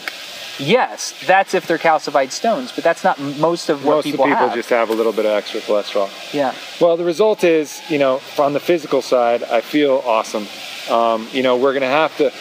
Yes, 0.62 1.14
that's 1.26 1.54
if 1.54 1.68
they're 1.68 1.78
calcified 1.78 2.32
stones, 2.32 2.74
but 2.74 2.84
that's 2.84 3.02
not 3.04 3.18
most 3.40 3.70
of 3.70 3.86
what 3.86 3.96
Most 3.96 4.06
of 4.08 4.12
people, 4.12 4.26
people 4.26 4.38
have. 4.48 4.54
just 4.54 4.70
have 4.70 4.90
a 4.90 4.94
little 4.94 5.14
bit 5.14 5.26
of 5.26 5.32
extra 5.32 5.62
cholesterol. 5.62 6.10
yeah. 6.34 6.54
Well, 6.82 6.98
the 6.98 7.06
result 7.06 7.46
is, 7.46 7.82
you 7.90 7.98
know, 7.98 8.20
on 8.38 8.52
the 8.52 8.60
physical 8.60 9.02
side, 9.02 9.42
I 9.44 9.62
feel 9.62 10.04
awesome. 10.06 10.48
Um, 10.90 11.30
you 11.32 11.44
know, 11.44 11.56
we're 11.56 11.72
going 11.72 11.82
to 11.84 11.88
have 11.88 12.16
to 12.18 12.34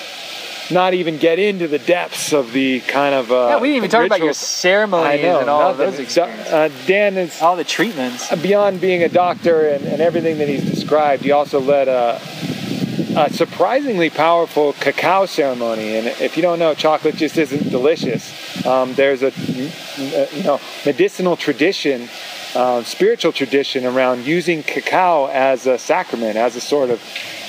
not 0.70 0.94
even 0.94 1.18
get 1.18 1.38
into 1.38 1.66
the 1.68 1.78
depths 1.78 2.32
of 2.32 2.52
the 2.52 2.80
kind 2.80 3.14
of. 3.14 3.30
Uh, 3.30 3.48
Yeah, 3.50 3.60
we 3.60 3.68
didn't 3.68 3.76
even 3.78 3.90
talk 3.90 4.06
about 4.06 4.20
your 4.20 4.32
ceremonies 4.32 5.22
know, 5.22 5.40
and 5.40 5.50
all 5.50 5.70
of 5.70 5.76
those 5.78 5.98
experiences. 5.98 6.52
Uh, 6.52 6.70
Dan 6.86 7.16
is 7.16 7.40
all 7.40 7.56
the 7.56 7.64
treatments. 7.64 8.34
beyond 8.36 8.80
being 8.80 9.02
a 9.02 9.08
doctor 9.08 9.68
and, 9.68 9.84
and 9.84 10.00
everything 10.00 10.38
that 10.38 10.48
he's 10.48 10.64
described. 10.64 11.22
He 11.22 11.32
also 11.32 11.60
led 11.60 11.88
a, 11.88 12.20
a 13.16 13.30
surprisingly 13.30 14.10
powerful 14.10 14.72
cacao 14.74 15.26
ceremony. 15.26 15.96
And 15.96 16.06
if 16.06 16.36
you 16.36 16.42
don't 16.42 16.58
know, 16.58 16.74
chocolate 16.74 17.16
just 17.16 17.38
isn't 17.38 17.70
delicious. 17.70 18.66
Um, 18.66 18.94
there's 18.94 19.22
a 19.22 19.32
you 20.36 20.42
know 20.42 20.60
medicinal 20.84 21.36
tradition, 21.36 22.08
uh, 22.54 22.82
spiritual 22.82 23.32
tradition 23.32 23.86
around 23.86 24.26
using 24.26 24.62
cacao 24.62 25.26
as 25.26 25.66
a 25.66 25.78
sacrament, 25.78 26.36
as 26.36 26.56
a 26.56 26.60
sort 26.60 26.90
of 26.90 27.00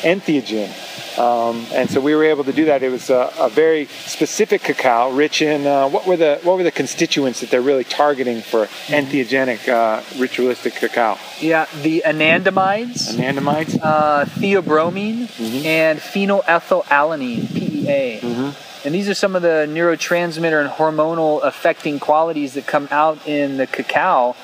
entheogen. 0.02 0.72
Um, 1.20 1.66
and 1.74 1.90
so 1.90 2.00
we 2.00 2.16
were 2.16 2.24
able 2.24 2.46
to 2.46 2.54
do 2.54 2.66
that. 2.66 2.82
It 2.82 2.90
was 2.92 3.10
a, 3.10 3.30
a 3.38 3.50
very 3.50 3.86
specific 3.88 4.62
cacao, 4.64 5.12
rich 5.12 5.42
in 5.42 5.68
uh, 5.68 5.90
what 5.90 6.08
were 6.08 6.16
the 6.16 6.40
what 6.44 6.56
were 6.58 6.64
the 6.64 6.72
constituents 6.72 7.42
that 7.42 7.50
they're 7.50 7.62
really 7.62 7.84
targeting 7.84 8.42
for 8.42 8.68
entheogenic 8.88 9.68
uh, 9.68 10.02
ritualistic 10.18 10.76
cacao? 10.76 11.18
Yeah, 11.42 11.66
the 11.84 12.04
anandamides, 12.06 13.14
Anandamides. 13.18 13.78
uh, 13.82 14.26
theobromine, 14.26 15.28
Mm-hmm. 15.30 15.66
and 15.66 16.00
phenylethylalanine, 16.00 17.54
PEA. 17.54 18.20
Mm-hmm. 18.22 18.86
And 18.86 18.96
these 18.96 19.10
are 19.10 19.14
some 19.14 19.36
of 19.36 19.42
the 19.42 19.66
neurotransmitter 19.70 20.60
and 20.62 20.70
hormonal 20.70 21.44
affecting 21.44 22.00
qualities 22.00 22.54
that 22.54 22.66
come 22.66 22.88
out 22.92 23.28
in 23.28 23.58
the 23.58 23.68
cacao 23.68 24.36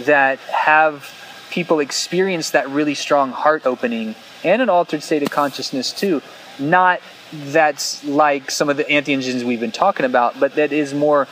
that 0.00 0.38
have 0.40 1.12
people 1.50 1.78
experience 1.78 2.50
that 2.50 2.68
really 2.68 2.94
strong 2.94 3.30
heart 3.30 3.64
opening 3.66 4.16
and 4.44 4.62
an 4.62 4.68
altered 4.68 5.02
state 5.02 5.22
of 5.22 5.30
consciousness 5.30 5.92
too. 5.92 6.22
Not 6.58 7.00
that's 7.32 8.04
like 8.04 8.50
some 8.50 8.68
of 8.68 8.76
the 8.76 8.84
entheogens 8.84 9.42
we've 9.42 9.60
been 9.60 9.72
talking 9.72 10.06
about, 10.06 10.38
but 10.38 10.54
that 10.54 10.72
is 10.72 10.94
more 10.94 11.26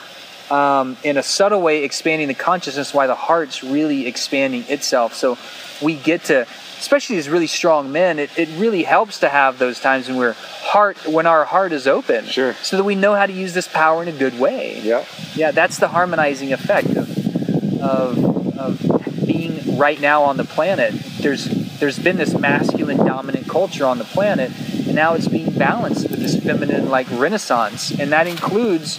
um, 0.50 0.96
in 1.02 1.16
a 1.16 1.22
subtle 1.22 1.62
way 1.62 1.84
expanding 1.84 2.28
the 2.28 2.34
consciousness 2.34 2.92
why 2.92 3.06
the 3.06 3.14
heart's 3.14 3.62
really 3.62 4.06
expanding 4.06 4.64
itself. 4.68 5.14
So 5.14 5.38
we 5.80 5.96
get 5.96 6.24
to, 6.24 6.46
especially 6.78 7.18
as 7.18 7.28
really 7.28 7.46
strong 7.46 7.92
men, 7.92 8.18
it, 8.18 8.36
it 8.36 8.48
really 8.58 8.82
helps 8.82 9.20
to 9.20 9.28
have 9.28 9.58
those 9.58 9.80
times 9.80 10.08
when 10.08 10.18
we're 10.18 10.32
heart 10.32 11.06
when 11.06 11.26
our 11.26 11.44
heart 11.44 11.72
is 11.72 11.86
open. 11.86 12.26
Sure. 12.26 12.54
So 12.62 12.76
that 12.76 12.84
we 12.84 12.94
know 12.94 13.14
how 13.14 13.26
to 13.26 13.32
use 13.32 13.54
this 13.54 13.68
power 13.68 14.02
in 14.02 14.08
a 14.08 14.12
good 14.12 14.38
way. 14.38 14.80
Yeah. 14.80 15.04
Yeah, 15.34 15.52
that's 15.52 15.78
the 15.78 15.88
harmonizing 15.88 16.52
effect 16.52 16.88
of, 16.88 17.80
of, 17.80 18.58
of 18.58 19.26
being 19.26 19.78
right 19.78 20.00
now 20.00 20.24
on 20.24 20.36
the 20.36 20.44
planet. 20.44 20.92
There's 21.20 21.61
there's 21.82 21.98
been 21.98 22.16
this 22.16 22.32
masculine 22.38 22.98
dominant 22.98 23.48
culture 23.48 23.84
on 23.84 23.98
the 23.98 24.04
planet, 24.04 24.52
and 24.86 24.94
now 24.94 25.14
it's 25.14 25.26
being 25.26 25.50
balanced 25.50 26.08
with 26.08 26.20
this 26.20 26.38
feminine 26.40 26.88
like 26.88 27.10
renaissance, 27.10 27.90
and 27.98 28.12
that 28.12 28.28
includes 28.28 28.98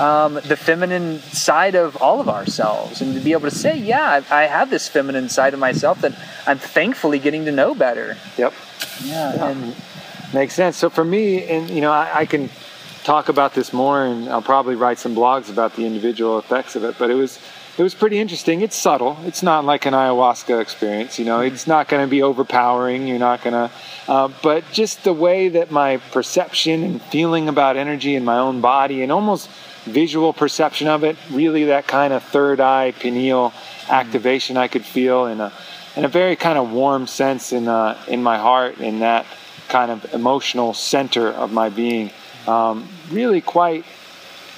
um, 0.00 0.34
the 0.34 0.56
feminine 0.56 1.18
side 1.18 1.74
of 1.74 1.96
all 1.96 2.20
of 2.20 2.28
ourselves, 2.28 3.00
and 3.00 3.14
to 3.14 3.20
be 3.20 3.32
able 3.32 3.50
to 3.50 3.50
say, 3.50 3.76
yeah, 3.76 4.22
I, 4.30 4.42
I 4.42 4.46
have 4.46 4.70
this 4.70 4.86
feminine 4.86 5.28
side 5.28 5.52
of 5.52 5.58
myself 5.58 6.00
that 6.02 6.12
I'm 6.46 6.58
thankfully 6.58 7.18
getting 7.18 7.44
to 7.46 7.52
know 7.52 7.74
better. 7.74 8.16
Yep. 8.38 8.54
Yeah, 9.02 9.48
and 9.48 9.74
Makes 10.32 10.54
sense. 10.54 10.76
So 10.76 10.88
for 10.88 11.04
me, 11.04 11.44
and 11.44 11.68
you 11.68 11.80
know, 11.80 11.92
I, 11.92 12.20
I 12.20 12.26
can 12.26 12.48
talk 13.04 13.28
about 13.28 13.52
this 13.52 13.72
more, 13.72 14.04
and 14.04 14.28
I'll 14.28 14.40
probably 14.40 14.76
write 14.76 14.98
some 14.98 15.14
blogs 15.14 15.50
about 15.50 15.76
the 15.76 15.84
individual 15.84 16.38
effects 16.38 16.74
of 16.74 16.84
it. 16.84 16.96
But 16.98 17.10
it 17.10 17.14
was 17.14 17.38
it 17.78 17.82
was 17.82 17.94
pretty 17.94 18.18
interesting. 18.18 18.60
It's 18.60 18.76
subtle. 18.76 19.16
It's 19.24 19.42
not 19.42 19.64
like 19.64 19.86
an 19.86 19.94
ayahuasca 19.94 20.60
experience. 20.60 21.18
You 21.18 21.24
know, 21.24 21.40
it's 21.40 21.66
not 21.66 21.88
going 21.88 22.04
to 22.04 22.10
be 22.10 22.22
overpowering. 22.22 23.06
You're 23.06 23.18
not 23.18 23.42
going 23.42 23.54
to. 23.54 23.74
Uh, 24.06 24.28
but 24.42 24.64
just 24.72 25.04
the 25.04 25.12
way 25.12 25.48
that 25.48 25.70
my 25.70 25.96
perception 25.96 26.82
and 26.84 27.02
feeling 27.02 27.48
about 27.48 27.76
energy 27.76 28.14
in 28.14 28.24
my 28.24 28.36
own 28.36 28.60
body, 28.60 29.02
and 29.02 29.10
almost 29.10 29.48
visual 29.84 30.32
perception 30.32 30.86
of 30.86 31.02
it, 31.02 31.16
really 31.30 31.64
that 31.64 31.86
kind 31.86 32.12
of 32.12 32.22
third 32.22 32.60
eye 32.60 32.92
pineal 32.92 33.54
activation 33.88 34.56
I 34.56 34.68
could 34.68 34.84
feel 34.84 35.26
in 35.26 35.40
a 35.40 35.52
in 35.96 36.04
a 36.04 36.08
very 36.08 36.36
kind 36.36 36.58
of 36.58 36.70
warm 36.70 37.06
sense 37.06 37.52
in 37.52 37.68
uh, 37.68 37.98
in 38.06 38.22
my 38.22 38.38
heart 38.38 38.78
in 38.78 39.00
that 39.00 39.24
kind 39.68 39.90
of 39.90 40.12
emotional 40.12 40.74
center 40.74 41.28
of 41.28 41.52
my 41.52 41.70
being. 41.70 42.10
Um, 42.46 42.88
really 43.10 43.40
quite 43.40 43.84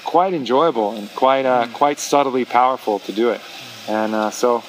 quite 0.04 0.34
enjoyable 0.34 0.92
and 0.96 1.08
quite 1.14 1.46
uh, 1.46 1.66
quite 1.72 1.98
subtly 1.98 2.44
powerful 2.44 2.98
to 3.00 3.12
do 3.12 3.30
it. 3.30 3.40
And 3.88 4.14
uh, 4.14 4.30
so, 4.30 4.62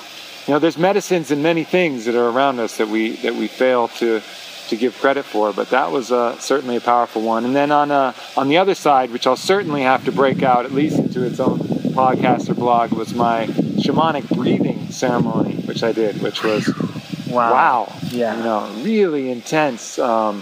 you 0.48 0.54
know, 0.54 0.60
there's 0.60 0.78
medicines 0.78 1.32
and 1.32 1.42
many 1.44 1.64
things 1.64 2.06
that 2.06 2.16
are 2.16 2.30
around 2.30 2.60
us 2.60 2.78
that 2.78 2.88
we 2.88 3.16
that 3.18 3.36
we 3.36 3.48
fail 3.48 3.88
to 4.00 4.22
to 4.70 4.76
give 4.76 4.98
credit 5.00 5.24
for, 5.26 5.54
but 5.54 5.70
that 5.70 5.92
was 5.92 6.12
uh, 6.12 6.36
certainly 6.40 6.76
a 6.76 6.82
powerful 6.82 7.22
one. 7.22 7.46
And 7.46 7.56
then 7.56 7.72
on 7.72 7.92
uh, 7.92 8.14
on 8.36 8.48
the 8.50 8.58
other 8.58 8.74
side, 8.76 9.12
which 9.12 9.28
I'll 9.28 9.36
certainly 9.38 9.84
have 9.84 10.04
to 10.06 10.12
break 10.12 10.42
out 10.42 10.66
at 10.66 10.72
least 10.72 10.98
into 10.98 11.24
its 11.24 11.40
own 11.40 11.60
podcast 11.94 12.50
or 12.50 12.56
blog, 12.56 12.92
was 12.92 13.14
my 13.14 13.46
shamanic 13.84 14.28
breathing 14.36 14.90
ceremony, 14.92 15.56
which 15.68 15.84
I 15.84 15.92
did, 15.92 16.22
which 16.22 16.44
was 16.44 16.68
wow. 17.30 17.52
wow, 17.54 17.94
Yeah. 18.10 18.36
you 18.38 18.44
know, 18.44 18.84
really 18.84 19.30
intense. 19.30 20.00
Um, 20.00 20.42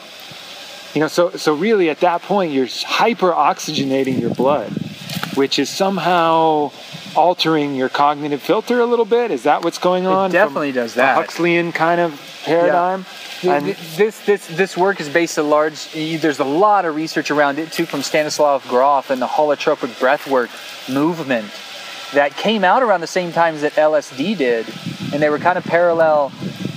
you 0.93 1.01
know, 1.01 1.07
so 1.07 1.31
so 1.31 1.53
really 1.53 1.89
at 1.89 1.99
that 2.01 2.21
point 2.21 2.51
you're 2.53 2.67
hyper 2.85 3.31
oxygenating 3.31 4.19
your 4.19 4.33
blood, 4.33 4.71
which 5.35 5.59
is 5.59 5.69
somehow 5.69 6.71
altering 7.15 7.75
your 7.75 7.89
cognitive 7.89 8.41
filter 8.41 8.79
a 8.79 8.85
little 8.85 9.05
bit. 9.05 9.31
Is 9.31 9.43
that 9.43 9.63
what's 9.63 9.77
going 9.77 10.07
on? 10.07 10.29
It 10.31 10.33
definitely 10.33 10.71
from 10.71 10.81
does 10.81 10.95
that. 10.95 11.15
Huxleyan 11.15 11.71
kind 11.71 12.01
of 12.01 12.19
paradigm. 12.45 13.05
Th- 13.41 13.53
And- 13.53 13.75
This 13.97 14.19
this 14.25 14.47
this 14.47 14.77
work 14.77 14.99
is 15.01 15.09
based 15.09 15.37
a 15.37 15.43
large. 15.43 15.91
There's 15.93 16.39
a 16.39 16.43
lot 16.45 16.85
of 16.85 16.95
research 16.95 17.29
around 17.31 17.59
it 17.59 17.71
too, 17.71 17.85
from 17.85 18.01
Stanislav 18.01 18.67
Grof 18.67 19.09
and 19.09 19.21
the 19.21 19.27
holotropic 19.27 19.89
breathwork 19.99 20.49
movement 20.91 21.51
that 22.13 22.35
came 22.37 22.63
out 22.63 22.83
around 22.83 23.01
the 23.01 23.07
same 23.07 23.31
times 23.31 23.61
that 23.61 23.73
LSD 23.73 24.37
did, 24.37 24.65
and 25.11 25.21
they 25.21 25.29
were 25.29 25.39
kind 25.39 25.57
of 25.57 25.63
parallel 25.63 26.31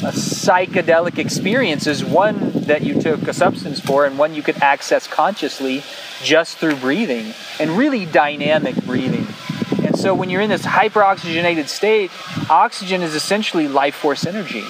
uh, 0.06 0.12
psychedelic 0.12 1.18
experience 1.18 1.88
is 1.88 2.04
One 2.04 2.52
that 2.52 2.82
you 2.82 3.00
took 3.00 3.26
a 3.26 3.32
substance 3.32 3.80
for, 3.80 4.06
and 4.06 4.16
one 4.16 4.34
you 4.34 4.42
could 4.42 4.62
access 4.62 5.08
consciously 5.08 5.82
just 6.22 6.58
through 6.58 6.76
breathing, 6.76 7.34
and 7.58 7.72
really 7.72 8.06
dynamic 8.06 8.76
breathing. 8.84 9.26
And 9.84 9.98
so, 9.98 10.14
when 10.14 10.30
you're 10.30 10.42
in 10.42 10.48
this 10.48 10.62
hyperoxygenated 10.62 11.66
state, 11.66 12.12
oxygen 12.48 13.02
is 13.02 13.16
essentially 13.16 13.66
life 13.66 13.96
force 13.96 14.26
energy. 14.26 14.62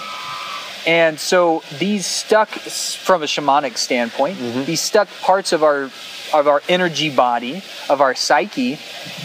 And 0.87 1.19
so 1.19 1.65
these 1.79 2.07
stuck 2.07 2.49
from 2.49 3.23
a 3.23 3.27
shamanic 3.27 3.77
standpoint, 3.77 4.39
these 4.67 4.81
stuck 4.81 5.09
parts 5.21 5.53
of 5.53 5.65
our 5.65 5.91
of 6.33 6.49
our 6.49 6.63
energy 6.69 7.11
body, 7.11 7.63
of 7.91 8.01
our 8.01 8.15
psyche, 8.15 8.79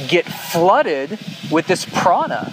get 0.08 0.26
flooded 0.26 1.20
with 1.52 1.68
this 1.68 1.86
prana, 1.86 2.52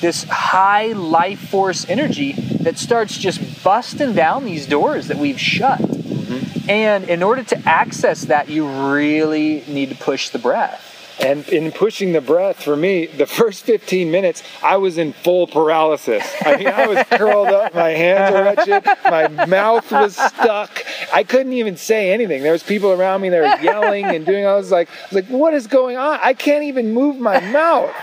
this 0.00 0.24
high 0.24 0.92
life 0.92 1.40
force 1.40 1.88
energy 1.88 2.34
that 2.62 2.78
starts 2.78 3.16
just 3.16 3.62
busting 3.64 4.14
down 4.14 4.44
these 4.44 4.66
doors 4.66 5.08
that 5.08 5.16
we've 5.16 5.40
shut. 5.40 5.78
Mm-hmm. 5.80 6.70
And 6.70 7.08
in 7.08 7.22
order 7.22 7.42
to 7.42 7.68
access 7.68 8.26
that, 8.26 8.48
you 8.48 8.68
really 8.92 9.64
need 9.66 9.88
to 9.90 9.96
push 9.96 10.28
the 10.28 10.38
breath. 10.38 10.89
And 11.20 11.46
in 11.48 11.72
pushing 11.72 12.12
the 12.12 12.20
breath, 12.20 12.62
for 12.62 12.76
me, 12.76 13.06
the 13.06 13.26
first 13.26 13.64
15 13.64 14.10
minutes, 14.10 14.42
I 14.62 14.76
was 14.76 14.98
in 14.98 15.12
full 15.12 15.46
paralysis. 15.46 16.24
I 16.44 16.56
mean, 16.56 16.68
I 16.68 16.86
was 16.86 17.04
curled 17.10 17.48
up, 17.48 17.74
my 17.74 17.90
hands 17.90 18.32
were 18.32 18.42
wretched, 18.42 18.84
my 19.04 19.46
mouth 19.46 19.90
was 19.92 20.16
stuck. 20.16 20.84
I 21.12 21.24
couldn't 21.24 21.52
even 21.52 21.76
say 21.76 22.12
anything. 22.12 22.42
There 22.42 22.52
was 22.52 22.62
people 22.62 22.92
around 22.92 23.20
me 23.20 23.28
that 23.30 23.40
were 23.40 23.64
yelling 23.64 24.06
and 24.06 24.24
doing. 24.24 24.46
I 24.46 24.54
was 24.54 24.70
like, 24.70 24.88
I 24.88 25.14
was 25.14 25.14
like, 25.14 25.26
what 25.26 25.54
is 25.54 25.66
going 25.66 25.96
on? 25.96 26.18
I 26.22 26.34
can't 26.34 26.64
even 26.64 26.92
move 26.94 27.18
my 27.18 27.40
mouth. 27.40 27.94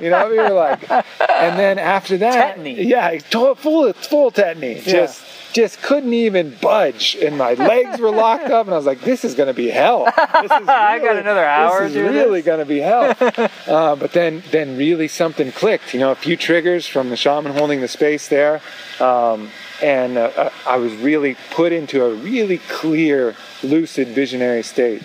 You 0.00 0.10
know, 0.10 0.28
we 0.28 0.36
were 0.36 0.50
like, 0.50 0.90
and 0.90 1.58
then 1.58 1.78
after 1.78 2.18
that, 2.18 2.58
Tetany. 2.58 2.84
yeah, 2.86 3.18
full 3.18 3.54
full 3.54 4.30
tetany, 4.30 4.82
just 4.82 5.24
just 5.52 5.80
couldn't 5.82 6.12
even 6.12 6.54
budge, 6.60 7.16
and 7.22 7.38
my 7.38 7.54
legs 7.72 7.98
were 8.00 8.10
locked 8.10 8.50
up, 8.50 8.66
and 8.66 8.74
I 8.74 8.76
was 8.76 8.86
like, 8.86 9.00
"This 9.00 9.24
is 9.24 9.34
going 9.34 9.48
to 9.48 9.54
be 9.54 9.68
hell." 9.68 10.04
This 10.42 10.52
is 10.52 10.68
I 10.68 10.98
got 10.98 11.16
another 11.16 11.44
hour 11.44 11.88
This 11.88 11.96
is 11.96 12.12
really 12.12 12.42
going 12.42 12.58
to 12.58 12.66
be 12.66 12.78
hell. 12.78 13.14
uh, 13.66 13.96
but 13.96 14.12
then, 14.12 14.42
then 14.50 14.76
really 14.76 15.08
something 15.08 15.50
clicked. 15.52 15.94
You 15.94 16.00
know, 16.00 16.10
a 16.10 16.14
few 16.14 16.36
triggers 16.36 16.86
from 16.86 17.08
the 17.08 17.16
shaman 17.16 17.52
holding 17.52 17.80
the 17.80 17.88
space 17.88 18.28
there, 18.28 18.60
um, 19.00 19.50
and 19.82 20.18
uh, 20.18 20.30
uh, 20.36 20.50
I 20.66 20.76
was 20.76 20.94
really 20.96 21.36
put 21.52 21.72
into 21.72 22.04
a 22.04 22.14
really 22.14 22.58
clear, 22.68 23.34
lucid, 23.62 24.08
visionary 24.08 24.62
state. 24.62 25.02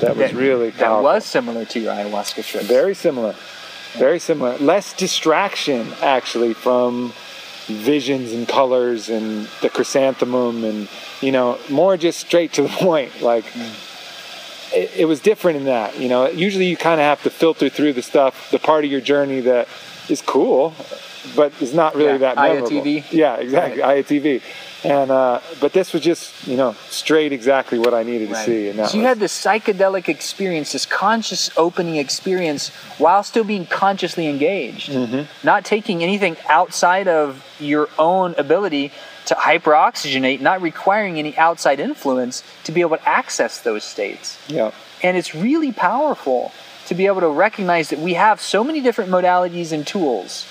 That 0.00 0.16
was 0.16 0.30
That- 0.30 0.34
really 0.34 0.70
That 0.70 1.02
was 1.02 1.24
similar 1.24 1.64
to 1.66 1.78
your 1.80 1.92
ayahuasca 1.92 2.44
trip. 2.44 2.64
Very 2.64 2.94
similar. 2.94 3.34
Very 3.92 4.18
similar. 4.18 4.56
Less 4.58 4.94
distraction, 4.94 5.92
actually, 6.00 6.54
from 6.54 7.12
visions 7.66 8.32
and 8.32 8.48
colors 8.48 9.08
and 9.08 9.46
the 9.60 9.70
chrysanthemum 9.70 10.64
and 10.64 10.88
you 11.20 11.32
know 11.32 11.58
more 11.70 11.96
just 11.96 12.18
straight 12.20 12.52
to 12.54 12.62
the 12.62 12.68
point. 12.88 13.22
Like 13.22 13.44
it, 14.72 14.90
it 14.96 15.04
was 15.06 15.20
different 15.20 15.58
in 15.58 15.64
that. 15.66 15.98
You 15.98 16.08
know, 16.08 16.28
usually 16.28 16.66
you 16.66 16.76
kind 16.76 17.00
of 17.00 17.04
have 17.04 17.22
to 17.22 17.30
filter 17.30 17.68
through 17.68 17.92
the 17.94 18.02
stuff, 18.02 18.50
the 18.50 18.58
part 18.58 18.84
of 18.84 18.90
your 18.90 19.00
journey 19.00 19.40
that 19.40 19.68
is 20.08 20.22
cool, 20.22 20.74
but 21.36 21.52
is 21.62 21.72
not 21.74 21.94
really 21.94 22.12
Yeah, 22.12 22.18
that 22.18 22.36
memorable. 22.36 22.68
IATV. 22.70 23.12
Yeah, 23.12 23.36
exactly. 23.36 23.82
IATV. 23.82 24.42
And 24.84 25.10
uh, 25.12 25.40
but 25.60 25.72
this 25.72 25.92
was 25.92 26.02
just 26.02 26.46
you 26.48 26.56
know 26.56 26.74
straight 26.88 27.32
exactly 27.32 27.78
what 27.78 27.94
I 27.94 28.02
needed 28.02 28.30
to 28.30 28.34
see. 28.34 28.68
And 28.68 28.78
that 28.80 28.90
so 28.90 28.96
you 28.96 29.02
was- 29.02 29.08
had 29.10 29.20
this 29.20 29.32
psychedelic 29.44 30.08
experience, 30.08 30.72
this 30.72 30.86
conscious 30.86 31.50
opening 31.56 31.96
experience, 31.96 32.70
while 32.98 33.22
still 33.22 33.44
being 33.44 33.66
consciously 33.66 34.26
engaged, 34.26 34.90
Mm-hmm. 34.90 35.46
not 35.46 35.64
taking 35.64 36.02
anything 36.02 36.36
outside 36.48 37.06
of 37.06 37.44
your 37.60 37.88
own 37.98 38.34
ability 38.38 38.90
to 39.26 39.34
hyperoxygenate, 39.36 40.40
not 40.40 40.60
requiring 40.60 41.16
any 41.18 41.36
outside 41.38 41.78
influence 41.78 42.42
to 42.64 42.72
be 42.72 42.80
able 42.80 42.96
to 42.96 43.08
access 43.08 43.60
those 43.60 43.84
states. 43.84 44.36
yeah. 44.48 44.72
And 45.04 45.16
it's 45.16 45.32
really 45.34 45.70
powerful 45.72 46.52
to 46.86 46.94
be 46.94 47.06
able 47.06 47.20
to 47.20 47.28
recognize 47.28 47.90
that 47.90 48.00
we 48.00 48.14
have 48.14 48.40
so 48.40 48.64
many 48.64 48.80
different 48.80 49.10
modalities 49.12 49.70
and 49.72 49.86
tools, 49.86 50.44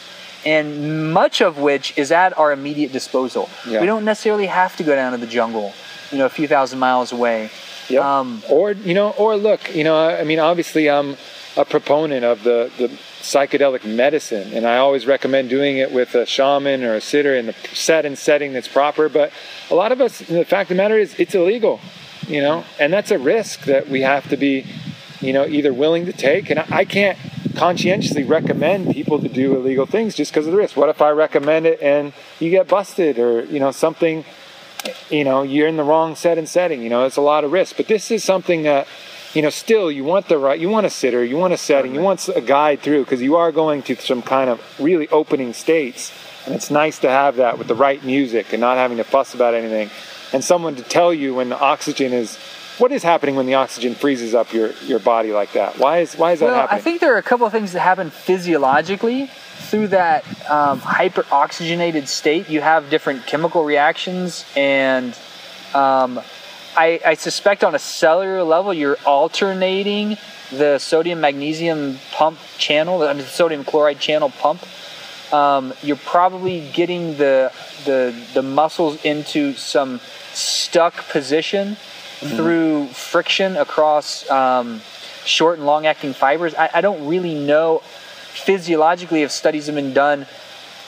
and 0.46 1.14
much 1.14 1.42
of 1.42 1.58
which 1.58 1.98
is 1.98 2.12
at 2.12 2.38
our 2.38 2.52
immediate 2.52 2.92
disposal. 2.92 3.50
Yeah. 3.68 3.82
We 3.82 3.86
don't 3.86 4.06
necessarily 4.06 4.48
have 4.48 4.76
to 4.78 4.84
go 4.84 4.96
down 4.96 5.12
to 5.12 5.18
the 5.18 5.28
jungle, 5.28 5.74
you 6.12 6.18
know, 6.18 6.26
a 6.26 6.30
few 6.30 6.48
thousand 6.48 6.80
miles 6.80 7.12
away. 7.12 7.50
Yep. 7.90 8.04
Um, 8.04 8.44
or 8.50 8.72
you 8.72 8.94
know, 8.94 9.12
or 9.12 9.36
look, 9.36 9.76
you 9.76 9.84
know, 9.84 9.98
I 10.10 10.24
mean, 10.24 10.40
obviously, 10.40 10.90
I'm 10.90 11.18
a 11.58 11.66
proponent 11.66 12.24
of 12.24 12.44
the 12.44 12.72
the 12.78 12.88
psychedelic 13.22 13.86
medicine, 13.86 14.54
and 14.54 14.66
I 14.66 14.78
always 14.78 15.06
recommend 15.06 15.50
doing 15.50 15.78
it 15.78 15.92
with 15.92 16.16
a 16.16 16.26
shaman 16.26 16.84
or 16.84 16.96
a 16.96 17.02
sitter 17.02 17.36
in 17.36 17.48
the 17.48 17.56
set 17.74 18.06
and 18.06 18.18
setting 18.18 18.54
that's 18.54 18.68
proper. 18.68 19.10
But 19.10 19.32
a 19.70 19.76
lot 19.76 19.92
of 19.92 20.02
us, 20.02 20.20
the 20.20 20.46
fact 20.46 20.72
of 20.72 20.78
the 20.78 20.84
matter 20.84 20.98
is, 20.98 21.14
it's 21.20 21.36
illegal, 21.36 21.80
you 22.28 22.42
know, 22.42 22.64
and 22.80 22.92
that's 22.92 23.12
a 23.12 23.20
risk 23.20 23.66
that 23.66 23.90
we 23.90 24.02
have 24.02 24.28
to 24.30 24.38
be, 24.38 24.66
you 25.20 25.34
know, 25.34 25.46
either 25.46 25.74
willing 25.74 26.06
to 26.06 26.14
take. 26.14 26.50
And 26.50 26.60
I, 26.60 26.66
I 26.70 26.86
can't 26.86 27.18
conscientiously 27.52 28.24
recommend 28.24 28.94
people 28.94 29.20
to 29.20 29.30
do 29.30 29.56
illegal 29.56 29.86
things 29.86 30.16
just 30.16 30.32
because 30.32 30.48
of 30.48 30.52
the 30.52 30.58
risk. 30.58 30.76
What 30.78 30.90
if 30.90 31.02
I 31.02 31.10
recommend 31.12 31.66
it 31.66 31.82
and 31.82 32.14
you 32.40 32.50
get 32.50 32.68
busted, 32.68 33.20
or 33.20 33.44
you 33.46 33.60
know, 33.60 33.72
something 33.72 34.26
you 35.10 35.24
know 35.24 35.44
you're 35.44 35.68
in 35.68 35.78
the 35.78 35.84
wrong 35.84 36.16
set 36.16 36.38
and 36.38 36.50
setting 36.50 36.82
you 36.82 36.90
know 36.90 37.06
it's 37.06 37.18
a 37.18 37.22
lot 37.22 37.44
of 37.44 37.52
risk. 37.52 37.78
But 37.78 37.88
this 37.88 38.12
is 38.12 38.24
something 38.24 38.64
that 38.64 38.88
you 39.34 39.42
know 39.42 39.50
still 39.50 39.92
you 39.92 40.04
want 40.04 40.28
the 40.28 40.38
right 40.38 40.60
you 40.60 40.70
want 40.70 40.86
a 40.86 40.90
sitter 40.90 41.24
you 41.24 41.38
want 41.38 41.54
a 41.54 41.58
setting 41.58 41.94
you 41.94 42.02
want 42.02 42.28
a 42.30 42.42
guide 42.42 42.82
through 42.82 43.04
because 43.04 43.22
you 43.22 43.36
are 43.36 43.52
going 43.52 43.84
to 43.84 43.96
some 43.96 44.22
kind 44.22 44.50
of 44.50 44.62
really 44.80 45.08
opening 45.10 45.54
states. 45.54 46.12
And 46.46 46.56
it's 46.56 46.72
nice 46.72 46.98
to 47.00 47.10
have 47.10 47.36
that 47.36 47.60
with 47.60 47.68
the 47.68 47.76
right 47.76 48.04
music 48.04 48.52
and 48.52 48.62
not 48.62 48.78
having 48.78 48.98
to 48.98 49.04
fuss 49.04 49.36
about 49.36 49.54
anything. 49.54 49.92
And 50.34 50.44
someone 50.44 50.76
to 50.76 50.82
tell 50.82 51.14
you 51.14 51.36
when 51.36 51.50
the 51.50 51.60
oxygen 51.60 52.14
is 52.14 52.40
what 52.78 52.92
is 52.92 53.04
happening 53.04 53.36
when 53.36 53.46
the 53.46 53.56
oxygen 53.56 53.96
freezes 53.96 54.34
up 54.34 54.54
your, 54.54 54.72
your 54.86 55.00
body 55.00 55.32
like 55.32 55.54
that 55.54 55.78
why 55.78 56.00
is 56.00 56.16
why 56.16 56.32
is 56.34 56.40
that 56.40 56.46
well, 56.46 56.56
happening 56.56 56.80
I 56.80 56.82
think 56.82 57.02
there 57.02 57.14
are 57.14 57.20
a 57.20 57.24
couple 57.24 57.46
of 57.46 57.52
things 57.52 57.74
that 57.74 57.82
happen 57.82 58.10
physiologically 58.10 59.30
through 59.72 59.88
that 59.88 60.26
um, 60.50 60.82
hyperoxygenated 60.82 62.08
state. 62.08 62.50
You 62.50 62.62
have 62.62 62.90
different 62.90 63.26
chemical 63.26 63.64
reactions, 63.64 64.46
and 64.56 65.14
um, 65.74 66.20
I, 66.76 67.00
I 67.06 67.14
suspect 67.14 67.64
on 67.64 67.74
a 67.74 67.80
cellular 67.80 68.44
level, 68.44 68.74
you're 68.74 68.98
alternating 69.06 70.18
the 70.52 70.78
sodium 70.80 71.22
magnesium 71.22 72.00
pump 72.12 72.38
channel, 72.58 73.00
the 73.00 73.24
sodium 73.24 73.64
chloride 73.64 74.00
channel 74.00 74.30
pump. 74.30 74.62
Um, 75.34 75.74
you're 75.82 75.96
probably 75.96 76.70
getting 76.74 77.16
the, 77.16 77.54
the 77.86 78.14
the 78.34 78.42
muscles 78.42 79.02
into 79.06 79.54
some 79.54 80.02
stuck 80.34 81.08
position 81.08 81.78
through 82.22 82.88
friction 82.88 83.58
across 83.58 84.30
um, 84.30 84.82
short 85.26 85.58
and 85.58 85.66
long 85.66 85.86
acting 85.86 86.14
fibers. 86.14 86.54
I, 86.56 86.70
I 86.76 86.82
don't 86.82 87.08
really 87.08 87.34
know 87.36 87.80
physiologically 87.80 89.24
if 89.24 89.32
studies 89.32 89.66
have 89.66 89.76
been 89.76 89.94
done 89.94 90.26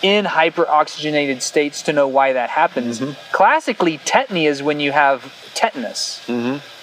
in 0.02 0.26
hyperoxygenated 0.26 1.42
states 1.42 1.82
to 1.84 1.94
know 1.94 2.08
why 2.08 2.34
that 2.34 2.50
happens. 2.50 3.02
Classically, 3.32 3.98
tetany 4.00 4.48
is 4.48 4.62
when 4.62 4.80
you 4.80 4.92
have 4.92 5.34
tetanus, 5.54 6.22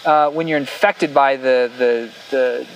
uh, 0.05 0.31
when 0.31 0.49
you're 0.49 0.59
infected 0.59 1.13
by 1.13 1.37
the, 1.37 1.71
the, 1.77 2.11
the, 2.31 2.67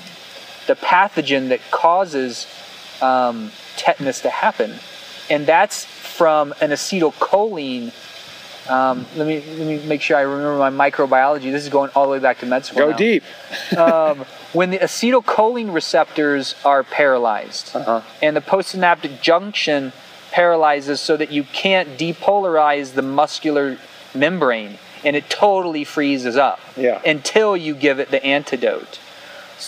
the 0.67 0.75
pathogen 0.77 1.49
that 1.49 1.61
causes 1.71 2.47
um, 3.01 3.51
tetanus 3.77 4.21
to 4.21 4.31
happen. 4.31 4.75
And 5.31 5.47
that's 5.47 5.85
from 5.87 6.53
an 6.61 6.71
acetylcholine. 6.71 7.93
Um, 8.69 9.07
let 9.17 9.27
me 9.27 9.41
let 9.59 9.67
me 9.67 9.85
make 9.87 10.01
sure 10.01 10.17
I 10.17 10.23
remember 10.23 10.57
my 10.71 10.91
microbiology. 10.91 11.53
This 11.53 11.65
is 11.65 11.69
going 11.69 11.91
all 11.95 12.05
the 12.05 12.11
way 12.13 12.19
back 12.19 12.39
to 12.39 12.47
med 12.47 12.65
school. 12.65 12.79
go 12.87 12.91
now 12.93 12.97
deep 12.97 13.23
um, 13.77 14.25
when 14.53 14.71
the 14.71 14.79
acetylcholine 14.79 15.73
receptors 15.75 16.55
are 16.65 16.83
paralyzed 16.83 17.77
Uh-huh. 17.77 18.01
and 18.23 18.35
the 18.37 18.41
postsynaptic 18.41 19.21
junction 19.21 19.93
paralyzes 20.33 21.01
so 21.01 21.17
that 21.17 21.31
you 21.31 21.45
can't 21.45 21.99
depolarize 21.99 22.95
the 22.95 23.03
muscular 23.03 23.77
membrane 24.15 24.79
and 25.05 25.15
it 25.17 25.29
totally 25.29 25.85
freezes 25.85 26.37
up 26.37 26.59
Yeah. 26.77 27.01
until 27.05 27.57
you 27.57 27.75
give 27.75 27.99
it 28.01 28.11
the 28.11 28.25
antidote. 28.25 28.99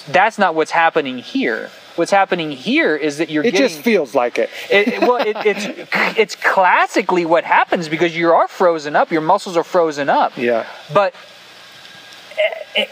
That's 0.09 0.39
not 0.39 0.55
what's 0.55 0.70
happening 0.73 1.18
here. 1.18 1.70
What's 1.97 2.10
happening 2.10 2.51
here 2.52 2.94
is 2.94 3.18
that 3.18 3.31
you're 3.31 3.44
it 3.44 3.52
getting 3.52 3.68
just 3.68 3.81
feels 3.81 4.14
like 4.14 4.39
it 4.39 4.51
it, 4.70 4.89
it- 4.89 5.01
well, 5.01 5.16
it, 5.16 5.36
it's 5.44 5.89
it's 6.18 6.35
classically 6.36 7.24
what 7.24 7.44
happens 7.44 7.89
because 7.89 8.16
you 8.16 8.31
are 8.32 8.48
frozen 8.48 8.94
up, 8.97 9.10
your 9.10 9.23
muscles 9.23 9.56
are 9.56 9.64
frozen 9.64 10.09
up. 10.09 10.36
yeah 10.36 10.66
But 10.93 11.14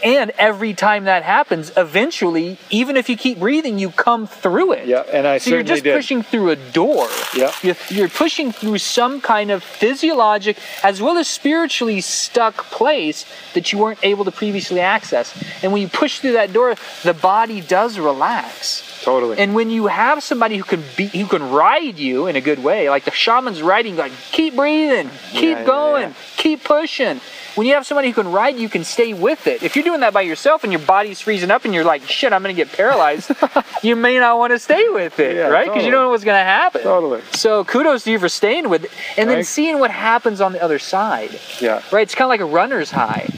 and 0.03 0.31
every 0.39 0.73
time 0.73 1.03
that 1.03 1.21
happens, 1.21 1.71
eventually, 1.77 2.57
even 2.71 2.97
if 2.97 3.07
you 3.07 3.15
keep 3.15 3.37
breathing, 3.39 3.77
you 3.77 3.91
come 3.91 4.25
through 4.25 4.71
it. 4.71 4.87
yeah 4.87 5.03
and 5.13 5.27
i 5.27 5.37
So 5.37 5.51
you're 5.51 5.61
just 5.63 5.83
did 5.83 5.93
pushing 5.95 6.23
through 6.23 6.49
a 6.49 6.55
door. 6.55 7.07
Yeah. 7.35 7.51
You're, 7.61 7.75
you're 7.89 8.09
pushing 8.09 8.51
through 8.51 8.79
some 8.79 9.21
kind 9.21 9.51
of 9.51 9.63
physiologic 9.63 10.57
as 10.83 11.01
well 11.03 11.17
as 11.17 11.27
spiritually 11.27 12.01
stuck 12.01 12.65
place 12.71 13.25
that 13.53 13.71
you 13.71 13.77
weren't 13.77 13.99
able 14.01 14.25
to 14.25 14.31
previously 14.31 14.79
access. 14.79 15.27
And 15.61 15.71
when 15.71 15.83
you 15.83 15.87
push 15.87 16.17
through 16.19 16.33
that 16.33 16.51
door, 16.51 16.73
the 17.03 17.13
body 17.13 17.61
does 17.61 17.99
relax. 17.99 18.81
Totally 19.05 19.37
And 19.37 19.55
when 19.55 19.69
you 19.69 19.87
have 19.87 20.21
somebody 20.23 20.57
who 20.57 20.63
can 20.63 20.83
be, 20.97 21.05
who 21.07 21.27
can 21.27 21.43
ride 21.51 21.97
you 21.97 22.27
in 22.27 22.35
a 22.35 22.41
good 22.41 22.61
way, 22.63 22.89
like 22.89 23.05
the 23.05 23.11
shaman's 23.11 23.61
riding, 23.61 23.95
like 23.95 24.11
keep 24.31 24.55
breathing, 24.55 25.09
keep 25.31 25.43
Yeah, 25.55 25.59
yeah, 25.59 25.65
going, 25.65 26.07
yeah. 26.09 26.13
keep 26.37 26.63
pushing. 26.63 27.21
When 27.55 27.65
you 27.67 27.73
have 27.75 27.85
somebody 27.85 28.09
who 28.09 28.15
can 28.21 28.31
ride, 28.33 28.57
you 28.57 28.67
can 28.67 28.83
stay 28.83 29.13
with 29.13 29.47
it. 29.47 29.63
If 29.63 29.75
you're 29.77 29.85
doing 29.85 30.01
that 30.01 30.11
by 30.13 30.21
yourself 30.23 30.63
and 30.65 30.73
your 30.73 30.81
body's 30.81 31.21
freezing 31.21 31.51
up 31.51 31.63
and 31.63 31.73
you're 31.73 31.85
like, 31.85 32.01
shit, 32.03 32.33
I'm 32.33 32.41
gonna 32.41 32.53
get 32.53 32.71
paralyzed, 32.73 33.31
you 33.81 33.95
may 33.95 34.19
not 34.19 34.37
want 34.37 34.51
to 34.51 34.59
stay 34.59 34.89
with 34.89 35.19
it, 35.21 35.35
Yeah, 35.37 35.47
right? 35.47 35.63
Because 35.65 35.85
you 35.85 35.89
totally. 35.89 35.91
don't 35.91 36.01
know 36.05 36.09
what's 36.09 36.25
gonna 36.25 36.43
happen. 36.43 36.81
Totally. 36.81 37.21
So 37.31 37.63
kudos 37.63 38.03
to 38.03 38.11
you 38.11 38.19
for 38.19 38.27
staying 38.27 38.67
with 38.67 38.83
it, 38.85 38.91
and 39.17 39.29
then 39.29 39.43
seeing 39.45 39.79
what 39.79 39.91
happens 39.91 40.41
on 40.41 40.51
the 40.51 40.61
other 40.61 40.79
side 40.79 41.39
yeah 41.61 41.81
right? 41.93 42.01
It's 42.01 42.15
kind 42.15 42.25
of 42.25 42.29
like 42.35 42.41
a 42.41 42.45
runner's 42.59 42.91
high. 42.91 43.29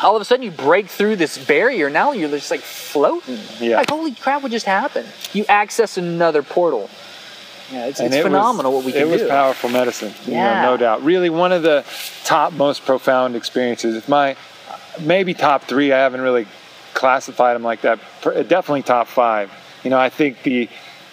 All 0.00 0.14
of 0.14 0.22
a 0.22 0.24
sudden, 0.24 0.44
you 0.44 0.50
break 0.50 0.86
through 0.88 1.16
this 1.16 1.36
barrier. 1.38 1.90
Now 1.90 2.12
you're 2.12 2.28
just 2.28 2.50
like 2.50 2.60
floating. 2.60 3.38
Yeah. 3.60 3.78
Like, 3.78 3.90
holy 3.90 4.12
crap, 4.14 4.42
what 4.42 4.52
just 4.52 4.66
happened? 4.66 5.08
You 5.32 5.44
access 5.48 5.96
another 5.98 6.42
portal. 6.42 6.88
Yeah, 7.72 7.86
it's, 7.86 8.00
it's 8.00 8.14
it 8.14 8.18
was- 8.18 8.24
phenomenal 8.24 8.72
what 8.72 8.84
we 8.84 8.92
can 8.92 9.02
do. 9.02 9.08
it 9.08 9.12
was 9.12 9.20
do. 9.22 9.28
powerful 9.28 9.68
medicine 9.68 10.14
you 10.24 10.32
know, 10.32 10.38
Yeah. 10.38 10.62
no 10.62 10.76
doubt 10.78 11.02
really 11.02 11.28
one 11.28 11.52
of 11.52 11.62
the 11.62 11.84
top 12.24 12.54
most 12.54 12.86
profound 12.86 13.36
experiences 13.36 13.94
if 13.94 14.08
my 14.08 14.36
maybe 15.02 15.34
top 15.34 15.64
three 15.64 15.92
i 15.92 15.98
haven't 15.98 16.22
really 16.22 16.46
classified 16.94 17.54
them 17.56 17.62
like 17.62 17.82
that 17.82 17.98
definitely 18.22 18.80
top 18.82 19.06
five 19.06 19.52
you 19.84 19.90
know 19.90 19.98
i 19.98 20.08
think 20.08 20.42
the 20.44 20.66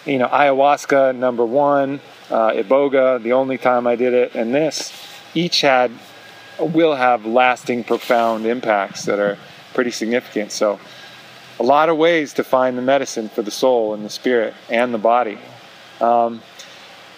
you 0.06 0.18
know 0.18 0.28
ayahuasca 0.28 1.14
number 1.14 1.44
one 1.44 2.00
uh, 2.30 2.52
iboga 2.52 3.22
the 3.22 3.34
only 3.34 3.58
time 3.58 3.86
i 3.86 3.94
did 3.94 4.14
it 4.14 4.34
and 4.34 4.54
this 4.54 4.94
each 5.34 5.60
had 5.60 5.90
will 6.58 6.94
have 6.94 7.26
lasting 7.26 7.84
profound 7.84 8.46
impacts 8.46 9.04
that 9.04 9.18
are 9.18 9.38
pretty 9.74 9.90
significant. 9.90 10.52
So 10.52 10.78
a 11.58 11.62
lot 11.62 11.88
of 11.88 11.96
ways 11.96 12.34
to 12.34 12.44
find 12.44 12.76
the 12.76 12.82
medicine 12.82 13.28
for 13.28 13.42
the 13.42 13.50
soul 13.50 13.94
and 13.94 14.04
the 14.04 14.10
spirit 14.10 14.54
and 14.68 14.92
the 14.92 14.98
body. 14.98 15.38
Um, 16.00 16.42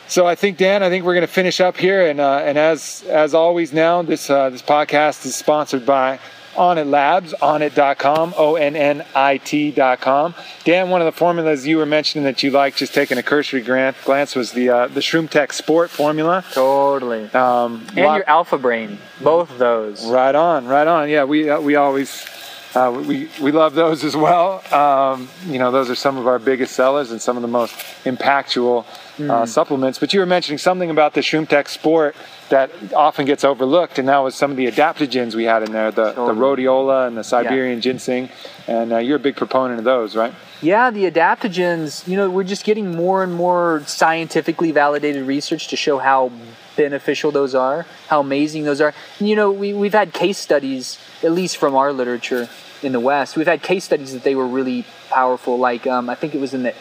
so 0.07 0.27
I 0.27 0.35
think 0.37 0.57
Dan, 0.57 0.83
I 0.83 0.89
think 0.89 1.05
we're 1.05 1.15
going 1.15 1.27
to 1.27 1.33
finish 1.33 1.61
up 1.61 1.77
here, 1.77 2.07
and 2.07 2.19
uh, 2.19 2.39
and 2.39 2.57
as 2.57 3.05
as 3.09 3.35
always 3.35 3.75
now, 3.75 4.01
this 4.01 4.31
uh, 4.31 4.49
this 4.49 4.63
podcast 4.63 5.27
is 5.27 5.35
sponsored 5.35 5.85
by 5.85 6.19
Onnit 6.59 6.91
Labs, 6.91 7.33
onnit.com, 7.41 8.35
o 8.37 8.57
n 8.57 8.75
n 8.77 9.05
i 9.15 9.39
t.com. 9.39 10.35
Dan, 10.65 10.91
one 10.91 11.01
of 11.01 11.07
the 11.07 11.13
formulas 11.13 11.67
you 11.67 11.79
were 11.79 11.87
mentioning 11.87 12.25
that 12.25 12.43
you 12.43 12.51
like, 12.51 12.75
just 12.77 12.93
taking 12.93 13.17
a 13.17 13.23
cursory 13.23 13.63
glance, 13.63 13.97
glance 14.05 14.35
was 14.35 14.53
the 14.53 14.69
uh, 14.69 14.87
the 14.89 15.01
Shroom 15.01 15.31
Tech 15.31 15.53
Sport 15.53 15.89
formula. 15.91 16.45
Totally. 16.53 17.25
Um, 17.33 17.87
And 17.97 18.05
lot- 18.07 18.17
your 18.17 18.29
alpha 18.29 18.59
brain, 18.59 18.99
both 19.23 19.51
of 19.51 19.59
those. 19.59 20.05
Right 20.07 20.35
on, 20.35 20.67
right 20.67 20.87
on. 20.87 21.09
Yeah, 21.09 21.25
we 21.25 21.49
uh, 21.49 21.61
we 21.61 21.77
always 21.77 22.27
Uh, 22.75 22.93
we, 22.93 23.29
we 23.41 23.51
love 23.51 23.73
those 23.75 24.05
as 24.05 24.15
well. 24.15 24.61
Um, 24.75 25.29
you 25.47 25.59
know, 25.59 25.71
those 25.73 25.89
are 25.89 25.95
some 25.97 26.19
of 26.19 26.27
our 26.27 26.39
biggest 26.39 26.75
sellers 26.75 27.11
and 27.11 27.19
some 27.21 27.35
of 27.39 27.43
the 27.43 27.49
most 27.49 27.73
impactful 28.05 28.85
uh, 29.21 29.47
supplements. 29.47 29.99
But 29.99 30.13
you 30.13 30.21
were 30.21 30.27
mentioning 30.27 30.59
something 30.59 30.91
about 30.91 31.15
the 31.15 31.21
Shroom 31.21 31.49
Tech 31.49 31.69
Sport 31.69 32.15
that 32.49 32.71
often 32.95 33.27
gets 33.27 33.45
overlooked, 33.45 33.99
and 33.99 34.09
that 34.09 34.19
was 34.19 34.35
some 34.35 34.51
of 34.51 34.57
the 34.57 34.67
adaptogens 34.67 35.35
we 35.35 35.45
had 35.45 35.63
in 35.63 35.73
there, 35.73 35.91
the, 35.91 36.13
the 36.13 36.33
rhodiola 36.35 37.07
and 37.07 37.17
the 37.17 37.25
Siberian 37.25 37.81
ginseng. 37.81 38.29
And 38.67 38.93
uh, 38.93 38.99
you're 38.99 39.17
a 39.17 39.21
big 39.21 39.37
proponent 39.37 39.79
of 39.79 39.85
those, 39.85 40.17
right? 40.17 40.35
Yeah, 40.61 40.91
the 40.91 41.11
adaptogens, 41.11 42.07
you 42.09 42.17
know, 42.17 42.29
we're 42.29 42.45
just 42.45 42.65
getting 42.65 42.97
more 42.97 43.23
and 43.23 43.33
more 43.33 43.83
scientifically 43.87 44.73
validated 44.73 45.27
research 45.27 45.69
to 45.69 45.77
show 45.77 45.99
how 45.99 46.33
beneficial 46.77 47.31
those 47.31 47.55
are, 47.55 47.87
how 48.09 48.21
amazing 48.21 48.65
those 48.65 48.81
are. 48.81 48.95
And, 49.19 49.29
you 49.29 49.37
know, 49.37 49.51
we, 49.51 49.73
we've 49.73 49.93
had 49.93 50.13
case 50.13 50.39
studies, 50.39 50.99
at 51.23 51.33
least 51.33 51.57
from 51.57 51.75
our 51.75 51.93
literature 51.93 52.49
in 52.83 52.93
the 52.93 53.01
West, 53.01 53.37
we've 53.37 53.47
had 53.47 53.63
case 53.63 53.85
studies 53.85 54.13
that 54.13 54.23
they 54.23 54.35
were 54.35 54.47
really 54.47 54.85
powerful. 55.11 55.59
Like, 55.59 55.87
um, 55.87 56.09
I 56.09 56.15
think 56.15 56.35
it 56.35 56.41
was 56.41 56.55
in 56.55 56.63
the, 56.63 56.75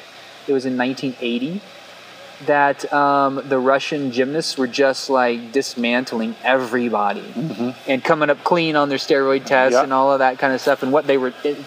it 0.48 0.54
was 0.54 0.66
in 0.66 0.78
1980 0.78 1.62
that 2.46 2.92
um, 2.94 3.42
the 3.50 3.58
Russian 3.58 4.12
gymnasts 4.12 4.58
were 4.58 4.68
just 4.68 5.10
like 5.10 5.52
dismantling 5.52 6.36
everybody 6.44 7.24
and 7.88 8.04
coming 8.04 8.30
up 8.30 8.44
clean 8.44 8.76
on 8.76 8.90
their 8.90 9.00
steroid 9.00 9.46
tests 9.46 9.74
Yeah. 9.76 9.84
and 9.84 9.92
all 9.94 10.12
of 10.14 10.20
that 10.20 10.38
kind 10.38 10.54
of 10.54 10.62
stuff. 10.62 10.84
And 10.84 10.92
what 10.92 11.08
they 11.08 11.18
were, 11.18 11.34
it, 11.44 11.58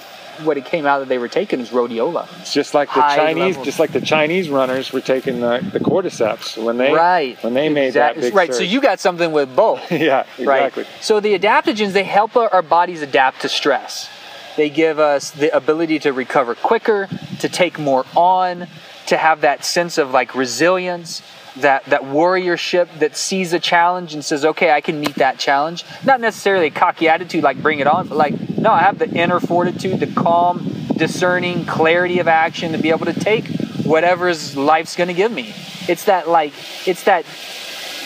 what 0.45 0.57
it 0.57 0.65
came 0.65 0.87
out 0.87 1.01
that 1.01 1.09
they 1.09 1.19
were 1.19 1.29
taking 1.29 1.59
was 1.59 1.71
rhodiola. 1.71 2.27
It's 2.41 2.55
just 2.55 2.73
like 2.73 2.89
the 2.95 3.03
High 3.03 3.17
Chinese, 3.17 3.57
levels. 3.57 3.65
just 3.67 3.79
like 3.81 3.93
the 3.93 4.01
Chinese 4.01 4.49
runners 4.49 4.93
were 4.93 5.01
taking 5.01 5.41
the, 5.41 5.59
the 5.73 5.81
cordyceps 5.81 6.63
when 6.63 6.77
they 6.79 6.93
right. 6.93 7.43
when 7.43 7.53
they 7.55 7.69
made 7.69 7.95
that 7.95 8.15
big 8.15 8.35
right. 8.35 8.55
So 8.55 8.63
you 8.63 8.81
got 8.81 9.01
something 9.01 9.33
with 9.33 9.55
both. 9.55 9.91
yeah, 9.93 10.25
Right. 10.39 10.67
exactly. 10.67 10.87
So 11.01 11.21
the 11.21 11.39
adaptogens 11.39 11.93
they 11.93 12.05
help 12.05 12.37
our 12.37 12.63
bodies 12.63 13.03
adapt 13.03 13.43
to 13.43 13.49
stress. 13.49 14.09
They 14.57 14.71
give 14.71 14.99
us 14.99 15.31
the 15.31 15.55
ability 15.55 16.01
to 16.01 16.13
recover 16.13 16.55
quicker, 16.55 17.09
to 17.41 17.49
take 17.49 17.79
more 17.79 18.05
on, 18.17 18.67
to 19.11 19.17
have 19.17 19.43
that 19.43 19.65
sense 19.65 19.99
of 19.99 20.11
like 20.11 20.35
resilience, 20.35 21.23
that 21.57 21.85
that 21.87 22.03
warriorship 22.03 22.89
that 23.01 23.17
sees 23.17 23.53
a 23.53 23.61
challenge 23.61 24.15
and 24.15 24.25
says, 24.25 24.45
"Okay, 24.45 24.71
I 24.71 24.81
can 24.81 25.01
meet 25.01 25.17
that 25.17 25.39
challenge." 25.39 25.85
Not 26.05 26.21
necessarily 26.21 26.67
a 26.67 26.71
cocky 26.71 27.09
attitude 27.09 27.43
like 27.43 27.61
bring 27.61 27.81
it 27.81 27.87
on, 27.87 28.09
but 28.09 28.17
like 28.17 28.35
no, 28.57 28.71
I 28.71 28.81
have 28.81 28.99
the 28.99 29.09
inner 29.09 29.41
fortitude, 29.41 30.01
the 30.01 30.07
calm, 30.07 30.87
discerning 30.97 31.67
clarity 31.67 32.19
of 32.21 32.29
action 32.29 32.73
to 32.73 32.79
be 32.79 32.91
able 32.91 33.07
to 33.07 33.15
take 33.15 33.47
whatever's 33.85 34.57
life's 34.57 34.97
going 34.97 35.09
to 35.09 35.15
give 35.15 35.33
me. 35.33 35.55
It's 35.89 36.05
that 36.05 36.29
like 36.29 36.53
it's 36.87 37.05
that 37.05 37.25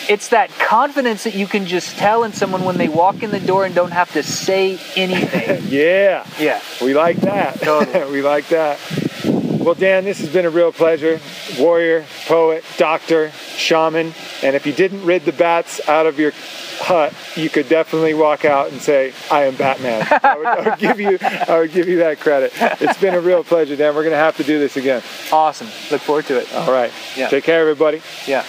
it's 0.09 0.29
that 0.29 0.49
confidence 0.51 1.23
that 1.23 1.35
you 1.35 1.47
can 1.47 1.65
just 1.65 1.97
tell 1.97 2.23
in 2.23 2.33
someone 2.33 2.63
when 2.63 2.77
they 2.77 2.87
walk 2.87 3.23
in 3.23 3.31
the 3.31 3.39
door 3.39 3.65
and 3.65 3.73
don't 3.73 3.91
have 3.91 4.11
to 4.13 4.23
say 4.23 4.79
anything. 4.95 5.63
Yeah. 5.75 6.25
yeah. 6.39 6.61
We 6.81 6.93
like 6.93 7.17
that. 7.17 7.59
Totally. 7.59 8.11
we 8.11 8.21
like 8.21 8.47
that. 8.49 8.79
Well, 9.65 9.73
Dan, 9.73 10.03
this 10.03 10.19
has 10.19 10.31
been 10.31 10.45
a 10.45 10.51
real 10.51 10.71
pleasure. 10.71 11.19
Warrior, 11.57 12.05
poet, 12.27 12.63
doctor, 12.77 13.31
shaman, 13.31 14.13
and 14.43 14.55
if 14.55 14.67
you 14.67 14.71
didn't 14.71 15.03
rid 15.03 15.25
the 15.25 15.31
bats 15.31 15.81
out 15.89 16.05
of 16.05 16.19
your 16.19 16.33
hut, 16.77 17.15
you 17.35 17.49
could 17.49 17.67
definitely 17.67 18.13
walk 18.13 18.45
out 18.45 18.71
and 18.71 18.79
say, 18.79 19.11
"I 19.31 19.45
am 19.45 19.55
Batman." 19.55 20.05
I 20.23 20.37
would, 20.37 20.45
I 20.45 20.69
would 20.69 20.77
give 20.77 20.99
you, 20.99 21.17
I 21.19 21.57
would 21.57 21.71
give 21.71 21.87
you 21.87 21.97
that 21.97 22.19
credit. 22.19 22.53
It's 22.79 22.99
been 22.99 23.15
a 23.15 23.19
real 23.19 23.43
pleasure, 23.43 23.75
Dan. 23.75 23.95
We're 23.95 24.03
gonna 24.03 24.17
have 24.17 24.37
to 24.37 24.43
do 24.43 24.59
this 24.59 24.77
again. 24.77 25.01
Awesome. 25.31 25.67
Look 25.89 26.01
forward 26.01 26.25
to 26.25 26.37
it. 26.37 26.53
All 26.53 26.71
right. 26.71 26.91
Yeah. 27.17 27.29
Take 27.29 27.45
care, 27.45 27.59
everybody. 27.59 28.03
Yeah. 28.27 28.45